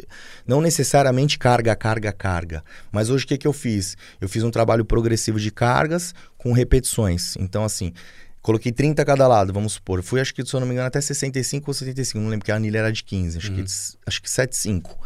não 0.47 0.61
necessariamente 0.61 1.39
carga, 1.39 1.75
carga, 1.75 2.13
carga. 2.13 2.63
Mas 2.93 3.09
hoje 3.09 3.25
o 3.25 3.29
que, 3.29 3.39
que 3.39 3.47
eu 3.47 3.55
fiz? 3.55 3.97
Eu 4.21 4.29
fiz 4.29 4.43
um 4.43 4.51
trabalho 4.51 4.85
progressivo 4.85 5.41
de 5.41 5.51
cargas 5.51 6.15
com 6.37 6.53
repetições. 6.53 7.37
Então, 7.39 7.65
assim, 7.65 7.95
coloquei 8.43 8.71
30 8.71 9.01
a 9.01 9.05
cada 9.05 9.27
lado, 9.27 9.51
vamos 9.51 9.73
supor. 9.73 10.03
Fui, 10.03 10.21
acho 10.21 10.35
que, 10.35 10.45
se 10.45 10.55
eu 10.55 10.61
não 10.61 10.67
me 10.67 10.75
engano, 10.75 10.89
até 10.89 11.01
65 11.01 11.71
ou 11.71 11.75
75. 11.75 12.19
Não 12.19 12.29
lembro, 12.29 12.41
porque 12.41 12.53
a 12.53 12.57
anilha 12.57 12.81
era 12.81 12.93
de 12.93 13.03
15. 13.03 13.39
Acho, 13.39 13.53
que, 13.53 13.65
acho 14.07 14.23
que 14.23 14.29
75. 14.29 14.99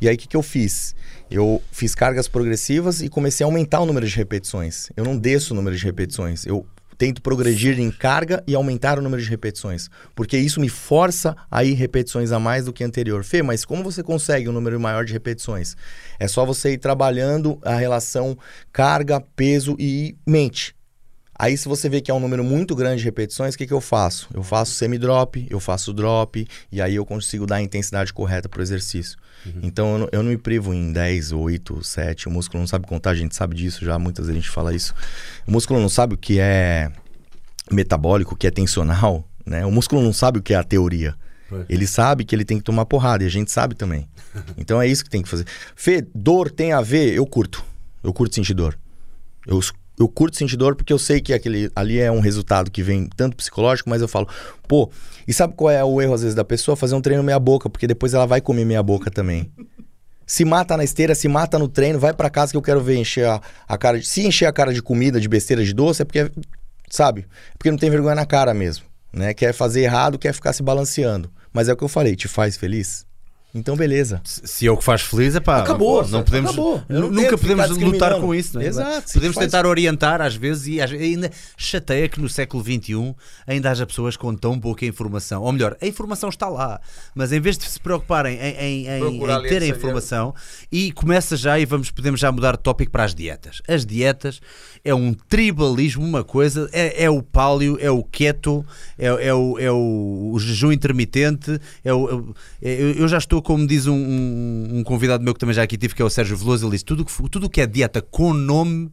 E 0.00 0.08
aí, 0.08 0.14
o 0.14 0.18
que, 0.18 0.26
que 0.26 0.36
eu 0.36 0.42
fiz? 0.42 0.94
Eu 1.30 1.62
fiz 1.70 1.94
cargas 1.94 2.26
progressivas 2.28 3.02
e 3.02 3.10
comecei 3.10 3.44
a 3.44 3.46
aumentar 3.46 3.80
o 3.80 3.86
número 3.86 4.06
de 4.06 4.16
repetições. 4.16 4.88
Eu 4.96 5.04
não 5.04 5.18
desço 5.18 5.52
o 5.52 5.56
número 5.56 5.76
de 5.76 5.84
repetições. 5.84 6.46
Eu 6.46 6.66
tento 7.00 7.22
progredir 7.22 7.80
em 7.80 7.90
carga 7.90 8.44
e 8.46 8.54
aumentar 8.54 8.98
o 8.98 9.02
número 9.02 9.22
de 9.22 9.30
repetições. 9.30 9.88
Porque 10.14 10.36
isso 10.36 10.60
me 10.60 10.68
força 10.68 11.34
a 11.50 11.64
ir 11.64 11.72
repetições 11.72 12.30
a 12.30 12.38
mais 12.38 12.66
do 12.66 12.74
que 12.74 12.84
anterior. 12.84 13.24
Fê, 13.24 13.42
mas 13.42 13.64
como 13.64 13.82
você 13.82 14.02
consegue 14.02 14.50
um 14.50 14.52
número 14.52 14.78
maior 14.78 15.02
de 15.02 15.14
repetições? 15.14 15.74
É 16.18 16.28
só 16.28 16.44
você 16.44 16.72
ir 16.72 16.78
trabalhando 16.78 17.58
a 17.62 17.74
relação 17.74 18.36
carga, 18.70 19.18
peso 19.34 19.76
e 19.78 20.14
mente. 20.26 20.76
Aí, 21.38 21.56
se 21.56 21.66
você 21.66 21.88
vê 21.88 22.02
que 22.02 22.10
é 22.10 22.14
um 22.14 22.20
número 22.20 22.44
muito 22.44 22.76
grande 22.76 22.98
de 22.98 23.06
repetições, 23.06 23.54
o 23.54 23.56
que, 23.56 23.66
que 23.66 23.72
eu 23.72 23.80
faço? 23.80 24.28
Eu 24.34 24.42
faço 24.42 24.72
semi-drop, 24.72 25.46
eu 25.48 25.58
faço 25.58 25.94
drop, 25.94 26.46
e 26.70 26.82
aí 26.82 26.96
eu 26.96 27.06
consigo 27.06 27.46
dar 27.46 27.56
a 27.56 27.62
intensidade 27.62 28.12
correta 28.12 28.46
para 28.46 28.60
o 28.60 28.62
exercício. 28.62 29.16
Uhum. 29.44 29.60
Então, 29.62 29.92
eu 29.92 29.98
não, 29.98 30.08
eu 30.12 30.22
não, 30.22 30.30
me 30.30 30.36
privo 30.36 30.74
em 30.74 30.92
10, 30.92 31.32
8, 31.32 31.84
7. 31.84 32.28
O 32.28 32.30
músculo 32.30 32.60
não 32.60 32.66
sabe 32.66 32.86
contar, 32.86 33.10
a 33.10 33.14
gente 33.14 33.34
sabe 33.34 33.56
disso 33.56 33.84
já, 33.84 33.98
muitas 33.98 34.26
vezes 34.26 34.38
a 34.38 34.40
gente 34.40 34.50
fala 34.50 34.74
isso. 34.74 34.94
O 35.46 35.52
músculo 35.52 35.80
não 35.80 35.88
sabe 35.88 36.14
o 36.14 36.18
que 36.18 36.38
é 36.38 36.90
metabólico, 37.70 38.34
o 38.34 38.36
que 38.36 38.46
é 38.46 38.50
tensional, 38.50 39.24
né? 39.46 39.64
O 39.64 39.70
músculo 39.70 40.02
não 40.02 40.12
sabe 40.12 40.38
o 40.38 40.42
que 40.42 40.54
é 40.54 40.56
a 40.56 40.64
teoria. 40.64 41.14
Ele 41.68 41.84
sabe 41.84 42.24
que 42.24 42.34
ele 42.34 42.44
tem 42.44 42.58
que 42.58 42.62
tomar 42.62 42.86
porrada, 42.86 43.24
e 43.24 43.26
a 43.26 43.30
gente 43.30 43.50
sabe 43.50 43.74
também. 43.74 44.08
Então, 44.56 44.80
é 44.80 44.86
isso 44.86 45.02
que 45.02 45.10
tem 45.10 45.22
que 45.22 45.28
fazer. 45.28 45.44
Fê, 45.74 46.06
dor 46.14 46.50
tem 46.50 46.72
a 46.72 46.80
ver? 46.80 47.12
Eu 47.12 47.26
curto. 47.26 47.64
Eu 48.02 48.12
curto 48.12 48.34
sentir 48.34 48.54
dor. 48.54 48.78
Eu 49.44 49.60
eu 50.00 50.08
curto 50.08 50.36
sentir 50.36 50.56
dor 50.56 50.74
porque 50.74 50.92
eu 50.92 50.98
sei 50.98 51.20
que 51.20 51.32
aquele 51.32 51.70
ali 51.76 52.00
é 52.00 52.10
um 52.10 52.20
resultado 52.20 52.70
que 52.70 52.82
vem 52.82 53.06
tanto 53.16 53.36
psicológico, 53.36 53.90
mas 53.90 54.00
eu 54.00 54.08
falo, 54.08 54.26
pô, 54.66 54.90
e 55.28 55.32
sabe 55.32 55.54
qual 55.54 55.70
é 55.70 55.84
o 55.84 56.00
erro 56.00 56.14
às 56.14 56.22
vezes 56.22 56.34
da 56.34 56.44
pessoa? 56.44 56.74
Fazer 56.74 56.94
um 56.94 57.02
treino 57.02 57.22
meia 57.22 57.38
boca, 57.38 57.68
porque 57.68 57.86
depois 57.86 58.14
ela 58.14 58.26
vai 58.26 58.40
comer 58.40 58.64
meia 58.64 58.82
boca 58.82 59.10
também. 59.10 59.52
Se 60.26 60.44
mata 60.44 60.76
na 60.76 60.84
esteira, 60.84 61.14
se 61.14 61.28
mata 61.28 61.58
no 61.58 61.68
treino, 61.68 61.98
vai 61.98 62.14
para 62.14 62.30
casa 62.30 62.52
que 62.52 62.56
eu 62.56 62.62
quero 62.62 62.80
ver 62.80 62.96
encher 62.96 63.26
a, 63.26 63.42
a, 63.68 63.76
cara 63.76 63.98
de. 63.98 64.06
Se 64.06 64.26
encher 64.26 64.46
a 64.46 64.52
cara 64.52 64.72
de 64.72 64.80
comida, 64.80 65.20
de 65.20 65.28
besteira, 65.28 65.62
de 65.62 65.74
doce, 65.74 66.02
é 66.02 66.04
porque, 66.04 66.30
sabe? 66.88 67.26
Porque 67.58 67.70
não 67.70 67.76
tem 67.76 67.90
vergonha 67.90 68.14
na 68.14 68.24
cara 68.24 68.54
mesmo. 68.54 68.84
Né? 69.12 69.34
Quer 69.34 69.52
fazer 69.52 69.82
errado, 69.82 70.18
quer 70.18 70.32
ficar 70.32 70.52
se 70.52 70.62
balanceando. 70.62 71.30
Mas 71.52 71.68
é 71.68 71.72
o 71.72 71.76
que 71.76 71.82
eu 71.82 71.88
falei, 71.88 72.14
te 72.14 72.28
faz 72.28 72.56
feliz? 72.56 73.04
Então, 73.54 73.76
beleza. 73.76 74.20
Se 74.24 74.66
é 74.66 74.70
o 74.70 74.76
que 74.76 74.84
faz 74.84 75.02
feliz, 75.02 75.34
é 75.34 75.40
pá. 75.40 75.58
Acabou. 75.58 76.06
Não 76.06 76.22
podemos, 76.22 76.50
acabou. 76.50 76.82
Nunca 76.88 77.36
podemos 77.36 77.68
lutar 77.76 78.20
com 78.20 78.34
isso. 78.34 78.54
Não 78.54 78.62
é? 78.62 78.66
Exato. 78.66 79.12
Podemos 79.12 79.36
tentar 79.36 79.66
orientar 79.66 80.20
às 80.20 80.36
vezes 80.36 80.66
e 80.68 80.80
ainda 80.80 81.30
chateia 81.56 82.08
que 82.08 82.20
no 82.20 82.28
século 82.28 82.62
XXI 82.62 83.14
ainda 83.46 83.70
haja 83.70 83.84
pessoas 83.86 84.16
com 84.16 84.34
tão 84.34 84.58
pouca 84.58 84.86
informação. 84.86 85.42
Ou 85.42 85.52
melhor, 85.52 85.76
a 85.80 85.86
informação 85.86 86.28
está 86.28 86.48
lá, 86.48 86.80
mas 87.14 87.32
em 87.32 87.40
vez 87.40 87.58
de 87.58 87.68
se 87.68 87.80
preocuparem 87.80 88.38
em, 88.38 88.86
em, 88.86 88.86
em, 88.86 89.16
em 89.16 89.42
ter 89.42 89.62
a 89.62 89.66
informação 89.66 90.34
e 90.70 90.92
começa 90.92 91.36
já 91.36 91.58
e 91.58 91.64
vamos, 91.64 91.90
podemos 91.90 92.20
já 92.20 92.30
mudar 92.30 92.52
de 92.52 92.62
tópico 92.62 92.92
para 92.92 93.04
as 93.04 93.14
dietas. 93.14 93.60
As 93.66 93.84
dietas 93.84 94.40
é 94.84 94.94
um 94.94 95.12
tribalismo, 95.12 96.04
uma 96.04 96.22
coisa, 96.22 96.68
é, 96.72 97.04
é 97.04 97.10
o 97.10 97.22
pálio, 97.22 97.76
é 97.80 97.90
o 97.90 98.02
keto, 98.02 98.64
é, 98.98 99.06
é, 99.06 99.34
o, 99.34 99.58
é 99.58 99.70
o, 99.70 100.30
o 100.32 100.38
jejum 100.38 100.70
intermitente, 100.70 101.60
é 101.84 101.92
o, 101.92 102.34
é, 102.62 102.94
eu 102.96 103.08
já 103.08 103.18
estou 103.18 103.39
como 103.42 103.66
diz 103.66 103.86
um, 103.86 103.94
um, 103.94 104.68
um, 104.78 104.84
convidado 104.84 105.22
meu 105.22 105.34
que 105.34 105.40
também 105.40 105.54
já 105.54 105.62
aqui 105.62 105.76
tive, 105.76 105.94
que 105.94 106.02
é 106.02 106.04
o 106.04 106.10
Sérgio 106.10 106.36
Veloso, 106.36 106.64
ele 106.64 106.72
disse: 106.72 106.84
tudo 106.84 107.04
que, 107.04 107.12
tudo 107.28 107.50
que 107.50 107.60
é 107.60 107.66
dieta 107.66 108.00
com 108.00 108.32
nome. 108.32 108.92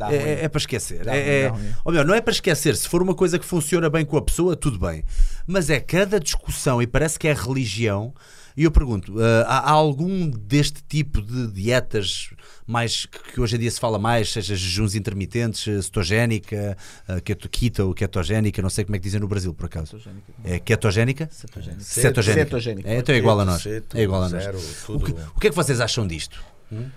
É, 0.00 0.14
é, 0.14 0.44
é, 0.44 0.48
para 0.48 0.60
esquecer. 0.60 1.04
Dá 1.04 1.12
é, 1.12 1.48
ruim, 1.48 1.60
é, 1.60 1.74
ou 1.84 1.90
melhor, 1.90 2.06
não 2.06 2.14
é 2.14 2.20
para 2.20 2.32
esquecer. 2.32 2.76
Se 2.76 2.88
for 2.88 3.02
uma 3.02 3.16
coisa 3.16 3.36
que 3.36 3.44
funciona 3.44 3.90
bem 3.90 4.04
com 4.04 4.16
a 4.16 4.22
pessoa, 4.22 4.54
tudo 4.54 4.78
bem. 4.78 5.02
Mas 5.44 5.70
é 5.70 5.80
cada 5.80 6.20
discussão, 6.20 6.80
e 6.80 6.86
parece 6.86 7.18
que 7.18 7.26
é 7.26 7.32
religião. 7.32 8.14
E 8.58 8.64
eu 8.64 8.72
pergunto: 8.72 9.14
uh, 9.16 9.44
há, 9.46 9.70
há 9.70 9.70
algum 9.70 10.28
deste 10.28 10.82
tipo 10.82 11.22
de 11.22 11.46
dietas 11.46 12.30
mais 12.66 13.06
que 13.06 13.40
hoje 13.40 13.54
em 13.54 13.60
dia 13.60 13.70
se 13.70 13.78
fala 13.78 14.00
mais, 14.00 14.32
seja 14.32 14.56
jejuns 14.56 14.96
intermitentes, 14.96 15.66
eh, 15.68 15.80
cetogénica, 15.80 16.76
uh, 17.08 17.22
keto, 17.22 17.48
keto, 17.48 17.94
ketogénica, 17.94 18.60
não 18.60 18.68
sei 18.68 18.84
como 18.84 18.96
é 18.96 18.98
que 18.98 19.04
dizem 19.04 19.20
no 19.20 19.28
Brasil, 19.28 19.54
por 19.54 19.66
acaso. 19.66 19.92
Cetogénica. 19.92 20.32
É 20.44 20.58
ketogénica? 20.58 21.28
Cetogénica. 21.30 21.84
Cetogénica. 21.84 22.44
Cetogénica. 22.44 22.90
É, 22.90 22.98
então 22.98 23.14
é 23.14 23.18
igual 23.18 23.38
a 23.38 23.44
nós. 23.44 23.62
Ceto, 23.62 23.96
é 23.96 24.02
igual 24.02 24.24
a 24.24 24.28
nós. 24.28 24.42
Zero, 24.42 24.58
o, 24.88 25.00
que, 25.00 25.12
o, 25.12 25.40
que, 25.40 25.46
é 25.46 25.50
que 25.50 25.56
vocês 25.56 25.80
acham 25.80 26.04
disto? 26.04 26.42
Hum? 26.72 26.88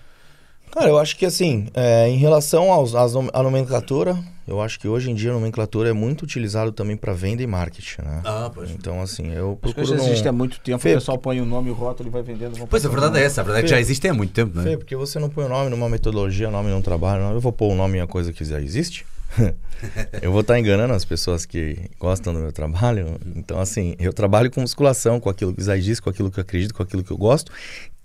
Cara, 0.71 0.87
eu 0.87 0.97
acho 0.97 1.17
que 1.17 1.25
assim, 1.25 1.67
é, 1.73 2.07
em 2.07 2.17
relação 2.17 2.71
aos, 2.71 2.95
às, 2.95 3.13
à 3.15 3.43
nomenclatura, 3.43 4.17
eu 4.47 4.61
acho 4.61 4.79
que 4.79 4.87
hoje 4.87 5.11
em 5.11 5.15
dia 5.15 5.29
a 5.29 5.33
nomenclatura 5.33 5.89
é 5.89 5.93
muito 5.93 6.23
utilizado 6.23 6.71
também 6.71 6.95
para 6.97 7.13
venda 7.13 7.43
e 7.43 7.47
marketing, 7.47 8.01
né? 8.01 8.21
Ah, 8.23 8.49
pois. 8.53 8.71
Então, 8.71 9.01
assim, 9.01 9.31
eu 9.33 9.57
procuro. 9.61 9.81
Acho 9.81 9.93
que 9.93 9.99
já 9.99 10.05
existe 10.09 10.27
há 10.27 10.31
muito 10.31 10.59
tempo, 10.61 10.79
Fê, 10.79 10.93
o 10.93 10.95
pessoal 10.95 11.17
põe 11.17 11.41
o 11.41 11.45
nome 11.45 11.69
e 11.69 11.71
o 11.71 11.75
rótulo 11.75 12.09
e 12.09 12.11
vai 12.11 12.21
vendendo. 12.21 12.67
Pois 12.67 12.85
a 12.85 12.89
verdade 12.89 13.19
é 13.19 13.23
essa, 13.23 13.41
a 13.41 13.43
verdade 13.43 13.63
Fê, 13.63 13.67
é 13.67 13.69
que 13.69 13.75
já 13.75 13.79
existe 13.79 14.07
há 14.07 14.13
muito 14.13 14.33
tempo, 14.33 14.57
né? 14.57 14.63
Fê, 14.63 14.77
porque 14.77 14.95
você 14.95 15.19
não 15.19 15.29
põe 15.29 15.45
o 15.45 15.49
nome 15.49 15.69
numa 15.69 15.89
metodologia, 15.89 16.49
nome 16.49 16.69
num 16.69 16.81
trabalho, 16.81 17.23
eu 17.33 17.39
vou 17.39 17.51
pôr 17.51 17.71
o 17.71 17.75
nome 17.75 17.97
em 17.97 18.01
uma 18.01 18.07
coisa 18.07 18.31
que 18.31 18.45
já 18.45 18.59
existe. 18.59 19.05
eu 20.21 20.31
vou 20.31 20.41
estar 20.41 20.53
tá 20.53 20.59
enganando 20.59 20.93
as 20.93 21.05
pessoas 21.05 21.45
que 21.45 21.77
gostam 21.99 22.33
do 22.33 22.39
meu 22.39 22.51
trabalho. 22.51 23.17
Então, 23.35 23.59
assim, 23.59 23.95
eu 23.99 24.13
trabalho 24.13 24.49
com 24.49 24.61
musculação, 24.61 25.19
com 25.19 25.29
aquilo 25.29 25.53
que 25.53 25.63
já 25.63 25.77
existe, 25.77 26.01
com 26.01 26.09
aquilo 26.09 26.31
que 26.31 26.39
eu 26.39 26.43
acredito, 26.43 26.73
com 26.73 26.83
aquilo 26.83 27.03
que 27.03 27.11
eu 27.11 27.17
gosto. 27.17 27.51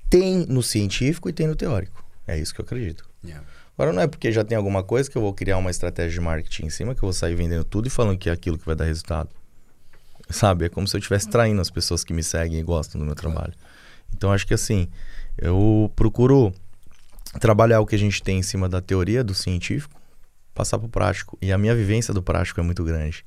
Tem 0.08 0.46
no 0.46 0.62
científico 0.62 1.28
e 1.28 1.32
tem 1.32 1.46
no 1.46 1.56
teórico. 1.56 2.05
É 2.26 2.38
isso 2.38 2.54
que 2.54 2.60
eu 2.60 2.64
acredito. 2.64 3.08
Yeah. 3.24 3.46
Agora 3.76 3.92
não 3.92 4.02
é 4.02 4.06
porque 4.06 4.32
já 4.32 4.42
tem 4.42 4.56
alguma 4.56 4.82
coisa 4.82 5.10
que 5.10 5.16
eu 5.16 5.22
vou 5.22 5.34
criar 5.34 5.58
uma 5.58 5.70
estratégia 5.70 6.12
de 6.12 6.20
marketing 6.20 6.66
em 6.66 6.70
cima 6.70 6.94
que 6.94 6.98
eu 6.98 7.06
vou 7.06 7.12
sair 7.12 7.34
vendendo 7.34 7.64
tudo 7.64 7.86
e 7.86 7.90
falando 7.90 8.18
que 8.18 8.30
é 8.30 8.32
aquilo 8.32 8.58
que 8.58 8.64
vai 8.64 8.74
dar 8.74 8.84
resultado. 8.84 9.28
Sabe? 10.30 10.64
É 10.64 10.68
como 10.68 10.88
se 10.88 10.96
eu 10.96 10.98
estivesse 10.98 11.28
traindo 11.28 11.60
as 11.60 11.70
pessoas 11.70 12.02
que 12.02 12.12
me 12.12 12.22
seguem 12.22 12.58
e 12.58 12.62
gostam 12.62 12.98
do 12.98 13.04
meu 13.04 13.14
trabalho. 13.14 13.52
Então 14.14 14.32
acho 14.32 14.46
que 14.46 14.54
assim, 14.54 14.88
eu 15.36 15.92
procuro 15.94 16.54
trabalhar 17.38 17.80
o 17.80 17.86
que 17.86 17.94
a 17.94 17.98
gente 17.98 18.22
tem 18.22 18.38
em 18.38 18.42
cima 18.42 18.68
da 18.68 18.80
teoria 18.80 19.22
do 19.22 19.34
científico, 19.34 20.00
passar 20.54 20.78
para 20.78 20.86
o 20.86 20.90
prático. 20.90 21.36
E 21.42 21.52
a 21.52 21.58
minha 21.58 21.74
vivência 21.74 22.14
do 22.14 22.22
prático 22.22 22.58
é 22.58 22.62
muito 22.62 22.82
grande. 22.82 23.24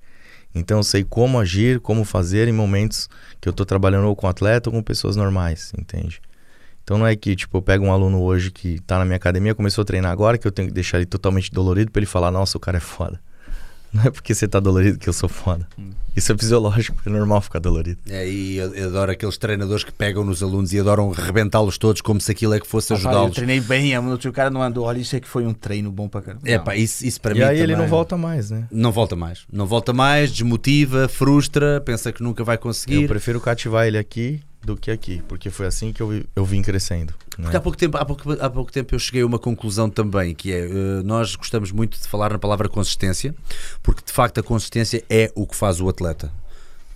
Então 0.53 0.77
eu 0.77 0.83
sei 0.83 1.03
como 1.03 1.39
agir, 1.39 1.79
como 1.79 2.03
fazer 2.03 2.47
em 2.47 2.51
momentos 2.51 3.07
que 3.39 3.47
eu 3.47 3.51
estou 3.51 3.65
trabalhando 3.65 4.07
ou 4.07 4.15
com 4.15 4.27
atleta 4.27 4.69
ou 4.69 4.73
com 4.73 4.81
pessoas 4.81 5.15
normais, 5.15 5.71
entende? 5.77 6.19
Então 6.89 6.97
não 6.97 7.05
é 7.05 7.15
que, 7.15 7.35
tipo, 7.35 7.55
eu 7.55 7.61
pego 7.61 7.85
um 7.85 7.93
aluno 7.93 8.19
hoje 8.19 8.49
que 8.49 8.79
tá 8.79 8.97
na 8.97 9.05
minha 9.05 9.17
academia, 9.17 9.53
começou 9.53 9.83
a 9.83 9.85
treinar 9.85 10.11
agora, 10.11 10.39
que 10.39 10.47
eu 10.47 10.51
tenho 10.51 10.69
que 10.69 10.73
deixar 10.73 10.97
ele 10.97 11.05
totalmente 11.05 11.51
dolorido 11.51 11.91
para 11.91 11.99
ele 11.99 12.07
falar, 12.07 12.31
nossa, 12.31 12.57
o 12.57 12.59
cara 12.59 12.77
é 12.77 12.79
foda. 12.81 13.21
Não 13.93 14.05
é 14.05 14.09
porque 14.09 14.33
você 14.33 14.47
tá 14.47 14.59
dolorido 14.59 14.97
que 14.97 15.07
eu 15.07 15.13
sou 15.13 15.29
foda. 15.29 15.67
Hum. 15.77 15.91
Isso 16.15 16.31
é 16.31 16.37
fisiológico, 16.37 16.99
é 17.05 17.09
normal 17.11 17.41
ficar 17.41 17.59
dolorido. 17.59 17.99
É, 18.09 18.27
e 18.27 18.57
eu 18.57 18.87
adoro 18.87 19.11
aqueles 19.11 19.37
treinadores 19.37 19.83
que 19.83 19.91
pegam 19.91 20.23
nos 20.23 20.41
alunos 20.41 20.73
e 20.73 20.79
adoram 20.79 21.11
rebentá-los 21.11 21.77
todos 21.77 22.01
como 22.01 22.19
se 22.19 22.31
aquilo 22.31 22.55
é 22.55 22.59
que 22.59 22.65
fosse 22.65 22.91
ajudá-los. 22.91 23.27
Eu 23.27 23.33
treinei 23.35 23.61
bem, 23.61 23.91
o 23.95 24.33
cara 24.33 24.49
não 24.49 24.63
andou, 24.63 24.85
olha, 24.85 24.97
isso 24.97 25.15
é 25.15 25.19
que 25.19 25.27
foi 25.27 25.45
um 25.45 25.53
treino 25.53 25.91
bom 25.91 26.09
para 26.09 26.23
caramba. 26.23 26.49
É 26.49 26.57
pá, 26.57 26.75
isso, 26.75 27.05
isso 27.05 27.21
para 27.21 27.33
e 27.33 27.35
mim. 27.35 27.39
E 27.41 27.43
aí 27.43 27.49
também... 27.49 27.63
ele 27.63 27.75
não 27.75 27.87
volta 27.87 28.17
mais, 28.17 28.49
né? 28.49 28.67
Não 28.71 28.91
volta 28.91 29.15
mais. 29.15 29.45
Não 29.53 29.67
volta 29.67 29.93
mais, 29.93 30.31
desmotiva, 30.31 31.07
frustra, 31.07 31.79
pensa 31.81 32.11
que 32.11 32.23
nunca 32.23 32.43
vai 32.43 32.57
conseguir. 32.57 33.03
Eu 33.03 33.07
prefiro 33.07 33.39
cativar 33.39 33.85
ele 33.85 33.97
aqui 33.99 34.41
do 34.61 34.75
que 34.75 34.91
aqui, 34.91 35.21
porque 35.27 35.49
foi 35.49 35.65
assim 35.65 35.93
que 35.93 36.01
eu, 36.01 36.23
eu 36.35 36.45
vim 36.45 36.61
crescendo. 36.61 37.13
Né? 37.37 37.49
Há 37.53 37.59
pouco, 37.59 37.77
tempo, 37.77 37.97
há, 37.97 38.05
pouco, 38.05 38.31
há 38.33 38.49
pouco 38.49 38.71
tempo 38.71 38.93
eu 38.93 38.99
cheguei 38.99 39.21
a 39.21 39.25
uma 39.25 39.39
conclusão 39.39 39.89
também, 39.89 40.35
que 40.35 40.51
é, 40.51 40.65
uh, 40.65 41.03
nós 41.03 41.35
gostamos 41.35 41.71
muito 41.71 41.99
de 41.99 42.07
falar 42.07 42.31
na 42.31 42.39
palavra 42.39 42.67
consistência, 42.67 43.33
porque 43.81 44.03
de 44.05 44.11
facto 44.11 44.39
a 44.39 44.43
consistência 44.43 45.03
é 45.09 45.31
o 45.35 45.47
que 45.47 45.55
faz 45.55 45.79
o 45.79 45.87
atleta 45.87 46.31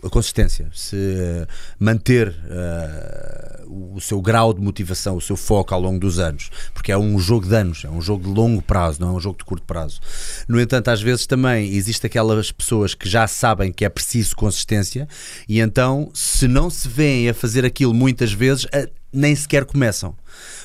a 0.04 0.10
consistência, 0.10 0.70
se 0.74 0.96
uh, 0.96 1.48
manter 1.80 2.30
uh, 2.30 3.96
o 3.96 4.02
seu 4.02 4.22
grau 4.22 4.54
de 4.54 4.62
motivação, 4.62 5.16
o 5.16 5.22
seu 5.22 5.38
foco 5.38 5.74
ao 5.74 5.80
longo 5.80 6.00
dos 6.00 6.20
anos, 6.20 6.50
porque 6.74 6.92
é 6.92 6.98
um 6.98 7.18
jogo 7.18 7.48
de 7.48 7.56
anos, 7.56 7.86
é 7.86 7.90
um 7.90 8.02
jogo 8.02 8.24
de 8.24 8.30
longo 8.30 8.62
prazo, 8.62 9.00
não 9.00 9.10
é 9.10 9.12
um 9.14 9.20
jogo 9.20 9.38
de 9.38 9.46
curto 9.46 9.66
prazo. 9.66 10.00
No 10.48 10.60
entanto, 10.60 10.90
às 10.90 11.02
vezes 11.02 11.26
também 11.26 11.74
existe 11.74 12.06
aquelas 12.06 12.52
pessoas 12.52 12.94
que 12.94 13.08
já 13.08 13.28
sabem 13.28 13.72
que 13.72 13.86
é 13.86 13.90
preciso 13.90 14.36
consistência 14.36 15.08
e 15.48 15.60
então, 15.60 16.12
se 16.14 16.48
não 16.48 16.70
se 16.70 16.88
veem 16.88 17.30
a 17.30 17.34
fazer 17.34 17.66
aquilo 17.66 17.94
muitas 17.94 18.34
vezes, 18.34 18.66
nem 19.12 19.36
sequer 19.36 19.66
começam. 19.66 20.16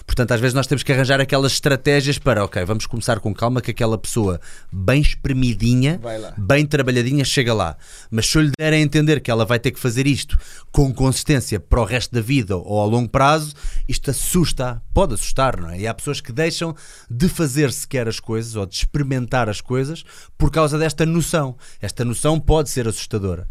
Portanto, 0.07 0.33
às 0.33 0.41
vezes 0.41 0.55
nós 0.55 0.67
temos 0.67 0.83
que 0.83 0.93
arranjar 0.93 1.21
aquelas 1.21 1.53
estratégias 1.53 2.19
para, 2.19 2.45
ok, 2.45 2.65
vamos 2.65 2.87
começar 2.87 3.21
com 3.21 3.35
calma, 3.35 3.61
que 3.61 3.71
aquela 3.71 3.99
pessoa 3.99 4.41
bem 4.73 5.01
espremidinha, 5.01 6.01
bem 6.37 6.67
trabalhadinha, 6.67 7.25
chega 7.25 7.53
lá. 7.53 7.77
Mas 8.11 8.27
se 8.27 8.39
eu 8.39 8.43
lhe 8.43 8.53
der 8.59 8.73
a 8.73 8.79
entender 8.79 9.21
que 9.21 9.31
ela 9.31 9.45
vai 9.45 9.59
ter 9.59 9.71
que 9.71 9.79
fazer 9.79 10.07
isto 10.07 10.39
com 10.73 10.93
consistência 10.93 11.61
para 11.61 11.81
o 11.81 11.85
resto 11.85 12.15
da 12.15 12.21
vida 12.21 12.57
ou 12.57 12.81
a 12.81 12.87
longo 12.87 13.09
prazo, 13.09 13.55
isto 13.89 14.11
assusta, 14.11 14.83
pode 14.93 15.15
assustar, 15.15 15.61
não 15.61 15.71
é? 15.71 15.81
E 15.81 15.87
há 15.87 15.95
pessoas 15.95 16.21
que 16.21 16.33
deixam 16.33 16.75
de 17.11 17.29
fazer 17.29 17.73
sequer 17.73 18.09
as 18.09 18.21
coisas 18.21 18.57
ou 18.57 18.67
de 18.67 18.75
experimentar 18.75 19.49
as 19.49 19.61
coisas 19.61 20.05
por 20.37 20.51
causa 20.51 20.79
desta 20.79 21.05
noção. 21.05 21.57
Esta 21.81 22.05
noção 22.05 22.41
pode 22.41 22.71
ser 22.71 22.89
assustadora. 22.89 23.47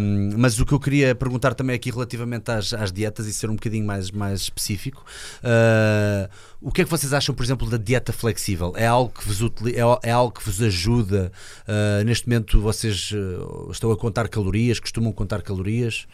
Um, 0.00 0.30
mas 0.36 0.58
o 0.58 0.66
que 0.66 0.72
eu 0.72 0.80
queria 0.80 1.14
perguntar 1.14 1.54
também 1.54 1.74
aqui 1.76 1.90
relativamente 1.90 2.50
às, 2.50 2.72
às 2.72 2.92
dietas 2.92 3.26
e 3.26 3.32
ser 3.32 3.50
um 3.50 3.54
bocadinho 3.54 3.86
mais, 3.86 4.10
mais 4.10 4.40
específico. 4.40 5.04
Uh, 5.42 6.28
o 6.60 6.72
que 6.72 6.82
é 6.82 6.84
que 6.84 6.90
vocês 6.90 7.12
acham, 7.12 7.34
por 7.34 7.44
exemplo, 7.44 7.68
da 7.68 7.76
dieta 7.76 8.12
flexível? 8.12 8.72
É 8.76 8.86
algo 8.86 9.12
que 9.12 9.26
vos, 9.26 9.40
é, 9.66 10.08
é 10.08 10.12
algo 10.12 10.32
que 10.32 10.44
vos 10.44 10.60
ajuda? 10.60 11.32
Uh, 11.66 12.04
neste 12.04 12.28
momento 12.28 12.60
vocês 12.60 13.12
uh, 13.12 13.70
estão 13.70 13.90
a 13.92 13.96
contar 13.96 14.28
calorias? 14.28 14.80
Costumam 14.80 15.12
contar 15.12 15.42
calorias? 15.42 16.06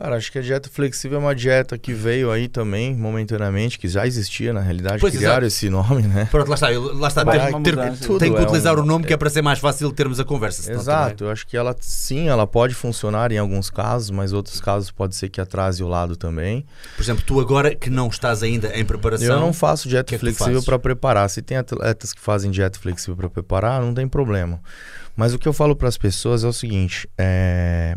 Cara, 0.00 0.16
acho 0.16 0.32
que 0.32 0.38
a 0.38 0.42
dieta 0.42 0.70
flexível 0.70 1.18
é 1.18 1.20
uma 1.20 1.34
dieta 1.34 1.76
que 1.76 1.92
veio 1.92 2.30
aí 2.30 2.48
também, 2.48 2.94
momentaneamente, 2.96 3.78
que 3.78 3.86
já 3.86 4.06
existia 4.06 4.50
na 4.50 4.60
realidade. 4.60 4.98
Pois, 4.98 5.14
criaram 5.14 5.44
exato. 5.44 5.46
esse 5.46 5.68
nome, 5.68 6.04
né? 6.08 6.26
Pronto, 6.30 6.48
lá 6.48 6.54
está. 6.54 6.68
Lá 6.70 7.08
está. 7.08 7.22
Tem, 7.22 7.62
ter- 7.62 7.76
mudança. 7.76 8.18
tem 8.18 8.32
que 8.32 8.38
é 8.38 8.42
utilizar 8.42 8.78
um- 8.78 8.82
o 8.82 8.86
nome 8.86 9.04
que 9.04 9.12
é 9.12 9.16
para 9.18 9.28
ser 9.28 9.42
mais 9.42 9.58
fácil 9.58 9.92
termos 9.92 10.18
a 10.18 10.24
conversa. 10.24 10.72
Exato, 10.72 11.24
eu 11.24 11.30
acho 11.30 11.46
que 11.46 11.54
ela 11.54 11.76
sim, 11.80 12.28
ela 12.28 12.46
pode 12.46 12.74
funcionar 12.74 13.30
em 13.30 13.36
alguns 13.36 13.68
casos, 13.68 14.08
mas 14.10 14.32
outros 14.32 14.58
casos 14.58 14.90
pode 14.90 15.14
ser 15.14 15.28
que 15.28 15.38
atrase 15.38 15.84
o 15.84 15.86
lado 15.88 16.16
também. 16.16 16.64
Por 16.96 17.02
exemplo, 17.02 17.22
tu 17.26 17.38
agora 17.38 17.74
que 17.74 17.90
não 17.90 18.08
estás 18.08 18.42
ainda 18.42 18.68
em 18.74 18.86
preparação. 18.86 19.26
Eu 19.26 19.38
não 19.38 19.52
faço 19.52 19.86
dieta 19.86 20.04
que 20.08 20.14
é 20.14 20.18
flexível 20.18 20.62
para 20.62 20.78
preparar. 20.78 21.28
Se 21.28 21.42
tem 21.42 21.58
atletas 21.58 22.14
que 22.14 22.20
fazem 22.22 22.50
dieta 22.50 22.78
flexível 22.78 23.16
para 23.16 23.28
preparar, 23.28 23.82
não 23.82 23.92
tem 23.92 24.08
problema. 24.08 24.60
Mas 25.14 25.34
o 25.34 25.38
que 25.38 25.46
eu 25.46 25.52
falo 25.52 25.76
para 25.76 25.88
as 25.88 25.98
pessoas 25.98 26.42
é 26.42 26.48
o 26.48 26.52
seguinte: 26.54 27.06
é, 27.18 27.94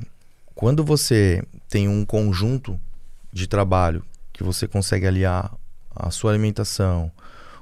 quando 0.55 0.83
você 0.83 1.43
tem 1.69 1.87
um 1.87 2.05
conjunto 2.05 2.79
de 3.31 3.47
trabalho 3.47 4.03
que 4.31 4.43
você 4.43 4.67
consegue 4.67 5.07
aliar 5.07 5.53
a 5.95 6.09
sua 6.11 6.31
alimentação, 6.31 7.11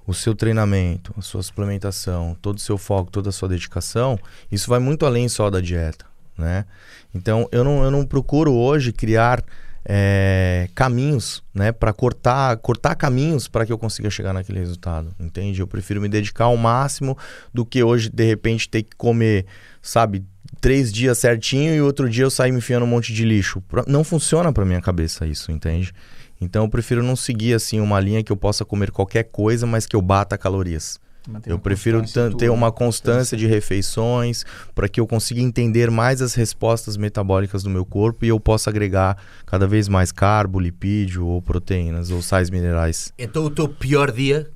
o 0.06 0.14
seu 0.14 0.34
treinamento, 0.34 1.14
a 1.18 1.22
sua 1.22 1.44
suplementação, 1.44 2.36
todo 2.42 2.58
o 2.58 2.62
seu 2.62 2.78
foco, 2.78 3.12
toda 3.12 3.30
a 3.30 3.32
sua 3.32 3.50
dedicação, 3.50 4.18
isso 4.52 4.70
vai 4.70 4.80
muito 4.80 5.06
além 5.06 5.30
só 5.30 5.50
da 5.50 5.62
dieta, 5.62 6.06
né? 6.38 6.66
Então 7.14 7.48
eu 7.52 7.64
não, 7.64 7.84
eu 7.84 7.92
não 7.92 8.06
procuro 8.06 8.54
hoje 8.54 8.92
criar 8.92 9.44
é, 9.86 10.70
caminhos, 10.76 11.44
né, 11.54 11.72
para 11.72 11.92
cortar, 11.92 12.56
cortar 12.58 12.96
caminhos 12.96 13.48
para 13.48 13.66
que 13.66 13.74
eu 13.74 13.78
consiga 13.78 14.10
chegar 14.10 14.34
naquele 14.34 14.60
resultado, 14.60 15.14
entende? 15.20 15.60
Eu 15.60 15.68
prefiro 15.68 16.02
me 16.02 16.08
dedicar 16.08 16.46
ao 16.46 16.58
máximo 16.58 17.18
do 17.54 17.66
que 17.66 17.84
hoje 17.84 18.10
de 18.10 18.26
repente 18.26 18.70
ter 18.70 18.84
que 18.84 18.96
comer, 18.96 19.46
sabe, 19.82 20.24
três 20.60 20.92
dias 20.92 21.18
certinho 21.18 21.74
e 21.74 21.82
outro 21.82 22.10
dia 22.10 22.24
eu 22.24 22.32
sair 22.32 22.52
me 22.52 22.58
enfiando 22.58 22.84
um 22.84 22.88
monte 22.88 23.14
de 23.14 23.24
lixo. 23.24 23.64
Não 23.88 24.04
funciona 24.04 24.52
para 24.52 24.66
minha 24.66 24.82
cabeça 24.82 25.26
isso, 25.26 25.52
entende? 25.52 25.94
Então 26.40 26.64
eu 26.64 26.70
prefiro 26.70 27.04
não 27.04 27.16
seguir 27.16 27.54
assim 27.54 27.80
uma 27.80 28.00
linha 28.00 28.24
que 28.24 28.32
eu 28.32 28.38
possa 28.38 28.66
comer 28.66 28.92
qualquer 28.92 29.24
coisa, 29.24 29.66
mas 29.66 29.86
que 29.86 29.96
eu 29.96 30.02
bata 30.02 30.38
calorias. 30.38 31.00
Eu 31.46 31.60
prefiro 31.60 32.02
ter 32.36 32.50
uma 32.50 32.72
constância 32.72 33.38
de 33.38 33.46
refeições 33.46 34.44
para 34.74 34.90
que 34.90 35.00
eu 35.00 35.06
consiga 35.06 35.40
entender 35.40 35.92
mais 35.92 36.20
as 36.20 36.34
respostas 36.34 36.98
metabólicas 36.98 37.62
do 37.62 37.70
meu 37.70 37.86
corpo 37.86 38.26
e 38.26 38.30
eu 38.30 38.40
possa 38.40 38.72
agregar 38.72 39.18
cada 39.46 39.68
vez 39.68 39.88
mais 39.88 40.12
carbo, 40.12 40.60
lipídio 40.60 41.28
ou 41.28 41.40
proteínas 41.40 42.10
ou 42.10 42.24
sais 42.24 42.50
minerais. 42.50 43.14
Então 43.20 43.46
o 43.46 43.52
teu 43.52 43.70
pior 43.70 44.12
dia, 44.12 44.50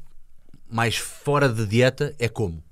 mais 0.67 0.97
fora 0.97 1.47
de 1.47 1.67
dieta, 1.67 2.15
é 2.17 2.27
como? 2.27 2.64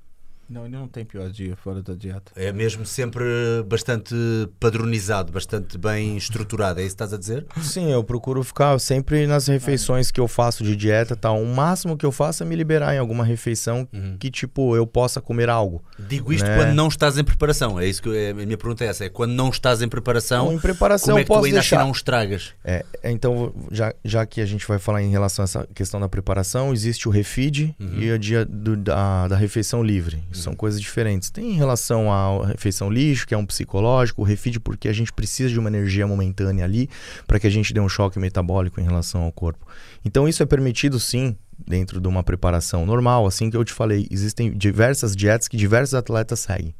Não, 0.49 0.65
ele 0.65 0.75
não 0.75 0.87
tem 0.87 1.03
pior 1.05 1.29
dia 1.29 1.55
fora 1.55 1.81
da 1.81 1.93
dieta. 1.93 2.31
É 2.35 2.51
mesmo 2.51 2.85
sempre 2.85 3.23
bastante 3.65 4.13
padronizado, 4.59 5.31
bastante 5.31 5.77
bem 5.77 6.15
estruturado. 6.17 6.79
É 6.79 6.83
isso 6.83 6.95
que 6.95 7.03
estás 7.03 7.13
a 7.13 7.17
dizer? 7.17 7.45
Sim, 7.61 7.91
eu 7.91 8.03
procuro 8.03 8.43
ficar 8.43 8.77
sempre 8.79 9.25
nas 9.25 9.47
refeições 9.47 10.11
que 10.11 10.19
eu 10.19 10.27
faço 10.27 10.63
de 10.63 10.75
dieta, 10.75 11.15
tá? 11.15 11.31
O 11.31 11.45
máximo 11.45 11.97
que 11.97 12.05
eu 12.05 12.11
faço 12.11 12.43
é 12.43 12.45
me 12.45 12.55
liberar 12.55 12.93
em 12.93 12.97
alguma 12.99 13.23
refeição 13.23 13.87
que 14.19 14.29
tipo 14.29 14.75
eu 14.75 14.85
possa 14.85 15.19
comer 15.21 15.49
algo. 15.49 15.83
Digo 15.97 16.31
isto 16.31 16.45
Né? 16.45 16.55
quando 16.57 16.73
não 16.73 16.87
estás 16.87 17.17
em 17.17 17.23
preparação. 17.23 17.79
É 17.79 17.87
isso 17.87 18.01
que 18.01 18.09
eu- 18.09 18.15
é- 18.15 18.31
a 18.31 18.33
minha 18.33 18.57
pergunta 18.57 18.83
é 18.83 18.87
essa. 18.87 19.05
É 19.05 19.09
quando 19.09 19.31
não 19.31 19.49
estás 19.49 19.81
em 19.81 19.87
preparação, 19.87 20.51
em 20.53 20.59
preparação 20.59 21.07
como 21.07 21.17
é 21.19 21.21
eu 21.21 21.25
que 21.25 21.27
tu 21.31 21.33
posso 21.33 21.45
ainda 21.45 21.59
deixar. 21.59 21.77
assim 21.77 21.85
não 21.85 21.91
estragas? 21.91 22.53
É, 22.63 22.85
então, 23.03 23.53
já, 23.71 23.93
já 24.03 24.25
que 24.25 24.41
a 24.41 24.45
gente 24.45 24.67
vai 24.67 24.77
falar 24.79 25.01
em 25.01 25.09
relação 25.09 25.43
a 25.43 25.45
essa 25.45 25.67
questão 25.73 25.99
da 25.99 26.09
preparação, 26.09 26.71
existe 26.73 27.07
o 27.07 27.11
refeed 27.11 27.73
e 27.79 28.11
o 28.11 28.19
dia 28.19 28.45
do- 28.45 28.75
da, 28.77 29.27
da 29.27 29.35
refeição 29.35 29.83
livre. 29.83 30.21
São 30.43 30.55
coisas 30.55 30.79
diferentes. 30.79 31.29
Tem 31.29 31.51
em 31.51 31.55
relação 31.55 32.11
à 32.11 32.45
refeição 32.45 32.89
lixo, 32.89 33.25
que 33.25 33.33
é 33.33 33.37
um 33.37 33.45
psicológico, 33.45 34.21
o 34.21 34.25
refeed 34.25 34.59
porque 34.59 34.87
a 34.87 34.93
gente 34.93 35.11
precisa 35.11 35.49
de 35.49 35.59
uma 35.59 35.69
energia 35.69 36.05
momentânea 36.05 36.65
ali 36.65 36.89
para 37.25 37.39
que 37.39 37.47
a 37.47 37.49
gente 37.49 37.73
dê 37.73 37.79
um 37.79 37.89
choque 37.89 38.19
metabólico 38.19 38.79
em 38.79 38.83
relação 38.83 39.23
ao 39.23 39.31
corpo. 39.31 39.65
Então, 40.05 40.27
isso 40.27 40.43
é 40.43 40.45
permitido 40.45 40.99
sim 40.99 41.35
dentro 41.65 42.01
de 42.01 42.07
uma 42.07 42.23
preparação 42.23 42.85
normal, 42.85 43.25
assim 43.25 43.49
que 43.49 43.57
eu 43.57 43.63
te 43.63 43.73
falei, 43.73 44.07
existem 44.11 44.51
diversas 44.51 45.15
dietas 45.15 45.47
que 45.47 45.55
diversos 45.55 45.93
atletas 45.93 46.39
seguem. 46.39 46.75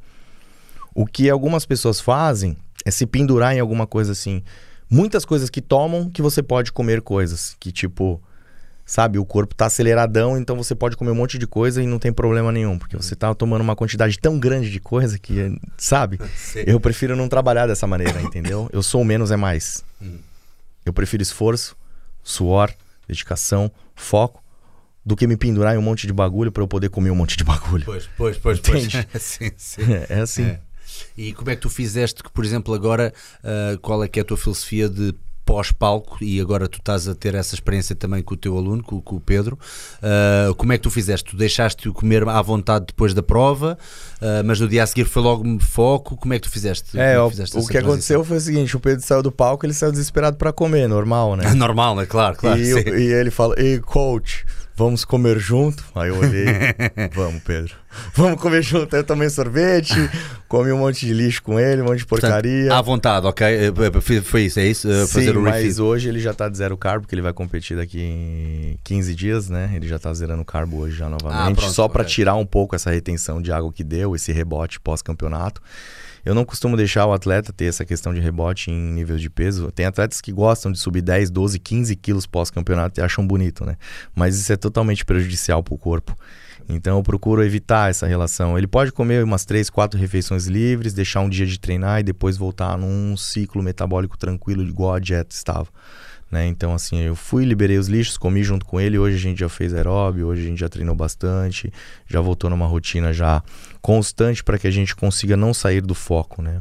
O 0.94 1.06
que 1.06 1.28
algumas 1.28 1.66
pessoas 1.66 2.00
fazem 2.00 2.56
é 2.84 2.90
se 2.90 3.06
pendurar 3.06 3.54
em 3.54 3.60
alguma 3.60 3.86
coisa 3.86 4.12
assim. 4.12 4.42
Muitas 4.88 5.24
coisas 5.24 5.50
que 5.50 5.60
tomam 5.60 6.08
que 6.08 6.22
você 6.22 6.42
pode 6.42 6.70
comer 6.70 7.00
coisas. 7.02 7.56
Que 7.58 7.72
tipo, 7.72 8.22
sabe, 8.84 9.18
o 9.18 9.24
corpo 9.24 9.54
tá 9.54 9.66
aceleradão, 9.66 10.36
então 10.36 10.56
você 10.56 10.74
pode 10.74 10.96
comer 10.96 11.10
um 11.10 11.14
monte 11.14 11.38
de 11.38 11.46
coisa 11.46 11.82
e 11.82 11.86
não 11.86 11.98
tem 11.98 12.12
problema 12.12 12.52
nenhum. 12.52 12.78
Porque 12.78 12.96
você 12.96 13.16
tá 13.16 13.34
tomando 13.34 13.62
uma 13.62 13.74
quantidade 13.74 14.18
tão 14.18 14.38
grande 14.38 14.70
de 14.70 14.80
coisa 14.80 15.18
que, 15.18 15.56
sabe? 15.76 16.18
Eu 16.66 16.78
prefiro 16.78 17.16
não 17.16 17.28
trabalhar 17.28 17.66
dessa 17.66 17.86
maneira, 17.86 18.20
entendeu? 18.20 18.68
Eu 18.72 18.82
sou 18.82 19.00
o 19.00 19.04
menos 19.04 19.30
é 19.30 19.36
mais. 19.36 19.84
Eu 20.84 20.92
prefiro 20.92 21.22
esforço, 21.22 21.76
suor, 22.22 22.70
dedicação, 23.08 23.70
foco, 23.94 24.42
do 25.04 25.16
que 25.16 25.26
me 25.26 25.36
pendurar 25.36 25.74
em 25.74 25.78
um 25.78 25.82
monte 25.82 26.06
de 26.06 26.12
bagulho 26.12 26.50
para 26.50 26.62
eu 26.62 26.68
poder 26.68 26.88
comer 26.88 27.10
um 27.10 27.14
monte 27.14 27.36
de 27.36 27.44
bagulho. 27.44 27.84
Pois, 27.84 28.08
pois, 28.16 28.38
pois. 28.38 28.60
pois. 28.60 28.84
Entende? 28.84 29.08
sim, 29.20 29.50
sim. 29.56 29.82
É 30.08 30.20
assim. 30.20 30.44
É. 30.44 30.60
E 31.16 31.32
como 31.32 31.50
é 31.50 31.56
que 31.56 31.62
tu 31.62 31.68
fizeste 31.68 32.22
que, 32.22 32.30
por 32.30 32.44
exemplo, 32.44 32.72
agora, 32.72 33.12
ah, 33.42 33.76
qual 33.82 34.02
é 34.02 34.08
que 34.08 34.18
é 34.18 34.22
a 34.22 34.24
tua 34.24 34.36
filosofia 34.36 34.88
de 34.88 35.14
pós-palco 35.44 36.18
e 36.22 36.40
agora 36.40 36.66
tu 36.68 36.78
estás 36.78 37.06
a 37.06 37.14
ter 37.14 37.34
essa 37.34 37.54
experiência 37.54 37.94
também 37.94 38.22
com 38.22 38.34
o 38.34 38.36
teu 38.36 38.56
aluno, 38.56 38.82
com, 38.82 39.00
com 39.00 39.16
o 39.16 39.20
Pedro, 39.20 39.58
ah, 40.02 40.52
como 40.56 40.72
é 40.72 40.76
que 40.78 40.82
tu 40.82 40.90
fizeste? 40.90 41.30
Tu 41.30 41.36
deixaste-o 41.36 41.92
comer 41.92 42.26
à 42.28 42.40
vontade 42.42 42.86
depois 42.88 43.12
da 43.14 43.22
prova, 43.22 43.78
ah, 44.20 44.42
mas 44.44 44.58
no 44.60 44.68
dia 44.68 44.82
a 44.82 44.86
seguir 44.86 45.04
foi 45.04 45.22
logo 45.22 45.44
foco, 45.60 46.16
como 46.16 46.32
é 46.34 46.38
que 46.38 46.48
tu 46.48 46.50
fizeste? 46.50 46.98
É, 46.98 47.18
o, 47.20 47.24
que 47.26 47.30
fizeste 47.36 47.56
o 47.58 47.66
que 47.66 47.78
aconteceu 47.78 48.20
transição? 48.20 48.24
foi 48.24 48.36
o 48.36 48.40
seguinte: 48.40 48.76
o 48.76 48.80
Pedro 48.80 49.04
saiu 49.04 49.22
do 49.22 49.30
palco, 49.32 49.64
ele 49.66 49.74
saiu 49.74 49.92
desesperado 49.92 50.36
pra 50.36 50.52
comer, 50.52 50.88
normal, 50.88 51.36
né? 51.36 51.52
Normal, 51.54 51.96
né? 51.96 52.06
Claro, 52.06 52.36
claro. 52.36 52.58
e, 52.60 52.70
eu- 52.70 52.98
e 52.98 53.12
ele 53.12 53.30
falou: 53.30 53.54
Ei, 53.58 53.78
coach, 53.80 54.44
vamos 54.76 55.04
comer 55.04 55.38
junto? 55.38 55.82
Aí 55.94 56.08
eu 56.08 56.16
olhei: 56.18 56.46
Vamos, 57.14 57.42
Pedro. 57.42 57.74
Vamos 58.14 58.40
comer 58.40 58.62
junto. 58.62 58.94
Aí 58.94 59.00
eu 59.02 59.04
tomei 59.06 59.30
sorvete, 59.30 59.94
comi 60.48 60.72
um 60.72 60.78
monte 60.78 61.06
de 61.06 61.12
lixo 61.12 61.42
com 61.42 61.60
ele, 61.60 61.80
um 61.82 61.84
monte 61.84 61.98
de 61.98 62.06
Portanto, 62.06 62.32
porcaria. 62.32 62.74
à 62.76 62.82
vontade, 62.82 63.26
ok? 63.26 63.46
Eh, 63.46 63.72
Foi, 64.00 64.20
foi 64.20 64.42
isso, 64.42 64.58
é 64.58 64.66
isso? 64.66 64.90
Eh, 64.90 65.06
Sim, 65.06 65.12
fazer 65.12 65.36
o 65.36 65.40
mas 65.42 65.78
hoje 65.78 66.08
ele 66.08 66.18
já 66.18 66.34
tá 66.34 66.48
de 66.48 66.56
zero 66.56 66.76
carbo, 66.76 67.02
porque 67.02 67.14
ele 67.14 67.22
vai 67.22 67.32
competir 67.32 67.76
daqui 67.76 68.00
em 68.00 68.78
15 68.82 69.14
dias, 69.14 69.48
né? 69.48 69.70
Ele 69.74 69.86
já 69.86 69.98
tá 69.98 70.12
zerando 70.12 70.44
carbo 70.44 70.78
hoje 70.78 70.96
já 70.96 71.08
novamente. 71.08 71.52
Ah, 71.52 71.54
pronto, 71.54 71.72
só 71.72 71.86
pra 71.88 72.02
ok. 72.02 72.12
tirar 72.12 72.34
um 72.34 72.46
pouco 72.46 72.74
essa 72.74 72.90
retenção 72.90 73.40
de 73.40 73.52
água 73.52 73.72
que 73.72 73.84
deu, 73.84 74.14
esse 74.16 74.32
rebote 74.32 74.80
pós-campeonato. 74.80 75.62
Eu 76.24 76.34
não 76.34 76.44
costumo 76.44 76.76
deixar 76.76 77.06
o 77.06 77.12
atleta 77.12 77.52
ter 77.52 77.66
essa 77.66 77.84
questão 77.84 78.14
de 78.14 78.20
rebote 78.20 78.70
em 78.70 78.92
nível 78.92 79.18
de 79.18 79.28
peso. 79.28 79.70
Tem 79.70 79.84
atletas 79.84 80.20
que 80.20 80.32
gostam 80.32 80.72
de 80.72 80.78
subir 80.78 81.02
10, 81.02 81.30
12, 81.30 81.58
15 81.58 81.96
quilos 81.96 82.26
pós-campeonato 82.26 82.98
e 82.98 83.02
acham 83.02 83.26
bonito, 83.26 83.64
né? 83.64 83.76
Mas 84.14 84.38
isso 84.38 84.52
é 84.52 84.56
totalmente 84.56 85.04
prejudicial 85.04 85.62
pro 85.62 85.76
corpo. 85.76 86.16
Então 86.68 86.96
eu 86.96 87.02
procuro 87.02 87.44
evitar 87.44 87.90
essa 87.90 88.06
relação. 88.06 88.56
Ele 88.56 88.66
pode 88.66 88.90
comer 88.90 89.22
umas 89.22 89.44
3, 89.44 89.68
4 89.68 90.00
refeições 90.00 90.46
livres, 90.46 90.94
deixar 90.94 91.20
um 91.20 91.28
dia 91.28 91.46
de 91.46 91.58
treinar 91.58 92.00
e 92.00 92.02
depois 92.02 92.36
voltar 92.36 92.78
num 92.78 93.16
ciclo 93.16 93.62
metabólico 93.62 94.16
tranquilo, 94.16 94.62
igual 94.62 94.94
a 94.94 94.98
dieta 94.98 95.34
estava. 95.34 95.68
Né? 96.30 96.46
Então, 96.46 96.74
assim, 96.74 97.00
eu 97.00 97.14
fui, 97.14 97.44
liberei 97.44 97.78
os 97.78 97.86
lixos, 97.86 98.16
comi 98.16 98.42
junto 98.42 98.64
com 98.66 98.80
ele. 98.80 98.98
Hoje 98.98 99.16
a 99.16 99.20
gente 99.20 99.38
já 99.38 99.48
fez 99.48 99.72
aeróbio, 99.72 100.26
hoje 100.26 100.42
a 100.42 100.48
gente 100.48 100.58
já 100.58 100.68
treinou 100.68 100.94
bastante, 100.94 101.72
já 102.08 102.20
voltou 102.20 102.50
numa 102.50 102.66
rotina 102.66 103.12
já 103.12 103.42
constante 103.80 104.42
para 104.42 104.58
que 104.58 104.66
a 104.66 104.70
gente 104.70 104.96
consiga 104.96 105.36
não 105.36 105.54
sair 105.54 105.80
do 105.80 105.94
foco, 105.94 106.42
né? 106.42 106.60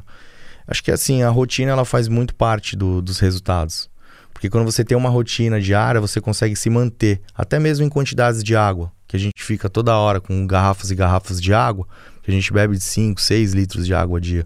Acho 0.68 0.84
que 0.84 0.92
assim, 0.92 1.24
a 1.24 1.30
rotina 1.30 1.72
ela 1.72 1.86
faz 1.86 2.08
muito 2.08 2.36
parte 2.36 2.76
do- 2.76 3.02
dos 3.02 3.20
resultados. 3.20 3.90
Porque 4.34 4.50
quando 4.50 4.66
você 4.66 4.84
tem 4.84 4.98
uma 4.98 5.10
rotina 5.10 5.60
diária, 5.60 6.02
você 6.02 6.20
consegue 6.22 6.56
se 6.56 6.70
manter, 6.70 7.22
até 7.36 7.60
mesmo 7.60 7.86
em 7.86 7.90
quantidades 7.90 8.44
de 8.44 8.56
água, 8.56 8.92
que 9.08 9.16
a 9.16 9.20
gente 9.20 9.44
fica 9.44 9.70
toda 9.70 9.96
hora 9.98 10.20
com 10.20 10.46
garrafas 10.46 10.92
e 10.92 10.96
garrafas 10.96 11.42
de 11.42 11.54
água, 11.54 11.88
que 12.22 12.32
a 12.32 12.34
gente 12.34 12.52
bebe 12.52 12.76
de 12.78 12.84
5, 12.84 13.22
6 13.22 13.54
litros 13.54 13.86
de 13.86 13.94
água 13.94 14.18
a 14.18 14.22
dia. 14.22 14.46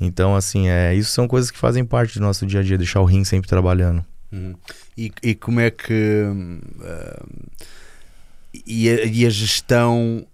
Então, 0.00 0.36
assim, 0.36 0.68
é, 0.68 0.94
isso 0.94 1.10
são 1.10 1.26
coisas 1.26 1.50
que 1.50 1.58
fazem 1.58 1.84
parte 1.84 2.18
do 2.18 2.24
nosso 2.24 2.46
dia 2.46 2.60
a 2.60 2.62
dia, 2.62 2.78
deixar 2.78 3.00
o 3.00 3.04
rim 3.04 3.24
sempre 3.24 3.48
trabalhando. 3.48 4.04
Uhum. 4.32 4.54
E, 4.96 5.12
e 5.22 5.34
como 5.34 5.60
é 5.60 5.70
que. 5.70 6.24
ah, 6.82 7.26
e, 8.66 8.88
a, 8.88 9.04
e 9.04 9.26
a 9.26 9.30
gestão 9.30 10.26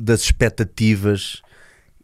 das 0.00 0.22
expectativas 0.22 1.42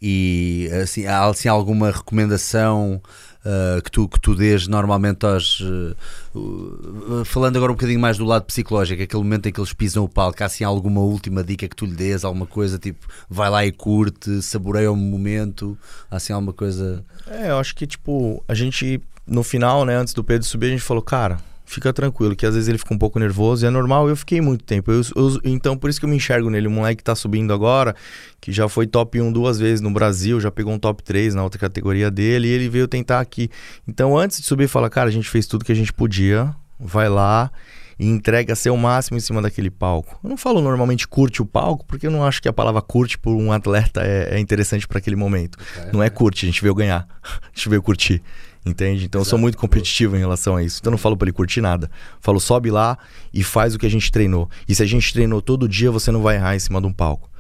e 0.01 0.69
assim, 0.83 1.07
há 1.07 1.27
assim, 1.27 1.49
alguma 1.49 1.91
recomendação 1.91 3.03
ah, 3.49 3.81
que, 3.83 3.91
tu, 3.91 4.07
que 4.07 4.21
tu 4.21 4.35
dês 4.35 4.69
normalmente 4.69 5.25
aos. 5.25 5.61
uh, 5.61 7.25
falando 7.25 7.57
agora 7.57 7.73
um 7.73 7.75
bocadinho 7.75 7.99
mais 7.99 8.19
do 8.19 8.25
lado 8.25 8.45
psicológico, 8.45 9.03
aquele 9.03 9.23
momento 9.23 9.49
em 9.49 9.53
que 9.53 9.59
eles 9.59 9.73
pisam 9.73 10.05
o 10.05 10.09
palco, 10.09 10.43
há 10.43 10.47
assim 10.47 10.65
alguma 10.65 11.01
última 11.01 11.43
dica 11.43 11.67
que 11.67 11.75
tu 11.75 11.87
lhe 11.87 11.95
dês, 11.95 12.25
alguma 12.25 12.47
coisa 12.47 12.79
tipo 12.79 13.07
vai 13.29 13.49
lá 13.49 13.65
e 13.65 13.73
curte, 13.73 14.43
saboreia 14.43 14.93
o 14.93 14.97
momento, 14.97 15.79
há 16.11 16.17
assim 16.17 16.33
alguma 16.33 16.53
coisa. 16.53 17.03
É, 17.27 17.51
eu 17.51 17.59
acho 17.59 17.75
que, 17.75 17.87
tipo, 17.87 18.45
a 18.47 18.55
gente, 18.55 19.01
no 19.29 19.43
final, 19.43 19.85
né, 19.85 19.95
antes 19.97 20.15
do 20.15 20.25
Pedro 20.25 20.47
subir, 20.47 20.67
a 20.67 20.71
gente 20.71 20.83
falou, 20.83 21.03
cara, 21.03 21.39
fica 21.65 21.93
tranquilo, 21.93 22.35
que 22.35 22.47
às 22.47 22.55
vezes 22.55 22.67
ele 22.69 22.79
fica 22.79 22.95
um 22.95 22.99
pouco 22.99 23.19
nervoso, 23.19 23.65
e 23.65 23.67
é 23.67 23.71
normal, 23.71 24.09
eu 24.09 24.17
fiquei 24.17 24.41
muito 24.41 24.65
tempo. 24.65 24.91
Eu, 24.91 25.03
eu- 25.15 25.41
então, 25.45 25.77
por 25.77 25.91
isso 25.91 25.99
que 26.01 26.07
eu 26.07 26.09
me 26.09 26.17
enxergo 26.17 26.49
nele. 26.49 26.67
O 26.67 26.71
moleque 26.71 26.97
que 26.97 27.05
tá 27.05 27.15
subindo 27.15 27.53
agora, 27.53 27.95
que 28.41 28.51
já 28.51 28.69
foi 28.69 28.87
top 28.87 29.21
1 29.21 29.31
duas 29.31 29.59
vezes 29.59 29.81
no 29.83 29.91
Brasil, 29.91 30.41
já 30.41 30.51
pegou 30.51 30.73
um 30.73 30.79
top 30.79 31.03
3 31.03 31.35
na 31.35 31.43
outra 31.45 31.59
categoria 31.61 32.11
dele, 32.11 32.49
e 32.49 32.51
ele 32.53 32.69
veio 32.71 32.89
tentar 32.89 33.21
aqui. 33.21 33.51
Então, 33.87 34.17
antes 34.17 34.39
de 34.41 34.47
subir, 34.47 34.67
fala, 34.67 34.89
cara, 34.89 35.09
a 35.09 35.13
gente 35.13 35.29
fez 35.29 35.47
tudo 35.47 35.65
que 35.65 35.73
a 35.73 35.77
gente 35.77 35.93
podia, 35.93 36.55
vai 36.81 37.09
lá 37.11 37.51
e 37.99 38.07
entrega 38.07 38.55
seu 38.55 38.77
máximo 38.77 39.17
em 39.19 39.21
cima 39.21 39.43
daquele 39.43 39.71
palco. 39.71 40.19
Eu 40.25 40.31
não 40.31 40.37
falo 40.39 40.63
normalmente 40.63 41.07
curte 41.07 41.43
o 41.43 41.45
palco, 41.45 41.85
porque 41.85 42.07
eu 42.07 42.11
não 42.13 42.25
acho 42.25 42.41
que 42.41 42.49
a 42.49 42.53
palavra 42.53 42.81
curte 42.81 43.19
por 43.19 43.35
um 43.35 43.51
atleta 43.53 44.01
é, 44.03 44.37
é 44.37 44.39
interessante 44.39 44.87
para 44.89 44.99
aquele 44.99 45.17
momento. 45.17 45.59
Não 45.93 46.01
é 46.03 46.09
curte, 46.09 46.47
a 46.47 46.49
gente 46.49 46.63
veio 46.63 46.75
ganhar, 46.75 47.07
a 47.23 47.49
gente 47.55 47.69
veio 47.69 47.83
curtir. 47.83 48.23
Entende? 48.69 49.07
Então 49.07 49.23
eu 49.23 49.25
sou 49.25 49.39
muito 49.39 49.57
competitivo 49.57 50.15
em 50.15 50.19
relação 50.19 50.57
a 50.57 50.63
isso. 50.63 50.79
Então 50.81 50.91
eu 50.91 50.93
não 50.93 50.99
falo 50.99 51.17
pra 51.17 51.25
ele 51.25 51.33
curtir 51.33 51.63
nada. 51.63 51.91
Falo, 52.21 52.39
sobe 52.39 52.71
lá 52.71 52.99
e 53.33 53.43
faz 53.43 53.75
o 53.75 53.79
que 53.79 53.87
a 53.87 53.91
gente 53.91 54.13
treinou. 54.13 54.49
E 54.69 54.75
se 54.75 54.83
a 54.83 54.87
gente 54.87 55.11
treinou 55.11 55.41
todo 55.41 55.67
dia, 55.67 55.91
você 55.91 56.11
não 56.11 56.21
vai 56.21 56.37
errar 56.37 56.55
em 56.55 56.59
cima 56.59 56.81
de 56.81 56.87
um 56.87 56.93
palco. 56.93 57.31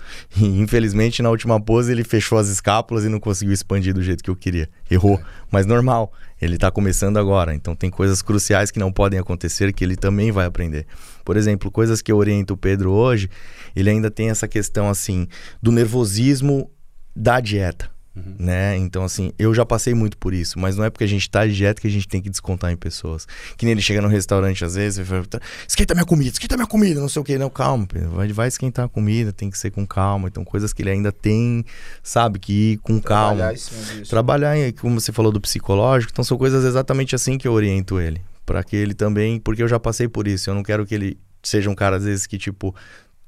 E 0.40 0.46
infelizmente 0.46 1.22
na 1.22 1.28
última 1.28 1.60
pose 1.60 1.92
ele 1.92 2.02
fechou 2.02 2.38
as 2.38 2.48
escápulas 2.48 3.04
e 3.04 3.10
não 3.10 3.20
conseguiu 3.20 3.52
expandir 3.52 3.92
do 3.92 4.02
jeito 4.02 4.24
que 4.24 4.30
eu 4.30 4.36
queria. 4.36 4.70
Errou. 4.90 5.20
Mas 5.50 5.66
normal. 5.66 6.12
Ele 6.40 6.56
tá 6.56 6.70
começando 6.70 7.18
agora. 7.18 7.54
Então 7.54 7.76
tem 7.76 7.90
coisas 7.90 8.22
cruciais 8.22 8.70
que 8.70 8.78
não 8.78 8.90
podem 8.90 9.18
acontecer 9.18 9.72
que 9.72 9.84
ele 9.84 9.96
também 9.96 10.32
vai 10.32 10.46
aprender. 10.46 10.86
Por 11.24 11.36
exemplo, 11.36 11.70
coisas 11.70 12.00
que 12.00 12.10
eu 12.10 12.16
oriento 12.16 12.54
o 12.54 12.56
Pedro 12.56 12.92
hoje, 12.92 13.28
ele 13.76 13.90
ainda 13.90 14.10
tem 14.10 14.30
essa 14.30 14.48
questão 14.48 14.88
assim 14.88 15.28
do 15.62 15.70
nervosismo 15.70 16.70
da 17.14 17.38
dieta. 17.38 17.90
Né? 18.38 18.76
Então, 18.76 19.04
assim, 19.04 19.32
eu 19.38 19.54
já 19.54 19.64
passei 19.66 19.94
muito 19.94 20.16
por 20.16 20.32
isso, 20.32 20.58
mas 20.58 20.76
não 20.76 20.84
é 20.84 20.90
porque 20.90 21.04
a 21.04 21.08
gente 21.08 21.28
tá 21.28 21.46
de 21.46 21.54
dieta 21.54 21.80
que 21.80 21.86
a 21.86 21.90
gente 21.90 22.06
tem 22.08 22.20
que 22.22 22.30
descontar 22.30 22.70
em 22.70 22.76
pessoas. 22.76 23.26
Que 23.56 23.64
nem 23.64 23.72
ele 23.72 23.80
chega 23.82 24.00
no 24.00 24.08
restaurante 24.08 24.64
às 24.64 24.74
vezes 24.74 24.98
e 24.98 25.04
fala, 25.04 25.24
"Tá, 25.26 25.40
esquenta 25.66 25.94
minha 25.94 26.06
comida, 26.06 26.30
esquenta 26.30 26.56
minha 26.56 26.66
comida, 26.66 27.00
não 27.00 27.08
sei 27.08 27.20
o 27.20 27.24
que. 27.24 27.36
Não, 27.38 27.50
calma, 27.50 27.86
Pedro, 27.86 28.10
vai, 28.10 28.28
vai 28.32 28.48
esquentar 28.48 28.84
a 28.84 28.88
comida, 28.88 29.32
tem 29.32 29.50
que 29.50 29.58
ser 29.58 29.70
com 29.70 29.86
calma. 29.86 30.28
Então, 30.28 30.44
coisas 30.44 30.72
que 30.72 30.82
ele 30.82 30.90
ainda 30.90 31.10
tem, 31.12 31.64
sabe, 32.02 32.38
que 32.38 32.72
ir 32.72 32.76
com 32.78 33.00
calma. 33.00 33.36
Trabalhar 33.36 33.54
em 33.54 33.56
cima 33.56 33.82
disso. 33.94 34.10
Trabalhar, 34.10 34.56
em- 34.58 34.72
como 34.72 35.00
você 35.00 35.12
falou 35.12 35.32
do 35.32 35.40
psicológico, 35.40 36.12
então 36.12 36.24
são 36.24 36.36
coisas 36.38 36.64
exatamente 36.64 37.14
assim 37.14 37.36
que 37.38 37.46
eu 37.48 37.52
oriento 37.52 37.98
ele. 38.00 38.20
Pra 38.46 38.62
que 38.64 38.76
ele 38.76 38.94
também, 38.94 39.38
porque 39.38 39.62
eu 39.62 39.68
já 39.68 39.78
passei 39.78 40.08
por 40.08 40.26
isso, 40.26 40.48
eu 40.48 40.54
não 40.54 40.62
quero 40.62 40.86
que 40.86 40.94
ele 40.94 41.18
seja 41.42 41.68
um 41.68 41.74
cara, 41.74 41.96
às 41.96 42.04
vezes, 42.04 42.26
que 42.26 42.38
tipo, 42.38 42.74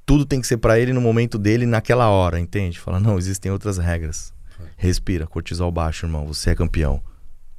tudo 0.06 0.24
tem 0.24 0.40
que 0.40 0.46
ser 0.46 0.56
pra 0.56 0.78
ele 0.78 0.92
no 0.92 1.00
momento 1.00 1.38
dele, 1.38 1.66
naquela 1.66 2.08
hora, 2.08 2.40
entende? 2.40 2.78
Fala, 2.80 2.98
não, 2.98 3.18
existem 3.18 3.52
outras 3.52 3.78
regras. 3.78 4.32
Respira, 4.76 5.26
cortisol 5.26 5.70
baixo, 5.70 6.06
irmão, 6.06 6.26
você 6.26 6.50
é 6.50 6.54
campeão. 6.54 7.02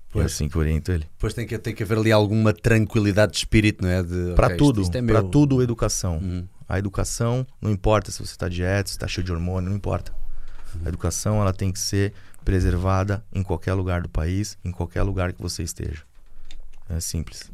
É 0.10 0.14
Pois. 0.14 0.26
assim 0.26 0.50
que 0.50 0.58
oriento 0.58 0.92
ele. 0.92 1.06
Depois 1.06 1.34
tem 1.34 1.48
que, 1.48 1.58
tem 1.58 1.74
que 1.74 1.84
haver 1.84 1.98
ali 1.98 2.12
alguma 2.12 2.52
tranquilidade 2.52 3.32
de 3.32 3.38
espírito, 3.38 3.82
não 3.84 3.90
é? 3.90 4.04
De, 4.04 4.34
Pra 4.36 4.48
ok, 4.48 4.58
tudo, 4.58 4.82
é 4.84 4.90
pra 4.92 5.02
meu. 5.02 5.24
tudo 5.30 5.62
educação. 5.64 6.18
Uhum. 6.18 6.46
A 6.68 6.78
educação, 6.78 7.46
não 7.62 7.72
importa 7.72 8.12
se 8.12 8.20
você 8.20 8.36
tá 8.36 8.50
dieta, 8.50 8.90
se 8.90 8.98
tá 8.98 9.08
cheio 9.08 9.24
de 9.26 9.32
hormônio, 9.32 9.70
não 9.70 9.78
importa. 9.78 10.14
Uhum. 10.76 10.82
A 10.86 10.90
educação, 10.90 11.40
ela 11.42 11.54
tem 11.54 11.72
que 11.72 11.80
ser 11.80 12.14
preservada 12.44 13.24
em 13.34 13.42
qualquer 13.44 13.74
lugar 13.74 14.02
do 14.02 14.10
país, 14.10 14.58
em 14.66 14.72
qualquer 14.72 15.04
lugar 15.04 15.32
que 15.32 15.42
você 15.42 15.64
esteja. 15.64 16.04
É 16.90 17.00
simples. 17.00 17.50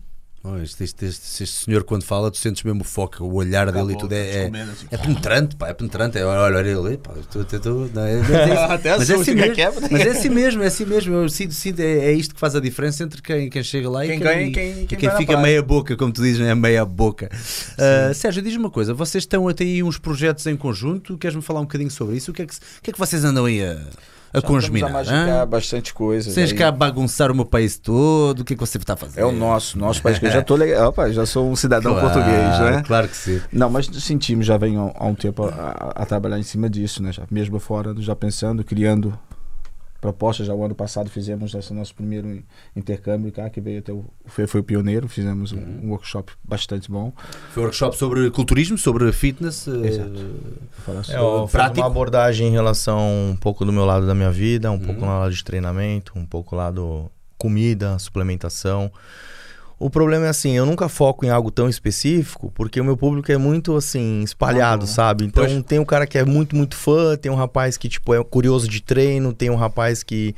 Oh, 0.49 0.57
este, 0.63 0.83
este- 0.83 1.05
este- 1.05 1.43
este 1.43 1.65
senhor, 1.65 1.83
quando 1.83 2.03
fala, 2.03 2.31
tu 2.31 2.37
sentes 2.37 2.63
mesmo 2.63 2.81
o 2.81 2.83
foco, 2.83 3.23
o 3.23 3.33
olhar 3.35 3.71
dele 3.71 3.93
e 3.93 3.97
tudo. 3.97 4.13
É, 4.13 4.43
é, 4.45 4.45
assim. 4.61 4.87
é 4.91 4.97
penetrante, 4.97 5.55
pá, 5.55 5.67
é 5.67 5.73
penetrante. 5.73 6.17
É, 6.17 6.23
olha, 6.25 6.57
olha 6.57 6.69
ele, 6.69 6.97
pá, 6.97 7.11
tu, 7.29 7.43
tu, 7.43 7.59
tu, 7.59 7.91
não, 7.93 8.03
é, 8.03 8.13
é 8.13 8.53
Até 8.73 8.97
mas 8.97 9.09
é 9.09 9.15
assim 9.15 9.23
que 9.25 9.35
mesmo. 9.35 9.55
quebra. 9.55 9.87
Mas 9.91 10.01
é 10.01 10.09
assim 10.11 10.29
mesmo, 10.29 10.63
é 10.63 10.67
assim 10.67 10.85
mesmo. 10.85 11.13
Eu 11.15 11.27
sinto, 11.29 11.53
sinto- 11.53 11.79
é, 11.81 11.97
é 12.05 12.11
isto 12.13 12.33
que 12.33 12.39
faz 12.39 12.55
a 12.55 12.59
diferença 12.61 13.03
entre 13.03 13.21
quem, 13.21 13.49
quem 13.49 13.63
chega 13.63 13.89
lá 13.89 14.05
Quem 14.05 14.17
e 14.17 14.21
quem, 14.21 14.51
quem- 14.51 14.85
quem 14.85 14.97
quem 14.97 15.09
na 15.09 15.15
fica 15.17 15.37
meia 15.37 15.61
boca, 15.61 15.97
como 15.97 16.13
tu 16.13 16.21
dizes, 16.21 16.39
é 16.41 16.55
meia 16.55 16.85
boca. 16.85 17.29
Ah, 17.77 18.13
Sérgio, 18.13 18.41
diz-me 18.41 18.59
uma 18.59 18.71
coisa: 18.71 18.93
vocês 18.93 19.23
estão 19.23 19.47
a 19.47 19.53
ter 19.53 19.63
aí 19.65 19.83
uns 19.83 19.97
projetos 19.97 20.45
em 20.47 20.55
conjunto? 20.55 21.17
Queres-me 21.17 21.41
falar 21.41 21.59
um 21.59 21.63
bocadinho 21.63 21.91
sobre 21.91 22.15
isso? 22.17 22.31
O 22.31 22.33
que 22.33 22.43
é 22.43 22.45
que, 22.45 22.55
que, 22.81 22.89
é 22.89 22.93
que 22.93 22.99
vocês 22.99 23.23
andam 23.23 23.45
aí 23.45 23.63
a, 23.63 23.77
a 24.33 24.41
congeminar? 24.41 24.89
a 24.89 24.93
magicar 24.93 25.45
bastante 25.47 25.93
coisa. 25.93 26.31
Vocês 26.31 26.49
daí- 26.51 26.63
a 26.63 26.71
bagunçar 26.71 27.31
o 27.31 27.35
meu 27.35 27.45
país 27.45 27.77
todo? 27.77 28.41
O 28.41 28.45
que 28.45 28.55
que 28.55 28.59
você 28.59 28.77
está 28.77 28.95
fazer? 28.95 29.21
É 29.21 29.25
o 29.25 29.31
nosso, 29.31 29.77
nosso 29.77 30.01
país. 30.01 30.19
que 30.19 30.25
Eu 30.25 30.31
já 30.31 30.41
tô 30.41 30.55
legal, 30.55 30.89
opa, 30.89 31.11
já 31.11 31.25
sou 31.25 31.49
um 31.49 31.55
cidadão 31.55 31.93
português, 31.99 32.59
né? 32.59 32.83
Claro 32.85 33.07
que 33.07 33.15
sim. 33.15 33.41
Não, 33.51 33.69
mas 33.69 33.85
sentimos, 33.87 34.45
já 34.45 34.57
vem 34.57 34.77
há 34.77 34.91
há 34.95 35.05
um 35.07 35.15
tempo 35.15 35.45
a, 35.45 35.49
a- 35.49 36.03
a 36.03 36.05
trabalhar 36.05 36.37
em 36.39 36.43
cima 36.43 36.69
disso, 36.69 37.01
né? 37.01 37.11
Já, 37.11 37.23
mesmo 37.31 37.59
fora, 37.59 37.93
já 37.99 38.15
pensando, 38.15 38.63
criando 38.63 39.17
propostas. 39.99 40.47
Já 40.47 40.53
o 40.53 40.63
ano 40.63 40.75
passado 40.75 41.09
fizemos 41.09 41.53
esse 41.53 41.73
nosso 41.73 41.93
primeiro 41.95 42.27
in- 42.29 42.43
intercâmbio 42.75 43.31
cá, 43.31 43.49
que 43.49 43.59
veio 43.61 43.79
até 43.79 43.91
o, 43.91 44.05
Fê 44.25 44.45
foi 44.47 44.61
o 44.61 44.63
pioneiro, 44.63 45.07
fizemos 45.07 45.51
um, 45.51 45.59
um 45.83 45.89
workshop 45.91 46.31
bastante 46.43 46.89
bom. 46.91 47.11
Foi 47.51 47.63
um 47.63 47.65
workshop 47.65 47.95
sobre 47.97 48.29
culturismo, 48.31 48.77
sobre 48.77 49.11
fitness. 49.11 49.67
eh, 49.67 49.87
Exato. 49.87 50.11
É, 50.87 51.03
sobre- 51.03 51.17
ó, 51.19 51.41
fiz 51.47 51.51
prático. 51.51 51.79
uma 51.81 51.87
abordagem 51.87 52.47
em 52.47 52.51
relação 52.51 52.99
um 53.31 53.35
pouco 53.35 53.65
do 53.65 53.71
meu 53.73 53.85
lado 53.85 54.05
da 54.07 54.13
minha 54.15 54.31
vida, 54.31 54.71
um 54.71 54.79
pouco 54.79 55.01
Uhum. 55.01 55.07
no 55.07 55.19
lado 55.19 55.33
de 55.33 55.43
treinamento, 55.43 56.13
um 56.15 56.25
pouco 56.25 56.55
lá 56.55 56.69
do 56.71 57.09
comida, 57.37 57.97
suplementação. 57.99 58.91
O 59.79 59.91
problema 59.91 60.25
é 60.25 60.29
assim, 60.29 60.57
eu 60.57 60.65
nunca 60.65 60.89
foco 60.89 61.23
em 61.23 61.29
algo 61.29 61.51
tão 61.51 61.69
específico, 61.69 62.51
porque 62.55 62.81
o 62.81 62.83
meu 62.83 62.97
público 62.97 63.31
é 63.31 63.37
muito 63.37 63.75
assim, 63.75 64.23
espalhado, 64.23 64.85
né? 64.85 64.91
sabe? 64.91 65.25
Então 65.25 65.45
Pois. 65.45 65.63
tem 65.63 65.77
um 65.77 65.85
cara 65.85 66.07
que 66.07 66.17
é 66.17 66.25
muito, 66.25 66.55
muito 66.55 66.75
fã, 66.75 67.15
tem 67.15 67.31
um 67.31 67.35
rapaz 67.35 67.77
que, 67.77 67.87
tipo, 67.87 68.13
é 68.13 68.23
curioso 68.23 68.67
de 68.67 68.81
treino, 68.81 69.33
tem 69.33 69.51
um 69.51 69.55
rapaz 69.55 70.01
que 70.01 70.33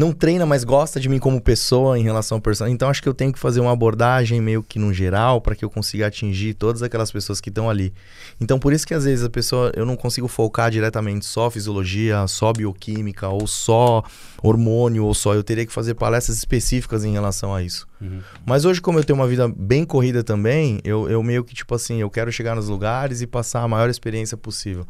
não 0.00 0.12
treina, 0.12 0.46
mas 0.46 0.64
gosta 0.64 0.98
de 0.98 1.10
mim 1.10 1.18
como 1.18 1.38
pessoa 1.42 1.98
em 1.98 2.02
relação 2.02 2.38
ao 2.38 2.40
personagem. 2.40 2.74
Então 2.74 2.88
acho 2.88 3.02
que 3.02 3.08
eu 3.08 3.12
tenho 3.12 3.30
que 3.30 3.38
fazer 3.38 3.60
uma 3.60 3.70
abordagem 3.70 4.40
meio 4.40 4.62
que 4.62 4.78
no 4.78 4.94
geral 4.94 5.42
para 5.42 5.54
que 5.54 5.62
eu 5.62 5.68
consiga 5.68 6.06
atingir 6.06 6.54
todas 6.54 6.82
aquelas 6.82 7.12
pessoas 7.12 7.38
que 7.38 7.50
estão 7.50 7.68
ali. 7.68 7.92
Então 8.40 8.58
por 8.58 8.72
isso 8.72 8.86
que 8.86 8.94
às 8.94 9.04
vezes 9.04 9.22
a 9.22 9.28
pessoa 9.28 9.70
eu 9.76 9.84
não 9.84 9.96
consigo 9.96 10.26
focar 10.26 10.70
diretamente 10.70 11.26
só 11.26 11.50
fisiologia, 11.50 12.26
só 12.26 12.50
bioquímica 12.50 13.28
ou 13.28 13.46
só 13.46 14.02
hormônio 14.42 15.04
ou 15.04 15.12
só 15.12 15.34
eu 15.34 15.44
teria 15.44 15.66
que 15.66 15.72
fazer 15.72 15.92
palestras 15.92 16.38
específicas 16.38 17.04
em 17.04 17.12
relação 17.12 17.54
a 17.54 17.62
isso. 17.62 17.86
Uhum. 18.00 18.22
Mas 18.46 18.64
hoje 18.64 18.80
como 18.80 18.98
eu 18.98 19.04
tenho 19.04 19.18
uma 19.18 19.28
vida 19.28 19.46
bem 19.54 19.84
corrida 19.84 20.24
também, 20.24 20.80
eu, 20.82 21.10
eu 21.10 21.22
meio 21.22 21.44
que 21.44 21.54
tipo 21.54 21.74
assim, 21.74 22.00
eu 22.00 22.08
quero 22.08 22.32
chegar 22.32 22.56
nos 22.56 22.70
lugares 22.70 23.20
e 23.20 23.26
passar 23.26 23.62
a 23.62 23.68
maior 23.68 23.90
experiência 23.90 24.34
possível. 24.34 24.86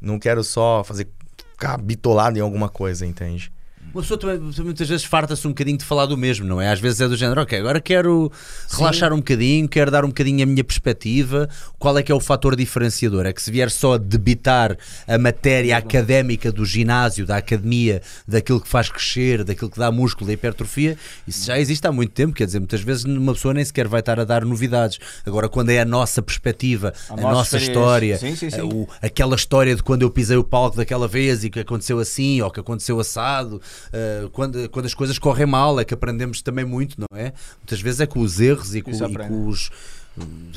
Não 0.00 0.18
quero 0.18 0.42
só 0.42 0.82
fazer 0.82 1.06
ficar 1.52 1.76
bitolado 1.76 2.38
em 2.38 2.40
alguma 2.40 2.70
coisa, 2.70 3.04
entende? 3.04 3.52
Uma 3.94 4.02
pessoa 4.02 4.18
também, 4.18 4.38
muitas 4.64 4.88
vezes 4.88 5.04
farta-se 5.04 5.46
um 5.46 5.50
bocadinho 5.50 5.78
de 5.78 5.84
falar 5.84 6.06
do 6.06 6.16
mesmo, 6.16 6.44
não 6.44 6.60
é? 6.60 6.68
Às 6.72 6.80
vezes 6.80 7.00
é 7.00 7.06
do 7.06 7.16
género, 7.16 7.40
ok, 7.42 7.58
agora 7.60 7.80
quero 7.80 8.30
relaxar 8.76 9.12
um 9.12 9.18
bocadinho, 9.18 9.68
quero 9.68 9.88
dar 9.90 10.04
um 10.04 10.08
bocadinho 10.08 10.42
a 10.42 10.46
minha 10.46 10.64
perspectiva. 10.64 11.48
Qual 11.78 11.96
é 11.96 12.02
que 12.02 12.10
é 12.10 12.14
o 12.14 12.18
fator 12.18 12.56
diferenciador? 12.56 13.24
É 13.24 13.32
que 13.32 13.40
se 13.40 13.52
vier 13.52 13.70
só 13.70 13.96
debitar 13.96 14.76
a 15.06 15.16
matéria 15.16 15.76
académica 15.76 16.50
do 16.50 16.64
ginásio, 16.64 17.24
da 17.24 17.36
academia, 17.36 18.02
daquilo 18.26 18.60
que 18.60 18.68
faz 18.68 18.88
crescer, 18.88 19.44
daquilo 19.44 19.70
que 19.70 19.78
dá 19.78 19.92
músculo, 19.92 20.26
da 20.26 20.32
hipertrofia, 20.32 20.98
isso 21.28 21.46
já 21.46 21.58
existe 21.58 21.86
há 21.86 21.92
muito 21.92 22.10
tempo. 22.12 22.32
Quer 22.34 22.46
dizer, 22.46 22.58
muitas 22.58 22.80
vezes 22.80 23.04
uma 23.04 23.32
pessoa 23.32 23.54
nem 23.54 23.64
sequer 23.64 23.86
vai 23.86 24.00
estar 24.00 24.18
a 24.18 24.24
dar 24.24 24.44
novidades. 24.44 24.98
Agora, 25.24 25.48
quando 25.48 25.70
é 25.70 25.80
a 25.80 25.84
nossa 25.84 26.20
perspectiva, 26.20 26.92
a, 27.08 27.12
A 27.14 27.16
nossa 27.16 27.58
história, 27.58 28.18
Sim, 28.18 28.34
sim, 28.34 28.50
sim. 28.50 28.58
eh, 28.58 28.62
o- 28.64 28.88
aquela 29.00 29.36
história 29.36 29.74
de 29.76 29.82
quando 29.84 30.02
eu 30.02 30.10
pisei 30.10 30.36
o 30.36 30.42
palco 30.42 30.76
daquela 30.76 31.06
vez 31.06 31.44
e 31.44 31.50
que 31.50 31.60
aconteceu 31.60 32.00
assim 32.00 32.40
ou 32.40 32.50
que 32.50 32.58
aconteceu 32.58 32.98
assado, 32.98 33.62
uh, 33.88 34.30
quando, 34.30 34.68
quando 34.68 34.86
as 34.86 34.94
coisas 34.94 35.18
correm 35.18 35.46
mal, 35.46 35.78
é 35.78 35.84
que 35.84 35.94
aprendemos 35.94 36.42
também 36.42 36.64
muito, 36.64 36.96
não 36.98 37.18
é? 37.18 37.32
Muitas 37.58 37.80
vezes 37.80 38.00
é 38.00 38.06
com 38.06 38.20
os 38.20 38.40
erros 38.40 38.74
e 38.74 38.82
com, 38.82 38.90
e 38.90 39.16
com 39.28 39.46
os. 39.46 39.70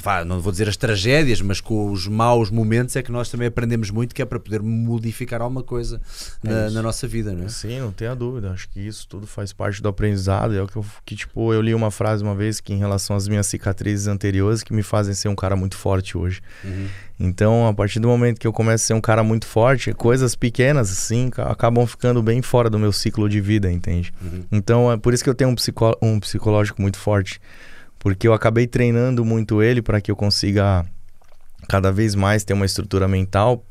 Vá, 0.04 0.24
não 0.24 0.40
vou 0.40 0.52
dizer 0.52 0.70
as 0.70 0.78
tragédias, 0.78 1.42
mas 1.42 1.60
com 1.60 1.92
os 1.92 2.08
maus 2.08 2.50
momentos 2.52 2.96
é 2.96 3.02
que 3.02 3.12
nós 3.12 3.30
também 3.30 3.48
aprendemos 3.48 3.90
muito, 3.90 4.14
que 4.14 4.22
é 4.22 4.26
para 4.26 4.40
poder 4.40 4.62
modificar 4.62 5.42
alguma 5.42 5.64
coisa 5.64 6.00
na, 6.44 6.70
na 6.70 6.82
nossa 6.84 7.08
vida, 7.08 7.34
não 7.34 7.46
é? 7.46 7.50
Sim, 7.50 7.80
não 7.80 7.92
tenha 7.92 8.16
dúvida. 8.16 8.52
Acho 8.52 8.70
que 8.70 8.80
isso 8.80 9.08
tudo 9.08 9.26
faz 9.26 9.52
parte 9.52 9.82
do 9.82 9.90
aprendizado. 9.90 10.56
É 10.56 10.62
o 10.62 10.68
que 10.68 10.76
eu, 10.76 10.86
que, 11.06 11.16
tipo, 11.16 11.52
eu 11.54 11.62
li 11.62 11.74
uma 11.74 11.90
frase 11.90 12.24
uma 12.24 12.36
vez 12.36 12.60
que 12.60 12.72
em 12.74 12.78
relação 12.78 13.16
às 13.16 13.28
minhas 13.28 13.48
cicatrizes 13.48 14.08
anteriores 14.08 14.62
que 14.64 14.74
me 14.74 14.84
fazem 14.84 15.14
ser 15.14 15.28
um 15.30 15.36
cara 15.36 15.56
muito 15.56 15.76
forte 15.76 16.18
hoje. 16.18 16.42
Então, 17.20 17.68
a 17.68 17.74
partir 17.74 18.00
do 18.00 18.08
momento 18.08 18.40
que 18.40 18.46
eu 18.46 18.54
começo 18.54 18.84
a 18.84 18.88
ser 18.88 18.94
um 18.94 19.02
cara 19.02 19.24
muito 19.24 19.48
forte, 19.48 19.92
coisas 19.92 20.36
pequenas, 20.36 20.92
assim, 20.92 21.30
ca- 21.32 21.52
acabam 21.52 21.86
ficando 21.88 22.22
bem 22.22 22.44
fora 22.44 22.70
do 22.70 22.78
meu 22.78 22.92
ciclo 22.92 23.28
de 23.28 23.42
vida, 23.42 23.72
entende? 23.72 24.14
Então, 24.52 24.92
é 24.92 24.98
por 24.98 25.14
isso 25.16 25.24
que 25.24 25.30
eu 25.30 25.34
tenho 25.36 25.50
um, 25.50 25.56
psicó 25.56 25.98
um 26.02 26.20
psicológico 26.20 26.80
muito 26.80 27.00
forte. 27.00 27.42
Porque 28.08 28.26
eu 28.26 28.34
acabei 28.34 28.66
treinando 28.68 29.26
muito 29.26 29.62
ele 29.62 29.82
para 29.82 30.00
que 30.00 30.10
eu 30.10 30.16
consiga 30.16 30.86
cada 31.68 31.92
vez 31.92 32.16
mais 32.16 32.46
ter 32.46 32.54
uma 32.54 32.66
estrutura 32.66 33.06
mental 33.06 33.66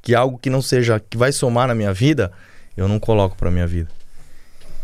que 0.00 0.14
algo 0.14 0.38
que 0.38 0.48
não 0.48 0.62
seja, 0.62 0.98
que 0.98 1.16
vai 1.18 1.30
somar 1.30 1.68
na 1.68 1.74
minha 1.74 1.92
vida, 1.92 2.32
eu 2.74 2.88
não 2.88 2.98
coloco 2.98 3.36
pra 3.36 3.50
minha 3.50 3.66
vida. 3.66 3.90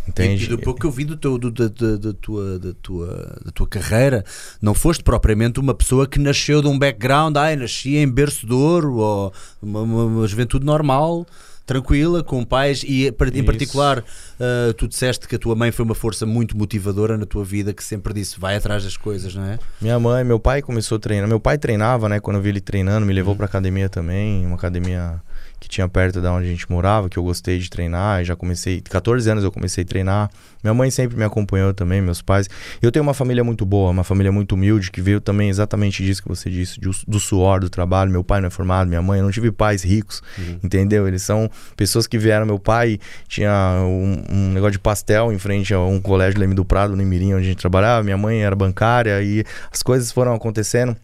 Entende? 0.06 0.44
E, 0.52 0.58
pouco 0.64 0.80
que 0.80 0.86
eu 0.86 0.90
vi 0.90 1.04
do 1.04 1.16
teu, 1.16 1.38
do- 1.38 1.50
da, 1.50 1.68
da- 1.68 1.96
da 1.96 2.12
tua, 2.12 2.58
da, 2.58 2.72
tua, 2.82 3.40
da 3.44 3.50
tua 3.52 3.66
carreira, 3.68 4.24
não 4.60 4.74
foste 4.74 5.02
propriamente 5.02 5.58
uma 5.60 5.72
pessoa 5.72 6.06
que 6.08 6.18
nasceu 6.18 6.60
de 6.60 6.68
um 6.68 6.78
background, 6.78 7.36
ai, 7.36 7.54
nasci 7.56 7.96
em 7.96 8.10
berço 8.10 8.44
de 8.46 8.52
ouro, 8.52 8.96
ou 8.96 9.32
uma, 9.62 9.80
uma- 9.80 10.04
uma 10.04 10.26
juventude 10.26 10.66
normal. 10.66 11.24
Tranquila, 11.66 12.22
com 12.24 12.44
pais 12.44 12.82
e 12.82 13.06
em 13.06 13.12
Isso. 13.34 13.44
particular 13.44 13.98
uh, 14.00 14.72
tu 14.74 14.88
disseste 14.88 15.26
que 15.28 15.36
a 15.36 15.38
tua 15.38 15.54
mãe 15.54 15.70
foi 15.70 15.84
uma 15.84 15.94
força 15.94 16.26
muito 16.26 16.56
motivadora 16.56 17.16
na 17.16 17.24
tua 17.26 17.44
vida 17.44 17.72
que 17.72 17.82
sempre 17.84 18.12
disse 18.12 18.38
vai 18.38 18.56
atrás 18.56 18.84
das 18.84 18.96
coisas, 18.96 19.34
não 19.34 19.44
é? 19.44 19.58
Minha 19.80 19.98
mãe, 19.98 20.24
meu 20.24 20.38
pai 20.40 20.60
começou 20.62 20.96
a 20.96 20.98
treinar. 20.98 21.28
Meu 21.28 21.40
pai 21.40 21.58
treinava, 21.58 22.08
né? 22.08 22.20
Quando 22.20 22.36
eu 22.36 22.42
vi 22.42 22.48
ele 22.50 22.60
treinando, 22.60 23.06
me 23.06 23.12
Uhum. 23.12 23.16
levou 23.16 23.36
pra 23.36 23.46
academia 23.46 23.88
também, 23.88 24.44
uma 24.46 24.56
academia 24.56 25.20
que 25.62 25.68
tinha 25.68 25.86
perto 25.88 26.20
da 26.20 26.32
onde 26.32 26.48
a 26.48 26.50
gente 26.50 26.68
morava, 26.68 27.08
que 27.08 27.16
eu 27.16 27.22
gostei 27.22 27.56
de 27.56 27.70
treinar, 27.70 28.24
já 28.24 28.34
comecei, 28.34 28.80
14 28.80 29.30
anos 29.30 29.44
eu 29.44 29.52
comecei 29.52 29.84
a 29.84 29.86
treinar. 29.86 30.28
Minha 30.60 30.74
mãe 30.74 30.90
sempre 30.90 31.16
me 31.16 31.22
acompanhou 31.22 31.72
também, 31.72 32.02
meus 32.02 32.20
pais. 32.20 32.48
Eu 32.82 32.90
tenho 32.90 33.04
uma 33.04 33.14
família 33.14 33.44
muito 33.44 33.64
boa, 33.64 33.90
uma 33.90 34.02
família 34.02 34.32
muito 34.32 34.56
humilde, 34.56 34.90
que 34.90 35.00
veio 35.00 35.20
também 35.20 35.48
exatamente 35.48 36.02
disso 36.04 36.20
que 36.20 36.28
você 36.28 36.50
disse, 36.50 36.80
de- 36.80 36.90
do 37.06 37.20
suor, 37.20 37.60
do 37.60 37.70
trabalho. 37.70 38.10
Meu 38.10 38.24
pai 38.24 38.40
não 38.40 38.48
é 38.48 38.50
formado, 38.50 38.88
minha 38.88 39.00
mãe, 39.02 39.20
eu 39.20 39.24
não 39.24 39.30
tive 39.30 39.52
pais 39.52 39.84
ricos, 39.84 40.20
entendeu? 40.64 41.06
Eles 41.06 41.22
são 41.22 41.48
pessoas 41.76 42.08
que 42.08 42.18
vieram, 42.18 42.44
meu 42.44 42.58
pai 42.58 42.98
tinha 43.28 43.52
um, 43.84 44.24
um 44.30 44.52
negócio 44.52 44.72
de 44.72 44.78
pastel 44.80 45.32
em 45.32 45.38
frente 45.38 45.72
a 45.72 45.78
um 45.78 46.00
colégio 46.00 46.40
Leme 46.40 46.54
do 46.56 46.64
Prado, 46.64 46.96
no 46.96 47.02
Imirim, 47.02 47.34
onde 47.34 47.44
a 47.44 47.48
gente 47.48 47.58
trabalhava. 47.58 48.02
Minha 48.02 48.18
mãe 48.18 48.42
era 48.42 48.56
bancária 48.56 49.22
e 49.22 49.44
as 49.70 49.80
coisas 49.80 50.10
foram 50.10 50.34
acontecendo. 50.34 50.96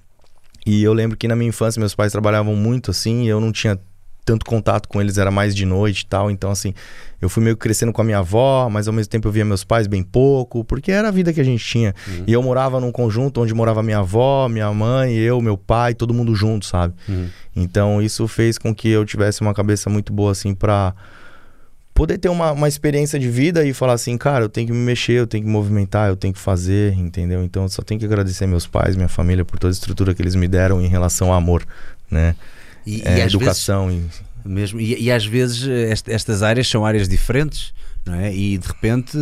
E 0.66 0.82
eu 0.82 0.92
lembro 0.92 1.16
que 1.16 1.26
na 1.28 1.36
minha 1.36 1.48
infância 1.48 1.78
meus 1.80 1.94
pais 1.94 2.10
trabalhavam 2.12 2.54
muito 2.56 2.90
assim, 2.90 3.26
eu 3.26 3.40
não 3.40 3.50
tinha 3.52 3.78
tanto 4.28 4.44
contato 4.44 4.90
com 4.90 5.00
eles, 5.00 5.16
era 5.16 5.30
mais 5.30 5.54
de 5.54 5.64
noite 5.64 6.02
e 6.02 6.06
tal. 6.06 6.30
Então, 6.30 6.50
assim, 6.50 6.74
eu 7.18 7.30
fui 7.30 7.42
meio 7.42 7.56
que 7.56 7.62
crescendo 7.62 7.94
com 7.94 8.02
a 8.02 8.04
minha 8.04 8.18
avó, 8.18 8.68
mas 8.68 8.86
ao 8.86 8.92
mesmo 8.92 9.08
tempo 9.08 9.26
eu 9.26 9.32
via 9.32 9.42
meus 9.42 9.64
pais 9.64 9.86
bem 9.86 10.02
pouco, 10.02 10.62
porque 10.64 10.92
era 10.92 11.08
a 11.08 11.10
vida 11.10 11.32
que 11.32 11.40
a 11.40 11.44
gente 11.44 11.64
tinha. 11.64 11.94
E 12.26 12.32
eu 12.34 12.42
morava 12.42 12.78
num 12.78 12.92
conjunto 12.92 13.40
onde 13.40 13.54
morava 13.54 13.82
minha 13.82 14.00
avó, 14.00 14.46
minha 14.46 14.70
mãe, 14.70 15.14
eu, 15.14 15.40
meu 15.40 15.56
pai, 15.56 15.94
todo 15.94 16.12
mundo 16.12 16.34
junto, 16.34 16.66
sabe? 16.66 16.92
Então, 17.56 18.02
isso 18.02 18.28
fez 18.28 18.58
com 18.58 18.74
que 18.74 18.90
eu 18.90 19.02
tivesse 19.06 19.40
uma 19.40 19.54
cabeça 19.54 19.88
muito 19.88 20.12
boa, 20.12 20.32
assim, 20.32 20.54
pra 20.54 20.94
poder 21.94 22.18
ter 22.18 22.28
uma, 22.28 22.52
uma 22.52 22.68
experiência 22.68 23.18
de 23.18 23.30
vida 23.30 23.64
e 23.64 23.72
falar 23.72 23.94
assim, 23.94 24.18
cara, 24.18 24.44
eu 24.44 24.48
tenho 24.50 24.66
que 24.66 24.72
me 24.74 24.78
mexer, 24.78 25.14
eu 25.14 25.26
tenho 25.26 25.42
que 25.42 25.50
movimentar, 25.50 26.10
eu 26.10 26.16
tenho 26.16 26.34
que 26.34 26.38
fazer, 26.38 26.92
entendeu? 26.92 27.42
Então 27.42 27.62
eu 27.62 27.68
só 27.70 27.80
tenho 27.80 27.98
que 27.98 28.04
agradecer 28.04 28.46
meus 28.46 28.66
pais, 28.66 28.94
minha 28.94 29.08
família 29.08 29.42
por 29.44 29.58
toda 29.58 29.72
a 29.72 29.74
estrutura 29.74 30.14
que 30.14 30.20
eles 30.20 30.34
me 30.34 30.46
deram 30.46 30.80
em 30.80 30.86
relação 30.86 31.32
ao 31.32 31.38
amor, 31.38 31.66
né? 32.10 32.36
E, 32.88 33.02
É, 33.04 33.18
e 33.18 33.22
às 33.22 33.34
educação 33.34 33.90
e 33.90 33.96
vezes, 33.98 34.22
mesmo, 34.44 34.80
e, 34.80 35.02
e 35.04 35.10
às 35.10 35.24
vezes 35.26 35.62
est- 35.66 36.08
estas 36.08 36.42
áreas 36.42 36.66
são 36.68 36.86
áreas 36.86 37.08
diferentes, 37.08 37.72
não 38.06 38.14
é? 38.14 38.34
E 38.34 38.56
de 38.58 38.66
repente 38.66 39.16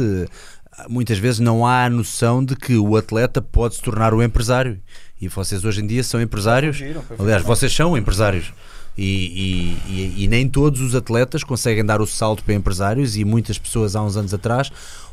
muitas 0.88 1.18
vezes 1.18 1.40
não 1.40 1.66
há 1.66 1.84
a 1.86 1.90
noção 1.90 2.44
de 2.44 2.54
que 2.54 2.76
o 2.76 2.96
atleta 2.96 3.40
pode 3.40 3.76
se 3.76 3.82
tornar 3.82 4.12
o 4.12 4.22
empresário. 4.22 4.78
E 5.20 5.26
vocês 5.28 5.64
hoje 5.64 5.80
em 5.82 5.86
dia 5.86 6.04
são 6.04 6.20
empresários. 6.20 6.78
Aliás, 7.18 7.42
vocês 7.42 7.72
são 7.74 7.96
empresários. 7.96 8.52
E, 8.98 9.76
e- 9.88 9.92
e- 9.92 10.24
e 10.24 10.28
nem 10.28 10.48
todos 10.48 10.80
os 10.80 10.94
atletas 10.94 11.42
conseguem 11.44 11.84
dar 11.84 12.00
o 12.00 12.06
salto 12.06 12.42
para 12.44 12.54
empresários 12.54 13.16
e 13.16 13.24
muitas 13.24 13.58
pessoas 13.58 13.94
há 13.96 14.02
uns 14.02 14.16
anos 14.16 14.32
atrás 14.32 14.70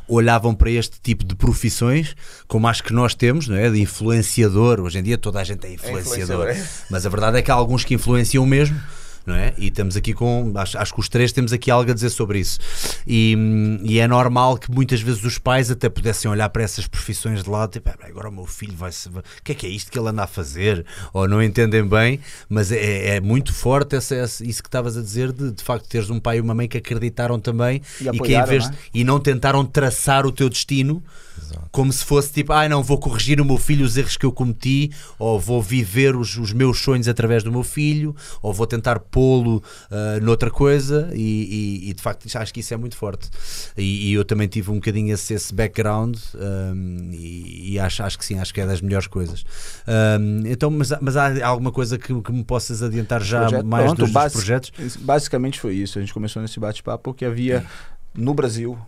olhavam 0.08 0.54
para 0.54 0.70
este 0.70 1.00
tipo 1.00 1.24
de 1.24 1.34
profissões 1.34 2.14
como 2.46 2.68
acho 2.68 2.82
que 2.82 2.92
nós 2.92 3.14
temos, 3.14 3.48
não 3.48 3.56
é? 3.56 3.70
De 3.70 3.80
influenciador. 3.80 4.80
Hoje 4.80 4.98
em 4.98 5.02
dia 5.02 5.18
toda 5.18 5.40
a 5.40 5.44
gente 5.44 5.66
é 5.66 5.74
influenciador. 5.74 6.48
Mas 6.90 7.06
a 7.06 7.08
verdade 7.08 7.38
é 7.38 7.42
que 7.42 7.50
há 7.50 7.54
alguns 7.54 7.84
que 7.84 7.94
influenciam 7.94 8.44
mesmo. 8.46 8.80
Não 9.26 9.34
é? 9.34 9.54
E 9.56 9.68
estamos 9.68 9.96
aqui 9.96 10.12
com. 10.12 10.52
Acho, 10.54 10.76
acho 10.76 10.92
que 10.92 11.00
os 11.00 11.08
três 11.08 11.32
temos 11.32 11.50
aqui 11.52 11.70
algo 11.70 11.90
a 11.90 11.94
dizer 11.94 12.10
sobre 12.10 12.38
isso. 12.40 12.58
E, 13.06 13.34
hum, 13.38 13.78
e 13.82 13.98
é 13.98 14.06
normal 14.06 14.58
que 14.58 14.70
muitas 14.70 15.00
vezes 15.00 15.24
os 15.24 15.38
pais 15.38 15.70
até 15.70 15.88
pudessem 15.88 16.30
olhar 16.30 16.48
para 16.50 16.62
essas 16.62 16.86
profissões 16.86 17.42
de 17.42 17.48
lado 17.48 17.70
tipo, 17.72 17.88
"Ah, 17.88 17.96
agora 18.06 18.28
o 18.28 18.32
meu 18.32 18.44
filho 18.44 18.74
vai 18.76 18.92
se. 18.92 19.08
O 19.08 19.22
que 19.42 19.52
é 19.52 19.54
que 19.54 19.66
é 19.66 19.70
isto 19.70 19.90
que 19.90 19.98
ele 19.98 20.08
anda 20.10 20.24
a 20.24 20.26
fazer? 20.26 20.84
Ou 21.14 21.26
não 21.26 21.42
entendem 21.42 21.86
bem, 21.88 22.20
mas 22.50 22.70
é, 22.70 23.16
é 23.16 23.20
muito 23.20 23.54
forte 23.54 23.96
essa, 23.96 24.14
essa- 24.14 24.44
isso 24.44 24.62
que 24.62 24.68
estavas 24.68 24.94
a 24.96 25.00
dizer 25.00 25.32
de 25.32 25.52
de 25.52 25.62
facto 25.62 25.88
teres 25.88 26.10
um 26.10 26.20
pai 26.20 26.36
e 26.36 26.40
uma 26.42 26.54
mãe 26.54 26.68
que 26.68 26.76
acreditaram 26.76 27.40
também 27.40 27.80
E 28.00 28.04
que 28.04 28.04
em 28.04 28.08
apoiaram, 28.10 28.46
vez 28.46 28.64
não 28.64 28.70
de- 28.72 28.76
é? 28.76 28.80
e 28.92 29.04
não 29.04 29.18
tentaram 29.20 29.64
traçar 29.64 30.26
o 30.26 30.32
teu 30.32 30.50
destino 30.50 31.02
como 31.70 31.92
se 31.92 32.04
fosse 32.04 32.32
tipo, 32.32 32.52
ah, 32.52 32.68
não, 32.68 32.82
vou 32.82 32.98
corrigir 32.98 33.40
o 33.40 33.44
meu 33.44 33.58
filho 33.58 33.84
os 33.84 33.96
erros 33.96 34.16
que 34.16 34.24
eu 34.26 34.32
cometi, 34.32 34.90
ou 35.18 35.38
vou 35.40 35.60
viver 35.62 36.14
os, 36.16 36.36
os 36.36 36.52
meus 36.52 36.78
sonhos 36.80 37.08
através 37.08 37.42
do 37.42 37.50
meu 37.50 37.62
filho, 37.62 38.14
ou 38.42 38.52
vou 38.52 38.66
tentar 38.66 38.98
pô-lo 39.00 39.62
ah, 39.90 40.18
noutra 40.20 40.50
coisa, 40.50 41.10
e, 41.14 41.20
e- 41.84 41.90
e, 41.90 41.94
de 41.94 42.00
facto 42.02 42.26
acho 42.36 42.52
que 42.54 42.60
isso 42.60 42.72
é 42.72 42.76
muito 42.76 42.96
forte. 42.96 43.28
E, 43.76 44.10
e 44.10 44.12
eu 44.14 44.24
também 44.24 44.46
tive 44.48 44.70
um 44.70 44.74
bocadinho 44.74 45.12
esse, 45.14 45.34
esse 45.34 45.54
background, 45.54 46.16
ahm, 46.34 47.10
e, 47.12 47.72
e 47.72 47.78
acho, 47.78 48.02
acho 48.02 48.18
que 48.18 48.24
sim, 48.24 48.38
acho 48.38 48.52
que 48.54 48.60
é 48.60 48.66
das 48.66 48.80
melhores 48.80 49.06
coisas. 49.06 49.44
Ahm, 49.86 50.42
então, 50.46 50.70
mas, 50.70 50.92
há- 50.92 50.98
mas 51.00 51.16
há 51.16 51.46
alguma 51.46 51.72
coisa 51.72 51.98
que, 51.98 52.20
que 52.22 52.32
me 52.32 52.44
possas 52.44 52.82
adiantar 52.82 53.22
já 53.22 53.40
Projeto- 53.40 53.66
mais 53.66 53.84
pronto, 53.86 54.02
dos, 54.06 54.32
projetos? 54.32 54.72
Basicamente 55.00 55.60
foi 55.60 55.74
isso. 55.74 55.98
A 55.98 56.00
gente 56.02 56.12
começou 56.14 56.40
nesse 56.42 56.58
bate-papo 56.60 57.02
porque 57.04 57.24
havia 57.24 57.64
no 58.14 58.32
Brasil 58.34 58.78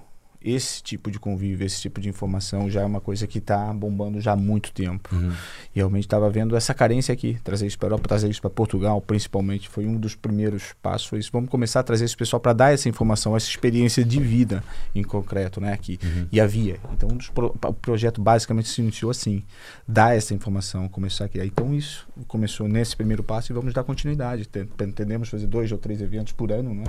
esse 0.43 0.83
tipo 0.83 1.11
de 1.11 1.19
convívio, 1.19 1.67
esse 1.67 1.81
tipo 1.81 2.01
de 2.01 2.09
informação 2.09 2.71
já 2.71 2.83
é 2.83 2.85
uma 2.85 3.01
coisa 3.01 3.27
que 3.27 3.39
está 3.39 3.73
bombando 3.73 4.21
já 4.21 4.33
há 4.33 4.37
muito 4.37 4.73
tempo. 4.73 5.15
Uhum. 5.15 5.33
E 5.75 5.79
realmente 5.79 6.05
estava 6.05 6.29
vendo 6.31 6.55
essa 6.57 6.73
carência 6.75 7.13
aqui, 7.13 7.39
trazer 7.43 7.67
isso 7.67 7.79
para 7.79 7.87
a 7.87 7.91
Europa, 7.91 8.09
trazer 8.09 8.29
isso 8.31 8.41
para 8.41 8.51
Portugal, 8.51 9.01
principalmente, 9.01 9.69
foi 9.69 9.87
um 9.87 9.97
dos 9.97 10.15
primeiros 10.15 10.73
passos. 10.83 11.07
Foi 11.07 11.19
isso. 11.19 11.31
Vamos 11.33 11.51
começar 11.51 11.81
a 11.81 11.83
trazer 11.83 12.05
esse 12.05 12.17
pessoal 12.17 12.39
para 12.41 12.53
dar 12.53 12.73
essa 12.73 12.89
informação, 12.89 13.37
essa 13.37 13.49
experiência 13.49 14.05
de 14.05 14.21
vida 14.21 14.63
em 14.95 15.03
concreto, 15.03 15.61
né, 15.61 15.73
aqui. 15.73 15.99
E 16.31 16.41
havia. 16.41 16.79
Então, 16.93 17.09
um 17.11 17.19
pro- 17.35 17.55
o 17.67 17.73
projeto 17.75 18.21
basicamente 18.21 18.69
se 18.69 18.81
iniciou 18.81 19.11
assim, 19.11 19.43
dar 19.87 20.17
essa 20.17 20.35
informação, 20.35 20.89
começar 20.89 21.25
a 21.25 21.29
criar. 21.29 21.47
Então, 21.47 21.75
isso 21.75 22.07
começou 22.29 22.69
nesse 22.69 22.97
primeiro 22.97 23.23
passo 23.23 23.53
e 23.53 23.55
vamos 23.55 23.73
dar 23.75 23.85
continuidade. 23.85 24.47
Ten- 24.49 24.67
Pretendemos 24.67 25.29
fazer 25.29 25.47
dois 25.47 25.71
ou 25.73 25.79
três 25.79 26.01
eventos 26.01 26.33
por 26.33 26.51
ano, 26.53 26.75
né? 26.75 26.85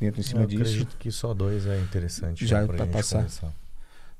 Dentro 0.00 0.20
em 0.20 0.24
cima 0.24 0.42
eu 0.42 0.46
disso 0.46 0.62
acredito 0.62 0.96
que 0.98 1.10
só 1.10 1.32
dois 1.32 1.66
é 1.66 1.78
interessante. 1.80 2.46
Já 2.46 2.60
né, 2.60 2.66
pra 2.66 2.78
gente 2.78 2.92
passar. 2.92 3.18
começar. 3.18 3.63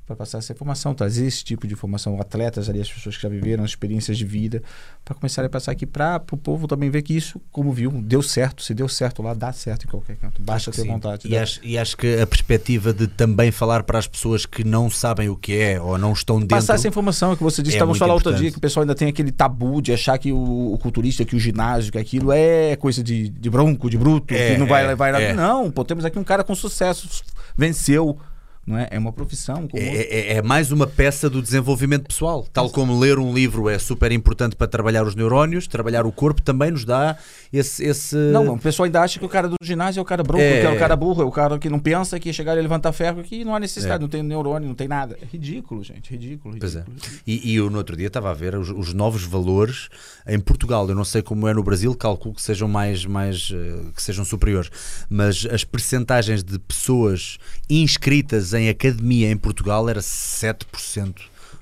Para 0.07 0.15
passar 0.15 0.39
essa 0.39 0.53
informação, 0.53 0.95
trazer 0.95 1.25
esse 1.25 1.43
tipo 1.43 1.67
de 1.67 1.73
informação, 1.73 2.21
atletas 2.21 2.69
ali, 2.69 2.81
as 2.81 2.93
pessoas 2.93 3.17
que 3.17 3.23
já 3.23 3.29
viveram, 3.29 3.65
as 3.65 3.71
experiências 3.71 4.19
de 4.19 4.25
vida, 4.25 4.63
para 5.03 5.15
começar 5.15 5.43
a 5.43 5.49
passar 5.49 5.73
aqui 5.73 5.87
para 5.87 6.23
o 6.31 6.37
povo 6.37 6.69
também 6.69 6.91
ver 6.91 7.01
que 7.01 7.17
isso, 7.17 7.41
como 7.51 7.73
viu, 7.73 7.91
deu 7.91 8.23
certo. 8.23 8.63
Se 8.63 8.75
deu 8.75 8.87
certo 8.87 9.23
lá, 9.23 9.33
dá 9.33 9.51
certo 9.53 9.85
em 9.85 9.89
qualquer 9.89 10.17
canto. 10.17 10.43
Basta 10.43 10.71
ter 10.71 10.83
sim. 10.83 10.89
vontade. 10.89 11.27
E 11.27 11.31
né? 11.31 11.39
acho, 11.39 11.61
e 11.63 11.79
acho 11.79 11.97
que 11.97 12.21
a 12.21 12.27
perspectiva 12.27 12.93
de 12.93 13.07
também 13.07 13.51
falar 13.51 13.83
para 13.83 13.99
as 13.99 14.07
pessoas 14.07 14.45
que 14.45 14.63
não 14.63 14.91
sabem 14.91 15.31
o 15.31 15.37
que 15.37 15.57
é 15.57 15.81
ou 15.81 15.97
não 15.97 16.13
estão 16.13 16.39
dentro. 16.39 16.57
Passar 16.57 16.75
essa 16.75 16.89
informação 16.89 17.35
que 17.35 17.43
você 17.43 17.63
disse, 17.63 17.77
é 17.77 17.79
estávamos 17.79 17.99
falando 17.99 18.15
outro 18.15 18.35
dia, 18.35 18.51
que 18.51 18.59
o 18.59 18.61
pessoal 18.61 18.83
ainda 18.83 18.95
tem 18.95 19.09
aquele 19.09 19.33
tabu 19.33 19.81
de 19.81 19.93
achar 19.93 20.19
que 20.19 20.33
o, 20.33 20.75
o 20.75 20.79
culturista, 20.79 21.25
que 21.25 21.35
o 21.35 21.41
ginásio, 21.41 21.91
que 21.91 21.99
aquilo 21.99 22.31
é 22.31 22.77
coisa 22.77 23.03
de, 23.03 23.31
de 23.31 23.49
bronco, 23.49 23.89
de 23.89 23.97
bruto, 23.97 24.35
É, 24.35 24.53
que 24.53 24.59
não 24.59 24.67
vai 24.67 24.85
é, 24.85 24.89
levar 24.89 25.13
nada. 25.13 25.25
é. 25.25 25.33
Não, 25.33 25.71
pô, 25.71 25.83
temos 25.83 26.05
aqui 26.05 26.19
um 26.19 26.25
cara 26.25 26.45
com 26.45 26.55
sucesso, 26.55 27.09
venceu. 27.57 28.19
Não 28.67 28.79
é? 28.79 28.89
é 28.91 28.99
uma 28.99 29.13
profissão. 29.13 29.69
É, 29.75 30.33
é- 30.33 30.37
é 30.37 30.43
mais 30.43 30.73
uma 30.73 30.87
peça 30.87 31.29
do 31.29 31.43
desenvolvimento 31.43 32.09
pessoal. 32.09 32.47
Tal 32.53 32.71
como 32.71 32.99
ler 32.99 33.19
um 33.19 33.33
livro 33.35 33.69
é 33.69 33.79
super 33.79 34.11
importante 34.13 34.57
para 34.57 34.67
trabalhar 34.67 35.05
os 35.05 35.15
neurónios, 35.15 35.67
trabalhar 35.67 36.07
o 36.07 36.13
corpo 36.13 36.41
também 36.41 36.71
nos 36.71 36.85
dá 36.85 37.17
esse. 37.53 37.85
esse... 37.85 38.17
Não, 38.17 38.55
o 38.55 38.59
pessoal 38.59 38.85
ainda 38.87 39.03
acha 39.03 39.19
que 39.19 39.25
o 39.25 39.29
cara 39.29 39.49
do 39.49 39.57
ginásio 39.63 40.01
é 40.01 40.03
o 40.03 40.05
cara 40.05 40.23
bronco, 40.23 40.43
É. 40.43 40.61
que 40.63 40.67
é 40.67 40.71
o 40.71 40.79
cara 40.79 40.97
burro, 40.97 41.23
é 41.23 41.25
o 41.25 41.31
cara 41.31 41.59
que 41.59 41.69
não 41.69 41.79
pensa 41.79 42.19
que 42.19 42.33
chegar 42.33 42.57
e 42.57 42.61
levantar 42.63 42.93
ferro, 42.93 43.23
que 43.23 43.45
não 43.45 43.55
há 43.55 43.61
necessidade, 43.61 43.99
É. 43.99 44.03
não 44.03 44.09
tem 44.09 44.23
neurônio, 44.23 44.67
não 44.69 44.75
tem 44.75 44.89
nada. 44.89 45.19
É 45.21 45.27
ridículo, 45.31 45.83
gente, 45.85 46.11
ridículo. 46.11 46.57
Pois 46.59 46.75
é. 46.75 46.81
ridículo. 46.81 47.21
E, 47.27 47.53
e 47.53 47.57
eu 47.57 47.69
no 47.69 47.77
outro 47.79 47.97
dia 47.97 48.07
estava 48.07 48.31
a 48.31 48.35
ver 48.35 48.55
os, 48.57 48.71
os 48.71 48.95
novos 48.95 49.25
valores 49.25 49.89
em 50.27 50.41
Portugal. 50.41 50.89
Eu 50.89 50.95
não 50.95 51.05
sei 51.05 51.21
como 51.21 51.47
é 51.49 51.53
no 51.53 51.63
Brasil, 51.63 51.95
calculo 51.95 52.35
que 52.35 52.43
sejam 52.43 52.67
mais, 52.67 53.05
mais 53.05 53.51
eh, 53.53 53.91
que 53.95 54.03
sejam 54.03 54.25
superiores, 54.25 54.71
mas 55.11 55.47
as 55.51 55.65
percentagens 55.65 56.43
de 56.43 56.59
pessoas 56.59 57.39
inscritas 57.69 58.54
em 58.61 58.69
academia 58.69 59.31
em 59.31 59.37
Portugal 59.37 59.89
era 59.89 60.01
7%. 60.01 61.15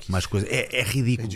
Mais 0.08 0.26
coisa. 0.26 0.46
É, 0.48 0.80
é 0.80 0.82
ridículo. 0.82 1.28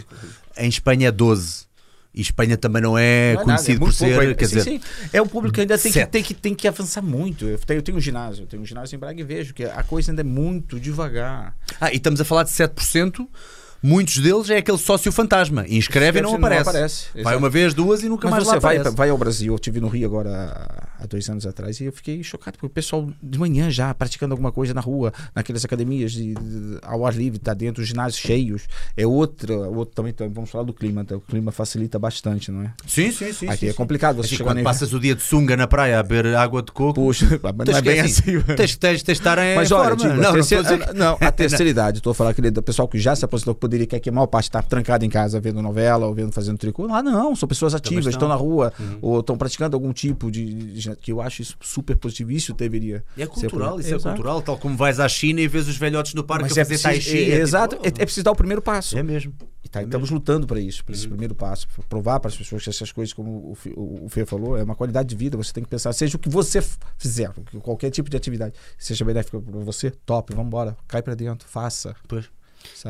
Em 0.57 0.69
Espanha 0.69 1.09
é 1.09 1.13
12%. 1.13 1.67
E 2.15 2.23
Espanha 2.23 2.57
também 2.57 2.81
não 2.81 2.97
é 2.97 3.35
Não 3.35 3.43
é 3.43 3.45
nada, 3.45 3.59
conhecido 3.63 3.77
é 3.77 3.79
por 3.87 3.93
ser. 3.93 4.15
pouco, 4.15 4.31
é- 4.31 4.35
quer 4.35 4.47
sim, 4.49 4.57
dizer, 4.57 4.71
sim. 4.71 4.81
é 5.13 5.21
um 5.21 5.27
público 5.29 5.55
que 5.55 5.61
ainda 5.61 5.77
tem 5.77 5.93
que, 5.93 6.07
tem, 6.07 6.23
que, 6.23 6.33
tem 6.33 6.55
que 6.55 6.67
avançar 6.67 7.03
muito. 7.03 7.45
Eu 7.45 7.59
tenho, 7.59 7.77
eu 7.77 7.83
tenho 7.83 7.99
um 7.99 8.01
ginásio, 8.01 8.45
eu 8.45 8.47
tenho 8.47 8.63
um 8.63 8.65
ginásio 8.65 8.97
em 8.97 8.99
Braga 8.99 9.21
e 9.21 9.23
vejo 9.23 9.53
que 9.53 9.65
a 9.65 9.83
coisa 9.83 10.11
ainda 10.13 10.23
é 10.23 10.25
muito 10.25 10.81
devagar. 10.81 11.55
Ah, 11.79 11.93
e 11.93 11.97
estamos 11.97 12.19
a 12.19 12.25
falar 12.25 12.45
de 12.45 12.51
7%. 12.53 13.29
Muitos 13.83 14.17
deles 14.17 14.49
é 14.49 14.57
aquele 14.57 14.79
sócio 14.79 15.13
fantasma. 15.13 15.67
Inscreve 15.69 16.21
e 16.21 16.23
não 16.23 16.31
Inscreve-se 16.31 16.35
e 16.35 16.41
não 16.41 16.47
aparece. 16.47 16.71
aparece, 16.71 17.23
Vai 17.23 17.37
uma 17.37 17.51
vez, 17.51 17.75
duas 17.75 18.03
e 18.03 18.09
nunca 18.09 18.25
Mas 18.29 18.33
mais 18.33 18.45
você 18.45 18.55
lá 18.55 18.59
vai, 18.61 18.77
aparece. 18.79 18.97
vai 18.97 19.11
ao 19.11 19.19
Brasil, 19.19 19.53
eu 19.53 19.57
estive 19.57 19.79
no 19.79 19.89
Rio 19.89 20.07
agora 20.07 20.89
há- 21.01 21.07
dois 21.07 21.29
anos 21.29 21.47
atrás 21.47 21.81
e 21.81 21.85
eu 21.85 21.93
fiquei 21.93 22.23
chocado, 22.23 22.53
porque 22.57 22.67
o 22.67 22.71
pessoal 22.71 23.09
de 23.23 23.39
manhã 23.39 23.71
já 23.71 23.93
praticando 23.95 24.33
alguma 24.35 24.51
coisa 24.53 24.75
na 24.75 24.81
rua, 24.81 25.13
naquelas 25.35 25.65
academias 25.65 26.13
de, 26.13 26.35
de- 26.35 26.79
ao 26.83 27.07
ar 27.07 27.15
livre, 27.15 27.39
tá 27.39 27.55
dentro, 27.55 27.83
os 27.83 27.89
ginásios 27.89 28.21
cheios. 28.21 28.67
É 28.97 29.07
outra, 29.07 29.55
outro 29.57 29.95
também, 29.95 30.11
então, 30.11 30.29
vamos 30.31 30.51
falar 30.51 30.65
do 30.65 30.73
clima, 30.73 31.05
tá? 31.05 31.17
o 31.17 31.21
clima 31.21 31.53
facilita 31.53 31.99
bastante, 31.99 32.51
não 32.51 32.63
é? 32.63 32.73
Sim, 32.87 33.11
sim, 33.11 33.33
sim. 33.33 33.49
Aqui 33.49 33.59
sim, 33.67 33.69
é 33.69 33.73
complicado 33.73 34.17
você 34.17 34.29
chegar 34.29 34.53
quando 34.53 34.63
passas 34.63 34.93
o 34.93 35.01
dia 35.01 35.15
de 35.15 35.23
sunga 35.23 35.57
na 35.57 35.67
praia 35.67 35.99
a 36.01 36.03
beber 36.03 36.35
água 36.37 36.63
de 36.63 36.73
coco, 36.73 36.95
Puxa, 36.95 37.39
mas 37.43 37.69
não 37.69 37.77
é 37.77 37.83
bem 37.83 38.01
assim, 38.01 38.37
assim. 38.37 38.55
tens, 38.57 38.77
tens, 38.77 39.03
de 39.03 39.13
estar 39.13 39.39
em 39.39 39.55
Mas 39.57 39.71
olha, 39.73 39.97
forma. 39.97 40.15
não, 40.17 40.31
a 40.31 40.33
terceira, 40.33 40.91
a 40.91 40.93
não, 40.93 41.19
a 41.21 41.31
terceira 41.33 41.71
idade, 41.71 41.99
estou 41.99 42.13
falando 42.15 42.33
aquele 42.33 42.51
do 42.51 42.63
pessoal 42.63 42.89
que 42.89 42.99
já 42.99 43.15
se 43.15 43.25
aposentou, 43.25 43.55
que 43.55 43.61
poderia 43.61 43.87
que 43.87 44.09
a 44.09 44.13
maior 44.13 44.27
parte 44.27 44.45
está 44.45 44.63
trancado 44.63 45.05
em 45.05 45.09
casa 45.11 45.39
vendo 45.41 45.61
novela 45.63 46.07
ou 46.07 46.15
vendo 46.15 46.33
fazendo 46.33 46.59
tricô. 46.59 46.87
Lá 46.87 47.03
não, 47.03 47.35
são 47.37 47.49
pessoas 47.49 47.75
ativas, 47.75 48.07
estão. 48.07 48.11
estão 48.17 48.29
na 48.29 48.35
rua 48.35 48.73
Uhum. 48.79 48.99
ou 49.03 49.21
estão 49.21 49.37
praticando 49.37 49.77
algum 49.77 49.93
tipo 49.93 50.31
de, 50.31 50.73
que 50.95 51.11
eu 51.11 51.21
acho 51.21 51.43
isso 51.43 51.57
super 51.61 51.97
positivo. 51.97 52.31
Isso 52.31 52.53
deveria. 52.55 53.03
É 53.17 53.23
ser 53.25 53.27
cultural, 53.27 53.81
isso 53.81 53.89
é 53.93 53.97
Exato. 53.97 54.15
cultural. 54.15 54.43
Tal 54.43 54.59
como 54.59 54.77
vais 54.77 55.01
à 55.01 55.09
China 55.09 55.41
e 55.41 55.49
vês 55.49 55.67
os 55.67 55.77
velhotes 55.77 56.15
no 56.15 56.23
parque 56.23 56.45
Mas 56.45 56.57
a 56.59 56.61
é 56.61 56.65
fazer 56.65 56.75
preciso, 56.83 56.83
tai 56.89 57.01
chi. 57.01 57.31
é- 57.33 57.35
é 57.37 57.41
exato, 57.41 57.77
tipo, 57.77 57.87
é, 57.87 57.89
é 57.89 58.05
preciso 58.05 58.23
dar 58.25 58.33
o 58.33 58.37
primeiro 58.37 58.61
passo. 58.63 58.97
É 58.97 59.03
mesmo. 59.03 59.33
E 59.65 59.69
tá, 59.69 59.83
estamos 59.83 60.11
lutando 60.11 60.47
para 60.47 60.61
isso, 60.61 60.85
para 60.85 60.93
Uhum. 60.93 60.99
esse 60.99 61.09
primeiro 61.09 61.35
passo, 61.35 61.67
pra 61.69 61.83
provar 61.89 62.21
para 62.21 62.29
as 62.29 62.37
pessoas 62.37 62.63
que 62.63 62.71
essas 62.71 62.93
coisas, 62.93 63.13
como 63.13 63.51
o, 63.51 63.55
Fê- 63.57 63.73
o, 63.77 64.05
o 64.05 64.09
Fê 64.09 64.25
falou, 64.25 64.57
é 64.57 64.63
uma 64.63 64.77
qualidade 64.77 65.09
de 65.09 65.17
vida. 65.17 65.37
Você 65.37 65.53
tem 65.53 65.65
que 65.65 65.71
pensar, 65.71 65.93
seja 65.93 66.17
o 66.17 66.21
que 66.21 66.29
você 66.29 66.63
fizer, 66.97 67.33
qualquer 67.63 67.91
tipo 67.91 68.09
de 68.09 68.17
atividade, 68.17 68.55
seja 68.79 69.05
benéfica 69.05 69.41
para 69.41 69.61
você, 69.61 69.91
top, 69.91 70.33
vamos 70.35 70.47
embora, 70.49 70.77
cai 70.87 71.03
para 71.03 71.15
dentro, 71.17 71.49
faça. 71.49 71.97
Pois. 72.07 72.27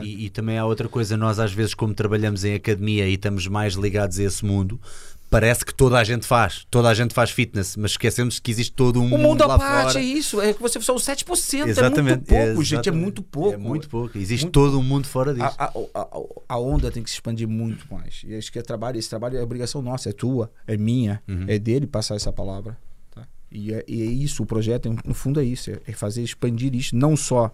E, 0.03 0.25
e 0.27 0.31
também 0.31 0.57
há 0.59 0.65
outra 0.65 0.89
coisa, 0.89 1.17
nós 1.19 1.39
às 1.39 1.53
vezes, 1.53 1.75
como 1.75 1.93
trabalhamos 1.95 2.45
em 2.45 2.55
academia 2.55 3.07
e 3.09 3.15
estamos 3.15 3.47
mais 3.47 3.75
ligados 3.75 4.19
a 4.19 4.23
esse 4.23 4.43
mundo, 4.45 4.81
parece 5.29 5.65
que 5.65 5.75
toda 5.75 5.99
a 5.99 6.05
gente 6.05 6.25
faz, 6.27 6.67
toda 6.71 6.89
a 6.89 6.95
gente 6.95 7.13
faz 7.13 7.31
fitness, 7.31 7.77
mas 7.77 7.93
esquecemos 7.93 8.39
que 8.39 8.51
existe 8.51 8.73
todo 8.73 9.01
um 9.01 9.15
O 9.15 9.19
mundo 9.19 9.43
à 9.43 9.59
parte 9.59 9.93
fora. 9.93 10.01
é 10.01 10.03
isso, 10.05 10.41
é 10.41 10.53
que 10.55 10.61
você 10.63 10.81
são 10.81 10.95
os 10.95 11.05
7%, 11.05 11.67
Exatamente, 11.67 11.99
é 12.09 12.15
muito 12.15 12.25
pouco, 12.27 12.63
gente, 12.65 12.75
é 12.77 12.81
exatamente. 12.91 13.03
muito 13.03 13.23
pouco. 13.23 13.53
É 13.55 13.57
muito 13.57 13.89
pouco. 13.89 14.19
Existe 14.19 14.45
Muito 14.45 14.53
todo 14.55 14.79
um 14.79 14.83
mundo 14.83 15.07
fora 15.07 15.35
disso. 15.35 15.47
A, 15.59 15.65
a, 15.65 15.73
a, 15.95 16.09
a 16.51 16.59
onda 16.59 16.91
tem 16.91 17.03
que 17.03 17.11
se 17.11 17.17
expandir 17.17 17.49
muito 17.49 17.87
mais. 17.93 18.23
E 18.25 18.35
acho 18.37 18.51
que 18.53 18.59
é 18.59 18.63
trabalho, 18.63 18.99
esse 18.99 19.09
trabalho 19.11 19.37
é 19.37 19.43
obrigação 19.43 19.83
nossa, 19.83 20.09
é 20.11 20.13
tua, 20.13 20.51
é 20.67 20.77
minha, 20.77 21.23
Uhum. 21.29 21.45
é 21.49 21.59
dele 21.59 21.87
passar 21.87 22.15
essa 22.15 22.33
palavra. 22.33 22.79
tá? 23.15 23.27
E, 23.51 23.73
é, 23.75 23.85
e 23.89 24.03
é 24.03 24.07
isso, 24.07 24.43
o 24.43 24.47
projeto, 24.47 24.95
no 25.05 25.15
fundo, 25.15 25.41
é 25.41 25.45
isso: 25.45 25.71
é, 25.71 25.81
é 25.87 25.93
fazer 25.93 26.23
expandir 26.23 26.75
isso, 26.75 26.95
não 26.95 27.17
só 27.17 27.51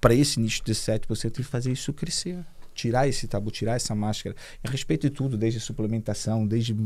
para 0.00 0.14
esse 0.14 0.40
nicho 0.40 0.62
de 0.64 0.72
7%, 0.74 1.38
e 1.38 1.42
fazer 1.42 1.72
isso 1.72 1.92
crescer. 1.92 2.38
Tirar 2.74 3.06
esse 3.08 3.26
tabu, 3.26 3.50
tirar 3.50 3.74
essa 3.76 3.94
máscara. 3.94 4.34
A 4.64 4.70
respeito 4.70 5.02
de 5.08 5.10
tudo, 5.10 5.36
desde 5.36 5.60
suplementação, 5.60 6.46
desde 6.46 6.76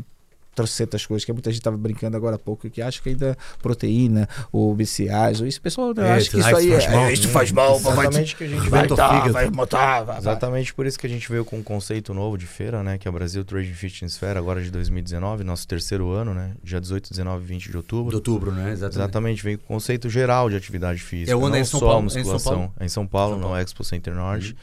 trocentas 0.54 1.04
coisas, 1.04 1.22
que 1.22 1.30
muita 1.34 1.50
gente 1.50 1.60
estava 1.60 1.76
brincando 1.76 2.16
agora 2.16 2.36
há 2.36 2.38
pouco, 2.38 2.70
que 2.70 2.80
acha 2.80 3.02
que 3.02 3.10
ainda 3.10 3.36
proteína, 3.60 4.26
ou 4.50 4.74
BCAAs, 4.74 5.42
ou 5.42 5.46
isso, 5.46 5.60
pessoal, 5.60 5.92
eu 5.94 6.02
É, 6.02 6.12
acho 6.14 6.30
que 6.30 6.38
isso 6.38 6.46
aí 6.56 6.70
faz 6.70 6.84
é, 6.84 6.90
mal, 6.90 7.04
é, 7.04 7.12
isso 7.12 7.26
né? 7.26 7.32
faz 7.34 7.52
mal, 7.52 7.78
vai, 7.78 7.92
Exatamente 8.06 8.36
que 8.36 8.44
a 8.44 8.48
gente 8.48 8.68
vai, 8.70 8.82
fígado. 8.84 9.32
vai 9.34 9.50
botar, 9.50 9.92
vai, 9.96 10.04
vai. 10.06 10.18
Exatamente 10.18 10.72
por 10.72 10.86
isso 10.86 10.98
que 10.98 11.06
a 11.06 11.10
gente 11.10 11.28
veio 11.30 11.44
com 11.44 11.58
um 11.58 11.62
conceito 11.62 12.14
novo 12.14 12.38
de 12.38 12.46
feira, 12.46 12.82
né? 12.82 12.96
Que 12.96 13.06
é 13.06 13.10
o 13.10 13.12
Brasil 13.12 13.44
Trading 13.44 13.74
Fitness 13.74 14.16
Fair, 14.16 14.38
agora 14.38 14.62
de 14.62 14.70
2019, 14.70 15.44
nosso 15.44 15.68
terceiro 15.68 16.10
ano, 16.10 16.32
né? 16.32 16.52
Dia 16.64 16.80
18, 16.80 17.10
19 17.10 17.44
e 17.44 17.46
20 17.48 17.70
de 17.70 17.76
outubro. 17.76 18.08
De 18.08 18.16
outubro, 18.16 18.50
não 18.50 18.66
é? 18.66 18.70
Exatamente. 18.72 18.96
Exatamente, 18.96 19.42
veio 19.44 19.58
com 19.58 19.64
o 19.64 19.68
conceito 19.76 20.08
geral 20.08 20.48
de 20.48 20.56
atividade 20.56 21.00
física. 21.00 21.32
É 21.32 21.36
onde? 21.36 21.50
não 21.50 21.56
É 21.56 21.60
em 21.60 21.64
São 21.66 21.80
só 21.80 21.86
Paulo? 21.86 22.00
a 22.00 22.02
musculação. 22.02 22.32
É 22.32 22.34
em 22.36 22.38
São 22.38 22.50
Paulo? 22.50 22.72
É 22.80 22.84
em 22.86 22.88
São 22.88 23.06
Paulo, 23.06 23.32
São 23.32 23.40
no 23.40 23.46
Paulo. 23.48 23.60
Expo 23.60 23.84
Center 23.84 24.14
Norte. 24.14 24.56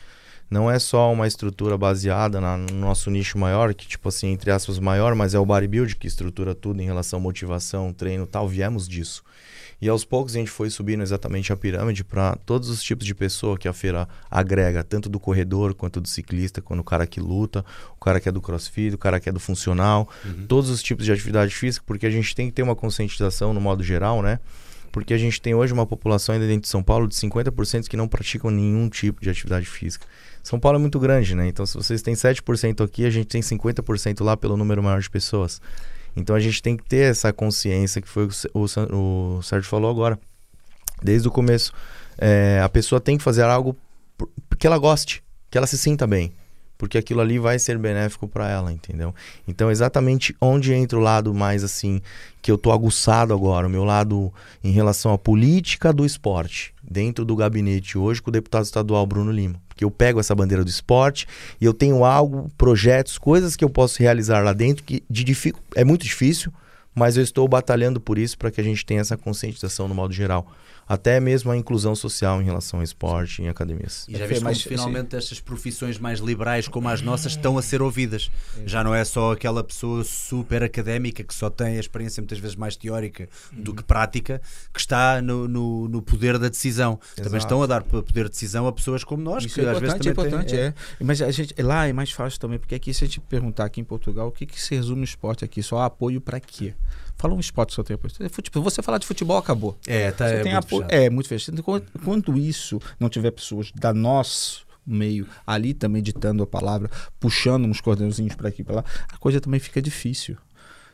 Não 0.49 0.69
é 0.69 0.77
só 0.77 1.11
uma 1.11 1.25
estrutura 1.27 1.77
baseada 1.77 2.39
na- 2.39 2.57
no 2.57 2.75
nosso 2.75 3.09
nicho 3.09 3.37
maior, 3.37 3.73
que 3.73 3.87
tipo 3.87 4.07
assim, 4.09 4.27
entre 4.27 4.51
aspas, 4.51 4.77
maior, 4.79 5.15
mas 5.15 5.33
é 5.33 5.39
o 5.39 5.45
bodybuild 5.45 5.95
que 5.95 6.05
estrutura 6.07 6.53
tudo 6.53 6.81
em 6.81 6.85
relação 6.85 7.17
à 7.19 7.21
motivação, 7.21 7.91
treino 7.91 8.25
e 8.25 8.27
tal. 8.27 8.47
Viemos 8.47 8.87
disso. 8.87 9.23
E 9.81 9.89
aos 9.89 10.05
poucos 10.05 10.33
a 10.35 10.39
gente 10.39 10.49
foi 10.51 10.69
subindo 10.69 11.01
exatamente 11.01 11.51
a 11.51 11.57
pirâmide 11.57 12.03
para 12.05 12.37
todos 12.45 12.69
os 12.69 12.81
tipos 12.81 13.05
de 13.05 13.13
pessoa 13.13 13.57
que 13.57 13.67
a 13.67 13.73
feira 13.73 14.07
agrega, 14.31 14.81
tanto 14.83 15.09
do 15.09 15.19
corredor 15.19 15.73
quanto 15.73 15.99
do 15.99 16.07
ciclista, 16.07 16.61
quando 16.61 16.79
o 16.79 16.83
cara 16.85 17.05
que 17.05 17.19
luta, 17.19 17.65
o 17.97 17.99
cara 17.99 18.19
que 18.21 18.29
é 18.29 18.31
do 18.31 18.39
crossfit, 18.39 18.93
o 18.95 18.97
cara 18.97 19.19
que 19.19 19.27
é 19.27 19.31
do 19.31 19.41
funcional, 19.41 20.07
todos 20.47 20.69
os 20.69 20.81
tipos 20.81 21.03
de 21.05 21.11
atividade 21.11 21.53
física, 21.53 21.83
porque 21.85 22.05
a 22.05 22.09
gente 22.09 22.33
tem 22.33 22.47
que 22.47 22.53
ter 22.53 22.63
uma 22.63 22.75
conscientização 22.75 23.53
no 23.53 23.59
modo 23.59 23.83
geral, 23.83 24.21
né? 24.21 24.39
Porque 24.89 25.13
a 25.13 25.17
gente 25.17 25.41
tem 25.41 25.55
hoje 25.55 25.73
uma 25.73 25.87
população 25.87 26.33
ainda 26.33 26.45
dentro 26.47 26.61
de 26.61 26.67
São 26.69 26.83
Paulo 26.83 27.07
de 27.07 27.15
50% 27.15 27.89
que 27.89 27.97
não 27.97 28.07
praticam 28.07 28.51
nenhum 28.51 28.87
tipo 28.87 29.21
de 29.21 29.29
atividade 29.29 29.65
física. 29.65 30.05
São 30.43 30.59
Paulo 30.59 30.77
é 30.77 30.81
muito 30.81 30.99
grande, 30.99 31.33
né? 31.33 31.47
Então, 31.47 31.65
se 31.65 31.73
vocês 31.73 32.01
têm 32.01 32.13
7% 32.13 32.83
aqui, 32.83 33.05
a 33.05 33.09
gente 33.09 33.27
tem 33.27 33.41
50% 33.41 34.21
lá 34.21 34.35
pelo 34.35 34.57
número 34.57 34.83
maior 34.83 34.99
de 34.99 35.09
pessoas. 35.09 35.61
Então, 36.15 36.35
a 36.35 36.39
gente 36.39 36.61
tem 36.61 36.75
que 36.75 36.83
ter 36.83 37.09
essa 37.09 37.31
consciência 37.31 38.01
que 38.01 38.09
foi 38.09 38.25
o, 38.25 38.29
o, 38.59 39.37
o 39.37 39.41
Sérgio 39.41 39.69
falou 39.69 39.89
agora. 39.89 40.19
Desde 41.01 41.27
o 41.27 41.31
começo. 41.31 41.71
É, 42.17 42.61
a 42.61 42.67
pessoa 42.67 42.99
tem 42.99 43.17
que 43.17 43.23
fazer 43.23 43.43
algo 43.43 43.75
que 44.59 44.67
ela 44.67 44.77
goste, 44.77 45.23
que 45.49 45.57
ela 45.57 45.65
se 45.65 45.77
sinta 45.77 46.05
bem. 46.05 46.33
Porque 46.77 46.97
aquilo 46.97 47.21
ali 47.21 47.39
vai 47.39 47.57
ser 47.57 47.77
benéfico 47.77 48.27
para 48.27 48.49
ela, 48.49 48.71
entendeu? 48.71 49.15
Então, 49.47 49.71
exatamente 49.71 50.35
onde 50.41 50.73
entra 50.73 50.99
o 50.99 51.01
lado 51.01 51.33
mais 51.33 51.63
assim, 51.63 52.01
que 52.41 52.51
eu 52.51 52.57
tô 52.57 52.73
aguçado 52.73 53.33
agora, 53.33 53.67
o 53.67 53.69
meu 53.69 53.85
lado 53.85 54.33
em 54.61 54.71
relação 54.71 55.13
à 55.13 55.17
política 55.17 55.93
do 55.93 56.05
esporte, 56.05 56.73
dentro 56.83 57.23
do 57.23 57.35
gabinete 57.35 57.97
hoje 57.97 58.21
com 58.21 58.29
o 58.29 58.33
deputado 58.33 58.65
estadual 58.65 59.07
Bruno 59.07 59.31
Lima. 59.31 59.62
Porque 59.73 59.83
eu 59.83 59.91
pego 59.91 60.19
essa 60.19 60.35
bandeira 60.35 60.63
do 60.63 60.69
esporte 60.69 61.27
e 61.59 61.65
eu 61.65 61.73
tenho 61.73 62.05
algo, 62.05 62.49
projetos, 62.57 63.17
coisas 63.17 63.55
que 63.55 63.65
eu 63.65 63.69
posso 63.69 63.99
realizar 63.99 64.43
lá 64.43 64.53
dentro 64.53 64.83
que 64.83 65.03
de 65.09 65.23
dific... 65.23 65.57
é 65.75 65.83
muito 65.83 66.03
difícil, 66.03 66.53
mas 66.93 67.17
eu 67.17 67.23
estou 67.23 67.47
batalhando 67.47 67.99
por 67.99 68.17
isso 68.17 68.37
para 68.37 68.51
que 68.51 68.61
a 68.61 68.63
gente 68.63 68.85
tenha 68.85 69.01
essa 69.01 69.17
conscientização 69.17 69.87
no 69.87 69.95
modo 69.95 70.13
geral. 70.13 70.47
Até 70.93 71.19
mesmo 71.19 71.51
a 71.51 71.57
inclusão 71.57 71.95
social 71.95 72.41
em 72.41 72.45
relação 72.45 72.79
ao 72.79 72.83
esporte 72.83 73.41
em 73.41 73.47
academias. 73.49 74.05
E 74.07 74.13
já 74.17 74.25
É, 74.25 74.27
viste 74.27 74.43
mas, 74.43 74.57
como 74.63 74.69
finalmente 74.69 75.15
estas 75.15 75.39
profissões 75.39 75.97
mais 75.97 76.19
liberais 76.19 76.67
como 76.67 76.87
as 76.87 77.01
nossas 77.01 77.31
estão 77.33 77.57
a 77.57 77.61
ser 77.61 77.81
ouvidas. 77.81 78.29
Já 78.65 78.83
não 78.83 78.93
é 78.93 79.03
só 79.03 79.31
aquela 79.31 79.63
pessoa 79.63 80.03
super 80.03 80.61
académica 80.63 81.23
que 81.23 81.33
só 81.33 81.49
tem 81.49 81.77
a 81.77 81.79
experiência 81.79 82.21
muitas 82.21 82.37
vezes 82.39 82.55
mais 82.55 82.75
teórica 82.75 83.27
do 83.51 83.73
que 83.73 83.83
prática 83.83 84.41
que 84.73 84.79
está 84.79 85.21
no, 85.21 85.47
no, 85.47 85.87
no 85.87 86.01
poder 86.01 86.37
da 86.37 86.47
decisão. 86.49 86.99
Também 87.15 87.25
Exato. 87.29 87.37
estão 87.37 87.63
a 87.63 87.65
dar 87.67 87.83
poder 87.83 88.25
de 88.25 88.29
decisão 88.29 88.67
a 88.67 88.71
pessoas 88.71 89.03
como 89.03 89.23
nós, 89.23 89.43
Isso 89.45 89.55
que 89.55 89.61
é 89.61 89.69
às 89.69 89.79
vezes 89.79 89.95
importante, 89.95 90.09
é 90.09 90.13
também 90.13 90.29
importante, 90.29 90.51
têm- 90.55 90.59
é. 90.99 91.03
Mas 91.03 91.21
a 91.21 91.31
gente, 91.31 91.59
lá 91.61 91.87
é 91.87 91.93
mais 91.93 92.11
fácil 92.11 92.39
também, 92.39 92.59
porque 92.59 92.75
aqui 92.75 92.93
se 92.93 93.03
a 93.03 93.07
gente 93.07 93.19
perguntar 93.19 93.65
aqui 93.65 93.81
em 93.81 93.83
Portugal, 93.83 94.27
o 94.27 94.31
que, 94.31 94.45
que 94.45 94.61
se 94.61 94.75
resume 94.75 95.01
o 95.01 95.03
esporte 95.03 95.43
aqui? 95.43 95.63
Só 95.63 95.79
apoio 95.81 96.21
pra 96.21 96.39
quê? 96.39 96.73
Fala 97.23 97.35
um 97.35 97.39
esporte 97.39 97.69
que 97.69 97.75
só 97.75 97.83
tem 97.83 97.95
apoio. 97.95 98.11
É 98.19 98.27
futebol. 98.27 98.61
Você 98.63 98.81
falar 98.81 98.97
de 98.97 99.07
futebol, 99.07 99.37
acabou. 99.37 99.77
É, 99.87 100.11
tá, 100.11 100.27
Você 100.27 100.33
é 100.35 100.41
tem 100.41 100.51
muito 100.51 100.65
apoio. 100.65 100.85
É, 100.89 101.09
muito 101.09 101.29
fechado. 101.29 101.53
Então, 101.53 101.63
quando- 101.63 101.85
Quando 102.03 102.37
isso 102.37 102.81
não 102.99 103.07
tiver 103.07 103.31
pessoas 103.31 103.71
da 103.73 103.93
nosso 103.93 104.65
meio 104.85 105.25
ali 105.47 105.73
também 105.73 106.03
ditando 106.03 106.43
a 106.43 106.45
palavra, 106.47 106.91
puxando 107.21 107.63
uns 107.65 107.79
cordãozinhos 107.79 108.35
para 108.35 108.49
aqui 108.49 108.61
e 108.61 108.65
para 108.65 108.75
lá, 108.75 108.85
a 109.09 109.15
coisa 109.17 109.39
também 109.39 109.57
fica 109.57 109.81
difícil. 109.81 110.35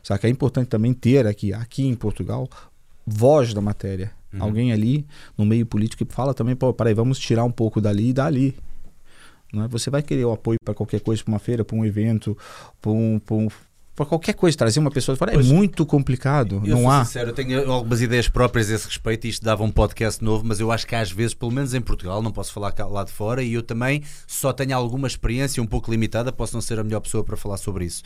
Saca? 0.04 0.28
É 0.28 0.30
importante 0.30 0.68
também 0.68 0.94
ter 0.94 1.26
aqui, 1.26 1.52
aqui 1.52 1.88
em 1.88 1.96
Portugal, 1.96 2.48
voz 3.08 3.52
da 3.52 3.60
matéria. 3.62 4.12
Uhum. 4.32 4.44
Alguém 4.44 4.72
ali 4.72 5.08
no 5.36 5.44
meio 5.44 5.66
político 5.66 6.06
que 6.06 6.14
fala 6.14 6.36
também, 6.36 6.56
pô, 6.56 6.72
peraí, 6.72 6.94
vamos 6.94 7.18
tirar 7.18 7.44
um 7.44 7.52
pouco 7.52 7.82
dali 7.82 8.10
e 8.10 8.14
dali. 8.14 8.56
Não 9.52 9.64
é? 9.64 9.68
Você 9.70 9.90
vai 9.90 10.04
querer 10.04 10.26
o 10.26 10.32
apoio 10.32 10.60
para 10.64 10.76
qualquer 10.76 11.00
coisa, 11.02 11.24
para 11.24 11.34
uma 11.34 11.40
feira, 11.40 11.66
para 11.66 11.76
um 11.76 11.84
evento, 11.84 12.38
para 12.80 12.92
um, 12.92 13.18
pra 13.18 13.36
um, 13.36 13.48
qualquer 14.06 14.34
coisa, 14.34 14.58
trazer 14.58 14.80
uma 14.80 14.92
pessoa 14.92 15.16
fora 15.16 15.32
é 15.32 15.34
Pois. 15.36 15.48
muito 15.48 15.86
complicado. 15.86 16.62
Eu 16.66 16.76
não 16.76 16.82
sou 16.84 16.92
há. 16.92 17.06
sincero, 17.06 17.30
eu 17.30 17.34
tenho 17.34 17.72
algumas 17.72 18.02
ideias 18.02 18.28
próprias 18.30 18.70
a 18.70 18.76
esse 18.76 18.86
respeito 18.88 19.26
e 19.28 19.30
isto 19.30 19.44
dava 19.44 19.64
um 19.64 19.72
podcast 19.72 20.24
novo, 20.24 20.44
mas 20.46 20.60
eu 20.60 20.72
acho 20.72 20.86
que 20.88 20.96
às 20.96 21.12
vezes, 21.12 21.34
pelo 21.34 21.52
menos 21.52 21.74
em 21.74 21.82
Portugal, 21.82 22.22
não 22.22 22.32
posso 22.32 22.52
falar 22.54 22.74
lá 22.90 23.04
de 23.04 23.12
fora, 23.12 23.42
e 23.44 23.54
eu 23.54 23.64
também 23.64 24.04
só 24.28 24.52
tenho 24.54 24.76
alguma 24.76 25.08
experiência 25.08 25.62
um 25.62 25.68
pouco 25.68 25.92
limitada, 25.92 26.32
posso 26.32 26.54
não 26.54 26.62
ser 26.62 26.80
a 26.80 26.84
melhor 26.84 27.00
pessoa 27.02 27.24
para 27.24 27.36
falar 27.38 27.58
sobre 27.58 27.86
isso. 27.86 28.04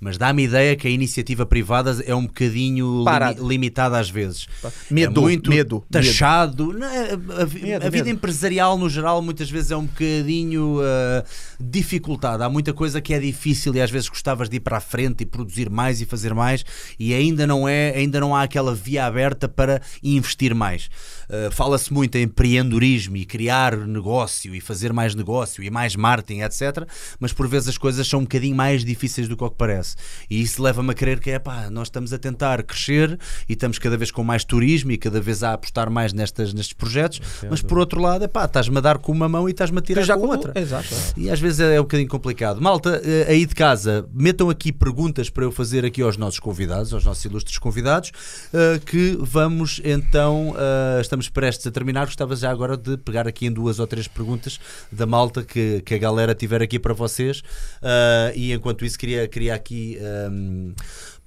Mas 0.00 0.18
dá-me 0.18 0.44
ideia 0.44 0.76
que 0.76 0.86
a 0.86 0.90
iniciativa 0.90 1.46
privada 1.46 1.96
é 2.06 2.14
um 2.14 2.26
bocadinho 2.26 3.04
limitada 3.40 3.98
às 3.98 4.10
vezes. 4.10 4.46
Medo, 4.90 5.20
é 5.20 5.22
muito 5.22 5.50
medo, 5.50 5.84
taxado. 5.90 6.72
Não 6.72 6.86
é? 6.86 7.12
A, 7.12 7.44
vi- 7.44 7.62
Medo, 7.62 7.86
a 7.86 7.90
vida 7.90 8.04
medo. 8.04 8.08
empresarial, 8.16 8.76
no 8.76 8.88
geral, 8.90 9.22
muitas 9.22 9.50
vezes 9.50 9.70
é 9.70 9.76
um 9.76 9.86
bocadinho 9.86 10.78
ah, 10.82 11.24
dificultada. 11.58 12.44
Há 12.44 12.48
muita 12.50 12.72
coisa 12.72 13.00
que 13.00 13.12
é 13.14 13.18
difícil 13.18 13.74
e 13.74 13.80
às 13.80 13.90
vezes 13.90 14.08
gostavas 14.08 14.48
de 14.48 14.56
ir 14.56 14.60
para 14.60 14.76
a 14.76 14.80
frente 14.80 15.22
e 15.22 15.26
produzir 15.36 15.68
mais 15.70 16.00
e 16.00 16.06
fazer 16.06 16.32
mais 16.32 16.64
e 16.98 17.12
ainda 17.12 17.46
não 17.46 17.68
é, 17.68 17.90
ainda 17.94 18.18
não 18.18 18.34
há 18.34 18.42
aquela 18.42 18.74
via 18.74 19.04
aberta 19.04 19.46
para 19.48 19.80
investir 20.02 20.54
mais. 20.54 20.88
Ah, 21.28 21.50
Fala-se 21.50 21.92
muito 21.92 22.16
em 22.16 22.22
empreendedorismo 22.22 23.16
e 23.16 23.24
criar 23.26 23.76
negócio 23.76 24.54
e 24.54 24.60
fazer 24.60 24.92
mais 24.92 25.14
negócio 25.14 25.62
e 25.62 25.70
mais 25.70 25.94
marketing, 25.94 26.40
etc. 26.40 26.86
Mas 27.20 27.32
por 27.32 27.46
vezes 27.48 27.68
as 27.68 27.78
coisas 27.78 28.06
são 28.08 28.20
um 28.20 28.22
bocadinho 28.22 28.56
mais 28.56 28.84
difíceis 28.84 29.28
do 29.28 29.36
que 29.36 29.44
o 29.44 29.50
que 29.50 29.56
parece. 29.56 29.94
E 30.30 30.40
isso 30.40 30.62
leva-me 30.62 30.90
a 30.92 30.94
crer 30.94 31.20
que 31.20 31.30
é 31.30 31.38
pá, 31.38 31.68
nós 31.70 31.88
estamos 31.88 32.12
a 32.12 32.18
tentar 32.18 32.62
crescer 32.62 33.18
e 33.48 33.52
estamos 33.52 33.78
cada 33.78 33.96
vez 33.96 34.10
com 34.10 34.24
mais 34.24 34.44
turismo 34.44 34.90
e 34.92 34.96
cada 34.96 35.20
vez 35.20 35.42
a 35.42 35.52
apostar 35.52 35.90
mais 35.90 36.12
nestas, 36.12 36.54
nestes 36.54 36.72
projetos, 36.72 37.20
mas 37.50 37.60
por 37.60 37.78
outro 37.78 38.00
lado, 38.00 38.24
é 38.24 38.28
pá, 38.28 38.44
estás-me 38.46 38.78
a 38.78 38.80
dar 38.80 38.98
com 38.98 39.12
uma 39.12 39.28
mão 39.28 39.48
e 39.48 39.52
estás-me 39.52 39.78
a 39.78 39.82
tirar 39.82 40.02
já 40.02 40.14
com 40.14 40.22
com- 40.22 40.28
outra. 40.28 40.52
Exato. 40.58 40.88
E 41.16 41.28
às 41.30 41.38
vezes 41.40 41.60
é 41.60 41.78
um 41.80 41.84
bocadinho 41.84 42.08
complicado. 42.08 42.60
Malta, 42.60 43.00
eh, 43.04 43.26
aí 43.28 43.44
de 43.46 43.54
casa, 43.54 44.08
metam 44.12 44.48
aqui 44.48 44.72
perguntas 44.72 45.25
para 45.30 45.44
eu 45.44 45.52
fazer 45.52 45.84
aqui 45.84 46.02
aos 46.02 46.16
nossos 46.16 46.38
convidados, 46.40 46.92
aos 46.92 47.04
nossos 47.04 47.24
ilustres 47.24 47.58
convidados, 47.58 48.12
eh, 48.52 48.80
que 48.84 49.16
vamos 49.20 49.80
então, 49.84 50.54
eh, 50.58 51.00
estamos 51.00 51.28
prestes 51.28 51.66
a 51.66 51.70
terminar. 51.70 52.06
Gostava 52.06 52.34
já 52.36 52.50
agora 52.50 52.76
de 52.76 52.96
pegar 52.96 53.26
aqui 53.28 53.46
em 53.46 53.52
duas 53.52 53.78
ou 53.78 53.86
três 53.86 54.06
perguntas 54.08 54.58
da 54.90 55.06
malta 55.06 55.42
que, 55.42 55.80
que 55.82 55.94
a 55.94 55.98
galera 55.98 56.34
tiver 56.34 56.62
aqui 56.62 56.78
para 56.78 56.94
vocês. 56.94 57.42
Eh, 57.82 58.32
e 58.36 58.52
enquanto 58.52 58.84
isso, 58.84 58.98
queria, 58.98 59.26
queria 59.28 59.54
aqui 59.54 59.98
ehm, 60.00 60.72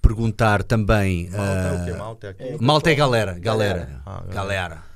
perguntar 0.01 0.63
também. 0.63 1.29
Malta 1.29 1.41
é 1.41 1.73
o 1.81 1.85
quê? 1.85 1.91
eh, 1.91 1.97
Malta 1.97 2.27
é 2.27 2.29
aqui? 2.29 2.63
Malta 2.63 2.91
é 2.91 2.95
galera, 2.95 3.39
galera, 3.39 4.01
Ah, 4.05 4.23
galera. 4.31 4.88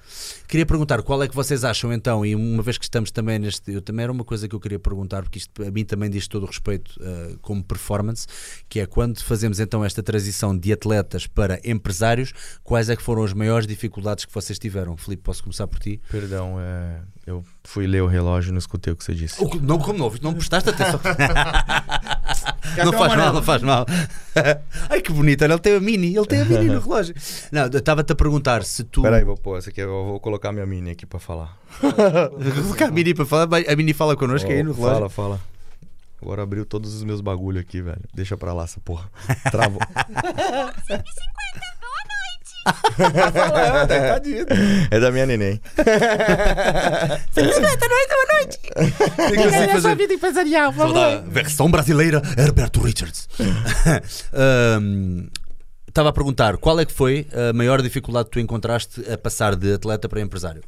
Queria 0.54 0.68
perguntar 0.68 1.02
qual 1.02 1.24
é 1.24 1.28
que 1.28 1.34
vocês 1.34 1.64
acham 1.64 1.92
então, 1.92 2.24
e 2.24 2.36
uma 2.36 2.62
vez 2.62 2.78
que 2.78 2.84
estamos 2.84 3.10
também 3.10 3.40
neste. 3.40 3.72
Eu 3.72 3.82
também 3.82 4.04
era 4.04 4.12
uma 4.12 4.24
coisa 4.24 4.48
que 4.48 4.54
eu 4.54 4.60
queria 4.60 4.78
perguntar, 4.78 5.24
porque 5.24 5.40
isto 5.40 5.64
a 5.64 5.72
mim 5.72 5.84
também 5.84 6.12
diz 6.12 6.28
todo 6.28 6.44
o 6.44 6.46
respeito 6.46 6.90
uh, 7.02 7.40
como 7.40 7.64
performance, 7.64 8.28
que 8.70 8.80
é 8.80 8.86
quando 8.86 9.20
fazemos 9.24 9.60
então 9.60 9.84
esta 9.84 10.04
transição 10.04 10.56
de 10.56 10.72
atletas 10.72 11.26
para 11.26 11.60
empresários, 11.66 12.34
quais 12.64 12.88
é 12.88 12.96
que 12.96 13.02
foram 13.02 13.24
as 13.24 13.34
maiores 13.34 13.66
dificuldades 13.66 14.26
que 14.26 14.32
vocês 14.32 14.60
tiveram? 14.60 14.96
Filipe, 14.96 15.24
posso 15.24 15.42
começar 15.42 15.66
por 15.66 15.80
ti? 15.80 16.00
Perdão, 16.12 16.58
é, 16.60 17.02
eu 17.26 17.44
fui 17.64 17.88
ler 17.88 18.04
o 18.04 18.08
relógio 18.08 18.50
e 18.50 18.52
não 18.52 18.60
escutei 18.60 18.94
o 18.94 18.96
que 18.96 19.04
você 19.04 19.16
disse. 19.16 19.44
O, 19.44 19.60
não, 19.60 19.80
como 19.80 19.98
não? 19.98 20.14
Não 20.22 20.36
prestaste 20.36 20.70
atenção. 20.70 21.00
não 22.84 22.94
faz 22.94 23.16
mal, 23.16 23.34
não 23.34 23.44
faz 23.44 23.62
mal. 23.62 23.86
Ai 24.90 25.02
que 25.02 25.12
bonito, 25.12 25.44
ele 25.44 25.58
tem 25.60 25.76
a 25.76 25.80
mini, 25.80 26.16
ele 26.16 26.26
tem 26.26 26.42
a 26.42 26.46
mini 26.46 26.66
no 26.66 26.80
relógio. 26.80 27.16
Não, 27.52 27.64
eu 27.64 27.80
estava-te 27.80 28.12
a 28.12 28.16
perguntar 28.16 28.64
se 28.64 28.84
tu. 28.84 29.02
Peraí, 29.02 29.24
vou 29.24 29.38
pôr, 29.38 29.58
essa 29.58 29.70
aqui, 29.70 29.82
eu 29.82 30.06
vou 30.06 30.20
colocar 30.20 30.52
minha 30.52 30.66
mini 30.66 30.92
aqui 30.92 31.06
para 31.06 31.20
falar. 31.20 31.58
vou 31.82 32.64
colocar 32.64 32.88
a 32.88 32.92
mini 32.92 33.14
para 33.14 33.26
falar, 33.26 33.48
a 33.68 33.76
mini 33.76 33.94
fala 33.94 34.16
connosco 34.16 34.50
oh, 34.50 34.54
aí 34.54 34.64
no 34.64 34.74
relógio. 34.74 34.96
Fala, 34.96 35.10
fala. 35.10 35.54
Agora 36.22 36.42
abriu 36.42 36.66
todos 36.66 36.96
os 36.96 37.04
meus 37.04 37.20
bagulho 37.20 37.60
aqui, 37.60 37.82
velho. 37.82 38.02
Deixa 38.14 38.38
pra 38.38 38.54
lá 38.54 38.64
essa 38.64 38.80
porra. 38.80 39.12
Travou. 39.52 39.82
150, 39.92 40.88
boa 40.88 42.13
tá 42.64 44.20
dito. 44.20 44.54
É 44.90 45.00
da 45.00 45.12
minha 45.12 45.26
neném. 45.26 45.62
150, 47.32 47.62
noite, 47.62 48.10
boa 48.10 48.28
noite. 48.34 48.60
Tem 49.16 49.32
que 49.32 49.56
assim 49.56 49.68
fazer... 49.70 49.96
vida 49.96 50.14
empresarial, 50.14 50.72
vamos 50.72 50.96
lá. 50.96 51.24
Versão 51.28 51.70
brasileira, 51.70 52.22
Herberto 52.38 52.82
Richards. 52.82 53.28
um, 54.82 55.28
Estava 55.94 56.10
a 56.10 56.14
perguntar, 56.14 56.58
qual 56.58 56.80
é 56.80 56.86
que 56.86 56.92
foi 56.92 57.28
a 57.32 57.54
maior 57.54 57.80
dificuldade 57.80 58.26
que 58.26 58.32
tu 58.32 58.40
encontraste 58.40 59.00
a 59.12 59.16
passar 59.16 59.56
de 59.56 59.76
atleta 59.76 60.10
para 60.10 60.20
empresário? 60.22 60.64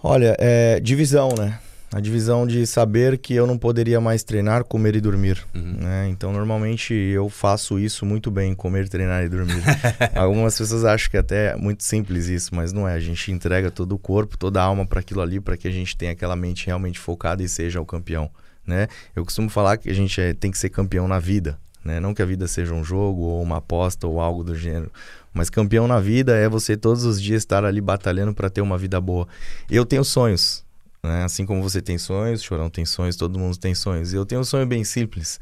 Olha, 0.00 0.36
é 0.38 0.78
divisão, 0.78 1.30
né? 1.36 1.58
A 1.96 2.00
divisão 2.00 2.46
de 2.46 2.66
saber 2.66 3.16
que 3.16 3.32
eu 3.32 3.46
não 3.46 3.56
poderia 3.56 3.98
mais 4.02 4.22
treinar, 4.22 4.64
comer 4.64 4.96
e 4.96 5.00
dormir. 5.00 5.42
Uhum. 5.54 5.76
Né? 5.80 6.08
Então, 6.10 6.30
normalmente 6.30 6.92
eu 6.92 7.30
faço 7.30 7.78
isso 7.78 8.04
muito 8.04 8.30
bem, 8.30 8.54
comer, 8.54 8.86
treinar 8.86 9.24
e 9.24 9.30
dormir. 9.30 9.62
Algumas 10.14 10.58
pessoas 10.58 10.84
acham 10.84 11.10
que 11.10 11.16
até 11.16 11.52
é 11.52 11.56
muito 11.56 11.82
simples 11.82 12.26
isso, 12.26 12.54
mas 12.54 12.70
não 12.70 12.86
é. 12.86 12.92
A 12.92 13.00
gente 13.00 13.32
entrega 13.32 13.70
todo 13.70 13.94
o 13.94 13.98
corpo, 13.98 14.36
toda 14.36 14.60
a 14.60 14.64
alma 14.64 14.84
para 14.84 15.00
aquilo 15.00 15.22
ali, 15.22 15.40
para 15.40 15.56
que 15.56 15.66
a 15.66 15.70
gente 15.70 15.96
tenha 15.96 16.12
aquela 16.12 16.36
mente 16.36 16.66
realmente 16.66 16.98
focada 16.98 17.42
e 17.42 17.48
seja 17.48 17.80
o 17.80 17.86
campeão. 17.86 18.30
Né? 18.66 18.88
Eu 19.14 19.24
costumo 19.24 19.48
falar 19.48 19.78
que 19.78 19.88
a 19.88 19.94
gente 19.94 20.20
é, 20.20 20.34
tem 20.34 20.50
que 20.50 20.58
ser 20.58 20.68
campeão 20.68 21.08
na 21.08 21.18
vida. 21.18 21.58
Né? 21.82 21.98
Não 21.98 22.12
que 22.12 22.20
a 22.20 22.26
vida 22.26 22.46
seja 22.46 22.74
um 22.74 22.84
jogo 22.84 23.22
ou 23.22 23.42
uma 23.42 23.56
aposta 23.56 24.06
ou 24.06 24.20
algo 24.20 24.44
do 24.44 24.54
gênero, 24.54 24.92
mas 25.32 25.48
campeão 25.48 25.88
na 25.88 25.98
vida 25.98 26.36
é 26.36 26.46
você 26.46 26.76
todos 26.76 27.06
os 27.06 27.22
dias 27.22 27.40
estar 27.40 27.64
ali 27.64 27.80
batalhando 27.80 28.34
para 28.34 28.50
ter 28.50 28.60
uma 28.60 28.76
vida 28.76 29.00
boa. 29.00 29.26
Eu 29.70 29.86
tenho 29.86 30.04
sonhos, 30.04 30.65
né? 31.02 31.24
assim 31.24 31.46
como 31.46 31.62
você 31.62 31.80
tem 31.80 31.98
sonhos, 31.98 32.42
Chorão 32.42 32.70
tem 32.70 32.84
sonhos, 32.84 33.16
todo 33.16 33.38
mundo 33.38 33.56
tem 33.56 33.74
sonhos. 33.74 34.12
E 34.12 34.16
eu 34.16 34.26
tenho 34.26 34.40
um 34.40 34.44
sonho 34.44 34.66
bem 34.66 34.84
simples, 34.84 35.40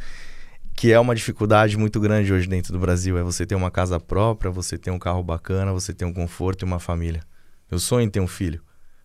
que 0.74 0.92
é 0.92 1.00
uma 1.00 1.14
dificuldade 1.14 1.76
muito 1.76 2.00
grande 2.00 2.32
hoje 2.32 2.48
dentro 2.48 2.72
do 2.72 2.78
Brasil, 2.78 3.18
é 3.18 3.22
você 3.22 3.46
ter 3.46 3.54
uma 3.54 3.70
casa 3.70 3.98
própria, 4.00 4.50
você 4.50 4.76
ter 4.76 4.90
um 4.90 4.98
carro 4.98 5.22
bacana, 5.22 5.72
você 5.72 5.92
ter 5.92 6.04
um 6.04 6.12
conforto 6.12 6.62
e 6.62 6.66
uma 6.66 6.78
família. 6.78 7.22
Eu 7.70 7.78
sonho 7.78 8.04
em 8.04 8.10
ter 8.10 8.20
um 8.20 8.26
filho 8.26 8.60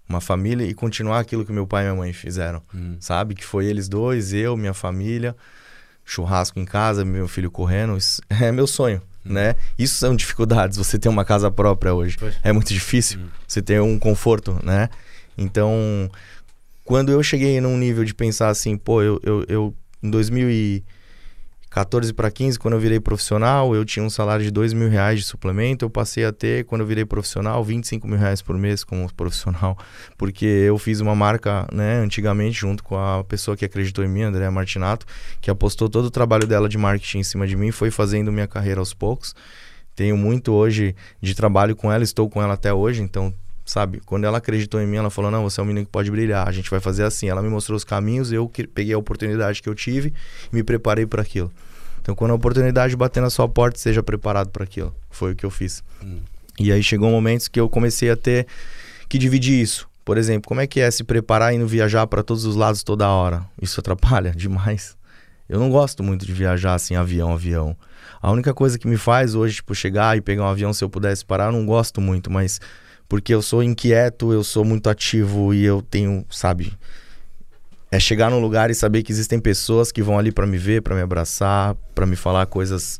uma 0.10 0.20
família 0.20 0.66
e 0.66 0.74
continuar 0.74 1.20
aquilo 1.20 1.46
que 1.46 1.52
meu 1.52 1.68
pai 1.68 1.84
e 1.84 1.86
minha 1.86 1.96
mãe 1.96 2.12
fizeram, 2.12 2.64
hum. 2.74 2.98
sabe? 3.00 3.36
Que 3.36 3.46
foi 3.46 3.68
eles 3.68 3.88
dois, 3.88 4.34
eu, 4.34 4.58
minha 4.58 4.74
família, 4.74 5.36
churrasco 6.04 6.60
em 6.60 6.66
casa, 6.66 7.06
meu 7.06 7.28
filho 7.28 7.52
correndo, 7.52 7.96
é 8.28 8.52
meu 8.52 8.66
sonho, 8.66 9.00
hum. 9.24 9.34
né? 9.34 9.56
Isso 9.78 9.96
são 9.96 10.16
dificuldades, 10.16 10.78
você 10.78 10.98
ter 10.98 11.08
uma 11.08 11.24
casa 11.24 11.52
própria 11.52 11.94
hoje. 11.94 12.18
É 12.44 12.52
muito 12.52 12.74
difícil, 12.74 13.20
hum. 13.20 13.28
você 13.48 13.62
ter 13.62 13.80
um 13.80 14.00
conforto, 14.00 14.60
né? 14.64 14.90
Então, 15.38 16.10
quando 16.90 17.11
eu 17.11 17.22
cheguei 17.22 17.61
num 17.61 17.78
nível 17.78 18.03
de 18.03 18.16
pensar 18.16 18.49
assim, 18.49 18.76
pô, 18.76 19.03
eu, 19.03 19.20
eu, 19.22 19.45
eu 19.48 19.76
em 20.02 20.10
2000 20.10 20.49
e 20.49 20.84
14 21.70 22.11
para 22.14 22.32
15, 22.32 22.57
quando 22.57 22.74
eu 22.74 22.80
virei 22.80 22.99
profissional, 22.99 23.76
eu 23.76 23.86
tinha 23.86 24.03
um 24.03 24.10
salário 24.10 24.44
de 24.44 24.49
2 24.49 24.74
mil 24.74 24.90
reais 24.90 25.20
de 25.20 25.26
suplemento. 25.26 25.86
Eu 25.86 25.90
passei 25.91 26.26
a 26.26 26.32
ter, 26.32 26.66
quando 26.66 26.82
eu 26.82 26.88
virei 26.88 27.06
profissional, 27.06 27.64
25 27.64 28.07
mil 28.07 28.18
reais 28.18 28.41
por 28.41 28.57
mês 28.57 28.84
como 28.84 29.07
profissional. 29.14 29.78
Porque 30.18 30.48
eu 30.48 30.80
fiz 30.80 30.99
uma 30.99 31.14
marca, 31.14 31.68
né, 31.72 31.99
antigamente, 31.99 32.60
junto 32.60 32.84
com 32.84 32.98
a 32.98 33.24
pessoa 33.24 33.56
que 33.56 33.64
acreditou 33.64 34.03
em 34.03 34.07
mim, 34.07 34.24
André 34.24 34.49
Martinato, 34.49 35.06
que 35.40 35.52
apostou 35.52 35.90
todo 35.90 36.06
o 36.06 36.11
trabalho 36.11 36.48
dela 36.48 36.68
de 36.68 36.80
marketing 36.80 37.20
em 37.20 37.24
cima 37.24 37.45
de 37.45 37.56
mim, 37.56 37.70
foi 37.70 37.91
fazendo 37.91 38.32
minha 38.32 38.48
carreira 38.48 38.80
aos 38.80 38.95
poucos. 38.95 39.36
Tenho 39.95 40.18
muito 40.18 40.53
hoje 40.53 40.95
de 41.22 41.36
trabalho 41.36 41.76
com 41.76 41.91
ela, 41.91 42.03
estou 42.03 42.28
com 42.28 42.41
ela 42.41 42.56
até 42.56 42.74
hoje, 42.74 43.03
então 43.03 43.32
sabe? 43.70 44.02
Quando 44.06 44.26
ela 44.26 44.40
acreditou 44.40 44.82
em 44.82 44.88
mim, 44.88 44.98
ela 44.98 45.10
falou: 45.10 45.30
Não, 45.30 45.44
você 45.44 45.60
é 45.60 45.64
um 45.64 45.66
menino 45.66 45.86
que 45.86 45.91
pode 45.91 46.10
brilhar, 46.10 46.48
a 46.48 46.52
gente 46.52 46.70
vai 46.70 46.80
fazer 46.80 47.04
assim. 47.04 47.30
Ela 47.30 47.41
me 47.41 47.50
mostrou 47.50 47.78
os 47.78 47.84
caminhos, 47.84 48.32
eu 48.32 48.52
peguei 48.74 48.94
a 48.94 48.98
oportunidade 48.98 49.62
que 49.62 49.70
eu 49.70 49.76
tive 49.76 50.14
e 50.52 50.56
me 50.56 50.64
preparei 50.64 51.06
para 51.06 51.22
aquilo. 51.22 51.52
Então, 52.02 52.16
quando 52.16 52.32
a 52.32 52.34
oportunidade 52.34 52.96
bater 52.96 53.22
na 53.22 53.30
sua 53.30 53.48
porta, 53.48 53.78
seja 53.78 54.02
preparado 54.02 54.50
para 54.50 54.64
aquilo. 54.64 54.96
Foi 55.12 55.34
o 55.34 55.36
que 55.36 55.46
eu 55.46 55.52
fiz. 55.52 55.84
Hum. 56.04 56.20
E 56.60 56.72
aí 56.72 56.82
chegou 56.82 57.12
momentos 57.12 57.48
que 57.48 57.60
eu 57.60 57.70
comecei 57.70 58.10
a 58.10 58.18
ter 58.18 58.48
que 59.08 59.18
dividir 59.18 59.62
isso. 59.62 59.88
Por 60.04 60.18
exemplo, 60.18 60.48
como 60.48 60.60
é 60.60 60.66
que 60.66 60.80
é 60.80 60.90
se 60.90 61.04
preparar 61.04 61.54
indo 61.54 61.68
viajar 61.68 62.08
para 62.08 62.24
todos 62.24 62.46
os 62.46 62.56
lados 62.56 62.82
toda 62.82 63.08
hora? 63.08 63.46
Isso 63.62 63.80
atrapalha 63.80 64.32
demais. 64.36 64.98
Eu 65.48 65.60
não 65.60 65.70
gosto 65.70 66.04
muito 66.04 66.26
de 66.26 66.34
viajar 66.34 66.74
assim, 66.74 66.96
avião, 66.96 67.34
avião. 67.34 67.78
A 68.22 68.32
única 68.32 68.54
coisa 68.54 68.80
que 68.80 68.88
me 68.88 68.98
faz 68.98 69.36
hoje, 69.36 69.58
tipo, 69.58 69.76
chegar 69.76 70.18
e 70.18 70.22
pegar 70.22 70.44
um 70.44 70.48
avião 70.48 70.74
se 70.74 70.84
eu 70.84 70.90
pudesse 70.90 71.24
parar, 71.24 71.46
eu 71.46 71.52
não 71.52 71.66
gosto 71.66 72.02
muito, 72.02 72.32
mas 72.32 72.60
porque 73.10 73.34
eu 73.34 73.41
sou 73.41 73.64
inquieto, 73.64 74.31
eu 74.31 74.44
sou 74.44 74.64
muito 74.64 74.88
ativo 74.88 75.52
e 75.52 75.65
eu 75.65 75.81
tenho, 75.81 76.23
sabe, 76.30 76.77
é 77.91 77.99
chegar 77.99 78.30
num 78.30 78.40
lugar 78.40 78.69
e 78.69 78.76
saber 78.76 79.02
que 79.02 79.11
existem 79.11 79.40
pessoas 79.40 79.91
que 79.91 80.03
vão 80.03 80.19
ali 80.19 80.31
para 80.31 80.45
me 80.45 80.60
ver, 80.60 80.84
para 80.84 80.95
me 80.95 81.02
abraçar, 81.02 81.76
para 81.95 82.06
me 82.06 82.15
falar 82.15 82.45
coisas 82.45 82.99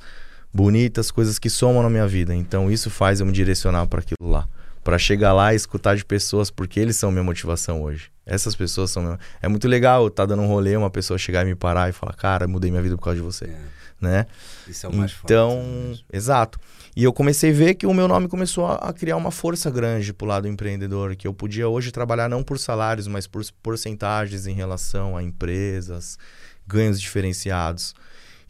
bonitas, 0.52 1.12
coisas 1.12 1.38
que 1.38 1.48
somam 1.48 1.84
na 1.84 1.90
minha 1.92 2.08
vida. 2.08 2.34
Então 2.34 2.72
isso 2.72 2.90
faz 2.90 3.20
eu 3.20 3.26
me 3.26 3.32
direcionar 3.32 3.86
para 3.86 4.00
aquilo 4.00 4.32
lá, 4.32 4.50
para 4.84 4.98
chegar 4.98 5.32
lá 5.32 5.54
e 5.54 5.56
escutar 5.56 5.96
de 5.96 6.04
pessoas 6.04 6.50
porque 6.50 6.80
eles 6.80 6.96
são 6.96 7.12
minha 7.12 7.24
motivação 7.24 7.84
hoje. 7.84 8.10
Essas 8.26 8.56
pessoas 8.56 8.90
são 8.90 9.04
minha... 9.04 9.20
é 9.44 9.48
muito 9.48 9.68
legal 9.68 10.08
estar 10.08 10.24
tá 10.24 10.36
dando 10.36 10.42
um 10.42 10.48
rolê, 10.48 10.76
uma 10.76 10.90
pessoa 10.90 11.20
chegar 11.20 11.44
e 11.44 11.50
me 11.50 11.56
parar 11.56 11.88
e 11.88 11.94
falar: 11.94 12.14
"Cara, 12.14 12.48
mudei 12.48 12.72
minha 12.72 12.82
vida 12.82 12.96
por 12.96 13.04
causa 13.04 13.18
de 13.18 13.24
você". 13.24 13.46
É. 13.46 13.80
Né? 14.02 14.26
Isso 14.68 14.86
é 14.86 14.90
o 14.90 14.96
mais 14.96 15.16
então, 15.24 15.52
forte. 15.52 15.64
Então, 15.64 16.06
exato. 16.12 16.60
E 17.00 17.04
eu 17.06 17.14
comecei 17.14 17.52
a 17.52 17.54
ver 17.54 17.76
que 17.76 17.88
o 17.88 17.94
meu 17.94 18.10
nome 18.10 18.28
começou 18.28 18.66
a, 18.66 18.92
criar 18.92 19.16
uma 19.16 19.32
força 19.32 19.72
grande 19.72 20.12
pro 20.12 20.28
lado 20.28 20.50
empreendedor, 20.50 21.16
que 21.16 21.26
eu 21.26 21.34
podia 21.34 21.66
hoje 21.66 21.94
trabalhar 21.94 22.28
não 22.28 22.44
por 22.44 22.60
salários, 22.60 23.08
mas 23.08 23.26
por 23.26 23.42
porcentagens 23.64 24.46
em 24.46 24.54
relação 24.54 25.16
a 25.16 25.24
empresas, 25.24 26.20
ganhos 26.68 27.00
diferenciados. 27.00 27.96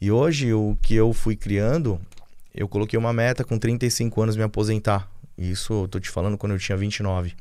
E 0.02 0.10
hoje 0.10 0.52
o 0.52 0.76
que 0.82 0.96
eu 0.96 1.14
fui 1.14 1.36
criando, 1.36 2.02
eu 2.52 2.68
coloquei 2.68 2.98
uma 2.98 3.14
meta 3.14 3.44
com 3.44 3.56
35 3.56 4.20
anos 4.20 4.36
me 4.36 4.42
aposentar. 4.42 5.08
Isso 5.38 5.84
eu 5.84 5.88
tô 5.88 6.00
te 6.00 6.10
falando 6.10 6.36
quando 6.36 6.54
eu 6.54 6.58
tinha 6.58 6.76
29. 6.76 7.36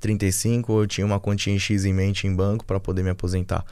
35 0.00 0.80
eu 0.80 0.86
tinha 0.86 1.06
uma 1.06 1.20
quantia 1.20 1.52
em 1.52 1.58
X 1.58 1.84
em 1.84 1.92
mente 1.92 2.26
em 2.26 2.34
banco 2.34 2.64
para 2.64 2.80
poder 2.80 3.02
me 3.02 3.10
aposentar. 3.10 3.66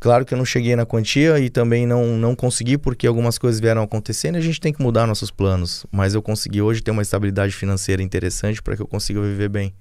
Claro 0.00 0.24
que 0.24 0.32
eu 0.32 0.38
não 0.38 0.44
cheguei 0.44 0.76
na 0.76 0.86
quantia 0.86 1.38
e 1.40 1.50
também 1.50 1.86
não, 1.86 2.16
não 2.16 2.34
consegui 2.34 2.78
porque 2.78 3.06
algumas 3.06 3.36
coisas 3.36 3.60
vieram 3.60 3.82
acontecendo 3.82 4.36
e 4.36 4.38
a 4.38 4.40
gente 4.40 4.60
tem 4.60 4.72
que 4.72 4.80
mudar 4.80 5.06
nossos 5.06 5.30
planos. 5.30 5.84
Mas 5.90 6.14
eu 6.14 6.22
consegui 6.22 6.62
hoje 6.62 6.80
ter 6.80 6.92
uma 6.92 7.02
estabilidade 7.02 7.52
financeira 7.52 8.00
interessante 8.00 8.62
para 8.62 8.76
que 8.76 8.82
eu 8.82 8.86
consiga 8.86 9.20
viver 9.20 9.48
bem, 9.48 9.74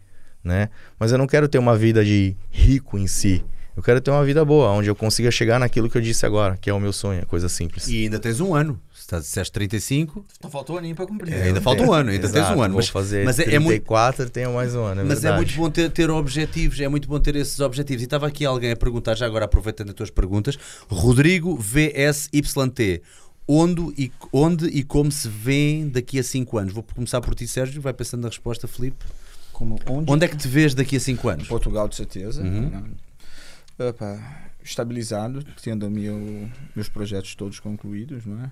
né? 0.44 0.70
Mas 1.00 1.12
eu 1.12 1.20
não 1.20 1.28
quero 1.28 1.48
ter 1.48 1.60
uma 1.60 1.78
vida 1.78 2.04
de 2.04 2.36
rico 2.50 2.98
em 2.98 3.06
si. 3.06 3.46
Eu 3.76 3.84
quero 3.84 4.02
ter 4.02 4.10
uma 4.10 4.26
vida 4.26 4.44
boa, 4.44 4.72
onde 4.72 4.90
eu 4.90 4.96
consiga 4.96 5.30
chegar 5.30 5.60
naquilo 5.60 5.88
que 5.88 5.96
eu 5.96 6.02
disse 6.02 6.26
agora, 6.26 6.58
que 6.58 6.68
é 6.68 6.74
o 6.74 6.80
meu 6.80 6.92
sonho, 6.92 7.24
coisa 7.28 7.48
simples. 7.48 7.88
E 7.88 8.06
ainda 8.06 8.18
tens 8.18 8.40
um 8.40 8.56
ano. 8.56 8.82
Você 9.08 9.20
disseste 9.22 9.54
35. 9.54 10.26
Só 10.42 10.50
falta 10.50 10.74
um 10.74 10.78
aninho 10.78 10.96
para 10.96 11.08
cumprir. 11.08 11.34
É, 11.34 11.44
ainda 11.44 11.62
falta 11.62 11.82
um 11.82 11.94
ano, 11.94 12.10
ainda 12.10 12.28
Exato, 12.28 12.46
tens 12.46 12.58
um 12.58 12.62
ano. 12.62 12.74
Vou 12.74 12.82
mas 12.82 12.90
fazer 12.90 13.24
mas 13.24 13.38
34, 13.38 13.54
é, 13.54 13.56
é 13.56 14.26
muito... 14.26 14.34
tenho 14.34 14.54
mais 14.54 14.76
um 14.76 14.84
ano. 14.84 15.00
É 15.00 15.04
mas 15.06 15.22
verdade. 15.22 15.34
é 15.34 15.46
muito 15.46 15.56
bom 15.56 15.70
ter, 15.70 15.90
ter 15.90 16.10
objetivos, 16.10 16.78
é 16.82 16.90
muito 16.90 17.08
bom 17.08 17.18
ter 17.18 17.38
esses 17.38 17.58
objetivos. 17.62 18.02
E 18.02 18.06
estava 18.06 18.28
aqui 18.28 18.44
alguém 18.44 18.72
a 18.72 18.76
perguntar, 18.76 19.16
já 19.16 19.26
agora 19.26 19.46
aproveitando 19.46 19.90
as 19.90 19.96
tuas 19.96 20.10
perguntas, 20.10 20.58
Rodrigo 20.90 21.56
VSYT. 21.56 23.02
Onde 23.50 23.82
e, 23.98 24.12
onde 24.34 24.66
e 24.66 24.84
como 24.84 25.10
se 25.10 25.30
vê 25.30 25.86
daqui 25.86 26.20
a 26.20 26.24
5 26.24 26.58
anos? 26.58 26.74
Vou 26.74 26.84
começar 26.84 27.22
por 27.22 27.34
ti, 27.34 27.48
Sérgio. 27.48 27.82
Vai 27.82 27.94
pensando 27.94 28.24
na 28.24 28.28
resposta, 28.28 28.68
Felipe. 28.68 29.06
Como, 29.54 29.80
onde? 29.90 30.12
onde 30.12 30.26
é 30.26 30.28
que 30.28 30.36
te 30.36 30.50
vês 30.50 30.76
daqui 30.76 30.98
a 30.98 31.00
5 31.00 31.30
anos? 31.30 31.48
Portugal, 31.48 31.88
de 31.88 31.96
certeza. 31.96 32.44
Uhum. 32.44 32.94
Opa, 33.80 34.20
estabilizado, 34.62 35.42
tendo 35.64 35.90
meu, 35.90 36.50
meus 36.76 36.90
projetos 36.90 37.36
todos 37.36 37.62
concluídos, 37.62 38.26
não 38.26 38.44
é? 38.44 38.52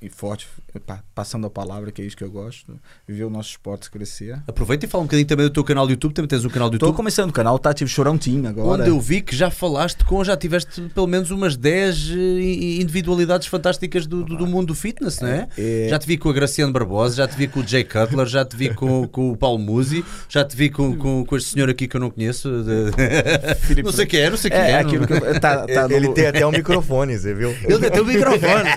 E 0.00 0.08
forte, 0.08 0.46
pa- 0.86 1.02
passando 1.14 1.46
a 1.46 1.50
palavra, 1.50 1.90
que 1.90 2.00
é 2.00 2.04
isso 2.04 2.16
que 2.16 2.22
eu 2.22 2.30
gosto, 2.30 2.78
ver 3.06 3.24
o 3.24 3.30
nosso 3.30 3.50
esporte 3.50 3.90
crescer. 3.90 4.38
Aproveita 4.46 4.86
e 4.86 4.88
fala 4.88 5.02
um 5.02 5.06
bocadinho 5.06 5.26
também 5.26 5.46
do 5.46 5.52
teu 5.52 5.64
canal 5.64 5.86
do 5.86 5.90
YouTube. 5.92 6.12
Também 6.14 6.28
tens 6.28 6.44
um 6.44 6.48
canal 6.48 6.70
do 6.70 6.74
YouTube. 6.74 6.94
começando 6.94 7.30
o 7.30 7.32
canal, 7.32 7.58
tá? 7.58 7.74
Tive 7.74 7.90
chorão 7.90 8.16
team 8.16 8.46
agora. 8.46 8.82
Onde 8.82 8.90
eu 8.90 9.00
vi 9.00 9.20
que 9.20 9.34
já 9.34 9.50
falaste 9.50 10.04
com, 10.04 10.22
já 10.22 10.36
tiveste 10.36 10.82
pelo 10.94 11.06
menos 11.06 11.30
umas 11.30 11.56
10 11.56 12.10
eh, 12.10 12.80
individualidades 12.80 13.48
fantásticas 13.48 14.06
do, 14.06 14.22
do, 14.24 14.36
do 14.36 14.46
mundo 14.46 14.68
do 14.68 14.74
fitness, 14.74 15.20
não 15.20 15.28
é? 15.28 15.48
É. 15.58 15.86
Já 15.90 15.98
te 15.98 16.06
vi 16.06 16.16
com 16.16 16.28
a 16.28 16.32
Graciano 16.32 16.72
Barbosa, 16.72 17.16
já 17.16 17.26
te 17.28 17.36
vi 17.36 17.48
com 17.48 17.60
o 17.60 17.66
Jay 17.66 17.82
Cutler, 17.84 18.26
já 18.26 18.44
te 18.44 18.56
vi 18.56 18.72
com, 18.74 19.06
com 19.08 19.32
o 19.32 19.36
Paulo 19.36 19.58
Musi, 19.58 20.04
já 20.28 20.44
te 20.44 20.56
vi 20.56 20.68
com, 20.70 20.96
com, 20.96 21.24
com 21.24 21.36
este 21.36 21.50
senhor 21.50 21.68
aqui 21.68 21.88
que 21.88 21.96
eu 21.96 22.00
não 22.00 22.10
conheço. 22.10 22.48
de- 22.62 23.82
não 23.82 23.92
sei 23.92 24.06
quem 24.06 24.20
é, 24.20 24.30
não 24.30 24.36
sei 24.36 24.50
quem 24.50 24.60
é. 24.60 24.70
É, 24.70 24.82
não- 24.82 24.88
aquilo 24.88 25.06
que 25.06 25.12
eu- 25.12 25.40
tá, 25.40 25.66
tá 25.66 25.88
no- 25.88 25.94
Ele 25.94 26.08
tem 26.12 26.26
até 26.26 26.46
um 26.46 26.50
microfone, 26.52 27.18
você 27.18 27.34
viu? 27.34 27.50
Ele 27.64 27.90
tem 27.90 28.00
o 28.00 28.04
microfone. 28.06 28.68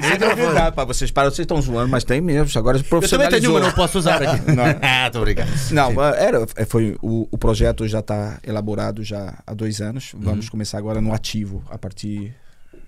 Isso 0.00 0.18
pra 0.72 0.84
vocês. 0.84 1.10
Para, 1.10 1.30
vocês 1.30 1.40
estão 1.44 1.60
zoando, 1.60 1.88
mas 1.88 2.04
tem 2.04 2.20
mesmo. 2.20 2.58
Agora 2.58 2.76
Eu 2.78 2.82
também 2.82 2.90
profissionalizou. 2.90 3.40
tenho 3.40 3.52
uma, 3.52 3.60
não 3.60 3.72
posso 3.72 3.98
usar 3.98 4.22
aqui. 4.22 4.40
Não. 4.52 4.64
ah, 4.82 5.10
tô 5.10 5.20
brincando. 5.20 5.50
Não, 5.70 6.02
era, 6.02 6.46
é, 6.56 6.64
foi, 6.64 6.96
o, 7.02 7.28
o 7.30 7.38
projeto 7.38 7.86
já 7.86 8.00
está 8.00 8.38
elaborado 8.46 9.02
já 9.02 9.38
há 9.46 9.54
dois 9.54 9.80
anos. 9.80 10.12
Vamos 10.16 10.48
começar 10.48 10.78
agora 10.78 11.00
no 11.00 11.12
ativo. 11.12 11.62
A 11.70 11.78
partir 11.78 12.34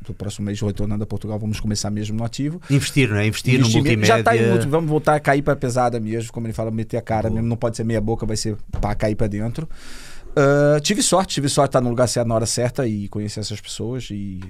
do 0.07 0.13
próximo 0.13 0.47
mês, 0.47 0.61
retornando 0.61 1.05
a 1.05 1.07
Portugal, 1.07 1.39
vamos 1.39 1.61
começar 1.61 1.91
mesmo 1.91 2.17
no 2.17 2.25
ativo. 2.25 2.61
Investir, 2.69 3.09
não 3.09 3.17
é? 3.19 3.27
Investir, 3.27 3.55
no 3.55 3.61
Investimento- 3.61 3.85
multimédia. 3.89 4.17
Já 4.19 4.23
tá 4.23 4.37
em 4.37 4.49
multi, 4.49 4.67
vamos 4.67 4.91
voltar 4.91 5.15
a 5.15 5.21
cair 5.21 5.43
para 5.43 5.55
pesada 5.55 6.01
mesmo, 6.01 6.33
como 6.33 6.47
ele 6.47 6.53
fala, 6.55 6.71
meter 6.71 6.97
a 6.97 7.03
cara 7.03 7.29
Boa. 7.29 7.35
mesmo. 7.35 7.49
Não 7.49 7.57
pode 7.57 7.77
ser 7.77 7.85
meia 7.85 8.01
boca, 8.01 8.27
vai 8.27 8.37
ser 8.37 8.57
para 8.81 8.95
cair 8.97 9.15
para 9.15 9.29
dentro. 9.29 9.69
Ah, 10.35 10.79
tive 10.81 11.03
sorte, 11.03 11.35
tive 11.35 11.49
sorte 11.49 11.69
de 11.69 11.71
estar 11.71 11.81
no 11.81 11.91
lugar 11.91 12.09
certo 12.09 12.27
na 12.27 12.35
hora 12.35 12.47
certa 12.47 12.87
e 12.87 13.07
conhecer 13.09 13.41
essas 13.41 13.61
pessoas 13.61 14.09
e 14.11 14.41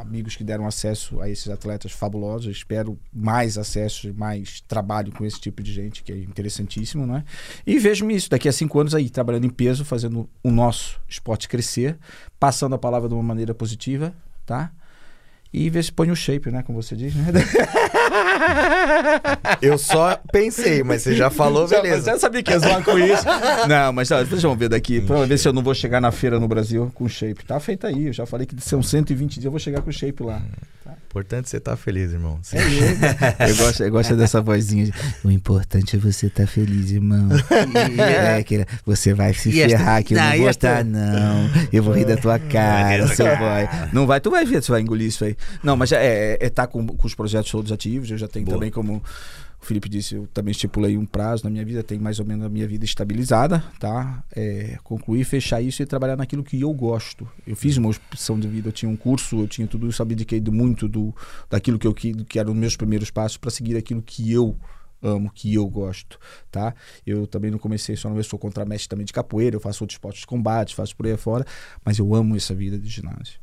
amigos 0.00 0.36
que 0.36 0.44
deram 0.44 0.66
acesso 0.66 1.20
a 1.20 1.28
esses 1.28 1.48
atletas 1.48 1.92
fabulosos. 1.92 2.50
Espero 2.50 2.98
mais 3.12 3.58
acesso, 3.58 4.12
mais 4.14 4.60
trabalho 4.60 5.12
com 5.12 5.24
esse 5.24 5.40
tipo 5.40 5.62
de 5.62 5.72
gente, 5.72 6.02
que 6.02 6.12
é 6.12 6.16
interessantíssimo, 6.16 7.06
não 7.06 7.16
é? 7.16 7.24
E 7.66 7.78
vejo-me 7.78 8.14
isso 8.14 8.30
daqui 8.30 8.48
a 8.48 8.52
cinco 8.52 8.78
anos 8.78 8.94
aí, 8.94 9.10
trabalhando 9.10 9.46
em 9.46 9.50
peso, 9.50 9.84
fazendo 9.84 10.28
o 10.42 10.50
nosso 10.50 11.00
esporte 11.08 11.48
crescer, 11.48 11.98
passando 12.38 12.74
a 12.74 12.78
palavra 12.78 13.08
de 13.08 13.14
uma 13.14 13.22
maneira 13.22 13.54
positiva, 13.54 14.14
tá? 14.46 14.72
E 15.52 15.70
ver 15.70 15.82
se 15.82 15.90
põe 15.90 16.10
o 16.10 16.16
shape, 16.16 16.50
né? 16.50 16.62
Como 16.62 16.80
você 16.80 16.94
diz, 16.94 17.14
né? 17.14 17.32
Eu 19.62 19.78
só 19.78 20.18
pensei, 20.30 20.82
mas 20.82 21.02
você 21.02 21.16
já 21.16 21.30
falou, 21.30 21.66
beleza. 21.66 22.12
Já 22.12 22.18
sabia 22.18 22.42
que 22.42 22.50
ia 22.50 22.58
zoar 22.58 22.84
com 22.84 22.98
isso. 22.98 23.24
Não, 23.66 23.92
mas 23.92 24.10
ó, 24.10 24.22
deixa 24.22 24.46
eu 24.46 24.54
ver 24.54 24.68
daqui. 24.68 25.00
Pra 25.00 25.24
ver 25.24 25.38
se 25.38 25.48
eu 25.48 25.52
não 25.52 25.62
vou 25.62 25.74
chegar 25.74 26.00
na 26.00 26.12
feira 26.12 26.38
no 26.38 26.46
Brasil 26.46 26.92
com 26.94 27.08
shape. 27.08 27.46
Tá 27.46 27.58
feito 27.58 27.86
aí. 27.86 28.08
Eu 28.08 28.12
já 28.12 28.26
falei 28.26 28.46
que 28.46 28.54
são 28.60 28.82
120 28.82 29.34
dias 29.34 29.44
eu 29.46 29.50
vou 29.50 29.58
chegar 29.58 29.80
com 29.80 29.90
shape 29.90 30.22
lá. 30.22 30.42
Importante 31.10 31.48
você 31.48 31.56
estar 31.56 31.74
feliz, 31.76 32.12
irmão. 32.12 32.38
Sim. 32.42 32.58
Eu 33.48 33.56
gosto, 33.56 33.82
eu 33.82 33.90
gosto 33.90 34.14
dessa 34.14 34.42
vozinha. 34.42 34.84
de, 34.84 34.92
O 35.24 35.30
importante 35.30 35.96
é 35.96 35.98
você 35.98 36.26
estar 36.26 36.46
feliz, 36.46 36.90
irmão. 36.90 37.28
É, 37.98 38.42
que 38.42 38.66
você 38.84 39.14
vai 39.14 39.32
se 39.32 39.48
E 39.50 39.62
esta- 39.62 39.78
ferrar 39.78 40.04
que 40.04 40.14
eu 40.14 40.18
não, 40.18 40.30
não 40.30 40.38
vou 40.38 40.48
esta- 40.50 40.68
estar, 40.68 40.84
não. 40.84 41.50
Eu 41.72 41.82
vou 41.82 41.94
rir 41.94 42.04
da 42.04 42.16
tua 42.16 42.38
cara, 42.38 43.06
seu 43.08 43.24
boy. 43.38 43.68
Não 43.92 44.06
vai, 44.06 44.20
tu 44.20 44.30
vai 44.30 44.44
ver, 44.44 44.62
você 44.62 44.70
vai 44.70 44.82
engolir 44.82 45.08
isso 45.08 45.24
aí. 45.24 45.34
Não, 45.62 45.76
mas 45.76 45.92
é, 45.92 46.34
é, 46.34 46.38
é 46.46 46.50
tá 46.50 46.66
com, 46.66 46.86
com 46.86 47.06
os 47.06 47.14
projetos 47.14 47.50
todos 47.50 47.72
ativos. 47.72 48.10
Eu 48.10 48.18
já 48.18 48.28
tenho 48.28 48.44
Boa. 48.44 48.56
também 48.58 48.70
como. 48.70 49.02
O 49.60 49.66
Felipe 49.66 49.88
disse, 49.88 50.14
eu 50.14 50.26
também 50.28 50.52
estipulei 50.52 50.96
um 50.96 51.04
prazo 51.04 51.44
na 51.44 51.50
minha 51.50 51.64
vida, 51.64 51.82
tenho 51.82 52.00
mais 52.00 52.20
ou 52.20 52.24
menos 52.24 52.46
a 52.46 52.48
minha 52.48 52.66
vida 52.66 52.84
estabilizada, 52.84 53.62
tá? 53.78 54.22
É, 54.34 54.78
concluir, 54.84 55.24
fechar 55.24 55.60
isso 55.60 55.82
e 55.82 55.86
trabalhar 55.86 56.16
naquilo 56.16 56.44
que 56.44 56.60
eu 56.60 56.72
gosto. 56.72 57.28
Eu 57.46 57.56
fiz 57.56 57.76
uma 57.76 57.90
opção 57.90 58.38
de 58.38 58.46
vida, 58.46 58.68
eu 58.68 58.72
tinha 58.72 58.90
um 58.90 58.96
curso, 58.96 59.40
eu 59.40 59.48
tinha 59.48 59.66
tudo 59.66 59.88
isso, 59.88 60.00
abdiquei 60.00 60.40
muito 60.40 60.86
do, 60.86 61.14
daquilo 61.50 61.78
que 61.78 61.86
eu 61.86 61.92
que, 61.92 62.12
que 62.24 62.38
eram 62.38 62.54
meus 62.54 62.76
primeiros 62.76 63.10
passos 63.10 63.36
para 63.36 63.50
seguir 63.50 63.76
aquilo 63.76 64.00
que 64.00 64.32
eu 64.32 64.56
amo, 65.02 65.30
que 65.32 65.54
eu 65.54 65.66
gosto, 65.68 66.18
tá? 66.50 66.74
Eu 67.06 67.26
também 67.26 67.50
não 67.50 67.58
comecei 67.58 67.96
só, 67.96 68.08
eu 68.10 68.24
sou 68.24 68.38
contramestre 68.38 68.88
também 68.88 69.04
de 69.04 69.12
capoeira, 69.12 69.56
eu 69.56 69.60
faço 69.60 69.84
outros 69.84 69.94
esportes 69.94 70.20
de 70.20 70.26
combate, 70.26 70.74
faço 70.74 70.96
por 70.96 71.06
aí 71.06 71.16
fora, 71.16 71.44
mas 71.84 71.98
eu 71.98 72.14
amo 72.14 72.36
essa 72.36 72.54
vida 72.54 72.78
de 72.78 72.88
ginásio. 72.88 73.40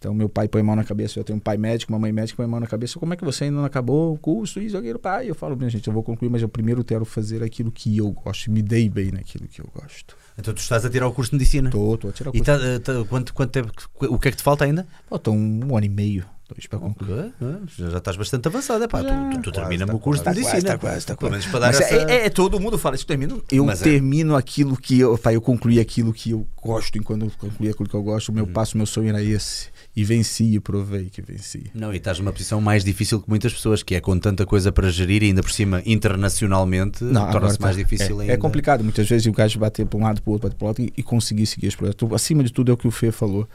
Então, 0.00 0.14
meu 0.14 0.30
pai 0.30 0.48
põe 0.48 0.62
mão 0.62 0.74
na 0.74 0.82
cabeça, 0.82 1.20
eu 1.20 1.24
tenho 1.24 1.36
um 1.36 1.40
pai 1.40 1.58
médico, 1.58 1.92
uma 1.92 1.98
mãe 1.98 2.10
médica 2.10 2.38
põe 2.38 2.46
mão 2.46 2.58
na 2.58 2.66
cabeça. 2.66 2.98
Como 2.98 3.12
é 3.12 3.16
que 3.18 3.22
você 3.24 3.44
ainda 3.44 3.58
não 3.58 3.66
acabou 3.66 4.14
o 4.14 4.18
curso, 4.18 4.58
isso, 4.58 4.74
aquilo, 4.78 4.98
pai? 4.98 5.28
Eu 5.28 5.34
falo, 5.34 5.54
minha 5.54 5.68
gente, 5.68 5.86
eu 5.86 5.92
vou 5.92 6.02
concluir, 6.02 6.30
mas 6.30 6.40
eu 6.40 6.48
primeiro 6.48 6.82
quero 6.82 7.04
fazer 7.04 7.42
aquilo 7.42 7.70
que 7.70 7.98
eu 7.98 8.10
gosto, 8.10 8.50
me 8.50 8.62
dei 8.62 8.88
bem 8.88 9.12
naquilo 9.12 9.46
que 9.46 9.60
eu 9.60 9.68
gosto. 9.74 10.16
Então 10.38 10.54
tu 10.54 10.56
estás 10.56 10.86
a 10.86 10.88
tirar 10.90 11.06
o 11.06 11.12
curso 11.12 11.32
de 11.32 11.36
medicina. 11.36 11.68
Tô, 11.68 11.98
tô 11.98 12.08
a 12.08 12.12
tirar 12.12 12.30
o 12.30 12.34
E 12.34 12.38
curso. 12.42 12.44
tá, 12.58 12.66
eh, 12.66 12.78
tá- 12.78 13.04
quanto, 13.10 13.34
quanto 13.34 13.50
tempo, 13.50 13.70
o 14.08 14.18
que 14.18 14.28
é 14.28 14.30
que 14.30 14.38
te 14.38 14.42
falta 14.42 14.64
ainda? 14.64 14.86
Falta 15.06 15.30
um 15.30 15.76
ano 15.76 15.84
e 15.84 15.88
meio, 15.90 16.24
dois 16.54 16.66
para 16.66 16.78
concluir. 16.78 17.32
Já 17.76 17.90
já 17.90 17.98
estás 17.98 18.16
bastante 18.16 18.46
avançado, 18.48 18.84
é 18.84 18.88
pá. 18.88 19.02
Já. 19.02 19.08
Tu, 19.08 19.36
tu, 19.36 19.42
tu 19.42 19.50
Quase, 19.50 19.60
termina-me 19.60 19.90
tá 19.90 19.96
o 19.96 20.00
curso 20.00 20.20
de 20.22 20.24
quase, 20.28 20.40
medicina. 20.40 20.72
tá 20.72 20.78
quase, 20.78 21.06
tá 21.06 21.16
Pelo 21.16 21.30
quase. 21.32 21.48
para 21.48 21.58
dar 21.60 21.66
Mas 21.68 21.80
essa... 21.80 21.94
é, 22.10 22.26
é, 22.26 22.30
todo 22.30 22.58
mundo 22.60 22.76
fala 22.78 22.96
isso, 22.96 23.06
termino, 23.06 23.42
eu 23.50 23.70
é. 23.70 23.74
termino 23.76 24.36
aquilo 24.36 24.76
que 24.76 24.98
eu, 25.00 25.16
pai, 25.18 25.36
eu 25.36 25.40
concluí 25.40 25.78
aquilo 25.80 26.12
que 26.12 26.30
eu 26.32 26.46
gosto, 26.62 26.96
e 26.96 27.00
quando 27.00 27.24
eu 27.26 27.32
concluí 27.38 27.68
aquilo 27.70 27.88
que 27.88 27.94
eu 27.94 28.02
gosto, 28.02 28.28
o 28.30 28.32
meu 28.32 28.44
Uhum. 28.44 28.52
passo, 28.52 28.76
meu 28.76 28.86
sonho 28.86 29.08
era 29.08 29.22
esse. 29.22 29.68
E 29.96 30.04
venci 30.04 30.54
e 30.54 30.60
provei 30.60 31.06
que 31.10 31.20
venci. 31.20 31.70
Não, 31.74 31.92
e 31.92 31.96
estás 31.96 32.18
numa 32.18 32.32
posição 32.32 32.60
mais 32.60 32.84
difícil 32.84 33.20
que 33.20 33.28
muitas 33.28 33.52
pessoas, 33.52 33.82
que 33.82 33.94
é 33.94 34.00
com 34.00 34.16
tanta 34.18 34.46
coisa 34.46 34.70
para 34.70 34.88
gerir 34.90 35.22
e 35.22 35.26
ainda 35.26 35.42
por 35.42 35.50
cima 35.50 35.82
internacionalmente, 35.84 37.00
torna-se 37.32 37.58
tá- 37.58 37.64
mais 37.64 37.76
difícil 37.76 38.18
é, 38.18 38.22
ainda. 38.22 38.32
É 38.34 38.36
complicado, 38.36 38.84
muitas 38.84 39.08
vezes 39.08 39.26
o 39.26 39.32
gajo 39.32 39.58
bater 39.58 39.84
para 39.86 39.98
um 39.98 40.02
lado, 40.02 40.22
para 40.22 40.30
o 40.30 40.32
outro, 40.34 40.48
bater 40.48 40.56
para 40.58 40.64
o 40.64 40.68
outro 40.68 40.84
e, 40.84 40.92
e 40.96 41.02
conseguir 41.02 41.46
seguir 41.46 41.66
esse 41.66 41.76
projeto. 41.76 42.14
Acima 42.14 42.42
de 42.44 42.52
tudo 42.52 42.70
é 42.70 42.74
o 42.74 42.76
que 42.76 42.86
o 42.86 42.90
Fê 42.90 43.10
falou. 43.10 43.48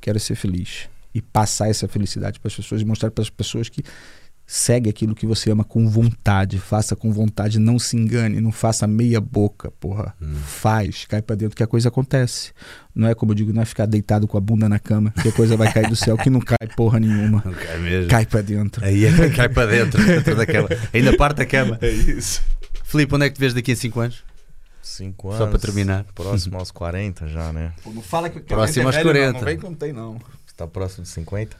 Quero 0.00 0.18
ser 0.20 0.34
feliz. 0.36 0.88
E 1.14 1.20
passar 1.20 1.68
essa 1.68 1.86
felicidade 1.86 2.40
para 2.40 2.48
as 2.48 2.56
pessoas 2.56 2.80
e 2.80 2.84
mostrar 2.84 3.10
para 3.10 3.22
as 3.22 3.30
pessoas 3.30 3.68
que 3.68 3.82
segue 4.46 4.90
aquilo 4.90 5.14
que 5.14 5.26
você 5.26 5.50
ama 5.50 5.64
com 5.64 5.88
vontade. 5.88 6.58
Faça 6.58 6.94
com 6.94 7.12
vontade, 7.12 7.58
não 7.58 7.78
se 7.78 7.96
engane, 7.96 8.40
não 8.40 8.52
faça 8.52 8.86
meia 8.86 9.20
boca, 9.20 9.70
porra. 9.72 10.14
Hum. 10.20 10.34
Faz, 10.34 11.06
cai 11.06 11.22
para 11.22 11.36
dentro 11.36 11.56
que 11.56 11.62
a 11.62 11.66
coisa 11.66 11.88
acontece. 11.88 12.52
Não 12.94 13.08
é 13.08 13.14
como 13.14 13.32
eu 13.32 13.36
digo, 13.36 13.52
não 13.52 13.62
é 13.62 13.64
ficar 13.64 13.86
deitado 13.86 14.26
com 14.28 14.36
a 14.36 14.40
bunda 14.40 14.68
na 14.68 14.78
cama, 14.78 15.12
que 15.22 15.28
a 15.28 15.32
coisa 15.32 15.56
vai 15.56 15.72
cair 15.72 15.88
do 15.88 15.96
céu, 15.96 16.16
que 16.16 16.28
não 16.28 16.40
cai 16.40 16.68
porra 16.76 17.00
nenhuma. 17.00 17.42
Não 17.44 17.52
cai 17.52 17.78
mesmo. 17.78 18.10
Cai 18.10 18.26
para 18.26 18.42
dentro. 18.42 18.84
Aí 18.84 19.04
é 19.04 19.30
cai 19.30 19.48
para 19.48 19.70
dentro, 19.70 20.04
dentro 20.04 20.36
da 20.36 20.46
cama. 20.46 20.68
Ainda 20.92 21.16
parte 21.16 21.42
a 21.42 21.46
cama. 21.46 21.78
É 21.80 21.90
isso. 21.90 22.42
Filipe, 22.84 23.14
onde 23.14 23.26
é 23.26 23.28
que 23.30 23.36
te 23.36 23.40
vês 23.40 23.54
daqui 23.54 23.72
a 23.72 23.76
5 23.76 24.00
anos? 24.00 24.24
Cinco 24.82 25.30
Só 25.30 25.44
anos. 25.44 25.50
para 25.50 25.58
terminar. 25.58 26.04
Próximo 26.14 26.58
aos 26.58 26.70
40 26.70 27.28
já, 27.28 27.52
né? 27.52 27.72
Pô, 27.82 27.90
não 27.90 28.02
fala 28.02 28.28
que 28.28 28.40
que 28.40 28.46
Próximo 28.46 28.84
gente 28.84 28.86
aos 28.86 28.96
é 28.96 28.98
velho, 28.98 29.32
40. 29.32 29.32
Não, 29.32 29.38
não 29.38 29.46
vem 29.46 29.56
que 29.56 29.64
não 29.64 29.74
tem, 29.74 29.92
não. 29.92 30.14
Você 30.14 30.20
tá 30.66 30.72
próximo 30.72 31.04
de 31.04 31.10
50? 31.10 31.56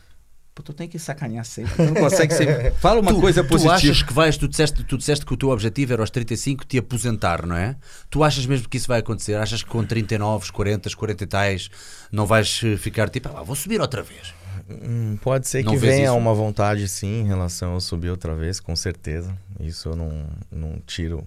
Pô, 0.54 0.62
tu 0.62 0.74
tem 0.74 0.86
que 0.86 0.98
sacanear 0.98 1.46
sempre. 1.46 1.74
Tu 1.74 1.82
não 1.82 1.94
consegue 1.94 2.34
ser. 2.34 2.74
Fala 2.76 3.00
uma 3.00 3.10
tu, 3.14 3.20
coisa 3.20 3.42
tu 3.42 3.48
positiva. 3.48 3.74
achas 3.74 4.02
que 4.02 4.12
vais, 4.12 4.36
tu 4.36 4.46
disseste, 4.46 4.84
tu 4.84 4.98
disseste 4.98 5.24
que 5.24 5.32
o 5.32 5.36
teu 5.36 5.48
objetivo 5.48 5.94
era 5.94 6.02
aos 6.02 6.10
35 6.10 6.66
te 6.66 6.76
aposentar, 6.76 7.46
não 7.46 7.56
é? 7.56 7.74
Tu 8.10 8.22
achas 8.22 8.44
mesmo 8.44 8.68
que 8.68 8.76
isso 8.76 8.86
vai 8.86 9.00
acontecer? 9.00 9.34
Achas 9.36 9.62
que 9.62 9.70
com 9.70 9.82
39, 9.82 10.52
40, 10.52 10.94
40 10.94 11.24
e 11.24 11.26
tais 11.26 11.70
não 12.12 12.26
vais 12.26 12.60
eh, 12.64 12.76
ficar 12.76 13.08
tipo, 13.08 13.30
ah, 13.34 13.42
vou 13.42 13.56
subir 13.56 13.80
outra 13.80 14.02
vez? 14.02 14.34
Hum, 14.68 15.16
pode 15.22 15.48
ser 15.48 15.64
Não 15.64 15.72
que 15.72 15.78
venha 15.78 16.04
isso? 16.04 16.14
uma 16.16 16.34
vontade, 16.34 16.86
sim, 16.86 17.22
em 17.22 17.26
relação 17.26 17.72
a 17.72 17.76
eu 17.76 17.80
subir 17.80 18.10
outra 18.10 18.34
vez, 18.34 18.60
com 18.60 18.76
certeza. 18.76 19.34
Isso 19.58 19.88
eu 19.88 19.96
não, 19.96 20.26
não 20.50 20.78
tiro 20.86 21.26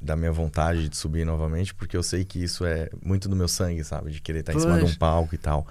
da 0.00 0.16
minha 0.16 0.32
vontade 0.32 0.88
de 0.88 0.96
subir 0.96 1.24
novamente, 1.24 1.72
porque 1.72 1.96
eu 1.96 2.02
sei 2.02 2.24
que 2.24 2.42
isso 2.42 2.64
é 2.64 2.90
muito 3.04 3.28
do 3.28 3.36
meu 3.36 3.48
sangue, 3.48 3.82
sabe? 3.84 4.10
De 4.10 4.20
querer 4.20 4.40
estar 4.40 4.54
em 4.54 4.58
cima 4.60 4.74
de 4.74 4.80
Pois. 4.80 4.92
um 4.92 4.96
palco 4.96 5.34
e 5.34 5.38
tal. 5.38 5.66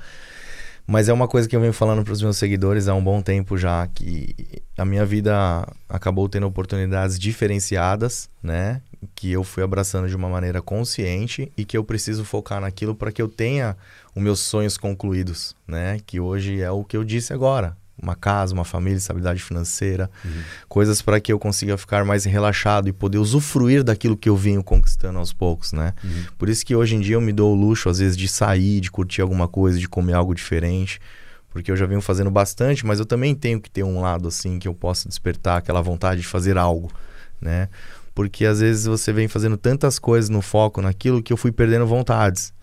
Mas 0.88 1.10
é 1.10 1.14
uma 1.14 1.28
coisa 1.28 1.48
que 1.50 1.56
eu 1.56 1.60
venho 1.60 1.74
falando 1.74 2.04
para 2.04 2.14
os 2.14 2.22
meus 2.22 2.38
seguidores 2.38 2.88
há 2.88 2.94
um 2.94 3.04
bom 3.04 3.20
tempo 3.22 3.58
já, 3.58 3.88
que 3.88 4.36
a 4.78 4.86
minha 4.86 5.04
vida 5.04 5.68
acabou 5.90 6.30
tendo 6.30 6.46
oportunidades 6.46 7.18
diferenciadas, 7.18 8.30
né? 8.42 8.82
Que 9.16 9.32
eu 9.32 9.44
fui 9.44 9.64
abraçando 9.64 10.08
de 10.08 10.16
uma 10.16 10.30
maneira 10.30 10.62
consciente 10.62 11.52
e 11.58 11.66
que 11.66 11.76
eu 11.76 11.84
preciso 11.84 12.24
focar 12.24 12.62
naquilo 12.62 12.94
para 12.94 13.12
que 13.12 13.22
eu 13.22 13.28
tenha 13.28 13.76
os 14.16 14.22
meus 14.22 14.42
sonhos 14.42 14.78
concluídos, 14.78 15.56
né? 15.68 16.00
Que 16.06 16.20
hoje 16.20 16.62
é 16.62 16.70
o 16.70 16.84
que 16.84 16.96
eu 16.96 17.04
disse 17.04 17.34
agora. 17.34 17.76
Uma 18.02 18.16
casa, 18.16 18.54
uma 18.54 18.66
família, 18.66 18.98
estabilidade 18.98 19.42
financeira, 19.42 20.10
coisas 20.68 21.02
para 21.02 21.20
que 21.20 21.32
eu 21.32 21.40
consiga 21.40 21.78
ficar 21.78 22.04
mais 22.04 22.26
relaxado 22.26 22.90
e 22.90 22.92
poder 22.92 23.18
usufruir 23.18 23.84
daquilo 23.84 24.18
que 24.18 24.28
eu 24.28 24.36
venho 24.36 24.62
conquistando 24.64 25.18
aos 25.18 25.32
poucos, 25.32 25.72
né? 25.72 25.94
Por 26.38 26.50
isso 26.50 26.66
que 26.66 26.76
hoje 26.76 26.96
em 26.96 27.00
dia 27.00 27.16
eu 27.16 27.22
me 27.22 27.32
dou 27.32 27.54
o 27.54 27.56
luxo, 27.56 27.88
às 27.90 28.00
vezes, 28.00 28.18
de 28.18 28.28
sair, 28.28 28.82
de 28.82 28.92
curtir 28.92 29.22
alguma 29.22 29.48
coisa, 29.48 29.80
de 29.80 29.88
comer 29.88 30.14
algo 30.14 30.36
diferente. 30.36 31.00
Porque 31.50 31.72
eu 31.72 31.78
já 31.78 31.86
venho 31.86 32.02
fazendo 32.02 32.30
bastante, 32.30 32.86
mas 32.86 33.00
eu 33.00 33.06
também 33.06 33.34
tenho 33.34 33.62
que 33.62 33.72
ter 33.72 33.82
um 33.82 34.02
lado 34.02 34.28
assim 34.28 34.60
que 34.60 34.68
eu 34.68 34.74
possa 34.74 35.08
despertar 35.08 35.58
aquela 35.58 35.82
vontade 35.82 36.20
de 36.20 36.28
fazer 36.28 36.58
algo, 36.58 36.92
né? 37.40 37.70
Porque 38.14 38.46
às 38.46 38.60
vezes 38.60 38.86
você 38.86 39.14
vem 39.14 39.30
fazendo 39.30 39.56
tantas 39.56 39.98
coisas 39.98 40.30
no 40.30 40.42
foco 40.42 40.82
naquilo 40.82 41.24
que 41.24 41.32
eu 41.32 41.38
fui 41.38 41.54
perdendo 41.54 41.88
vontades. 41.88 42.54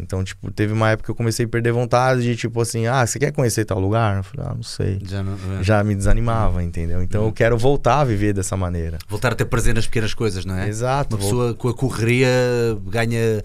Então, 0.00 0.24
tipo, 0.24 0.50
teve 0.50 0.72
uma 0.72 0.90
época 0.90 1.06
que 1.06 1.10
eu 1.10 1.14
comecei 1.14 1.44
a 1.46 1.48
perder 1.48 1.72
vontade 1.72 2.22
de 2.22 2.34
tipo 2.36 2.60
assim, 2.60 2.86
ah, 2.86 3.06
você 3.06 3.18
quer 3.18 3.32
conhecer 3.32 3.64
tal 3.64 3.78
lugar? 3.78 4.18
Eu 4.18 4.22
falei, 4.24 4.46
ah, 4.50 4.54
não 4.54 4.62
sei. 4.62 4.98
Já 5.04 5.22
não, 5.22 5.34
é. 5.58 5.62
Já 5.62 5.84
me 5.84 5.94
desanimava, 5.94 6.62
entendeu? 6.62 7.02
Então 7.02 7.24
eu 7.26 7.32
quero 7.32 7.56
voltar 7.58 8.00
a 8.00 8.04
viver 8.04 8.32
dessa 8.32 8.56
maneira. 8.56 8.98
Voltar 9.08 9.32
a 9.32 9.34
ter 9.34 9.44
prazer 9.44 9.74
nas 9.74 9.86
pequenas 9.86 10.14
coisas, 10.14 10.44
não 10.44 10.56
é? 10.56 10.68
Exato. 10.68 11.14
Uma 11.16 11.22
pessoa 11.22 11.54
com 11.54 11.68
a 11.68 11.74
correria 11.74 12.28
ganha 12.86 13.42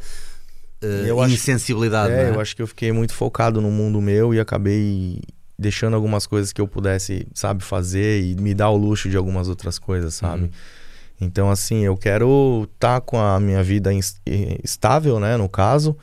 eh, 0.81 1.03
Eu 1.05 1.21
acho- 1.21 1.33
insensibilidade. 1.33 2.13
É, 2.13 2.23
é? 2.25 2.29
eu 2.29 2.39
acho 2.39 2.55
que 2.55 2.61
eu 2.61 2.67
fiquei 2.67 2.91
muito 2.91 3.13
focado 3.13 3.61
no 3.61 3.71
mundo 3.71 4.01
meu 4.01 4.33
e 4.33 4.39
acabei 4.39 5.21
deixando 5.57 5.95
algumas 5.95 6.25
coisas 6.27 6.51
que 6.51 6.59
eu 6.59 6.67
pudesse, 6.67 7.27
sabe, 7.33 7.63
fazer 7.63 8.21
e 8.21 8.35
me 8.35 8.53
dar 8.53 8.69
o 8.69 8.77
luxo 8.77 9.09
de 9.09 9.15
algumas 9.17 9.47
outras 9.47 9.79
coisas, 9.79 10.13
sabe? 10.13 10.43
Uhum. 10.43 10.49
Então, 11.21 11.49
assim, 11.49 11.85
eu 11.85 11.95
quero 11.95 12.67
estar 12.73 12.99
com 12.99 13.17
a 13.17 13.39
minha 13.39 13.63
vida 13.63 13.89
eh, 14.25 14.59
estável, 14.63 15.17
né, 15.17 15.37
no 15.37 15.47
caso, 15.47 15.95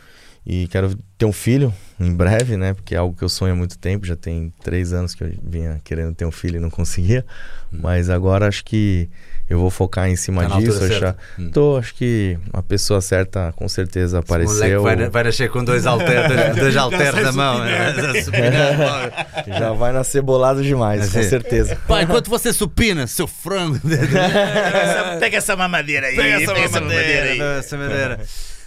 e 0.45 0.67
quero 0.69 0.97
ter 1.17 1.25
um 1.25 1.33
filho 1.33 1.73
em 2.01 2.13
breve, 2.13 2.57
né, 2.57 2.75
porque 2.75 2.95
é 2.95 2.99
algo 2.99 3.17
que 3.17 3.23
eu 3.23 3.29
sonho 3.29 3.53
há 3.53 3.57
muito 3.57 3.79
tempo, 3.79 4.05
já 4.05 4.17
tem 4.17 4.53
três 4.63 4.93
anos 4.93 5.15
que 5.15 5.23
eu 5.23 5.33
vinha 5.43 5.81
querendo 5.85 6.15
ter 6.15 6.25
um 6.25 6.33
filho 6.33 6.57
e 6.57 6.61
não 6.61 6.71
conseguia, 6.71 7.25
mas 7.71 8.11
agora 8.11 8.49
acho 8.49 8.65
que 8.65 9.09
eu 9.49 9.59
vou 9.59 9.71
focar 9.71 10.09
em 10.09 10.17
cima. 10.17 10.49
Tá 10.49 10.59
disso, 10.59 10.83
achar... 10.83 11.17
Hum. 11.39 11.51
Tô, 11.51 11.77
acho 11.77 11.95
que 11.95 12.39
a 12.53 12.63
pessoa 12.63 13.01
certa 13.01 13.53
com 13.55 13.69
certeza 13.69 14.17
moleque 14.17 14.33
apareceu. 14.47 14.83
vai, 14.83 14.97
vai 15.11 15.25
nascer 15.25 15.51
com 15.51 15.63
dois 15.63 15.87
halteres, 15.87 16.57
dois 16.57 16.75
halteres 16.77 17.23
na 17.23 17.33
mão. 17.33 17.61
né? 17.61 18.23
Supinando 18.23 18.83
logo. 18.83 19.13
Já 19.59 19.73
vai 19.73 19.93
nascer 19.93 20.23
bolado 20.23 20.63
demais, 20.63 21.13
com 21.13 21.23
certeza. 21.23 21.77
Pai, 21.87 22.05
enquanto 22.05 22.31
você 22.31 22.53
supina, 22.53 23.07
seu 23.07 23.27
frango. 23.27 23.79
Pega 25.21 25.37
essa 25.37 25.55
mamadeira 25.55 26.07
aí. 26.07 26.17
Pega 26.17 26.43
essa 26.43 26.81
mamadeira, 26.81 27.59
essa 27.59 27.77
madeira. 27.77 28.21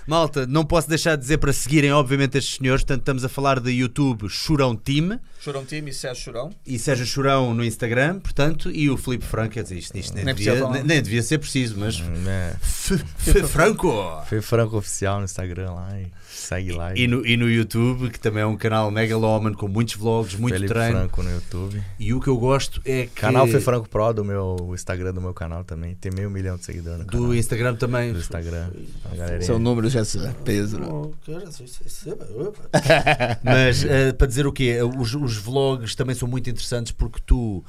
Malta, 0.07 0.45
não 0.45 0.64
posso 0.64 0.88
deixar 0.88 1.15
de 1.15 1.22
dizer 1.22 1.40
para 1.40 1.52
seguirem, 1.52 1.91
obviamente, 1.91 2.38
estes 2.38 2.57
senhores. 2.57 2.84
Portanto, 2.84 3.02
estamos 3.02 3.26
a 3.26 3.30
falar 3.30 3.60
de 3.60 3.72
YouTube 3.72 4.30
Churão 4.30 4.76
Team 4.76 5.19
Churão 5.46 5.66
time, 5.66 5.94
Sérgio 5.94 6.24
Churão. 6.24 6.50
e 6.66 6.80
Sérgio 6.80 7.06
Churão 7.06 7.54
no 7.54 7.64
Instagram, 7.64 8.20
portanto, 8.20 8.72
e 8.72 8.90
o 8.90 8.98
Filipe 8.98 9.26
Franco. 9.26 9.54
Quer 9.54 9.64
dizer, 9.64 9.78
isto, 9.78 9.98
isto 9.98 10.16
nem, 10.16 10.26
Nem 10.26 10.36
devia, 10.36 10.70
nem, 10.70 10.84
nem 10.84 11.02
devia 11.02 11.22
ser 11.24 11.38
preciso, 11.38 11.78
mas. 11.78 12.02
É, 12.28 12.56
F- 12.62 12.96
F- 13.20 13.44
Franco! 13.48 13.94
foi 14.28 14.42
Franco 14.42 14.78
Oficial 14.78 15.20
no 15.20 15.26
Instagram 15.26 15.72
lá 15.74 16.00
e 16.02 16.08
segue 16.30 16.72
lá. 16.72 16.96
E 16.96 17.08
no, 17.08 17.26
e 17.26 17.38
no 17.38 17.50
YouTube, 17.50 18.10
que 18.10 18.20
também 18.20 18.44
é 18.44 18.46
um 18.46 18.58
canal 18.58 18.90
megaloman 18.92 19.54
com 19.54 19.68
muitos 19.68 19.96
vlogs, 19.96 20.36
muito 20.36 20.56
Felipe 20.56 20.74
treino. 20.74 20.98
Franco 20.98 21.24
no 21.24 21.32
YouTube. 21.32 21.82
E 22.00 22.14
o 22.14 22.20
que 22.20 22.28
eu 22.28 22.38
gosto 22.38 22.82
é 22.84 23.04
que. 23.06 23.22
Canal 23.22 23.48
Fê 23.48 23.60
Franco 23.60 23.88
Pro 23.88 24.12
do 24.14 24.26
meu 24.26 24.58
o 24.62 24.74
Instagram 24.74 25.14
do 25.14 25.22
meu 25.22 25.34
canal 25.34 25.64
também. 25.64 25.96
Tem 25.96 26.12
meio 26.12 26.30
milhão 26.30 26.58
de 26.58 26.66
seguidores 26.66 27.00
no 27.00 27.06
canal. 27.06 27.28
Do 27.28 27.36
Instagram 27.36 27.76
também. 27.76 28.14
do 28.14 28.20
Instagram. 28.20 28.70
A 29.12 29.16
galerinha. 29.16 29.42
Seu 29.42 29.60
número 29.60 29.90
já 29.90 30.04
se 30.04 30.18
peso. 30.44 30.80
né? 30.80 30.88
Mas 33.44 33.84
eh, 33.84 34.12
para 34.14 34.28
dizer 34.28 34.48
o 34.48 34.52
quê? 34.52 34.78
Os, 34.98 35.14
os 35.16 35.35
vlogs 35.36 35.95
também 35.95 36.16
são 36.16 36.28
muito 36.28 36.49
interessantes 36.49 36.91
porque 36.91 37.20
tu 37.26 37.64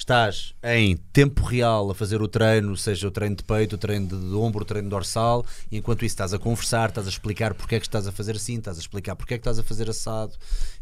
estás 0.00 0.54
em 0.62 0.96
tempo 1.12 1.44
real 1.44 1.90
a 1.90 1.94
fazer 1.94 2.22
o 2.22 2.26
treino, 2.28 2.74
seja 2.74 3.06
o 3.06 3.10
treino 3.10 3.36
de 3.36 3.44
peito, 3.44 3.74
o 3.74 3.78
treino 3.78 4.06
de, 4.06 4.34
ombro, 4.34 4.62
o 4.62 4.64
treino 4.64 4.88
dorsal, 4.88 5.44
e 5.70 5.76
enquanto 5.76 6.06
isso 6.06 6.14
estás 6.14 6.32
a 6.32 6.38
conversar, 6.38 6.88
estás 6.88 7.06
a 7.06 7.10
explicar 7.10 7.52
porque 7.52 7.74
é 7.74 7.80
que 7.80 7.86
estás 7.86 8.06
a 8.06 8.12
fazer 8.12 8.36
assim, 8.36 8.56
estás 8.56 8.78
a 8.78 8.80
explicar 8.80 9.14
porque 9.14 9.34
é 9.34 9.36
que 9.36 9.42
estás 9.42 9.58
a 9.58 9.62
fazer 9.62 9.90
assado. 9.90 10.32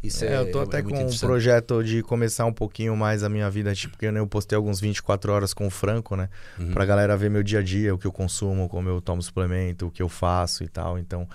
Isso 0.01 0.25
é, 0.25 0.29
É, 0.29 0.41
eu 0.41 0.53
tô 0.53 0.61
é- 0.61 0.63
até 0.63 0.79
é 0.79 0.83
com 0.83 1.05
um 1.05 1.19
projeto 1.19 1.83
de 1.83 2.01
começar 2.03 2.45
um 2.45 2.53
pouquinho 2.53 2.97
mais 2.97 3.25
a 3.25 3.29
minha 3.29 3.51
vida, 3.51 3.75
tipo, 3.75 3.95
porque 3.97 4.07
eu 4.07 4.27
postei 4.29 4.55
alguns 4.55 4.79
24 4.79 5.33
horas 5.33 5.53
com 5.53 5.67
o 5.67 5.71
Franco, 5.71 6.15
né? 6.15 6.29
Uhum. 6.57 6.71
Pra 6.73 6.85
galera 6.85 7.17
ver 7.17 7.29
meu 7.29 7.43
dia 7.43 7.59
a 7.59 7.63
dia, 7.63 7.93
o 7.93 7.99
que 7.99 8.07
eu 8.07 8.13
consumo, 8.13 8.69
como 8.69 8.89
eu 8.89 9.01
tomo 9.01 9.21
suplemento, 9.21 9.89
o 9.89 9.91
que 9.91 10.01
eu 10.03 10.09
faço 10.09 10.63
e 10.63 10.69
tal. 10.69 10.97
Então, 10.97 11.29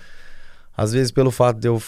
às 0.74 0.92
vezes, 0.92 1.12
pelo 1.12 1.30
fato 1.30 1.60
de 1.60 1.68
eu 1.68 1.82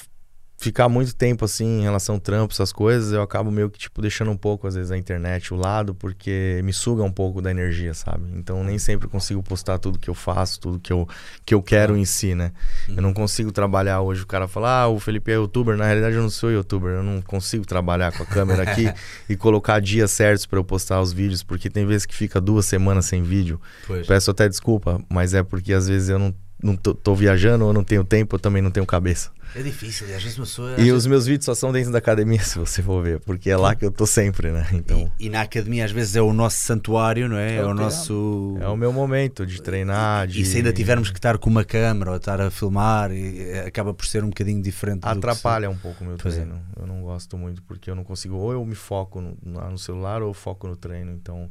ficar 0.58 0.88
muito 0.88 1.14
tempo 1.14 1.44
assim 1.44 1.80
em 1.80 1.82
relação 1.82 2.14
ao 2.14 2.20
trampo, 2.20 2.52
essas 2.52 2.72
coisas, 2.72 3.12
eu 3.12 3.20
acabo 3.20 3.50
meio 3.50 3.68
que, 3.68 3.78
tipo, 3.78 4.00
deixando 4.00 4.30
um 4.30 4.36
pouco, 4.36 4.66
às 4.66 4.74
vezes, 4.74 4.90
a 4.90 4.96
internet 4.96 5.52
o 5.52 5.56
lado, 5.56 5.94
porque 5.94 6.60
me 6.64 6.72
suga 6.72 7.02
um 7.02 7.12
pouco 7.12 7.42
da 7.42 7.50
energia, 7.50 7.92
sabe? 7.92 8.24
Então, 8.34 8.64
nem 8.64 8.78
sempre 8.78 9.06
consigo 9.06 9.42
postar 9.42 9.78
tudo 9.78 9.98
que 9.98 10.08
eu 10.08 10.14
faço, 10.14 10.58
tudo 10.58 10.80
que 10.80 10.92
eu, 10.92 11.06
que 11.44 11.54
eu 11.54 11.62
quero 11.62 11.96
em 11.96 12.04
si, 12.04 12.34
né? 12.34 12.52
Eu 12.88 13.02
não 13.02 13.12
consigo 13.12 13.52
trabalhar 13.52 14.00
hoje. 14.00 14.22
O 14.22 14.26
cara 14.26 14.48
fala, 14.48 14.82
ah, 14.82 14.88
o 14.88 14.98
Felipe 14.98 15.30
é 15.30 15.34
youtuber. 15.34 15.76
Na 15.76 15.84
realidade, 15.84 16.16
eu 16.16 16.22
não 16.22 16.30
sou 16.30 16.50
youtuber. 16.50 16.92
Eu 16.92 17.02
não 17.02 17.20
consigo 17.20 17.66
trabalhar 17.66 18.12
com 18.16 18.22
a 18.22 18.26
câmera 18.26 18.62
aqui 18.62 18.90
e 19.28 19.36
colocar 19.36 19.80
dias 19.80 20.10
certos 20.10 20.46
pra 20.46 20.58
eu 20.58 20.64
postar 20.64 21.00
os 21.00 21.12
vídeos, 21.12 21.42
porque 21.42 21.68
tem 21.68 21.86
vezes 21.86 22.06
que 22.06 22.14
fica 22.14 22.40
duas 22.40 22.64
semanas 22.66 23.04
sem 23.04 23.22
vídeo. 23.22 23.60
Pois. 23.86 24.06
Peço 24.06 24.30
até 24.30 24.48
desculpa, 24.48 25.00
mas 25.08 25.34
é 25.34 25.42
porque 25.42 25.72
às 25.72 25.86
vezes 25.86 26.08
eu 26.08 26.18
não, 26.18 26.34
não 26.62 26.76
tô, 26.76 26.94
tô 26.94 27.14
viajando 27.14 27.64
ou 27.66 27.72
não 27.72 27.84
tenho 27.84 28.02
tempo, 28.04 28.36
eu 28.36 28.40
também 28.40 28.62
não 28.62 28.70
tenho 28.70 28.86
cabeça. 28.86 29.30
É 29.54 29.62
difícil, 29.62 30.08
e 30.08 30.12
às 30.14 30.22
vezes 30.22 30.36
pessoa. 30.38 30.72
às 30.72 30.78
E 30.78 30.82
vezes- 30.82 30.92
os 30.92 31.06
meus 31.06 31.24
vídeos 31.26 31.44
só 31.46 31.54
são 31.54 31.70
dentro 31.72 31.90
da 31.92 31.98
academia, 31.98 32.40
se 32.42 32.58
você 32.58 32.82
for 32.82 33.02
ver, 33.02 33.20
porque 33.20 33.48
é 33.48 33.56
lá 33.56 33.74
que 33.74 33.84
eu 33.84 33.90
tô 33.90 34.04
sempre, 34.04 34.50
né? 34.50 34.66
Então. 34.72 35.10
E, 35.20 35.26
e 35.26 35.30
na 35.30 35.42
academia 35.42 35.84
às 35.84 35.90
vezes 35.92 36.16
é 36.16 36.20
o 36.20 36.32
nosso 36.32 36.58
santuário, 36.58 37.28
não 37.28 37.36
é? 37.36 37.52
É, 37.52 37.56
É 37.58 37.64
o 37.64 37.72
nosso. 37.72 38.58
É 38.60 38.66
o 38.68 38.76
meu 38.76 38.92
momento 38.92 39.46
de 39.46 39.62
treinar, 39.62 40.26
de... 40.26 40.42
E 40.42 40.44
se 40.44 40.56
ainda 40.58 40.72
tivermos 40.72 41.10
que 41.10 41.18
estar 41.18 41.38
com 41.38 41.48
uma 41.48 41.64
câmera 41.64 42.10
ou 42.10 42.16
estar 42.16 42.40
a 42.40 42.50
filmar, 42.50 43.12
e- 43.12 43.42
e 43.42 43.58
acaba 43.60 43.94
por 43.94 44.04
ser 44.04 44.24
um 44.24 44.28
bocadinho 44.28 44.60
diferente. 44.60 45.02
se- 45.04 45.08
Atrapalha 45.08 45.70
um 45.70 45.76
pouco 45.76 46.02
o 46.04 46.06
meu 46.06 46.16
Pois 46.18 46.34
é. 46.34 46.38
treino. 46.40 46.60
Eu 46.78 46.86
não 46.86 47.00
gosto 47.02 47.38
muito 47.38 47.62
porque 47.62 47.88
eu 47.90 47.94
não 47.94 48.04
consigo. 48.04 48.34
Ou 48.34 48.52
eu 48.52 48.64
me 48.64 48.74
foco 48.74 49.20
no, 49.20 49.38
no- 49.42 49.70
no 49.70 49.78
celular 49.78 50.22
ou 50.22 50.30
eu 50.30 50.34
foco 50.34 50.66
no 50.66 50.76
treino. 50.76 51.12
Então, 51.12 51.48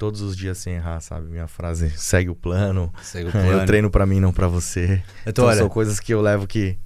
todos 0.00 0.22
os 0.22 0.34
dias 0.34 0.56
sem 0.56 0.76
errar, 0.76 0.98
sabe? 1.00 1.26
Minha 1.30 1.46
frase 1.46 1.90
segue 1.90 2.30
o 2.30 2.34
plano. 2.34 2.90
Segue 3.02 3.28
o 3.28 3.30
plano. 3.32 3.52
Eu 3.52 3.66
treino 3.66 3.90
pra 3.90 4.06
mim, 4.06 4.18
não 4.18 4.32
pra 4.32 4.48
você. 4.48 5.02
Então, 5.20 5.26
Então, 5.26 5.44
olha, 5.44 5.58
são 5.58 5.68
coisas 5.68 6.00
que 6.00 6.12
eu 6.12 6.22
levo 6.22 6.46
que. 6.46 6.78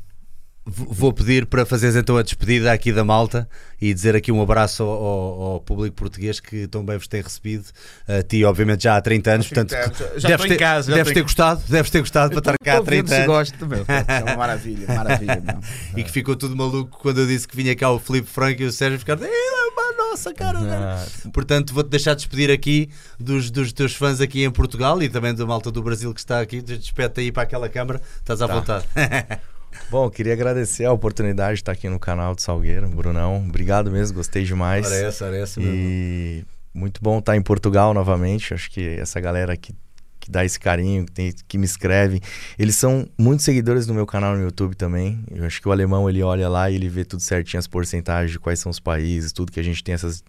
Vou 0.66 1.12
pedir 1.12 1.44
para 1.46 1.66
fazeres 1.66 1.94
então 1.94 2.16
a 2.16 2.22
despedida 2.22 2.72
aqui 2.72 2.90
da 2.92 3.04
malta 3.04 3.46
e 3.80 3.92
dizer 3.92 4.16
aqui 4.16 4.32
um 4.32 4.40
abraço 4.40 4.82
ao, 4.82 4.88
ao- 4.90 5.42
ao 5.54 5.60
público 5.60 5.94
português 5.94 6.40
que 6.40 6.66
tão 6.66 6.82
bem 6.84 6.96
vos 6.96 7.06
tem 7.06 7.20
recebido. 7.20 7.64
A 8.08 8.22
ti, 8.22 8.42
obviamente, 8.44 8.84
já 8.84 8.96
há 8.96 9.00
30 9.00 9.30
anos, 9.32 9.46
portanto, 9.48 9.70
Já- 10.16 10.28
deves, 10.28 10.46
ter, 10.48 10.56
casa, 10.56 10.90
já 10.90 10.96
deves 10.96 11.12
ter 11.12 11.22
gostado, 11.22 11.62
deves 11.68 11.90
ter 11.90 12.00
gostado 12.00 12.30
para 12.30 12.38
estar 12.38 12.54
cá 12.64 12.78
há 12.78 12.82
30 12.82 13.14
anos. 13.14 13.26
gosto 13.26 13.58
também. 13.58 13.84
É 14.08 14.22
uma 14.24 14.36
maravilha, 14.36 14.86
maravilha. 14.88 15.42
mesmo. 15.44 15.60
E 15.96 16.02
que 16.02 16.10
ficou 16.10 16.34
tudo 16.34 16.56
maluco 16.56 16.98
quando 17.00 17.20
eu 17.20 17.26
disse 17.26 17.46
que 17.46 17.54
vinha 17.56 17.76
cá 17.76 17.90
o 17.90 17.98
Filipe 17.98 18.28
Franco 18.30 18.62
e 18.62 18.64
o 18.64 18.72
Sérgio 18.72 18.98
ficaram. 18.98 19.22
"Ei, 19.22 19.30
é 19.30 19.64
nossa 20.10 20.32
cara! 20.32 20.58
Ah, 20.62 21.04
Portanto, 21.32 21.74
vou-te 21.74 21.88
deixar 21.90 22.14
despedir 22.14 22.48
aqui 22.50 22.88
dos, 23.18 23.50
dos 23.50 23.72
teus 23.72 23.94
fãs 23.94 24.20
aqui 24.20 24.44
em 24.44 24.50
Portugal 24.50 25.02
e 25.02 25.08
também 25.08 25.34
da 25.34 25.44
malta 25.44 25.70
do 25.72 25.82
Brasil 25.82 26.12
que 26.14 26.20
está 26.20 26.40
aqui. 26.40 26.62
Despete 26.62 27.20
aí 27.20 27.32
para 27.32 27.42
aquela 27.42 27.68
câmara, 27.68 28.00
estás 28.18 28.40
à 28.40 28.46
Tá. 28.48 28.54
vontade. 28.54 28.84
Bom, 29.90 30.08
queria 30.10 30.32
agradecer 30.32 30.84
a 30.84 30.92
oportunidade 30.92 31.54
de 31.54 31.60
estar 31.62 31.72
aqui 31.72 31.88
no 31.88 31.98
canal 31.98 32.34
do 32.34 32.40
Salgueiro, 32.40 32.88
Brunão. 32.88 33.44
Obrigado 33.48 33.90
mesmo, 33.90 34.16
gostei 34.16 34.44
demais. 34.44 34.90
Essa, 34.90 35.26
ora 35.26 35.36
essa 35.36 35.60
mesmo. 35.60 35.74
E 35.74 36.44
muito 36.72 37.00
bom 37.02 37.18
estar 37.18 37.36
em 37.36 37.42
Portugal 37.42 37.92
novamente. 37.94 38.52
Acho 38.54 38.70
que 38.70 38.80
essa 38.98 39.20
galera 39.20 39.56
que, 39.56 39.72
que 40.18 40.30
dá 40.30 40.44
esse 40.44 40.58
carinho, 40.58 41.04
que, 41.04 41.12
tem- 41.12 41.34
que 41.46 41.58
me 41.58 41.64
escreve, 41.64 42.20
eles 42.58 42.76
são 42.76 43.08
muitos 43.18 43.44
seguidores 43.44 43.86
no 43.86 43.94
meu 43.94 44.06
canal 44.06 44.34
no 44.36 44.42
YouTube 44.42 44.74
também. 44.74 45.22
Eu 45.30 45.44
acho 45.44 45.60
que 45.60 45.68
o 45.68 45.72
alemão 45.72 46.08
ele 46.08 46.22
olha 46.22 46.48
lá 46.48 46.70
e 46.70 46.74
ele 46.76 46.88
vê 46.88 47.04
tudo 47.04 47.20
certinho, 47.22 47.58
as 47.60 47.66
porcentagens 47.66 48.32
de 48.32 48.38
quais 48.38 48.58
são 48.58 48.70
os 48.70 48.80
países, 48.80 49.32
tudo 49.32 49.52
que 49.52 49.60
a 49.60 49.64
gente 49.64 49.84
tem 49.84 49.94
essas 49.94 50.22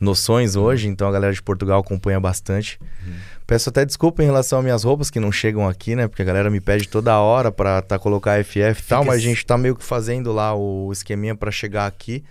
noções 0.00 0.56
hoje. 0.56 0.88
Então 0.88 1.08
a 1.08 1.12
galera 1.12 1.32
de 1.32 1.42
Portugal 1.42 1.80
acompanha 1.80 2.20
bastante. 2.20 2.78
Peço 3.46 3.70
até 3.70 3.84
desculpa 3.84 4.22
em 4.22 4.26
relação 4.26 4.58
às 4.58 4.64
minhas 4.64 4.84
roupas 4.84 5.10
que 5.10 5.18
não 5.18 5.32
chegam 5.32 5.66
aqui, 5.68 5.96
né? 5.96 6.06
Porque 6.06 6.22
a 6.22 6.24
galera 6.24 6.50
me 6.50 6.60
pede 6.60 6.88
toda 6.88 7.18
hora 7.18 7.50
pra 7.50 7.80
tá, 7.80 7.98
colocar 7.98 8.42
FF 8.44 8.58
e 8.58 8.88
tal, 8.88 9.04
mas 9.04 9.16
a 9.16 9.22
gente 9.22 9.44
tá 9.44 9.56
meio 9.56 9.74
que 9.74 9.84
fazendo 9.84 10.32
lá 10.32 10.54
o 10.54 10.92
esqueminha 10.92 11.34
pra 11.34 11.50
chegar 11.50 11.86
aqui. 11.86 12.22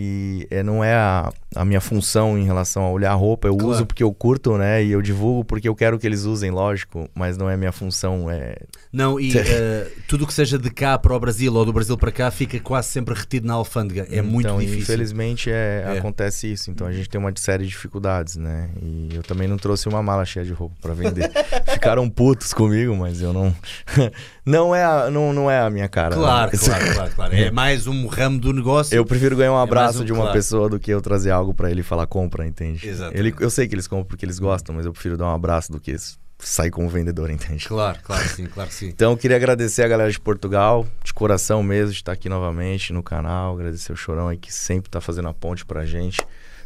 E 0.00 0.46
é, 0.48 0.62
não 0.62 0.84
é 0.84 0.94
a, 0.94 1.32
a 1.56 1.64
minha 1.64 1.80
função 1.80 2.38
em 2.38 2.44
relação 2.44 2.84
a 2.84 2.90
olhar 2.92 3.10
a 3.10 3.14
roupa. 3.14 3.48
Eu 3.48 3.56
Claro. 3.56 3.72
uso 3.72 3.84
porque 3.84 4.04
eu 4.04 4.14
curto, 4.14 4.56
né? 4.56 4.84
E 4.84 4.92
eu 4.92 5.02
divulgo 5.02 5.44
porque 5.44 5.68
eu 5.68 5.74
quero 5.74 5.98
que 5.98 6.06
eles 6.06 6.22
usem, 6.22 6.52
lógico. 6.52 7.10
Mas 7.16 7.36
não 7.36 7.50
é 7.50 7.56
minha 7.56 7.72
função. 7.72 8.30
É... 8.30 8.54
Não, 8.92 9.18
e 9.18 9.32
eh, 9.36 9.88
tudo 10.06 10.24
que 10.24 10.32
seja 10.32 10.56
de 10.56 10.70
cá 10.70 10.96
para 10.96 11.12
o 11.12 11.18
Brasil 11.18 11.52
ou 11.52 11.64
do 11.64 11.72
Brasil 11.72 11.98
para 11.98 12.12
cá 12.12 12.30
fica 12.30 12.60
quase 12.60 12.86
sempre 12.90 13.12
retido 13.12 13.48
na 13.48 13.54
alfândega. 13.54 14.06
É 14.08 14.22
muito 14.22 14.46
então, 14.46 14.60
difícil. 14.60 14.82
Infelizmente 14.82 15.50
é, 15.50 15.82
É. 15.84 15.98
acontece 15.98 16.52
isso. 16.52 16.70
Então 16.70 16.86
a 16.86 16.92
gente 16.92 17.08
tem 17.08 17.20
uma 17.20 17.32
série 17.34 17.64
de 17.64 17.70
dificuldades, 17.70 18.36
né? 18.36 18.70
E 18.80 19.08
eu 19.16 19.24
também 19.24 19.48
não 19.48 19.56
trouxe 19.56 19.88
uma 19.88 20.00
mala 20.00 20.24
cheia 20.24 20.46
de 20.46 20.52
roupa 20.52 20.76
pra 20.80 20.94
vender. 20.94 21.28
Ficaram 21.74 22.08
putos 22.08 22.54
comigo, 22.54 22.94
mas 22.96 23.20
eu 23.20 23.32
não. 23.32 23.52
não, 24.46 24.72
é 24.72 24.84
a, 24.84 25.10
não, 25.10 25.32
não 25.32 25.50
é 25.50 25.58
a 25.58 25.68
minha 25.68 25.88
cara. 25.88 26.14
Claro, 26.14 26.52
né? 26.52 26.58
claro, 26.64 26.94
claro, 26.94 27.10
claro. 27.16 27.34
É 27.34 27.50
mais 27.50 27.88
um 27.88 28.06
ramo 28.06 28.38
do 28.38 28.52
negócio. 28.52 28.94
Eu 28.94 29.04
prefiro 29.04 29.36
ganhar 29.36 29.50
um 29.50 29.56
mais 29.56 29.66
abraço 29.68 29.87
um, 29.96 30.04
de 30.04 30.12
uma 30.12 30.22
claro. 30.22 30.36
pessoa 30.36 30.68
do 30.68 30.78
que 30.78 30.90
eu 30.90 31.00
trazer 31.00 31.30
algo 31.30 31.54
pra 31.54 31.70
ele 31.70 31.80
e 31.80 31.84
falar 31.84 32.06
compra, 32.06 32.46
entende? 32.46 32.88
Exatamente. 32.88 33.18
Ele, 33.18 33.34
eu 33.40 33.50
sei 33.50 33.66
que 33.68 33.74
eles 33.74 33.86
compram 33.86 34.06
porque 34.06 34.24
eles 34.24 34.38
gostam, 34.38 34.74
mas 34.74 34.86
eu 34.86 34.92
prefiro 34.92 35.16
dar 35.16 35.26
um 35.26 35.34
abraço 35.34 35.72
do 35.72 35.80
que 35.80 35.96
sair 36.38 36.70
como 36.70 36.88
vendedor, 36.88 37.30
entende? 37.30 37.66
Claro, 37.66 37.98
claro 38.02 38.28
sim, 38.28 38.46
claro 38.46 38.70
sim. 38.70 38.88
Então 38.88 39.12
eu 39.12 39.16
queria 39.16 39.36
agradecer 39.36 39.82
a 39.82 39.88
galera 39.88 40.10
de 40.10 40.20
Portugal, 40.20 40.86
de 41.02 41.12
coração 41.12 41.62
mesmo, 41.62 41.92
de 41.92 41.98
estar 41.98 42.12
aqui 42.12 42.28
novamente 42.28 42.92
no 42.92 43.02
canal. 43.02 43.54
Agradecer 43.54 43.92
o 43.92 43.96
Chorão 43.96 44.28
aí 44.28 44.36
que 44.36 44.52
sempre 44.52 44.90
tá 44.90 45.00
fazendo 45.00 45.28
a 45.28 45.34
ponte 45.34 45.64
pra 45.64 45.84
gente. 45.84 46.20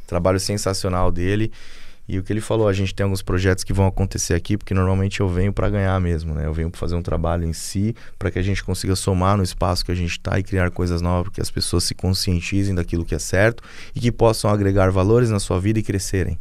Trabalho 0.06 0.38
sensacional 0.38 1.10
dele. 1.10 1.50
E 2.12 2.18
o 2.18 2.22
que 2.22 2.30
ele 2.30 2.42
falou, 2.42 2.68
a 2.68 2.74
gente 2.74 2.94
tem 2.94 3.04
alguns 3.04 3.22
projetos 3.22 3.64
que 3.64 3.72
vão 3.72 3.86
acontecer 3.86 4.34
aqui, 4.34 4.58
porque 4.58 4.74
normalmente 4.74 5.20
eu 5.20 5.28
venho 5.30 5.50
pra 5.50 5.70
ganhar 5.70 5.98
mesmo, 5.98 6.34
né? 6.34 6.44
Eu 6.44 6.52
venho 6.52 6.70
pra 6.70 6.78
fazer 6.78 6.94
um 6.94 7.00
trabalho 7.00 7.44
em 7.46 7.54
si, 7.54 7.96
pra 8.18 8.30
que 8.30 8.38
a 8.38 8.42
gente 8.42 8.62
consiga 8.62 8.94
somar 8.94 9.38
no 9.38 9.42
espaço 9.42 9.82
que 9.82 9.90
a 9.90 9.94
gente 9.94 10.20
tá 10.20 10.38
e 10.38 10.42
criar 10.42 10.70
coisas 10.70 11.00
novas, 11.00 11.22
para 11.22 11.32
que 11.32 11.40
as 11.40 11.50
pessoas 11.50 11.84
se 11.84 11.94
conscientizem 11.94 12.74
daquilo 12.74 13.02
que 13.02 13.14
é 13.14 13.18
certo 13.18 13.62
e 13.96 13.98
que 13.98 14.12
possam 14.12 14.50
agregar 14.50 14.90
valores 14.90 15.30
na 15.30 15.40
sua 15.40 15.58
vida 15.58 15.78
e 15.78 15.82
crescerem. 15.82 16.38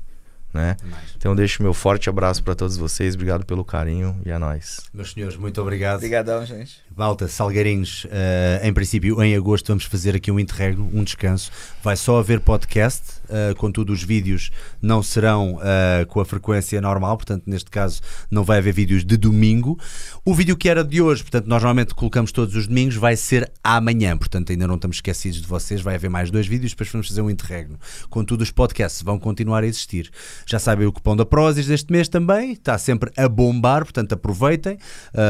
né? 0.54 0.76
Então 1.16 1.34
deixo 1.34 1.64
meu 1.64 1.74
forte 1.74 2.10
abraço 2.10 2.44
para 2.44 2.54
todos 2.54 2.76
vocês, 2.76 3.16
obrigado 3.16 3.46
pelo 3.46 3.64
carinho 3.64 4.20
e 4.26 4.30
é 4.30 4.38
nóis. 4.38 4.82
Meus 4.94 5.14
senhores, 5.14 5.38
muito 5.38 5.62
obrigado. 5.62 6.00
Obrigadão, 6.00 6.46
gente. 6.46 6.82
Malta, 6.96 7.28
Salgueirinhos, 7.28 8.06
eh, 8.12 8.62
em 8.64 8.74
princípio, 8.74 9.24
em 9.24 9.34
agosto 9.36 9.68
vamos 9.70 9.86
fazer 9.86 10.16
aqui 10.16 10.30
um 10.30 10.40
interregno, 10.40 10.90
um 10.94 11.04
descanso. 11.04 11.50
Vai 11.82 11.96
só 11.96 12.20
haver 12.20 12.42
podcast, 12.42 13.02
eh, 13.30 13.54
contudo, 13.56 13.94
os 13.94 14.04
vídeos 14.04 14.52
não 14.82 15.02
serão 15.02 15.58
eh, 15.64 16.06
com 16.10 16.20
a 16.20 16.26
frequência 16.26 16.82
normal, 16.82 17.16
portanto, 17.16 17.44
neste 17.48 17.72
caso, 17.72 18.02
não 18.30 18.44
vai 18.44 18.58
haver 18.58 18.74
vídeos 18.74 19.06
de 19.06 19.16
domingo. 19.16 19.80
O 20.26 20.36
vídeo 20.36 20.58
que 20.58 20.68
era 20.68 20.84
de 20.84 21.02
hoje, 21.02 21.24
portanto, 21.24 21.46
nós 21.46 21.62
normalmente 21.62 21.96
colocamos 21.96 22.32
todos 22.34 22.56
os 22.56 22.68
domingos, 22.68 22.96
vai 22.96 23.16
ser 23.16 23.50
amanhã, 23.64 24.18
portanto, 24.18 24.52
ainda 24.52 24.68
não 24.68 24.76
estamos 24.76 24.98
esquecidos 24.98 25.42
de 25.42 25.48
vocês. 25.48 25.82
Vai 25.82 25.96
haver 25.96 26.10
mais 26.10 26.30
dois 26.30 26.46
vídeos, 26.46 26.74
depois 26.74 26.92
vamos 26.92 27.08
fazer 27.08 27.22
um 27.22 27.30
interregno. 27.30 27.80
Contudo, 28.10 28.42
os 28.42 28.52
podcasts 28.52 29.02
vão 29.02 29.18
continuar 29.18 29.64
a 29.64 29.68
existir. 29.68 30.12
Já 30.46 30.60
sabem 30.60 30.86
o 30.86 30.92
cupom 30.92 31.16
da 31.16 31.26
Prozis 31.26 31.68
deste 31.68 31.92
mês 31.92 32.10
também, 32.10 32.52
está 32.52 32.78
sempre 32.78 33.12
a 33.16 33.30
bombar, 33.30 33.84
portanto, 33.84 34.14
aproveitem, 34.14 34.78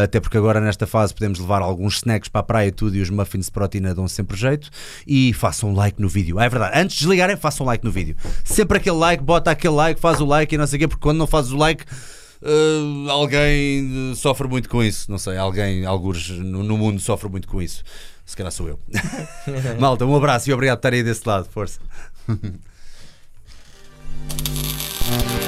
até 0.03 0.19
porque 0.19 0.37
agora 0.37 0.59
nesta 0.59 0.87
fase 0.87 1.13
podemos 1.13 1.39
levar 1.39 1.50
levar 1.51 1.61
alguns 1.61 1.97
snacks 1.97 2.29
para 2.29 2.41
a 2.41 2.43
praia 2.43 2.67
e 2.67 2.71
tudo 2.71 2.95
e 2.95 3.01
os 3.01 3.09
muffins 3.09 3.45
de 3.45 3.51
proteína 3.51 3.93
dão 3.93 4.07
sempre 4.07 4.37
jeito. 4.37 4.69
E 5.05 5.33
façam 5.33 5.71
um 5.71 5.75
like 5.75 6.01
no 6.01 6.07
vídeo. 6.07 6.39
É 6.39 6.47
verdade, 6.47 6.79
antes 6.79 6.95
de 6.95 7.01
desligarem, 7.01 7.35
façam 7.35 7.65
um 7.65 7.67
like 7.67 7.83
no 7.83 7.91
vídeo. 7.91 8.15
Sempre 8.43 8.77
aquele 8.77 8.95
like, 8.95 9.23
bota 9.23 9.51
aquele 9.51 9.73
like, 9.73 9.99
faz 9.99 10.21
o 10.21 10.25
like 10.25 10.55
e 10.55 10.57
não 10.57 10.65
sei 10.65 10.77
o 10.77 10.79
quê, 10.79 10.87
porque 10.87 11.01
quando 11.01 11.17
não 11.17 11.27
fazes 11.27 11.51
o 11.51 11.57
like. 11.57 11.83
Uh, 12.41 13.09
alguém 13.09 14.13
sofre 14.15 14.47
muito 14.47 14.67
com 14.67 14.83
isso, 14.83 15.11
não 15.11 15.19
sei, 15.19 15.37
alguém, 15.37 15.85
alguns 15.85 16.27
no, 16.27 16.63
no 16.63 16.75
mundo 16.75 16.99
sofre 16.99 17.29
muito 17.29 17.47
com 17.47 17.61
isso. 17.61 17.83
Se 18.25 18.35
calhar 18.35 18.51
sou 18.51 18.67
eu. 18.67 18.79
Malta, 19.79 20.05
um 20.05 20.15
abraço 20.15 20.49
e 20.49 20.53
obrigado 20.53 20.77
por 20.77 20.87
estarem 20.87 20.99
aí 20.99 21.03
desse 21.03 21.27
lado. 21.27 21.47
Força. 21.51 21.79